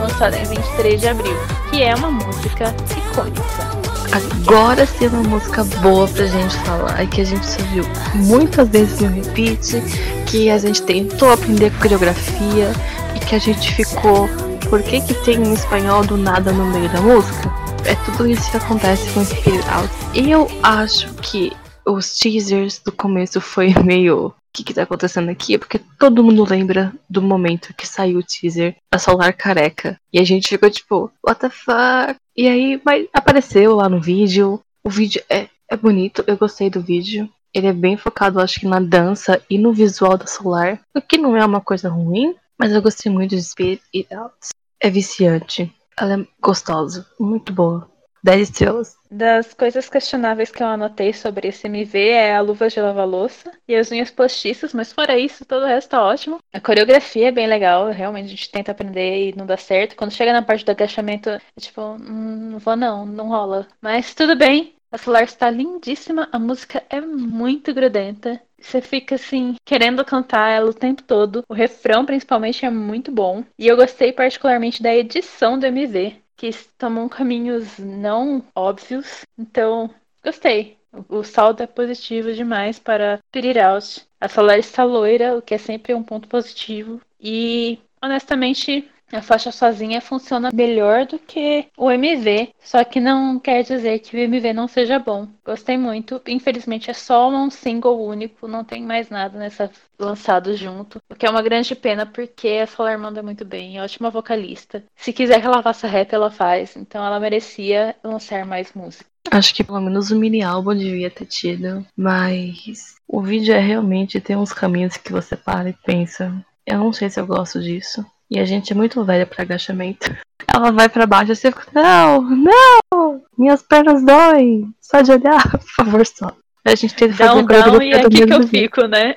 Lançada 0.00 0.38
em 0.38 0.44
23 0.44 1.00
de 1.00 1.08
abril, 1.08 1.36
que 1.70 1.82
é 1.82 1.94
uma 1.94 2.10
música 2.10 2.74
icônica. 3.10 3.75
Agora 4.12 4.86
sim 4.86 5.06
uma 5.08 5.22
música 5.22 5.64
boa 5.82 6.08
pra 6.08 6.26
gente 6.26 6.56
falar. 6.58 7.02
E 7.02 7.06
que 7.06 7.20
a 7.20 7.24
gente 7.24 7.46
só 7.46 7.62
viu 7.64 7.84
muitas 8.14 8.68
vezes 8.68 9.00
no 9.00 9.08
repeat. 9.08 9.82
Que 10.26 10.50
a 10.50 10.58
gente 10.58 10.82
tentou 10.82 11.32
aprender 11.32 11.72
coreografia. 11.78 12.70
E 13.14 13.20
que 13.20 13.34
a 13.34 13.38
gente 13.38 13.74
ficou. 13.74 14.28
Por 14.68 14.82
que, 14.82 15.00
que 15.00 15.14
tem 15.24 15.38
um 15.38 15.52
espanhol 15.52 16.04
do 16.04 16.16
nada 16.16 16.52
no 16.52 16.66
meio 16.66 16.88
da 16.90 17.00
música? 17.00 17.52
É 17.84 17.94
tudo 18.04 18.26
isso 18.26 18.50
que 18.50 18.56
acontece 18.56 19.08
com 19.12 19.24
Spirit 19.24 19.68
Out. 19.68 19.94
E 20.12 20.30
eu 20.30 20.48
acho 20.62 21.12
que 21.14 21.52
os 21.86 22.16
teasers 22.16 22.80
do 22.80 22.90
começo 22.90 23.40
foi 23.40 23.72
meio. 23.84 24.26
O 24.26 24.34
que, 24.52 24.64
que 24.64 24.74
tá 24.74 24.82
acontecendo 24.82 25.30
aqui? 25.30 25.56
Porque 25.58 25.80
todo 25.98 26.24
mundo 26.24 26.44
lembra 26.48 26.92
do 27.08 27.22
momento 27.22 27.74
que 27.74 27.86
saiu 27.86 28.18
o 28.18 28.22
teaser 28.22 28.74
da 28.90 28.98
Solar 28.98 29.32
Careca. 29.34 30.00
E 30.12 30.18
a 30.18 30.24
gente 30.24 30.48
ficou 30.48 30.70
tipo, 30.70 31.12
what 31.24 31.40
the 31.40 31.50
fuck? 31.50 32.18
E 32.36 32.48
aí 32.48 32.80
mas 32.84 33.08
apareceu 33.12 33.76
lá 33.76 33.88
no 33.88 34.00
vídeo. 34.00 34.60
O 34.84 34.90
vídeo 34.90 35.22
é, 35.28 35.48
é 35.68 35.76
bonito, 35.76 36.22
eu 36.26 36.36
gostei 36.36 36.70
do 36.70 36.80
vídeo. 36.80 37.28
Ele 37.54 37.68
é 37.68 37.72
bem 37.72 37.96
focado, 37.96 38.40
acho 38.40 38.60
que 38.60 38.66
na 38.66 38.78
dança 38.78 39.42
e 39.48 39.56
no 39.56 39.72
visual 39.72 40.18
da 40.18 40.26
Solar. 40.26 40.80
O 40.94 41.00
que 41.00 41.16
não 41.16 41.36
é 41.36 41.44
uma 41.44 41.60
coisa 41.60 41.88
ruim, 41.88 42.34
mas 42.58 42.72
eu 42.72 42.82
gostei 42.82 43.10
muito 43.10 43.34
de 43.34 43.42
Spirit 43.42 43.82
It 43.94 44.14
Out. 44.14 44.34
É 44.78 44.90
viciante. 44.90 45.72
Ela 45.98 46.20
é 46.20 46.26
gostosa, 46.40 47.06
muito 47.18 47.52
boa. 47.52 47.90
10 48.26 48.50
estrelas. 48.50 48.96
Das 49.08 49.54
coisas 49.54 49.88
questionáveis 49.88 50.50
que 50.50 50.60
eu 50.60 50.66
anotei 50.66 51.12
sobre 51.12 51.46
esse 51.46 51.68
MV 51.68 51.96
é 52.08 52.34
a 52.34 52.40
luva 52.40 52.68
de 52.68 52.80
lavar 52.80 53.06
louça 53.06 53.52
e 53.68 53.76
as 53.76 53.92
unhas 53.92 54.10
postiças, 54.10 54.74
mas 54.74 54.92
fora 54.92 55.16
isso, 55.16 55.44
todo 55.44 55.62
o 55.62 55.66
resto 55.66 55.90
tá 55.90 56.02
ótimo. 56.02 56.40
A 56.52 56.60
coreografia 56.60 57.28
é 57.28 57.30
bem 57.30 57.46
legal, 57.46 57.88
realmente 57.88 58.26
a 58.26 58.30
gente 58.30 58.50
tenta 58.50 58.72
aprender 58.72 59.28
e 59.28 59.36
não 59.36 59.46
dá 59.46 59.56
certo. 59.56 59.94
Quando 59.94 60.10
chega 60.10 60.32
na 60.32 60.42
parte 60.42 60.64
do 60.64 60.72
agachamento, 60.72 61.30
é 61.30 61.40
tipo, 61.60 61.80
hum, 61.80 62.50
não 62.50 62.58
vou 62.58 62.74
não, 62.74 63.06
não 63.06 63.28
rola. 63.28 63.68
Mas 63.80 64.12
tudo 64.12 64.34
bem, 64.34 64.74
a 64.90 64.98
Solar 64.98 65.22
está 65.22 65.48
lindíssima, 65.48 66.28
a 66.32 66.38
música 66.38 66.82
é 66.90 67.00
muito 67.00 67.72
grudenta. 67.72 68.42
Você 68.58 68.80
fica 68.80 69.14
assim, 69.14 69.54
querendo 69.64 70.04
cantar 70.04 70.50
ela 70.50 70.70
o 70.70 70.74
tempo 70.74 71.04
todo. 71.04 71.44
O 71.48 71.54
refrão, 71.54 72.04
principalmente, 72.04 72.64
é 72.66 72.70
muito 72.70 73.12
bom. 73.12 73.44
E 73.56 73.68
eu 73.68 73.76
gostei 73.76 74.12
particularmente 74.12 74.82
da 74.82 74.92
edição 74.92 75.56
do 75.58 75.66
MV, 75.66 76.16
que 76.36 76.50
tomam 76.78 77.08
caminhos 77.08 77.78
não 77.78 78.44
óbvios. 78.54 79.24
Então, 79.38 79.90
gostei. 80.22 80.76
O 81.08 81.22
saldo 81.22 81.62
é 81.62 81.66
positivo 81.66 82.32
demais 82.32 82.78
para 82.78 83.18
Spirit 83.28 83.58
Out. 83.58 84.06
A 84.20 84.28
Solar 84.28 84.58
está 84.58 84.82
loira, 84.84 85.36
o 85.36 85.42
que 85.42 85.54
é 85.54 85.58
sempre 85.58 85.94
um 85.94 86.02
ponto 86.02 86.28
positivo. 86.28 87.00
E, 87.20 87.78
honestamente, 88.02 88.90
a 89.12 89.22
faixa 89.22 89.52
sozinha 89.52 90.00
funciona 90.00 90.50
melhor 90.52 91.06
do 91.06 91.18
que 91.18 91.66
o 91.76 91.90
MV, 91.90 92.52
só 92.58 92.82
que 92.84 93.00
não 93.00 93.38
quer 93.38 93.62
dizer 93.62 94.00
que 94.00 94.16
o 94.16 94.18
MV 94.18 94.52
não 94.52 94.66
seja 94.66 94.98
bom. 94.98 95.28
Gostei 95.44 95.78
muito. 95.78 96.20
Infelizmente 96.26 96.90
é 96.90 96.94
só 96.94 97.28
um 97.28 97.50
single 97.50 98.04
único, 98.04 98.48
não 98.48 98.64
tem 98.64 98.82
mais 98.82 99.08
nada 99.08 99.38
nessa 99.38 99.70
lançado 99.98 100.54
junto, 100.56 101.00
o 101.10 101.14
que 101.14 101.26
é 101.26 101.30
uma 101.30 101.40
grande 101.40 101.74
pena 101.74 102.04
porque 102.04 102.48
a 102.48 102.66
Solar 102.66 102.98
manda 102.98 103.22
muito 103.22 103.44
bem, 103.44 103.78
é 103.78 103.82
ótima 103.82 104.10
vocalista. 104.10 104.84
Se 104.94 105.12
quiser 105.12 105.40
que 105.40 105.46
ela 105.46 105.62
faça 105.62 105.86
rap, 105.86 106.12
ela 106.12 106.30
faz, 106.30 106.76
então 106.76 107.04
ela 107.04 107.18
merecia 107.18 107.96
lançar 108.04 108.44
mais 108.44 108.74
música. 108.74 109.06
Acho 109.30 109.54
que 109.54 109.64
pelo 109.64 109.80
menos 109.80 110.10
o 110.10 110.16
mini 110.16 110.42
álbum 110.42 110.74
devia 110.74 111.10
ter 111.10 111.26
tido, 111.26 111.84
mas 111.96 112.94
o 113.08 113.22
vídeo 113.22 113.54
é 113.54 113.58
realmente 113.58 114.20
tem 114.20 114.36
uns 114.36 114.52
caminhos 114.52 114.96
que 114.96 115.12
você 115.12 115.36
para 115.36 115.70
e 115.70 115.72
pensa, 115.72 116.32
eu 116.66 116.78
não 116.78 116.92
sei 116.92 117.08
se 117.08 117.18
eu 117.18 117.26
gosto 117.26 117.60
disso. 117.60 118.04
E 118.30 118.38
a 118.38 118.44
gente 118.44 118.72
é 118.72 118.76
muito 118.76 119.04
velha 119.04 119.26
pra 119.26 119.42
agachamento. 119.42 120.14
Ela 120.52 120.70
vai 120.70 120.88
pra 120.88 121.06
baixo 121.06 121.32
e 121.32 121.36
você 121.36 121.50
fica, 121.50 121.66
não, 121.74 122.22
não, 122.22 123.22
minhas 123.36 123.62
pernas 123.62 124.04
doem, 124.04 124.72
só 124.80 125.00
de 125.00 125.12
olhar, 125.12 125.42
por 125.50 125.68
favor, 125.76 126.06
só. 126.06 126.34
A 126.64 126.74
gente 126.74 126.94
tem 126.94 127.08
que 127.08 127.14
fazer 127.14 127.30
Down, 127.30 127.46
down, 127.46 127.82
e 127.82 127.90
do 127.90 128.06
aqui 128.06 128.26
que 128.26 128.32
eu 128.32 128.48
fico, 128.48 128.86
né? 128.86 129.16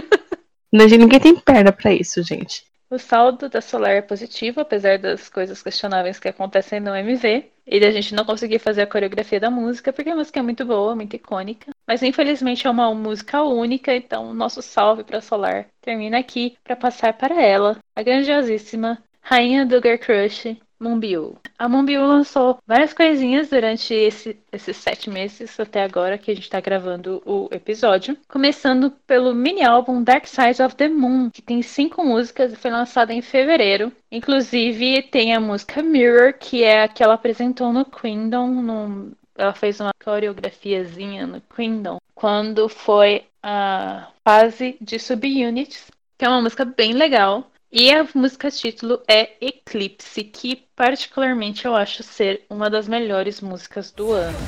Ninguém 0.72 1.20
tem 1.20 1.36
perna 1.36 1.70
pra 1.70 1.92
isso, 1.92 2.22
gente. 2.22 2.64
O 2.90 2.98
saldo 2.98 3.48
da 3.48 3.60
Solar 3.60 3.92
é 3.92 4.02
positivo, 4.02 4.60
apesar 4.60 4.98
das 4.98 5.28
coisas 5.28 5.62
questionáveis 5.62 6.18
que 6.18 6.28
acontecem 6.28 6.80
no 6.80 6.94
MV. 6.94 7.50
E 7.66 7.80
da 7.80 7.90
gente 7.90 8.14
não 8.14 8.26
conseguir 8.26 8.58
fazer 8.58 8.82
a 8.82 8.86
coreografia 8.86 9.40
da 9.40 9.50
música, 9.50 9.92
porque 9.92 10.10
a 10.10 10.16
música 10.16 10.38
é 10.38 10.42
muito 10.42 10.66
boa, 10.66 10.94
muito 10.94 11.16
icônica. 11.16 11.72
Mas 11.86 12.02
infelizmente 12.02 12.66
é 12.66 12.70
uma 12.70 12.94
música 12.94 13.42
única, 13.42 13.94
então 13.94 14.34
nosso 14.34 14.60
salve 14.60 15.02
para 15.02 15.20
Solar 15.20 15.66
termina 15.80 16.18
aqui 16.18 16.56
para 16.62 16.76
passar 16.76 17.12
para 17.14 17.40
ela, 17.40 17.78
a 17.96 18.02
grandiosíssima 18.02 19.02
Rainha 19.20 19.64
do 19.64 19.80
Girl 19.80 19.98
Crush, 19.98 20.58
Moonbyul. 20.80 21.36
A 21.58 21.68
Moonbyul 21.68 22.06
lançou 22.06 22.58
várias 22.66 22.92
coisinhas 22.92 23.48
durante 23.48 23.92
esse- 23.94 24.36
esses 24.52 24.76
sete 24.76 25.08
meses 25.08 25.58
até 25.58 25.82
agora 25.82 26.18
que 26.18 26.30
a 26.30 26.34
gente 26.34 26.50
tá 26.50 26.60
gravando 26.60 27.22
o 27.24 27.48
episódio. 27.50 28.16
Começando 28.28 28.90
pelo 29.06 29.34
mini 29.34 29.62
álbum 29.64 30.02
Dark 30.02 30.26
Side 30.26 30.62
of 30.62 30.74
the 30.76 30.88
Moon, 30.88 31.30
que 31.30 31.40
tem 31.42 31.62
cinco 31.62 32.04
músicas 32.04 32.52
e 32.52 32.56
foi 32.56 32.70
lançado 32.70 33.10
em 33.10 33.22
fevereiro. 33.22 33.92
Inclusive 34.10 35.02
tem 35.02 35.34
a 35.34 35.40
música 35.40 35.82
Mirror, 35.82 36.34
que 36.38 36.62
é 36.62 36.82
a 36.82 36.88
que 36.88 37.02
ela 37.02 37.14
apresentou 37.14 37.72
no 37.72 37.84
Queendom. 37.84 38.48
no- 38.48 39.12
Ela 39.36 39.52
fez 39.52 39.80
uma 39.80 39.90
coreografiazinha 40.04 41.26
no 41.26 41.40
Queendom 41.40 41.98
quando 42.14 42.68
foi 42.68 43.24
a 43.42 44.08
fase 44.24 44.76
de 44.80 44.98
subunits, 44.98 45.90
que 46.16 46.24
é 46.24 46.28
uma 46.28 46.40
música 46.42 46.64
bem 46.64 46.92
legal. 46.92 47.50
E 47.76 47.92
a 47.92 48.06
música 48.14 48.52
título 48.52 49.02
é 49.08 49.32
Eclipse, 49.40 50.22
que 50.22 50.64
particularmente 50.76 51.64
eu 51.64 51.74
acho 51.74 52.04
ser 52.04 52.46
uma 52.48 52.70
das 52.70 52.86
melhores 52.86 53.40
músicas 53.40 53.90
do 53.90 54.12
ano. 54.12 54.38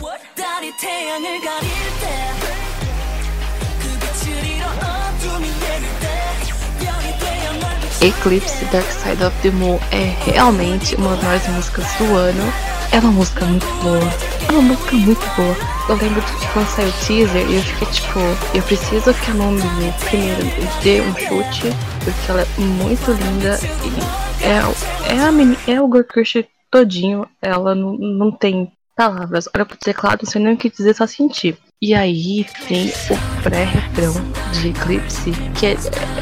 Eclipse 8.01 8.65
Dark 8.67 8.91
Side 8.91 9.23
of 9.25 9.37
the 9.43 9.51
Moon 9.51 9.79
é 9.91 10.15
realmente 10.31 10.95
uma 10.97 11.11
das 11.17 11.23
melhores 11.23 11.49
músicas 11.49 11.87
do 11.95 12.15
ano. 12.15 12.53
É 12.93 12.99
uma 13.01 13.11
música 13.11 13.45
muito 13.45 13.67
boa. 13.83 14.13
É 14.49 14.53
uma 14.53 14.63
música 14.63 14.93
muito 14.97 15.27
boa. 15.37 15.57
Eu 15.89 15.97
lembro 15.97 16.21
de 16.21 16.47
quando 16.53 16.69
saiu 16.69 16.89
o 16.89 16.93
teaser 17.07 17.51
eu 17.51 17.63
fiquei 17.63 17.89
tipo, 17.89 18.19
eu 18.55 18.63
preciso 18.63 19.15
que 19.15 19.31
a 19.31 19.35
nome 19.35 19.61
primeiro 20.09 20.45
dê 20.83 21.01
um 21.01 21.15
chute, 21.15 21.73
porque 22.05 22.31
ela 22.31 22.43
é 22.43 22.61
muito 22.61 23.11
linda 23.13 23.59
e 23.85 24.45
é, 24.45 25.15
é, 25.17 25.21
a 25.21 25.33
meni- 25.33 25.59
é 25.67 25.81
o 25.81 25.89
Crush 26.05 26.45
todinho. 26.71 27.27
Ela 27.41 27.75
não, 27.75 27.97
não 27.97 28.31
tem 28.31 28.71
palavras. 28.95 29.49
Olha 29.55 29.65
pro 29.65 29.77
teclado, 29.79 30.23
não 30.25 30.31
sei 30.31 30.43
nem 30.43 30.55
o 30.55 30.57
que 30.57 30.71
dizer, 30.71 30.95
só 30.95 31.07
sentir. 31.07 31.57
E 31.81 31.95
aí 31.95 32.47
tem 32.67 32.89
o 32.89 33.43
pré-refrão 33.43 34.15
de 34.53 34.69
Eclipse, 34.69 35.31
que 35.59 35.67
é, 35.67 35.73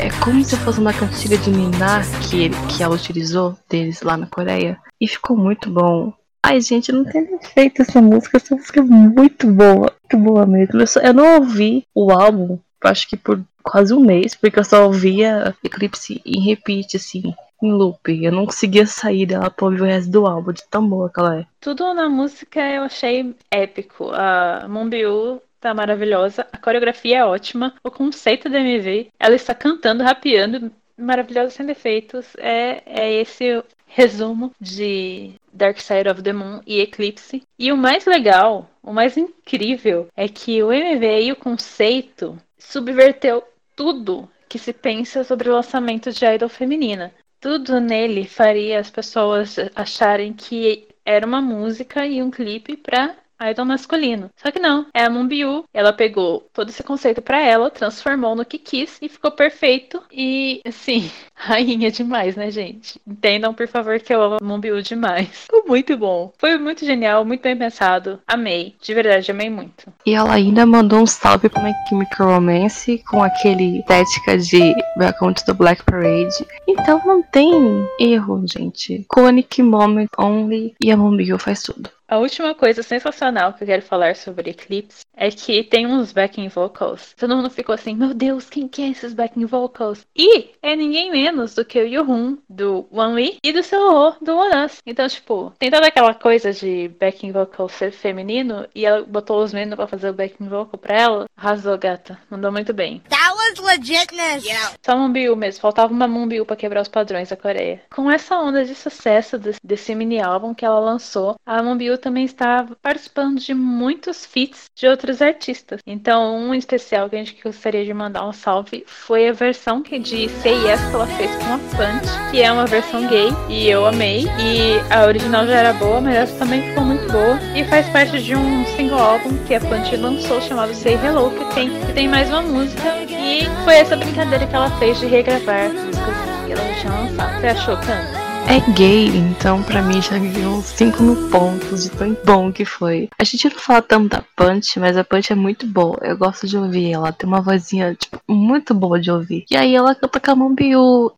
é 0.04 0.10
como 0.22 0.44
se 0.44 0.56
fosse 0.56 0.80
uma 0.80 0.92
cantiga 0.92 1.38
de 1.38 1.50
Niná 1.50 2.02
que, 2.28 2.42
ele, 2.44 2.54
que 2.68 2.82
ela 2.82 2.94
utilizou 2.96 3.56
deles 3.68 4.02
lá 4.02 4.16
na 4.16 4.26
Coreia. 4.26 4.76
E 5.00 5.06
ficou 5.06 5.36
muito 5.36 5.70
bom. 5.70 6.12
Ai, 6.42 6.60
gente, 6.60 6.90
não 6.92 7.04
tem 7.04 7.38
feito 7.54 7.82
essa 7.82 8.02
música. 8.02 8.36
Essa 8.36 8.54
música 8.56 8.80
é 8.80 8.82
muito 8.82 9.46
boa. 9.50 9.92
Muito 10.02 10.18
boa 10.18 10.44
mesmo. 10.44 10.80
Eu, 10.80 10.86
só- 10.86 11.00
eu 11.00 11.14
não 11.14 11.36
ouvi 11.36 11.84
o 11.94 12.10
álbum, 12.10 12.58
acho 12.82 13.08
que 13.08 13.16
por 13.16 13.40
quase 13.62 13.94
um 13.94 14.00
mês, 14.00 14.34
porque 14.34 14.58
eu 14.58 14.64
só 14.64 14.84
ouvia 14.84 15.54
Eclipse 15.64 16.20
em 16.26 16.40
repeat, 16.44 16.96
assim, 16.96 17.32
em 17.66 17.72
loop. 17.72 18.22
Eu 18.22 18.32
não 18.32 18.46
conseguia 18.46 18.86
sair 18.86 19.26
dela 19.26 19.50
pra 19.50 19.66
ouvir 19.66 19.82
o 19.82 19.84
resto 19.84 20.10
do 20.10 20.26
álbum, 20.26 20.52
de 20.52 20.62
tão 20.68 20.86
boa 20.86 21.10
que 21.10 21.20
ela 21.20 21.40
é. 21.40 21.46
Tudo 21.60 21.92
na 21.94 22.08
música 22.08 22.60
eu 22.60 22.82
achei 22.82 23.34
épico. 23.50 24.10
A 24.12 24.66
Moonbyul 24.68 25.40
tá 25.60 25.72
maravilhosa, 25.72 26.46
a 26.52 26.58
coreografia 26.58 27.18
é 27.18 27.24
ótima, 27.24 27.74
o 27.82 27.90
conceito 27.90 28.50
da 28.50 28.60
MV, 28.60 29.08
ela 29.18 29.34
está 29.34 29.54
cantando, 29.54 30.04
rapeando, 30.04 30.70
maravilhosa 30.96 31.50
sem 31.50 31.64
defeitos. 31.64 32.26
É, 32.36 32.82
é 32.84 33.12
esse 33.14 33.62
resumo 33.86 34.52
de 34.60 35.32
Dark 35.52 35.80
Side 35.80 36.08
of 36.08 36.22
the 36.22 36.32
Moon 36.32 36.60
e 36.66 36.80
Eclipse. 36.80 37.42
E 37.58 37.72
o 37.72 37.76
mais 37.76 38.04
legal, 38.04 38.68
o 38.82 38.92
mais 38.92 39.16
incrível, 39.16 40.08
é 40.16 40.28
que 40.28 40.62
o 40.62 40.72
MV 40.72 41.22
e 41.22 41.32
o 41.32 41.36
conceito 41.36 42.36
subverteu 42.58 43.42
tudo 43.74 44.28
que 44.48 44.58
se 44.58 44.72
pensa 44.72 45.24
sobre 45.24 45.48
o 45.48 45.54
lançamento 45.54 46.12
de 46.12 46.24
idol 46.26 46.48
feminina. 46.48 47.12
Tudo 47.44 47.78
nele 47.78 48.26
faria 48.26 48.80
as 48.80 48.90
pessoas 48.90 49.56
acharem 49.74 50.32
que 50.32 50.88
era 51.04 51.26
uma 51.26 51.42
música 51.42 52.06
e 52.06 52.22
um 52.22 52.30
clipe 52.30 52.74
pra 52.74 53.14
idol 53.40 53.64
masculino. 53.64 54.30
Só 54.36 54.50
que 54.50 54.58
não, 54.58 54.86
é 54.94 55.04
a 55.04 55.10
Moonbyul. 55.10 55.64
Ela 55.72 55.92
pegou 55.92 56.48
todo 56.52 56.68
esse 56.68 56.82
conceito 56.82 57.22
pra 57.22 57.40
ela, 57.40 57.70
transformou 57.70 58.34
no 58.34 58.44
que 58.44 58.58
quis 58.58 58.98
e 59.00 59.08
ficou 59.08 59.30
perfeito. 59.30 60.02
E, 60.12 60.60
assim, 60.66 61.10
rainha 61.34 61.90
demais, 61.90 62.36
né, 62.36 62.50
gente? 62.50 63.00
Entendam, 63.06 63.54
por 63.54 63.66
favor, 63.68 63.98
que 64.00 64.14
eu 64.14 64.22
amo 64.22 64.38
a 64.40 64.44
Moonbyul 64.44 64.82
demais. 64.82 65.28
Ficou 65.28 65.64
muito 65.66 65.96
bom. 65.96 66.32
Foi 66.38 66.58
muito 66.58 66.84
genial, 66.84 67.24
muito 67.24 67.42
bem 67.42 67.56
pensado. 67.56 68.20
Amei. 68.26 68.74
De 68.80 68.94
verdade, 68.94 69.30
amei 69.30 69.50
muito. 69.50 69.92
E 70.06 70.14
ela 70.14 70.34
ainda 70.34 70.64
mandou 70.66 71.00
um 71.00 71.06
salve 71.06 71.48
pra 71.48 71.62
My 71.62 71.72
Chemical 71.88 72.28
Romance 72.28 73.02
com 73.08 73.22
aquele 73.22 73.78
estética 73.78 74.38
de 74.38 74.74
Welcome 74.98 75.34
to 75.34 75.44
the 75.44 75.52
Black 75.52 75.82
Parade. 75.84 76.46
Então 76.68 77.00
não 77.04 77.22
tem 77.22 77.86
erro, 77.98 78.44
gente. 78.46 78.94
Iconic 78.94 79.62
Moment 79.62 80.08
Only 80.18 80.74
e 80.80 80.90
a 80.90 80.96
Moonbyul 80.96 81.38
faz 81.38 81.62
tudo. 81.62 81.90
A 82.06 82.18
última 82.18 82.54
coisa 82.54 82.82
sensacional 82.82 83.54
que 83.54 83.64
eu 83.64 83.66
quero 83.66 83.82
falar 83.82 84.14
sobre 84.14 84.50
Eclipse 84.50 85.04
é 85.16 85.30
que 85.30 85.64
tem 85.64 85.86
uns 85.86 86.12
backing 86.12 86.48
vocals. 86.48 87.14
Todo 87.18 87.34
mundo 87.34 87.48
ficou 87.48 87.74
assim, 87.74 87.94
meu 87.94 88.12
Deus, 88.12 88.50
quem 88.50 88.68
que 88.68 88.82
é 88.82 88.88
esses 88.88 89.14
backing 89.14 89.46
vocals? 89.46 90.06
E 90.14 90.50
é 90.62 90.76
ninguém 90.76 91.10
menos 91.10 91.54
do 91.54 91.64
que 91.64 91.80
o 91.80 91.86
Yuhun, 91.86 92.36
do 92.48 92.86
One 92.90 93.38
e 93.42 93.52
do 93.52 93.62
Seo 93.62 94.16
do 94.20 94.36
One 94.36 94.66
Us. 94.66 94.82
Então, 94.84 95.08
tipo, 95.08 95.52
tem 95.58 95.70
toda 95.70 95.86
aquela 95.86 96.14
coisa 96.14 96.52
de 96.52 96.88
backing 97.00 97.32
vocal 97.32 97.68
ser 97.68 97.90
feminino, 97.90 98.66
e 98.74 98.84
ela 98.84 99.02
botou 99.02 99.42
os 99.42 99.52
meninos 99.52 99.76
pra 99.76 99.86
fazer 99.86 100.10
o 100.10 100.14
backing 100.14 100.48
vocal 100.48 100.78
pra 100.78 100.94
ela. 100.94 101.26
Arrasou, 101.36 101.78
gata. 101.78 102.18
Mandou 102.28 102.52
muito 102.52 102.74
bem. 102.74 103.02
That 103.08 103.32
was 103.34 103.58
legitness. 103.66 104.44
Yeah. 104.44 104.74
Só 104.84 104.96
Moonbyul 104.96 105.36
mesmo, 105.36 105.62
faltava 105.62 105.92
uma 105.92 106.06
Moonbyul 106.06 106.44
pra 106.44 106.56
quebrar 106.56 106.82
os 106.82 106.88
padrões 106.88 107.30
da 107.30 107.36
Coreia. 107.36 107.80
Com 107.94 108.10
essa 108.10 108.36
onda 108.36 108.64
de 108.64 108.74
sucesso 108.74 109.38
desse, 109.38 109.60
desse 109.64 109.94
mini 109.94 110.20
álbum 110.20 110.52
que 110.52 110.64
ela 110.64 110.78
lançou, 110.78 111.36
a 111.46 111.62
Moonbyul 111.94 111.98
também 111.98 112.24
está 112.24 112.66
participando 112.82 113.38
de 113.38 113.54
muitos 113.54 114.26
feats 114.26 114.66
de 114.74 114.86
outros 114.86 115.22
artistas. 115.22 115.80
Então, 115.86 116.36
um 116.36 116.54
especial 116.54 117.08
que 117.08 117.16
a 117.16 117.18
gente 117.18 117.40
gostaria 117.42 117.84
de 117.84 117.94
mandar 117.94 118.26
um 118.26 118.32
salve 118.32 118.84
foi 118.86 119.28
a 119.28 119.32
versão 119.32 119.82
que 119.82 119.98
de 119.98 120.28
Say 120.28 120.54
Yes 120.66 120.80
que 120.80 120.94
ela 120.94 121.06
fez 121.06 121.30
com 121.36 121.54
a 121.54 121.58
Punch, 121.58 122.30
que 122.30 122.42
é 122.42 122.52
uma 122.52 122.66
versão 122.66 123.06
gay, 123.06 123.28
e 123.48 123.68
eu 123.68 123.86
amei. 123.86 124.24
E 124.38 124.92
a 124.92 125.06
original 125.06 125.46
já 125.46 125.54
era 125.54 125.72
boa, 125.74 126.00
mas 126.00 126.16
essa 126.16 126.38
também 126.38 126.62
ficou 126.68 126.84
muito 126.84 127.10
boa. 127.10 127.38
E 127.54 127.64
faz 127.64 127.88
parte 127.90 128.22
de 128.22 128.34
um 128.34 128.64
single 128.76 128.98
álbum 128.98 129.36
que 129.46 129.54
a 129.54 129.60
Punch 129.60 129.96
lançou 129.96 130.40
chamado 130.40 130.74
Say 130.74 130.94
Hello, 130.94 131.30
que 131.30 131.54
tem, 131.54 131.70
que 131.86 131.92
tem 131.92 132.08
mais 132.08 132.28
uma 132.28 132.42
música. 132.42 132.96
E 133.08 133.44
foi 133.64 133.76
essa 133.76 133.96
brincadeira 133.96 134.46
que 134.46 134.54
ela 134.54 134.70
fez 134.78 134.98
de 134.98 135.06
regravar 135.06 135.70
músicas 135.72 136.14
que 136.46 136.52
ela 136.52 136.74
tinha 136.80 136.92
lançado. 136.92 137.40
Você 137.40 137.46
achou, 137.46 137.76
Canta? 137.76 138.23
É 138.46 138.60
gay, 138.72 139.08
então 139.08 139.62
pra 139.62 139.80
mim 139.80 140.02
já 140.02 140.18
ganhou 140.18 140.60
5 140.60 141.02
no 141.02 141.30
ponto 141.30 141.74
de 141.74 141.90
tão 141.90 142.16
bom 142.24 142.52
que 142.52 142.64
foi. 142.64 143.08
A 143.18 143.24
gente 143.24 143.48
não 143.48 143.58
fala 143.58 143.80
tanto 143.80 144.08
da 144.10 144.24
Punch, 144.36 144.78
mas 144.78 144.96
a 144.96 145.02
Punch 145.02 145.32
é 145.32 145.34
muito 145.34 145.66
boa. 145.66 145.98
Eu 146.02 146.16
gosto 146.16 146.46
de 146.46 146.56
ouvir 146.56 146.92
ela. 146.92 147.12
Tem 147.12 147.26
uma 147.26 147.40
vozinha, 147.40 147.94
tipo, 147.94 148.20
muito 148.28 148.74
boa 148.74 149.00
de 149.00 149.10
ouvir. 149.10 149.44
E 149.50 149.56
aí 149.56 149.74
ela 149.74 149.94
canta 149.94 150.18
a. 150.18 150.34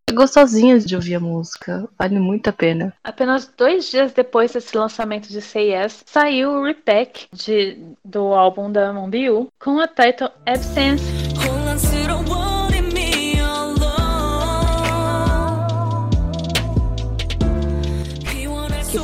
É 0.09 0.13
gostosinha 0.13 0.79
de 0.79 0.95
ouvir 0.95 1.17
a 1.17 1.21
música. 1.21 1.89
Vale 1.99 2.19
muito 2.19 2.49
a 2.49 2.53
pena. 2.53 2.95
Apenas 3.03 3.51
dois 3.57 3.91
dias 3.91 4.13
depois 4.13 4.53
desse 4.53 4.77
lançamento 4.77 5.29
de 5.29 5.41
Say 5.41 5.73
Yes, 5.73 6.05
saiu 6.07 6.51
o 6.51 6.65
repack 6.65 7.27
de, 7.33 7.77
do 8.05 8.35
álbum 8.35 8.71
da 8.71 8.93
Moonbyul 8.93 9.49
com 9.59 9.81
a 9.81 9.89
title 9.89 10.31
Absence 10.47 11.16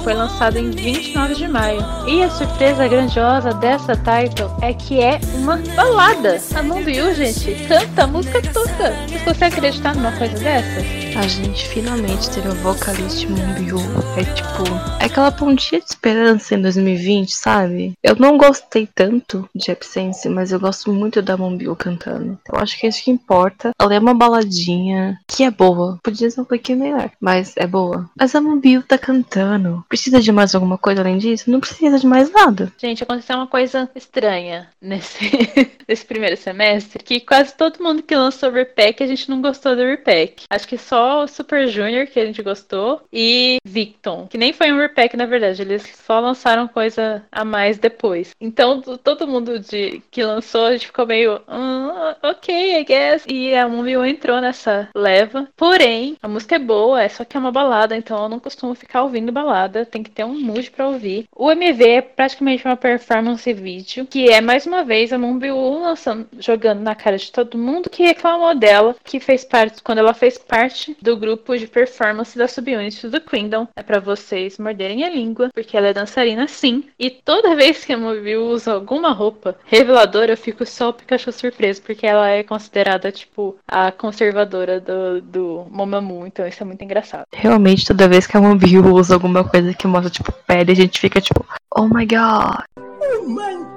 foi 0.02 0.14
lançado 0.14 0.56
em 0.58 0.70
29 0.70 1.34
de 1.34 1.48
maio. 1.48 1.80
E 2.06 2.22
a 2.22 2.30
surpresa 2.30 2.88
grandiosa 2.88 3.54
dessa 3.54 3.94
title 3.94 4.50
é 4.60 4.72
que 4.72 5.00
é 5.00 5.20
uma 5.34 5.56
balada. 5.76 6.40
A 6.54 6.62
Moonbyul, 6.62 7.14
gente, 7.14 7.54
canta 7.66 8.06
música 8.06 8.42
toda. 8.42 8.92
Vocês 9.06 9.22
conseguem 9.22 9.58
acreditar 9.58 9.94
numa 9.94 10.12
coisa 10.12 10.38
dessas? 10.38 11.02
A 11.16 11.26
gente 11.28 11.68
finalmente 11.68 12.30
teve 12.30 12.48
a 12.48 12.54
vocalista 12.54 13.28
Moonbyul. 13.28 13.80
É 14.16 14.24
tipo, 14.24 14.64
é 15.00 15.04
aquela 15.04 15.30
pontinha 15.30 15.80
de 15.80 15.86
esperança 15.86 16.54
em 16.54 16.62
2020, 16.62 17.30
sabe? 17.34 17.92
Eu 18.02 18.16
não 18.16 18.36
gostei 18.36 18.88
tanto 18.92 19.48
de 19.54 19.70
Absence, 19.70 20.28
mas 20.28 20.52
eu 20.52 20.58
gosto 20.58 20.92
muito 20.92 21.22
da 21.22 21.36
Moonbyul 21.36 21.76
cantando. 21.76 22.38
Eu 22.50 22.58
acho 22.58 22.78
que 22.78 22.86
é 22.86 22.88
isso 22.88 23.04
que 23.04 23.10
importa. 23.10 23.70
Ela 23.78 23.94
é 23.94 23.98
uma 23.98 24.14
baladinha 24.14 25.18
que 25.28 25.44
é 25.44 25.50
boa. 25.50 25.98
Podia 26.02 26.30
ser 26.30 26.40
um 26.40 26.44
pouquinho 26.44 26.78
melhor, 26.78 27.10
mas 27.20 27.52
é 27.56 27.66
boa. 27.66 28.08
Mas 28.18 28.34
a 28.34 28.40
Moonbyul 28.40 28.82
tá 28.82 28.98
cantando. 28.98 29.84
Precisa 29.92 30.20
de 30.20 30.32
mais 30.32 30.54
alguma 30.54 30.78
coisa 30.78 31.02
além 31.02 31.18
disso? 31.18 31.50
Não 31.50 31.60
precisa 31.60 31.98
de 31.98 32.06
mais 32.06 32.32
nada. 32.32 32.72
Gente, 32.78 33.02
aconteceu 33.02 33.36
uma 33.36 33.46
coisa 33.46 33.90
estranha 33.94 34.66
nesse, 34.80 35.20
nesse 35.86 36.06
primeiro 36.06 36.34
semestre, 36.34 37.04
que 37.04 37.20
quase 37.20 37.54
todo 37.54 37.84
mundo 37.84 38.02
que 38.02 38.16
lançou 38.16 38.48
o 38.48 38.52
Repack, 38.52 39.02
a 39.02 39.06
gente 39.06 39.28
não 39.28 39.42
gostou 39.42 39.76
do 39.76 39.82
Repack. 39.82 40.44
Acho 40.48 40.66
que 40.66 40.78
só 40.78 41.24
o 41.24 41.28
Super 41.28 41.68
Junior 41.68 42.06
que 42.06 42.18
a 42.18 42.24
gente 42.24 42.42
gostou 42.42 43.02
e 43.12 43.58
Victon, 43.62 44.26
que 44.30 44.38
nem 44.38 44.54
foi 44.54 44.72
um 44.72 44.78
Repack 44.78 45.14
na 45.14 45.26
verdade, 45.26 45.60
eles 45.60 45.86
só 46.06 46.20
lançaram 46.20 46.66
coisa 46.66 47.22
a 47.30 47.44
mais 47.44 47.76
depois. 47.76 48.30
Então, 48.40 48.80
todo 48.80 49.28
mundo 49.28 49.58
de, 49.58 50.00
que 50.10 50.24
lançou, 50.24 50.64
a 50.64 50.72
gente 50.72 50.86
ficou 50.86 51.06
meio, 51.06 51.38
"Ah, 51.46 52.16
ok, 52.22 52.80
I 52.80 52.84
guess. 52.84 53.24
E 53.28 53.54
a 53.54 53.68
Moonview 53.68 54.06
entrou 54.06 54.40
nessa 54.40 54.88
leva. 54.96 55.46
Porém, 55.54 56.16
a 56.22 56.28
música 56.28 56.56
é 56.56 56.58
boa, 56.58 57.02
é 57.02 57.10
só 57.10 57.26
que 57.26 57.36
é 57.36 57.40
uma 57.40 57.52
balada, 57.52 57.94
então 57.94 58.22
eu 58.22 58.28
não 58.30 58.40
costumo 58.40 58.74
ficar 58.74 59.02
ouvindo 59.02 59.30
balada, 59.30 59.81
tem 59.84 60.02
que 60.02 60.10
ter 60.10 60.24
um 60.24 60.38
mood 60.40 60.70
pra 60.70 60.88
ouvir. 60.88 61.26
O 61.34 61.50
MV 61.50 61.84
é 61.84 62.00
praticamente 62.00 62.64
uma 62.64 62.76
performance 62.76 63.52
vídeo, 63.52 64.06
que 64.06 64.30
é 64.30 64.40
mais 64.40 64.66
uma 64.66 64.84
vez 64.84 65.12
a 65.12 65.18
Moonview 65.18 65.80
lançando, 65.80 66.26
jogando 66.38 66.80
na 66.80 66.94
cara 66.94 67.16
de 67.16 67.30
todo 67.30 67.58
mundo 67.58 67.90
que 67.90 68.02
reclamou 68.02 68.54
dela, 68.54 68.96
que 69.04 69.20
fez 69.20 69.44
parte, 69.44 69.82
quando 69.82 69.98
ela 69.98 70.14
fez 70.14 70.38
parte 70.38 70.96
do 71.00 71.16
grupo 71.16 71.56
de 71.56 71.66
performance 71.66 72.36
da 72.36 72.48
subunit 72.48 73.08
do 73.08 73.20
Kingdom. 73.20 73.68
É 73.76 73.82
pra 73.82 74.00
vocês 74.00 74.58
morderem 74.58 75.04
a 75.04 75.10
língua, 75.10 75.50
porque 75.54 75.76
ela 75.76 75.88
é 75.88 75.92
dançarina 75.92 76.46
sim. 76.46 76.84
E 76.98 77.10
toda 77.10 77.56
vez 77.56 77.84
que 77.84 77.92
a 77.92 77.98
Moonview 77.98 78.46
usa 78.46 78.72
alguma 78.72 79.12
roupa 79.12 79.56
reveladora, 79.64 80.32
eu 80.32 80.36
fico 80.36 80.64
só 80.66 80.90
o 80.90 80.92
Pikachu 80.92 81.32
surpreso, 81.32 81.82
porque 81.82 82.06
ela 82.06 82.28
é 82.28 82.42
considerada, 82.42 83.10
tipo, 83.10 83.56
a 83.66 83.90
conservadora 83.90 84.80
do, 84.80 85.20
do 85.20 85.66
Momamu, 85.70 86.26
então 86.26 86.46
isso 86.46 86.62
é 86.62 86.66
muito 86.66 86.82
engraçado. 86.84 87.26
Realmente, 87.32 87.86
toda 87.86 88.08
vez 88.08 88.26
que 88.26 88.36
a 88.36 88.40
Mobiu 88.40 88.84
usa 88.94 89.14
alguma 89.14 89.44
coisa 89.44 89.71
que 89.74 89.86
mostra, 89.86 90.10
tipo, 90.10 90.32
pele, 90.46 90.72
a 90.72 90.76
gente 90.76 91.00
fica 91.00 91.20
tipo, 91.20 91.44
oh 91.74 91.88
my 91.88 92.06
god. 92.06 92.64
Oh 92.78 93.26
my! 93.26 93.71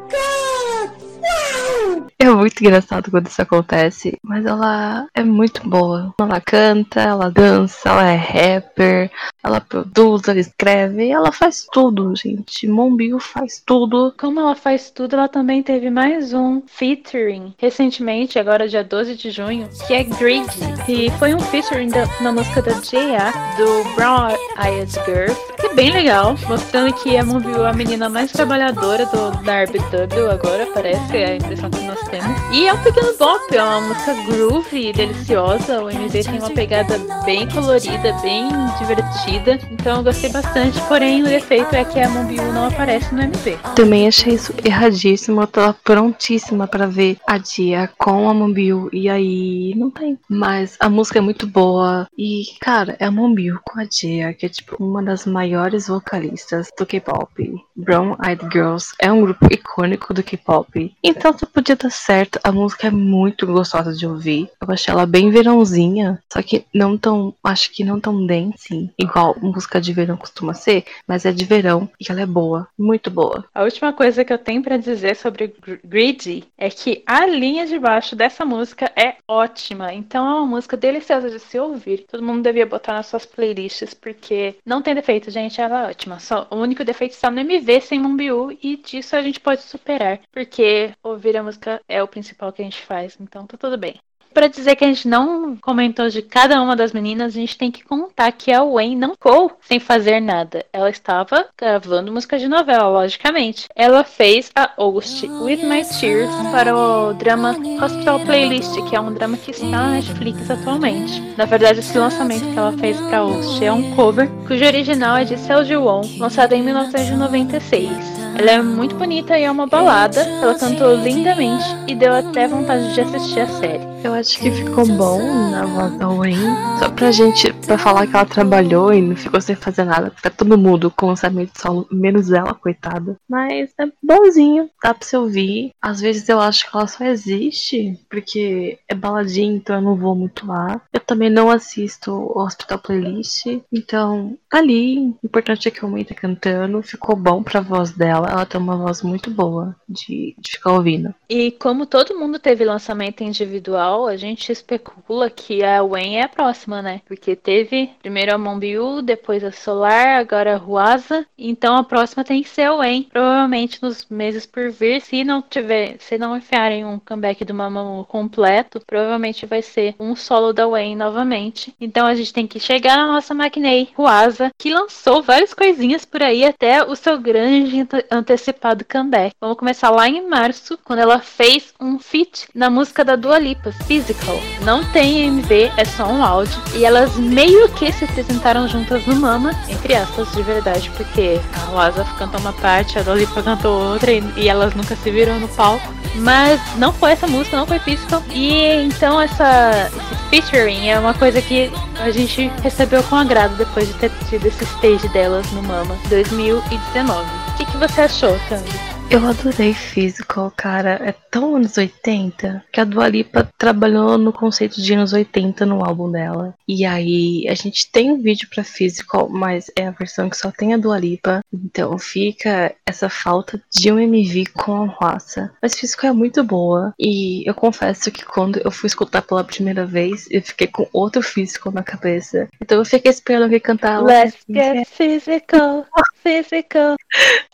É 2.25 2.29
muito 2.29 2.59
engraçado 2.63 3.11
quando 3.11 3.27
isso 3.27 3.41
acontece, 3.41 4.17
mas 4.23 4.45
ela 4.45 5.05
é 5.13 5.21
muito 5.23 5.67
boa. 5.67 6.13
Ela 6.19 6.39
canta, 6.41 7.01
ela 7.01 7.29
dança, 7.29 7.89
ela 7.89 8.03
é 8.09 8.15
rapper, 8.15 9.11
ela 9.43 9.59
produz, 9.59 10.27
ela 10.27 10.39
escreve, 10.39 11.09
ela 11.09 11.31
faz 11.31 11.67
tudo, 11.71 12.15
gente. 12.15 12.67
Mombiu 12.67 13.19
faz 13.19 13.61
tudo. 13.65 14.13
Como 14.17 14.39
ela 14.39 14.55
faz 14.55 14.89
tudo, 14.89 15.15
ela 15.15 15.27
também 15.27 15.61
teve 15.61 15.89
mais 15.89 16.33
um 16.33 16.61
featuring 16.65 17.53
recentemente, 17.59 18.39
agora 18.39 18.67
dia 18.67 18.83
12 18.83 19.15
de 19.17 19.29
junho, 19.29 19.67
que 19.85 19.93
é 19.93 20.03
Greedy. 20.03 20.47
E 20.87 21.11
foi 21.19 21.35
um 21.35 21.39
featuring 21.39 21.89
da- 21.89 22.07
na 22.21 22.31
música 22.31 22.61
da 22.61 22.71
J.A. 22.71 23.31
do 23.57 23.83
Brown 23.93 24.29
Eyed 24.63 24.91
Girl, 25.05 25.35
que 25.59 25.67
é 25.67 25.73
bem 25.73 25.91
legal, 25.91 26.35
mostrando 26.47 26.93
que 26.93 27.17
a 27.17 27.25
Moonview 27.25 27.65
é 27.65 27.69
a 27.69 27.73
menina 27.73 28.07
mais 28.09 28.31
trabalhadora 28.31 29.05
do, 29.07 29.31
da 29.43 29.63
RBW 29.63 30.31
agora, 30.31 30.65
parece, 30.73 31.17
é 31.17 31.25
a 31.31 31.35
impressão 31.35 31.69
que 31.69 31.81
nós 31.81 32.04
temos. 32.09 32.37
E 32.51 32.67
é 32.67 32.73
um 32.73 32.81
pequeno 32.81 33.15
bop, 33.17 33.55
é 33.55 33.63
uma 33.63 33.81
música 33.81 34.13
groovy, 34.25 34.93
deliciosa, 34.93 35.83
o 35.83 35.89
MV 35.89 36.23
tem 36.23 36.39
uma 36.39 36.49
pegada 36.49 36.97
bem 37.25 37.47
colorida, 37.49 38.13
bem 38.21 38.47
divertida, 38.79 39.59
então 39.71 39.97
eu 39.97 40.03
gostei 40.03 40.31
bastante, 40.31 40.79
porém 40.87 41.21
o 41.21 41.25
defeito 41.25 41.75
é 41.75 41.83
que 41.83 41.99
a 41.99 42.09
Moonview 42.09 42.53
não 42.53 42.67
aparece 42.67 43.13
no 43.13 43.21
MV. 43.21 43.57
Também 43.75 44.07
achei 44.07 44.33
isso 44.33 44.53
erradíssimo. 44.63 45.41
Eu 45.41 45.47
tava 45.47 45.73
prontíssima 45.83 46.67
pra 46.67 46.85
ver 46.85 47.17
a 47.27 47.37
Dia 47.37 47.89
com 47.97 48.29
a 48.29 48.33
Mombiu. 48.33 48.89
E 48.91 49.09
aí, 49.09 49.73
não 49.75 49.91
tem. 49.91 50.17
Mas 50.29 50.77
a 50.79 50.89
música 50.89 51.19
é 51.19 51.21
muito 51.21 51.45
boa. 51.45 52.07
E, 52.17 52.43
cara, 52.59 52.95
é 52.99 53.05
a 53.05 53.11
Mombiu 53.11 53.59
com 53.63 53.79
a 53.79 53.83
Dia, 53.83 54.33
que 54.33 54.45
é 54.45 54.49
tipo 54.49 54.75
uma 54.83 55.03
das 55.03 55.25
maiores 55.25 55.87
vocalistas 55.87 56.69
do 56.77 56.85
K-pop. 56.85 57.53
Brown 57.75 58.15
Eyed 58.25 58.43
Girls 58.51 58.93
é 58.99 59.11
um 59.11 59.21
grupo 59.21 59.47
icônico 59.51 60.13
do 60.13 60.23
K-pop. 60.23 60.95
Então 61.03 61.37
só 61.37 61.45
podia 61.45 61.75
dar 61.75 61.89
certo. 61.95 62.39
A 62.43 62.51
música 62.51 62.87
é 62.87 62.91
muito 62.91 63.45
gostosa 63.47 63.93
de 63.93 64.05
ouvir. 64.05 64.49
Eu 64.61 64.71
achei 64.73 64.91
ela 64.93 65.05
bem 65.05 65.29
verãozinha. 65.29 66.21
Só 66.31 66.41
que 66.41 66.65
não 66.73 66.97
tão. 66.97 67.33
Acho 67.43 67.71
que 67.71 67.83
não 67.83 67.99
tão 67.99 68.25
dance. 68.25 68.89
Igual 68.97 69.35
música 69.41 69.79
de 69.79 69.93
verão 69.93 70.17
costuma 70.17 70.53
ser. 70.53 70.85
Mas 71.07 71.25
é 71.25 71.31
de 71.31 71.45
verão. 71.45 71.89
E 71.99 72.05
ela 72.11 72.21
é 72.21 72.25
boa. 72.25 72.67
Muito 72.77 73.09
boa. 73.09 73.45
A 73.53 73.63
última 73.63 73.93
coisa 73.93 74.23
que 74.25 74.33
eu 74.33 74.37
tenho 74.37 74.61
pra 74.61 74.77
dizer 74.77 75.15
sobre 75.15 75.47
Gr- 75.47 75.79
Greedy 75.83 76.43
é 76.57 76.69
que 76.69 77.03
a 77.05 77.25
linha 77.25 77.65
de 77.65 77.77
baixo 77.79 78.15
dessa 78.15 78.45
música 78.45 78.91
é 78.95 79.15
ótima. 79.27 79.93
Então 79.93 80.25
é 80.27 80.33
uma 80.35 80.45
música 80.45 80.77
deliciosa 80.77 81.29
de 81.29 81.39
se 81.39 81.57
ouvir. 81.59 82.05
Todo 82.09 82.23
mundo 82.23 82.43
devia 82.43 82.65
botar 82.65 82.93
nas 82.93 83.07
suas 83.07 83.25
playlists, 83.25 83.93
porque 83.93 84.55
não 84.65 84.81
tem 84.81 84.95
defeito, 84.95 85.31
gente. 85.31 85.59
Ela 85.61 85.87
é 85.87 85.89
ótima. 85.91 86.19
Só, 86.19 86.47
o 86.49 86.57
único 86.57 86.83
defeito 86.83 87.13
está 87.13 87.29
no 87.31 87.39
MV 87.39 87.81
sem 87.81 87.99
Mumbiu, 87.99 88.57
e 88.61 88.77
disso 88.77 89.15
a 89.15 89.21
gente 89.21 89.39
pode 89.39 89.61
superar. 89.63 90.19
Porque 90.31 90.91
ouvir 91.03 91.37
a 91.37 91.43
música 91.43 91.81
é 91.87 92.01
o 92.01 92.07
principal 92.07 92.51
que 92.51 92.61
a 92.61 92.65
gente 92.65 92.81
faz. 92.81 93.17
Então 93.19 93.45
tá 93.45 93.57
tudo 93.57 93.77
bem. 93.77 93.99
Pra 94.35 94.47
dizer 94.47 94.75
que 94.75 94.83
a 94.83 94.87
gente 94.87 95.07
não 95.07 95.55
comentou 95.55 96.09
de 96.09 96.21
cada 96.21 96.61
uma 96.61 96.75
das 96.75 96.91
meninas, 96.91 97.33
a 97.33 97.39
gente 97.39 97.57
tem 97.57 97.71
que 97.71 97.85
contar 97.85 98.33
que 98.33 98.51
a 98.51 98.65
Wayne 98.65 98.93
não 98.93 99.11
ficou 99.11 99.57
sem 99.61 99.79
fazer 99.79 100.19
nada. 100.19 100.65
Ela 100.73 100.89
estava 100.89 101.47
gravando 101.57 102.11
música 102.11 102.37
de 102.37 102.45
novela, 102.45 102.89
logicamente. 102.89 103.65
Ela 103.73 104.03
fez 104.03 104.51
a 104.53 104.73
August 104.75 105.23
With 105.23 105.63
My 105.63 105.85
Tears 105.85 106.29
para 106.51 106.75
o 106.75 107.13
drama 107.13 107.55
Hospital 107.81 108.19
Playlist, 108.25 108.73
que 108.89 108.95
é 108.97 108.99
um 108.99 109.13
drama 109.13 109.37
que 109.37 109.51
está 109.51 109.65
na 109.67 109.91
Netflix 109.91 110.51
atualmente. 110.51 111.21
Na 111.37 111.45
verdade, 111.45 111.79
esse 111.79 111.97
lançamento 111.97 112.43
que 112.51 112.59
ela 112.59 112.73
fez 112.73 112.99
para 112.99 113.19
August 113.19 113.61
é 113.61 113.71
um 113.71 113.95
cover, 113.95 114.29
cujo 114.45 114.65
original 114.65 115.15
é 115.15 115.23
de 115.23 115.37
Seo 115.37 115.63
Ji-won, 115.63 116.01
lançado 116.19 116.51
em 116.51 116.61
1996. 116.61 118.24
Ela 118.37 118.51
é 118.51 118.61
muito 118.61 118.95
bonita 118.95 119.39
e 119.39 119.43
é 119.43 119.51
uma 119.51 119.65
balada. 119.65 120.19
Ela 120.19 120.55
cantou 120.55 120.93
lindamente 120.95 121.65
e 121.87 121.95
deu 121.95 122.13
até 122.13 122.47
vontade 122.47 122.93
de 122.93 123.01
assistir 123.01 123.39
a 123.39 123.47
série. 123.47 123.94
Eu 124.05 124.13
acho 124.13 124.37
que 124.37 124.51
ficou 124.51 124.85
bom 124.85 125.49
na 125.49 125.65
voz 125.65 125.97
da 125.97 126.07
Wayne. 126.07 126.77
Só 126.77 126.91
pra 126.91 127.09
gente, 127.09 127.51
pra 127.65 127.75
falar 127.75 128.05
que 128.05 128.15
ela 128.15 128.23
trabalhou 128.23 128.93
e 128.93 129.01
não 129.01 129.15
ficou 129.15 129.41
sem 129.41 129.55
fazer 129.55 129.83
nada. 129.83 130.13
Tá 130.21 130.29
todo 130.29 130.55
mundo 130.55 130.91
com 130.91 131.07
lançamento 131.07 131.59
solo, 131.59 131.87
menos 131.91 132.31
ela, 132.31 132.53
coitada. 132.53 133.17
Mas 133.27 133.71
é 133.79 133.87
bonzinho, 134.03 134.69
dá 134.83 134.93
pra 134.93 135.07
você 135.07 135.17
ouvir. 135.17 135.71
Às 135.81 136.01
vezes 136.01 136.29
eu 136.29 136.39
acho 136.39 136.69
que 136.69 136.77
ela 136.77 136.85
só 136.85 137.03
existe 137.03 137.99
porque 138.07 138.77
é 138.87 138.93
baladinha, 138.93 139.55
então 139.55 139.77
eu 139.77 139.81
não 139.81 139.95
vou 139.95 140.13
muito 140.13 140.45
lá. 140.45 140.79
Eu 140.93 140.99
também 140.99 141.31
não 141.31 141.49
assisto 141.49 142.11
o 142.11 142.39
Hospital 142.39 142.77
Playlist. 142.77 143.47
Então, 143.73 144.37
ali. 144.51 144.99
O 144.99 145.25
importante 145.25 145.67
é 145.67 145.71
que 145.71 145.83
a 145.83 145.87
Wayne 145.87 146.05
tá 146.05 146.13
cantando. 146.13 146.83
Ficou 146.83 147.15
bom 147.15 147.41
pra 147.41 147.59
voz 147.59 147.91
dela. 147.91 148.29
Ela 148.29 148.45
tem 148.45 148.61
uma 148.61 148.77
voz 148.77 149.01
muito 149.01 149.31
boa 149.31 149.75
de, 149.89 150.35
de 150.37 150.51
ficar 150.51 150.73
ouvindo. 150.73 151.13
E 151.27 151.51
como 151.51 151.87
todo 151.87 152.17
mundo 152.17 152.37
teve 152.37 152.63
lançamento 152.63 153.23
individual, 153.23 153.94
a 154.07 154.17
gente 154.17 154.51
especula 154.51 155.29
que 155.29 155.63
a 155.63 155.81
Wen 155.81 156.17
é 156.17 156.23
a 156.23 156.29
próxima, 156.29 156.81
né? 156.81 157.01
Porque 157.05 157.35
teve 157.35 157.91
primeiro 158.01 158.35
a 158.35 158.37
Monbiu, 158.37 159.01
depois 159.01 159.43
a 159.43 159.51
Solar, 159.51 160.19
agora 160.19 160.55
a 160.55 160.57
Ruasa. 160.57 161.25
Então 161.37 161.77
a 161.77 161.83
próxima 161.83 162.23
tem 162.23 162.43
que 162.43 162.49
ser 162.49 162.63
a 162.63 162.75
Wen. 162.75 163.03
Provavelmente 163.03 163.81
nos 163.81 164.05
meses 164.09 164.45
por 164.45 164.69
vir, 164.71 164.99
se 165.01 165.23
não 165.23 165.41
tiver, 165.41 165.95
se 165.99 166.17
não 166.17 166.35
enfiarem 166.35 166.83
um 166.83 166.99
comeback 166.99 167.45
do 167.45 167.53
Mamamoo 167.53 168.03
completo, 168.03 168.81
provavelmente 168.85 169.45
vai 169.45 169.61
ser 169.61 169.95
um 169.99 170.15
solo 170.15 170.51
da 170.51 170.67
Wen 170.67 170.95
novamente. 170.95 171.73
Então 171.79 172.05
a 172.05 172.15
gente 172.15 172.33
tem 172.33 172.45
que 172.45 172.59
chegar 172.59 172.97
na 172.97 173.07
nossa 173.07 173.33
Maquinei, 173.33 173.89
Ruasa, 173.95 174.51
que 174.57 174.73
lançou 174.73 175.21
várias 175.23 175.53
coisinhas 175.53 176.03
por 176.03 176.21
aí 176.21 176.43
até 176.43 176.83
o 176.83 176.95
seu 176.95 177.17
grande 177.19 177.81
ante- 177.81 178.05
antecipado 178.11 178.83
comeback. 178.83 179.35
Vamos 179.39 179.57
começar 179.57 179.89
lá 179.89 180.09
em 180.09 180.27
março, 180.27 180.77
quando 180.83 180.99
ela 180.99 181.19
fez 181.19 181.73
um 181.79 181.99
feat 181.99 182.47
na 182.53 182.69
música 182.69 183.03
da 183.05 183.15
Dua 183.15 183.37
Lipa, 183.37 183.71
Physical. 183.85 184.39
Não 184.61 184.83
tem 184.83 185.27
MV, 185.27 185.71
é 185.77 185.85
só 185.85 186.07
um 186.07 186.23
áudio. 186.23 186.59
E 186.73 186.85
elas 186.85 187.15
meio 187.15 187.69
que 187.69 187.91
se 187.91 188.05
apresentaram 188.05 188.67
juntas 188.67 189.05
no 189.05 189.15
Mama, 189.15 189.51
entre 189.69 189.95
aspas, 189.95 190.31
de 190.31 190.41
verdade, 190.41 190.89
porque 190.97 191.39
a 191.53 191.59
Ruasa 191.65 192.03
cantou 192.17 192.39
uma 192.39 192.53
parte, 192.53 192.97
a 192.97 193.03
Dua 193.03 193.15
Lipa 193.15 193.43
cantou 193.43 193.91
outra 193.91 194.11
e, 194.11 194.23
e 194.35 194.49
elas 194.49 194.73
nunca 194.73 194.95
se 194.95 195.11
viram 195.11 195.39
no 195.39 195.47
palco. 195.49 195.93
Mas 196.15 196.61
não 196.77 196.93
foi 196.93 197.11
essa 197.11 197.27
música, 197.27 197.57
não 197.57 197.67
foi 197.67 197.79
Physical. 197.79 198.23
E 198.31 198.83
então 198.83 199.21
essa, 199.21 199.91
esse 200.31 200.49
featuring 200.51 200.87
é 200.87 200.97
uma 200.97 201.13
coisa 201.13 201.41
que 201.41 201.71
a 201.99 202.09
gente 202.09 202.51
recebeu 202.63 203.03
com 203.03 203.15
agrado 203.15 203.55
depois 203.57 203.87
de 203.87 203.93
ter 203.95 204.11
tido 204.29 204.45
esse 204.45 204.63
stage 204.63 205.07
delas 205.09 205.49
no 205.51 205.61
Mama 205.61 205.97
2019. 206.09 207.21
O 207.49 207.57
que, 207.57 207.65
que 207.65 207.77
você 207.77 208.01
achou, 208.01 208.39
Tandy? 208.49 208.94
Eu 209.09 209.25
adorei 209.25 209.73
Physical, 209.73 210.51
cara. 210.57 210.99
É 211.03 211.13
tão 211.31 211.55
anos 211.55 211.77
80 211.77 212.65
que 212.71 212.81
a 212.81 212.83
Dua 212.83 213.07
Lipa 213.07 213.47
trabalhou 213.57 214.17
no 214.17 214.33
conceito 214.33 214.81
de 214.81 214.93
anos 214.93 215.13
80 215.13 215.65
no 215.65 215.85
álbum 215.85 216.11
dela. 216.11 216.53
E 216.67 216.85
aí, 216.85 217.47
a 217.47 217.53
gente 217.53 217.89
tem 217.91 218.11
um 218.11 218.21
vídeo 218.21 218.49
pra 218.49 218.63
Physical, 218.63 219.29
mas 219.29 219.71
é 219.75 219.87
a 219.87 219.91
versão 219.91 220.29
que 220.29 220.35
só 220.35 220.51
tem 220.51 220.73
a 220.73 220.77
Dua 220.77 220.97
Lipa. 220.97 221.41
Então 221.53 221.97
fica 221.97 222.73
essa 222.85 223.07
falta 223.07 223.61
de 223.71 223.91
um 223.91 223.99
MV 223.99 224.47
com 224.47 224.83
a 224.83 224.97
raça. 224.99 225.51
Mas 225.61 225.75
Physical 225.75 226.09
é 226.09 226.13
muito 226.13 226.43
boa. 226.43 226.93
E 226.99 227.47
eu 227.47 227.53
confesso 227.53 228.11
que 228.11 228.25
quando 228.25 228.57
eu 228.57 228.71
fui 228.71 228.87
escutar 228.87 229.21
pela 229.21 229.43
primeira 229.43 229.85
vez, 229.85 230.27
eu 230.31 230.41
fiquei 230.41 230.67
com 230.67 230.89
outro 230.91 231.21
Physical 231.21 231.71
na 231.71 231.83
cabeça. 231.83 232.49
Então 232.59 232.79
eu 232.79 232.85
fiquei 232.85 233.11
esperando 233.11 233.43
alguém 233.43 233.59
cantar. 233.59 234.01
Let's 234.03 234.43
get 234.49 234.87
physical. 234.87 235.85
physical. 236.23 236.95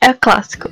É 0.02 0.14
clássico. 0.14 0.69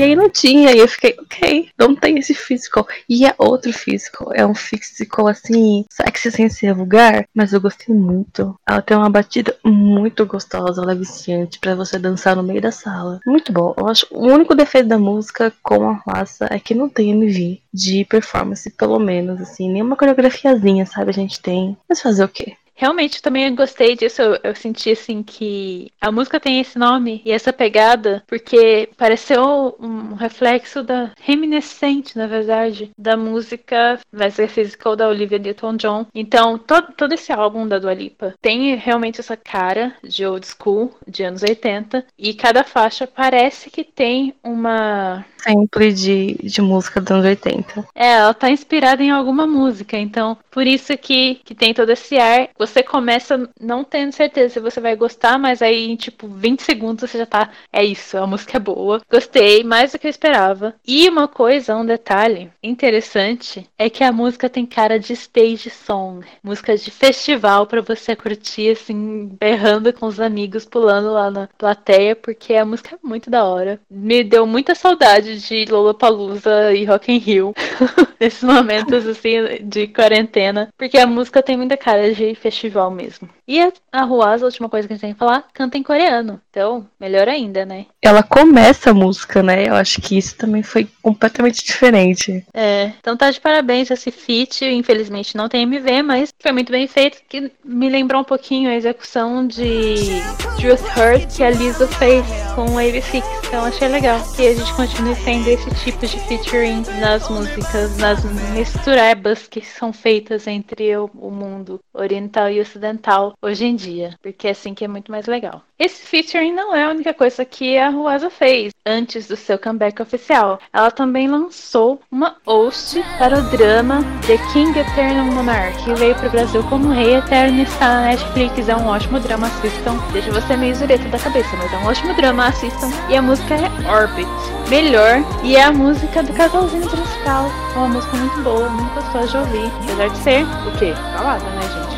E 0.00 0.02
aí 0.02 0.16
não 0.16 0.30
tinha, 0.30 0.72
e 0.72 0.78
eu 0.78 0.88
fiquei, 0.88 1.14
ok, 1.18 1.68
não 1.78 1.94
tem 1.94 2.18
esse 2.18 2.32
physical. 2.32 2.88
E 3.06 3.26
é 3.26 3.34
outro 3.36 3.70
physical, 3.70 4.32
é 4.32 4.46
um 4.46 4.54
physical 4.54 5.28
assim, 5.28 5.84
sexy 5.90 6.30
sem 6.30 6.48
ser 6.48 6.72
vulgar, 6.72 7.26
mas 7.34 7.52
eu 7.52 7.60
gostei 7.60 7.94
muito. 7.94 8.58
Ela 8.66 8.80
tem 8.80 8.96
uma 8.96 9.10
batida 9.10 9.54
muito 9.62 10.24
gostosa, 10.24 10.80
ela 10.80 10.92
é 10.92 10.94
viciante 10.94 11.58
pra 11.58 11.74
você 11.74 11.98
dançar 11.98 12.34
no 12.34 12.42
meio 12.42 12.62
da 12.62 12.72
sala. 12.72 13.20
Muito 13.26 13.52
bom. 13.52 13.74
Eu 13.76 13.88
acho 13.88 14.06
o 14.10 14.26
único 14.26 14.54
defeito 14.54 14.88
da 14.88 14.98
música 14.98 15.52
com 15.62 15.90
a 15.90 16.02
raça 16.06 16.48
é 16.50 16.58
que 16.58 16.74
não 16.74 16.88
tem 16.88 17.10
MV 17.10 17.60
de 17.70 18.06
performance, 18.06 18.70
pelo 18.70 18.98
menos, 18.98 19.38
assim, 19.38 19.70
nenhuma 19.70 19.96
coreografiazinha, 19.96 20.86
sabe? 20.86 21.10
A 21.10 21.14
gente 21.14 21.42
tem. 21.42 21.76
Mas 21.86 22.00
fazer 22.00 22.24
o 22.24 22.28
quê? 22.28 22.54
Realmente, 22.80 23.20
também 23.20 23.54
gostei 23.54 23.94
disso. 23.94 24.22
Eu, 24.22 24.38
eu, 24.42 24.54
senti 24.54 24.92
assim 24.92 25.22
que 25.22 25.92
a 26.00 26.10
música 26.10 26.40
tem 26.40 26.60
esse 26.60 26.78
nome 26.78 27.20
e 27.26 27.30
essa 27.30 27.52
pegada 27.52 28.22
porque 28.26 28.88
pareceu 28.96 29.76
um 29.78 30.14
reflexo 30.14 30.82
da 30.82 31.10
reminiscente, 31.20 32.16
na 32.16 32.26
verdade, 32.26 32.90
da 32.96 33.18
música 33.18 34.00
Vessel 34.10 34.48
Physical 34.48 34.96
da 34.96 35.08
Olivia 35.08 35.38
Newton-John. 35.38 36.06
Então, 36.14 36.56
todo, 36.56 36.94
todo 36.96 37.12
esse 37.12 37.30
álbum 37.30 37.68
da 37.68 37.78
Dua 37.78 37.92
Lipa 37.92 38.32
tem 38.40 38.74
realmente 38.76 39.20
essa 39.20 39.36
cara 39.36 39.94
de 40.02 40.24
old 40.24 40.46
school, 40.46 40.94
de 41.06 41.22
anos 41.22 41.42
80, 41.42 42.06
e 42.18 42.32
cada 42.32 42.64
faixa 42.64 43.06
parece 43.06 43.68
que 43.68 43.84
tem 43.84 44.32
uma 44.42 45.22
sempre 45.42 45.92
de, 45.92 46.36
de 46.42 46.60
música 46.60 47.00
dos 47.00 47.10
anos 47.10 47.24
80. 47.26 47.86
É, 47.94 48.12
ela 48.12 48.34
tá 48.34 48.50
inspirada 48.50 49.02
em 49.02 49.10
alguma 49.10 49.46
música, 49.46 49.96
então 49.96 50.36
por 50.50 50.66
isso 50.66 50.96
que, 50.98 51.40
que 51.44 51.54
tem 51.54 51.72
todo 51.72 51.90
esse 51.90 52.18
ar. 52.18 52.48
Você 52.58 52.69
começa 52.82 53.48
não 53.60 53.82
tendo 53.82 54.12
certeza 54.12 54.54
se 54.54 54.60
você 54.60 54.80
vai 54.80 54.94
gostar, 54.94 55.38
mas 55.38 55.60
aí 55.62 55.90
em 55.90 55.96
tipo 55.96 56.28
20 56.28 56.62
segundos 56.62 57.08
você 57.08 57.18
já 57.18 57.26
tá. 57.26 57.50
É 57.72 57.84
isso, 57.84 58.16
a 58.16 58.26
música 58.26 58.56
é 58.56 58.60
boa. 58.60 59.00
Gostei, 59.10 59.64
mais 59.64 59.92
do 59.92 59.98
que 59.98 60.06
eu 60.06 60.10
esperava. 60.10 60.74
E 60.86 61.08
uma 61.08 61.26
coisa, 61.26 61.76
um 61.76 61.84
detalhe 61.84 62.50
interessante 62.62 63.68
é 63.76 63.90
que 63.90 64.04
a 64.04 64.12
música 64.12 64.48
tem 64.48 64.64
cara 64.64 64.98
de 64.98 65.12
stage 65.12 65.70
song, 65.70 66.24
música 66.42 66.76
de 66.76 66.90
festival 66.90 67.66
para 67.66 67.80
você 67.80 68.14
curtir 68.14 68.70
assim, 68.70 69.30
berrando 69.40 69.92
com 69.92 70.06
os 70.06 70.20
amigos, 70.20 70.64
pulando 70.64 71.12
lá 71.12 71.30
na 71.30 71.48
plateia, 71.58 72.14
porque 72.14 72.54
a 72.54 72.64
música 72.64 72.94
é 72.94 72.98
muito 73.02 73.30
da 73.30 73.44
hora. 73.44 73.80
Me 73.90 74.22
deu 74.22 74.46
muita 74.46 74.74
saudade 74.74 75.40
de 75.40 75.64
Lollapalooza 75.64 76.72
e 76.74 76.84
Rock 76.84 77.12
in 77.12 77.18
Rio 77.18 77.54
nesses 78.20 78.42
momentos 78.42 79.06
assim 79.06 79.58
de 79.62 79.88
quarentena, 79.88 80.68
porque 80.76 80.98
a 80.98 81.06
música 81.06 81.42
tem 81.42 81.56
muita 81.56 81.76
cara 81.76 82.12
de 82.12 82.34
festival 82.34 82.59
mesmo. 82.90 83.28
E 83.50 83.60
a, 83.60 83.72
a 83.90 84.04
Ruaz, 84.04 84.44
a 84.44 84.46
última 84.46 84.68
coisa 84.68 84.86
que 84.86 84.92
a 84.92 84.96
gente 84.96 85.00
tem 85.00 85.12
que 85.12 85.18
falar, 85.18 85.44
canta 85.52 85.76
em 85.76 85.82
coreano. 85.82 86.40
Então, 86.50 86.86
melhor 87.00 87.28
ainda, 87.28 87.66
né? 87.66 87.86
Ela 88.00 88.22
começa 88.22 88.90
a 88.90 88.94
música, 88.94 89.42
né? 89.42 89.66
Eu 89.66 89.74
acho 89.74 90.00
que 90.00 90.16
isso 90.16 90.36
também 90.36 90.62
foi 90.62 90.86
completamente 91.02 91.64
diferente. 91.64 92.46
É, 92.54 92.92
então 93.00 93.16
tá 93.16 93.28
de 93.28 93.40
parabéns 93.40 93.90
esse 93.90 94.12
feat. 94.12 94.64
Infelizmente 94.64 95.36
não 95.36 95.48
tem 95.48 95.62
MV, 95.62 96.02
mas 96.02 96.32
foi 96.38 96.52
muito 96.52 96.70
bem 96.70 96.86
feito, 96.86 97.18
que 97.28 97.50
me 97.64 97.88
lembrou 97.88 98.20
um 98.20 98.24
pouquinho 98.24 98.70
a 98.70 98.74
execução 98.76 99.44
de 99.44 100.20
Truth 100.56 100.82
Hurt 100.96 101.36
que 101.36 101.42
a 101.42 101.50
Lisa 101.50 101.88
fez 101.88 102.24
com 102.54 102.66
Wave 102.66 103.00
Fix. 103.02 103.26
Então 103.48 103.64
achei 103.64 103.88
legal 103.88 104.20
que 104.36 104.46
a 104.46 104.54
gente 104.54 104.72
continue 104.74 105.16
tendo 105.24 105.48
esse 105.48 105.68
tipo 105.82 106.06
de 106.06 106.20
featuring 106.20 106.82
nas 107.00 107.28
músicas, 107.28 107.96
nas 107.96 108.22
misturebas 108.52 109.48
que 109.48 109.60
são 109.60 109.92
feitas 109.92 110.46
entre 110.46 110.96
o, 110.96 111.10
o 111.14 111.32
mundo 111.32 111.80
oriental 111.92 112.48
e 112.48 112.60
ocidental 112.60 113.34
hoje 113.42 113.64
em 113.64 113.74
dia, 113.74 114.14
porque 114.22 114.48
é 114.48 114.50
assim 114.50 114.74
que 114.74 114.84
é 114.84 114.88
muito 114.88 115.10
mais 115.10 115.26
legal. 115.26 115.62
Esse 115.78 116.02
featuring 116.02 116.52
não 116.52 116.74
é 116.74 116.84
a 116.84 116.90
única 116.90 117.14
coisa 117.14 117.44
que 117.44 117.78
a 117.78 117.88
Ruasa 117.88 118.28
fez 118.28 118.70
antes 118.84 119.26
do 119.26 119.36
seu 119.36 119.58
comeback 119.58 120.02
oficial. 120.02 120.60
Ela 120.72 120.90
também 120.90 121.26
lançou 121.26 122.00
uma 122.10 122.36
host 122.46 123.02
para 123.18 123.38
o 123.38 123.42
drama 123.50 124.02
The 124.26 124.36
King 124.52 124.78
Eternal 124.78 125.24
Monarch, 125.24 125.82
que 125.82 125.94
veio 125.94 126.14
para 126.14 126.28
o 126.28 126.30
Brasil 126.30 126.62
como 126.64 126.92
Rei 126.92 127.16
Eterno 127.16 127.58
e 127.58 127.62
está 127.62 127.88
na 127.88 128.02
Netflix. 128.08 128.68
É 128.68 128.76
um 128.76 128.86
ótimo 128.86 129.18
drama, 129.20 129.46
assistam. 129.46 129.96
Deixa 130.12 130.30
você 130.32 130.56
meio 130.56 130.74
zureta 130.74 131.08
da 131.08 131.18
cabeça, 131.18 131.56
mas 131.56 131.72
é 131.72 131.76
um 131.78 131.86
ótimo 131.86 132.14
drama, 132.14 132.46
assistam. 132.46 132.90
E 133.08 133.16
a 133.16 133.22
música 133.22 133.54
é 133.54 133.90
Orbit. 133.90 134.28
Melhor, 134.68 135.24
e 135.42 135.56
é 135.56 135.64
a 135.64 135.72
música 135.72 136.22
do 136.22 136.32
casalzinho 136.34 136.88
principal. 136.88 137.50
É 137.74 137.78
uma 137.78 137.88
música 137.88 138.16
muito 138.16 138.40
boa, 138.42 138.68
muito 138.68 138.94
gostosa 138.94 139.28
de 139.28 139.36
ouvir. 139.38 139.70
Apesar 139.84 140.08
de 140.08 140.18
ser 140.18 140.44
o 140.44 140.78
quê? 140.78 140.92
Balada, 141.14 141.44
né, 141.44 141.62
gente? 141.62 141.89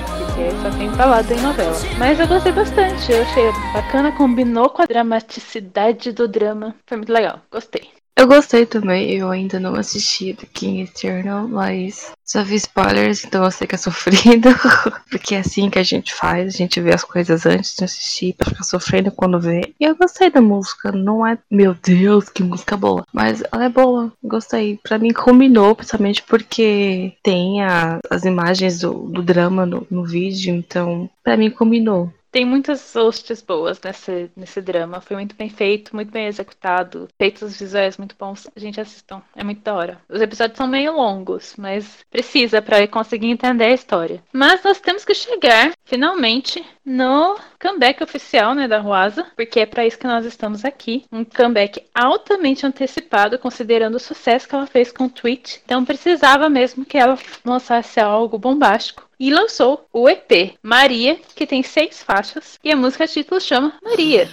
Porque 0.43 0.51
só 0.62 0.70
tem 0.77 0.90
balada 0.90 1.32
em 1.32 1.40
novela. 1.40 1.77
Mas 1.98 2.19
eu 2.19 2.27
gostei 2.27 2.52
bastante, 2.52 3.12
eu 3.12 3.23
achei 3.23 3.44
bacana, 3.73 4.12
combinou 4.12 4.69
com 4.70 4.82
a 4.82 4.86
dramaticidade 4.86 6.12
do 6.12 6.27
drama. 6.27 6.74
Foi 6.86 6.97
muito 6.97 7.12
legal, 7.12 7.40
gostei. 7.51 8.01
Eu 8.14 8.26
gostei 8.26 8.66
também, 8.66 9.10
eu 9.12 9.30
ainda 9.30 9.59
não 9.59 9.74
assisti 9.74 10.34
The 10.34 10.47
King 10.52 10.82
Eternal, 10.82 11.48
mas 11.48 12.12
só 12.24 12.44
vi 12.44 12.56
spoilers, 12.56 13.24
então 13.24 13.43
eu 13.43 13.51
sei 13.51 13.66
que 13.66 13.74
é 13.74 13.78
sofrido, 13.78 14.51
porque 15.10 15.34
é 15.34 15.39
assim 15.39 15.70
que 15.70 15.78
a 15.78 15.82
gente 15.82 16.14
faz, 16.14 16.55
a 16.55 16.56
gente 16.56 16.80
vê 16.80 16.93
as 16.93 17.02
coisas 17.02 17.47
antes 17.47 17.74
de 17.74 17.84
assistir 17.84 18.34
pra 18.34 18.51
ficar 18.51 18.64
sofrendo 18.64 19.10
quando 19.10 19.40
vê. 19.40 19.74
E 19.80 19.84
eu 19.84 19.97
gostei 19.97 20.30
da 20.30 20.43
música, 20.43 20.93
não 20.93 21.26
é, 21.26 21.39
meu 21.51 21.74
Deus, 21.74 22.28
que 22.28 22.43
música 22.43 22.76
boa, 22.76 23.05
mas 23.12 23.43
ela 23.51 23.64
é 23.64 23.68
boa, 23.68 24.12
gostei. 24.22 24.78
Pra 24.82 24.98
mim 24.98 25.12
combinou, 25.12 25.74
principalmente 25.74 26.22
porque 26.22 27.14
tem 27.22 27.62
a, 27.62 27.98
as 28.10 28.24
imagens 28.24 28.78
do, 28.80 28.93
do 29.09 29.22
drama 29.22 29.64
no, 29.64 29.86
no 29.90 30.05
vídeo, 30.05 30.55
então 30.55 31.09
pra 31.24 31.36
mim 31.36 31.51
combinou. 31.51 32.12
Tem 32.32 32.46
muitas 32.46 32.94
hosts 32.94 33.42
boas 33.42 33.78
nesse, 33.82 34.30
nesse 34.34 34.62
drama. 34.62 35.02
Foi 35.02 35.16
muito 35.16 35.36
bem 35.36 35.50
feito, 35.50 35.94
muito 35.94 36.10
bem 36.10 36.26
executado. 36.26 37.06
Feitos 37.18 37.59
visuais 37.59 37.98
muito 37.98 38.16
bons. 38.18 38.48
A 38.56 38.59
gente 38.59 38.80
assistam. 38.80 39.20
É 39.36 39.44
muito 39.44 39.60
da 39.60 39.74
hora. 39.74 40.00
Os 40.09 40.22
episódios 40.22 40.56
são 40.56 40.66
meio 40.66 40.96
longos, 40.96 41.54
mas 41.59 41.98
precisa 42.10 42.62
para 42.62 42.88
conseguir 42.88 43.28
entender 43.28 43.66
a 43.66 43.74
história. 43.74 44.22
Mas 44.32 44.64
nós 44.64 44.80
temos 44.80 45.04
que 45.04 45.12
chegar, 45.12 45.72
finalmente, 45.84 46.64
no 46.84 47.36
comeback 47.60 48.02
oficial 48.02 48.54
né, 48.54 48.66
da 48.66 48.78
Ruasa, 48.78 49.26
porque 49.36 49.60
é 49.60 49.66
para 49.66 49.86
isso 49.86 49.98
que 49.98 50.06
nós 50.06 50.24
estamos 50.24 50.64
aqui. 50.64 51.04
Um 51.12 51.24
comeback 51.24 51.84
altamente 51.94 52.64
antecipado, 52.64 53.38
considerando 53.38 53.96
o 53.96 54.00
sucesso 54.00 54.48
que 54.48 54.54
ela 54.54 54.66
fez 54.66 54.90
com 54.90 55.04
o 55.04 55.10
tweet. 55.10 55.60
Então 55.66 55.84
precisava 55.84 56.48
mesmo 56.48 56.86
que 56.86 56.96
ela 56.96 57.18
lançasse 57.44 58.00
algo 58.00 58.38
bombástico 58.38 59.06
e 59.23 59.31
lançou 59.31 59.86
o 59.93 60.09
EP 60.09 60.59
Maria, 60.61 61.16
que 61.36 61.47
tem 61.47 61.62
seis 61.62 62.03
faixas, 62.03 62.59
e 62.65 62.73
a 62.73 62.77
música 62.77 63.07
título 63.07 63.40
chama 63.40 63.78
Maria. 63.81 64.28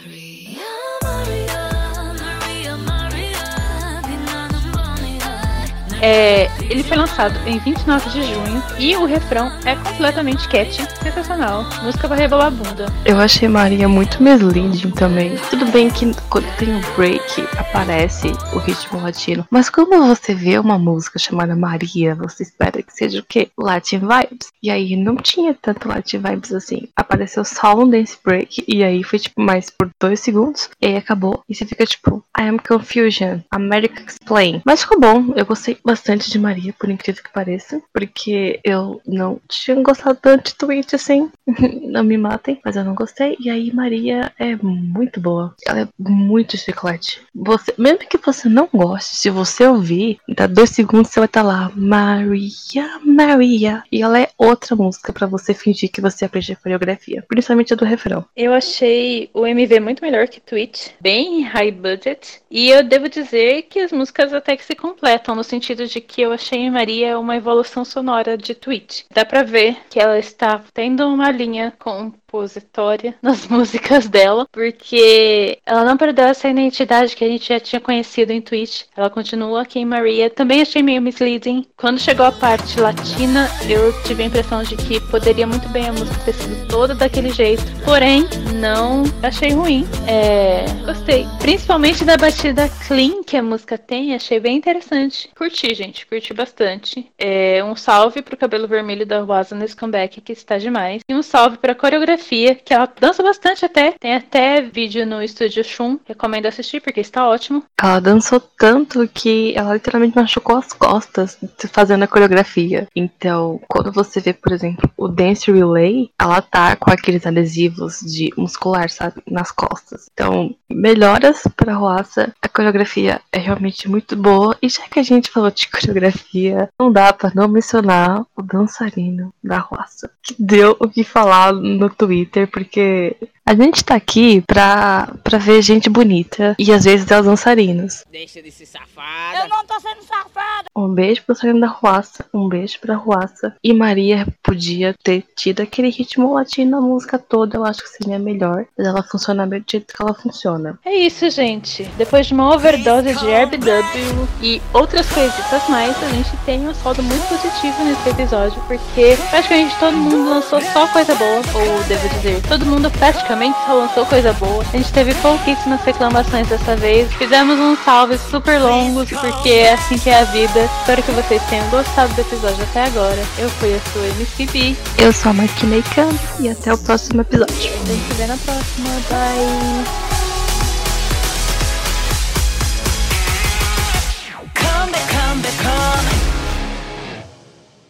É, 6.01 6.49
ele 6.69 6.83
foi 6.83 6.97
lançado 6.97 7.37
em 7.47 7.59
29 7.59 8.09
de 8.09 8.23
junho 8.23 8.63
e 8.77 8.95
o 8.95 9.05
refrão 9.05 9.51
é 9.65 9.75
completamente 9.75 10.47
catchy, 10.47 10.87
sensacional. 11.01 11.65
Música 11.83 12.07
pra 12.07 12.15
rebolar 12.15 12.47
a 12.47 12.51
bunda. 12.51 12.85
Eu 13.05 13.19
achei 13.19 13.47
Maria 13.47 13.87
muito 13.87 14.21
misleading 14.23 14.91
também. 14.91 15.35
Tudo 15.49 15.65
bem 15.67 15.89
que 15.89 16.11
quando 16.29 16.45
tem 16.57 16.73
um 16.73 16.81
break 16.95 17.41
aparece 17.57 18.31
o 18.53 18.59
ritmo 18.59 19.01
latino, 19.01 19.45
mas 19.49 19.69
quando 19.69 20.07
você 20.07 20.33
vê 20.33 20.57
uma 20.57 20.77
música 20.77 21.19
chamada 21.19 21.55
Maria, 21.55 22.15
você 22.15 22.43
espera 22.43 22.81
que 22.81 22.93
seja 22.93 23.19
o 23.19 23.25
quê? 23.27 23.49
Latin 23.57 23.99
vibes. 23.99 24.49
E 24.61 24.69
aí 24.69 24.95
não 24.95 25.15
tinha 25.15 25.53
tanto 25.53 25.87
Latin 25.87 26.19
vibes 26.19 26.53
assim. 26.53 26.87
Apareceu 26.95 27.43
só 27.43 27.75
um 27.77 27.89
dance 27.89 28.17
break 28.23 28.63
e 28.67 28.83
aí 28.83 29.03
foi 29.03 29.19
tipo 29.19 29.41
mais 29.41 29.69
por 29.69 29.89
dois 29.99 30.19
segundos 30.19 30.69
e 30.81 30.87
aí 30.87 30.97
acabou. 30.97 31.43
E 31.47 31.55
você 31.55 31.65
fica 31.65 31.85
tipo, 31.85 32.23
I 32.37 32.43
am 32.43 32.57
confusion, 32.57 33.39
America 33.51 34.03
explain. 34.07 34.61
Mas 34.65 34.81
ficou 34.81 34.99
bom, 34.99 35.33
eu 35.35 35.45
gostei 35.45 35.77
bastante 35.89 36.29
de 36.29 36.37
Maria, 36.37 36.71
por 36.77 36.87
incrível 36.87 37.23
que 37.23 37.33
pareça, 37.33 37.81
porque 37.91 38.59
eu 38.63 39.01
não 39.07 39.41
tinha 39.47 39.75
gostado 39.81 40.19
tanto 40.21 40.49
de 40.49 40.55
tweet 40.55 40.95
assim. 40.95 41.31
não 41.89 42.03
me 42.03 42.15
matem, 42.15 42.59
mas 42.63 42.75
eu 42.75 42.83
não 42.83 42.93
gostei. 42.93 43.35
E 43.39 43.49
aí, 43.49 43.73
Maria 43.73 44.31
é 44.37 44.55
muito 44.55 45.19
boa. 45.19 45.55
Ela 45.67 45.81
é 45.81 45.87
muito 45.97 46.57
chiclete. 46.57 47.21
Você, 47.33 47.73
mesmo 47.75 47.99
que 47.99 48.17
você 48.17 48.47
não 48.47 48.69
goste, 48.71 49.17
se 49.17 49.29
você 49.31 49.65
ouvir, 49.65 50.19
dá 50.29 50.45
dois 50.45 50.69
segundos 50.69 51.09
você 51.09 51.19
vai 51.19 51.25
estar 51.25 51.41
lá, 51.41 51.71
Maria, 51.75 52.99
Maria. 53.03 53.83
E 53.91 54.03
ela 54.03 54.19
é 54.19 54.29
outra 54.37 54.75
música 54.75 55.11
para 55.11 55.25
você 55.25 55.55
fingir 55.55 55.91
que 55.91 56.01
você 56.01 56.25
aprende 56.25 56.53
a 56.53 56.55
coreografia, 56.55 57.25
principalmente 57.27 57.73
a 57.73 57.75
do 57.75 57.85
refrão. 57.85 58.25
Eu 58.35 58.53
achei 58.53 59.31
o 59.33 59.47
MV 59.47 59.79
muito 59.79 60.03
melhor 60.03 60.27
que 60.27 60.39
Tweet, 60.39 60.95
bem 61.01 61.41
high 61.41 61.71
budget. 61.71 62.41
E 62.51 62.69
eu 62.69 62.83
devo 62.83 63.09
dizer 63.09 63.63
que 63.63 63.79
as 63.79 63.91
músicas 63.91 64.33
até 64.33 64.55
que 64.55 64.65
se 64.65 64.75
completam, 64.75 65.35
no 65.35 65.43
sentido 65.43 65.78
de 65.87 66.01
que 66.01 66.21
eu 66.21 66.31
achei 66.31 66.59
em 66.59 66.71
Maria 66.71 67.19
uma 67.19 67.35
evolução 67.35 67.85
sonora 67.85 68.37
de 68.37 68.53
Tweet. 68.55 69.05
Dá 69.13 69.25
pra 69.25 69.43
ver 69.43 69.77
que 69.89 69.99
ela 69.99 70.17
está 70.17 70.61
tendo 70.73 71.07
uma 71.07 71.31
linha 71.31 71.73
com 71.79 72.11
compositória 72.29 73.15
nas 73.21 73.47
músicas 73.47 74.07
dela, 74.07 74.47
porque 74.51 75.57
ela 75.65 75.83
não 75.83 75.97
perdeu 75.97 76.25
essa 76.25 76.47
identidade 76.47 77.15
que 77.15 77.25
a 77.25 77.27
gente 77.27 77.49
já 77.49 77.59
tinha 77.59 77.81
conhecido 77.81 78.31
em 78.31 78.41
Twitch. 78.41 78.83
Ela 78.95 79.09
continua 79.09 79.63
aqui 79.63 79.79
em 79.79 79.85
Maria. 79.85 80.29
Também 80.29 80.61
achei 80.61 80.83
meio 80.83 81.01
misleading. 81.01 81.65
Quando 81.75 81.99
chegou 81.99 82.25
a 82.25 82.31
parte 82.31 82.79
latina, 82.79 83.49
eu 83.67 83.91
tive 84.03 84.23
a 84.23 84.25
impressão 84.27 84.63
de 84.63 84.75
que 84.75 84.99
poderia 85.09 85.47
muito 85.47 85.67
bem 85.69 85.87
a 85.87 85.93
música 85.93 86.23
ter 86.23 86.33
sido 86.33 86.67
toda 86.67 86.93
daquele 86.93 87.31
jeito. 87.31 87.63
Porém, 87.83 88.25
não 88.59 89.03
achei 89.23 89.51
ruim. 89.51 89.85
É, 90.07 90.65
gostei. 90.85 91.25
Principalmente 91.39 92.05
da 92.05 92.17
batida 92.17 92.69
clean 92.87 93.23
que 93.23 93.37
a 93.37 93.43
música 93.43 93.77
tem, 93.77 94.13
achei 94.13 94.39
bem 94.39 94.57
interessante. 94.57 95.29
Curti, 95.35 95.73
gente, 95.73 96.05
curti 96.05 96.33
bastante. 96.33 97.09
É, 97.17 97.63
um 97.63 97.75
salve 97.75 98.21
pro 98.21 98.37
cabelo 98.37 98.67
vermelho 98.67 99.05
da 99.05 99.21
Rosa 99.21 99.55
nesse 99.55 99.75
comeback, 99.75 100.21
que 100.21 100.33
está 100.33 100.57
demais. 100.57 101.01
E 101.09 101.15
um 101.15 101.23
salve 101.23 101.57
pra 101.57 101.73
coreografia, 101.73 102.18
que 102.19 102.73
ela 102.73 102.91
dança 102.99 103.23
bastante 103.23 103.65
até. 103.65 103.93
Tem 103.99 104.15
até 104.15 104.61
vídeo 104.61 105.05
no 105.05 105.21
estúdio 105.21 105.63
Shun. 105.63 105.97
Recomendo 106.05 106.45
assistir, 106.45 106.81
porque 106.81 106.99
está 106.99 107.27
ótimo. 107.27 107.63
Ela 107.81 107.99
dançou 107.99 108.39
tanto 108.39 109.07
que 109.07 109.53
ela 109.55 109.73
literalmente 109.73 110.15
machucou 110.15 110.57
as 110.57 110.73
costas 110.73 111.37
fazendo 111.71 112.03
a 112.03 112.07
coreografia. 112.07 112.87
Então, 112.95 113.59
quando 113.67 113.91
você 113.91 114.19
vê, 114.19 114.33
por 114.33 114.51
exemplo, 114.51 114.89
o 114.97 115.07
Dance 115.07 115.51
Relay, 115.51 116.09
ela 116.19 116.41
tá 116.41 116.75
com 116.75 116.91
aqueles 116.91 117.25
adesivos 117.25 117.99
de 117.99 118.31
muscular, 118.37 118.89
sabe? 118.89 119.21
Nas 119.29 119.51
costas. 119.51 120.07
Então, 120.13 120.55
melhoras 120.69 121.43
pra 121.55 121.73
Roaça. 121.73 122.33
A 122.41 122.47
coreografia 122.47 123.21
é 123.31 123.39
realmente 123.39 123.89
muito 123.89 124.15
boa. 124.15 124.57
E 124.61 124.69
já 124.69 124.83
que 124.83 124.99
a 124.99 125.03
gente 125.03 125.31
falou 125.31 125.51
de 125.51 125.67
coreografia, 125.69 126.69
não 126.79 126.91
dá 126.91 127.11
pra 127.13 127.31
não 127.33 127.47
mencionar 127.47 128.25
o 128.35 128.41
dançarino 128.41 129.33
da 129.43 129.59
Roaça. 129.59 130.09
Que 130.23 130.35
deu 130.37 130.75
o 130.79 130.87
que 130.87 131.03
falar 131.03 131.53
no 131.53 131.89
Twitter, 131.89 132.08
porque 132.47 133.17
a 133.49 133.55
gente 133.55 133.83
tá 133.83 133.95
aqui 133.95 134.43
pra, 134.45 135.11
pra 135.23 135.39
ver 135.39 135.63
gente 135.63 135.89
bonita 135.89 136.55
e 136.59 136.71
às 136.71 136.83
vezes 136.83 137.09
é 137.09 137.19
os 137.19 137.25
dançarinos. 137.25 138.03
Deixa 138.11 138.43
de 138.43 138.51
ser 138.51 138.67
safada. 138.67 139.39
Eu 139.39 139.49
não 139.49 139.65
tô 139.65 139.79
sendo 139.79 140.03
safada. 140.03 140.67
Um 140.75 140.87
beijo 140.89 141.23
pro 141.23 141.33
dançarino 141.33 141.59
da 141.59 141.67
Ruaça, 141.67 142.25
um 142.31 142.47
beijo 142.47 142.79
pra 142.79 142.95
Ruaça. 142.95 143.55
E 143.63 143.73
Maria 143.73 144.27
podia 144.43 144.93
ter 145.03 145.23
tido 145.35 145.61
aquele 145.61 145.89
ritmo 145.89 146.31
latino 146.31 146.69
na 146.69 146.79
música 146.79 147.17
toda, 147.17 147.57
eu 147.57 147.65
acho 147.65 147.81
que 147.81 147.89
seria 147.89 148.19
melhor. 148.19 148.65
Mas 148.77 148.85
ela 148.85 149.01
funciona 149.01 149.47
do 149.47 149.63
jeito 149.67 149.95
que 149.95 149.99
ela 149.99 150.13
funciona. 150.13 150.77
É 150.85 150.93
isso, 150.93 151.27
gente. 151.31 151.85
Depois 151.97 152.27
de 152.27 152.35
uma 152.35 152.53
overdose 152.53 153.15
de 153.15 153.25
RBW 153.25 154.27
e 154.43 154.61
outras 154.71 155.09
coisitas 155.09 155.67
mais, 155.67 155.97
a 156.03 156.09
gente 156.09 156.37
tem 156.45 156.67
um 156.67 156.73
saldo 156.75 157.01
muito 157.01 157.27
positivo 157.27 157.83
nesse 157.83 158.09
episódio, 158.09 158.61
porque 158.67 159.17
praticamente 159.31 159.75
todo 159.79 159.97
mundo 159.97 160.29
lançou 160.29 160.61
só 160.61 160.87
coisa 160.89 161.15
boa, 161.15 161.41
ou 161.55 161.83
devo 161.85 162.09
dizer, 162.09 162.41
todo 162.47 162.63
mundo 162.63 162.91
praticamente 162.91 163.38
só 163.65 163.73
lançou 163.73 164.05
coisa 164.05 164.33
boa. 164.33 164.63
A 164.73 164.77
gente 164.77 164.91
teve 164.91 165.13
pouquíssimas 165.15 165.81
reclamações 165.81 166.47
dessa 166.47 166.75
vez. 166.75 167.11
Fizemos 167.13 167.59
uns 167.59 167.79
salves 167.83 168.19
super 168.29 168.59
longos, 168.61 169.09
porque 169.09 169.49
é 169.49 169.73
assim 169.73 169.97
que 169.97 170.09
é 170.09 170.19
a 170.19 170.23
vida. 170.25 170.69
Espero 170.79 171.01
que 171.01 171.11
vocês 171.11 171.41
tenham 171.49 171.67
gostado 171.69 172.13
do 172.13 172.21
episódio 172.21 172.63
até 172.63 172.85
agora. 172.85 173.23
Eu 173.37 173.49
fui 173.49 173.73
a 173.73 173.79
sua 173.91 174.05
MCB. 174.19 174.75
Eu 174.97 175.13
sou 175.13 175.31
a 175.31 175.33
Marquinei 175.33 175.83
Khan 175.95 176.09
e 176.39 176.49
até 176.49 176.73
o 176.73 176.77
próximo 176.77 177.21
episódio. 177.21 177.55
A 177.55 177.61
gente 177.61 178.07
se 178.07 178.13
vê 178.15 178.27
na 178.27 178.37
próxima. 178.37 178.89
Bye! 179.09 180.18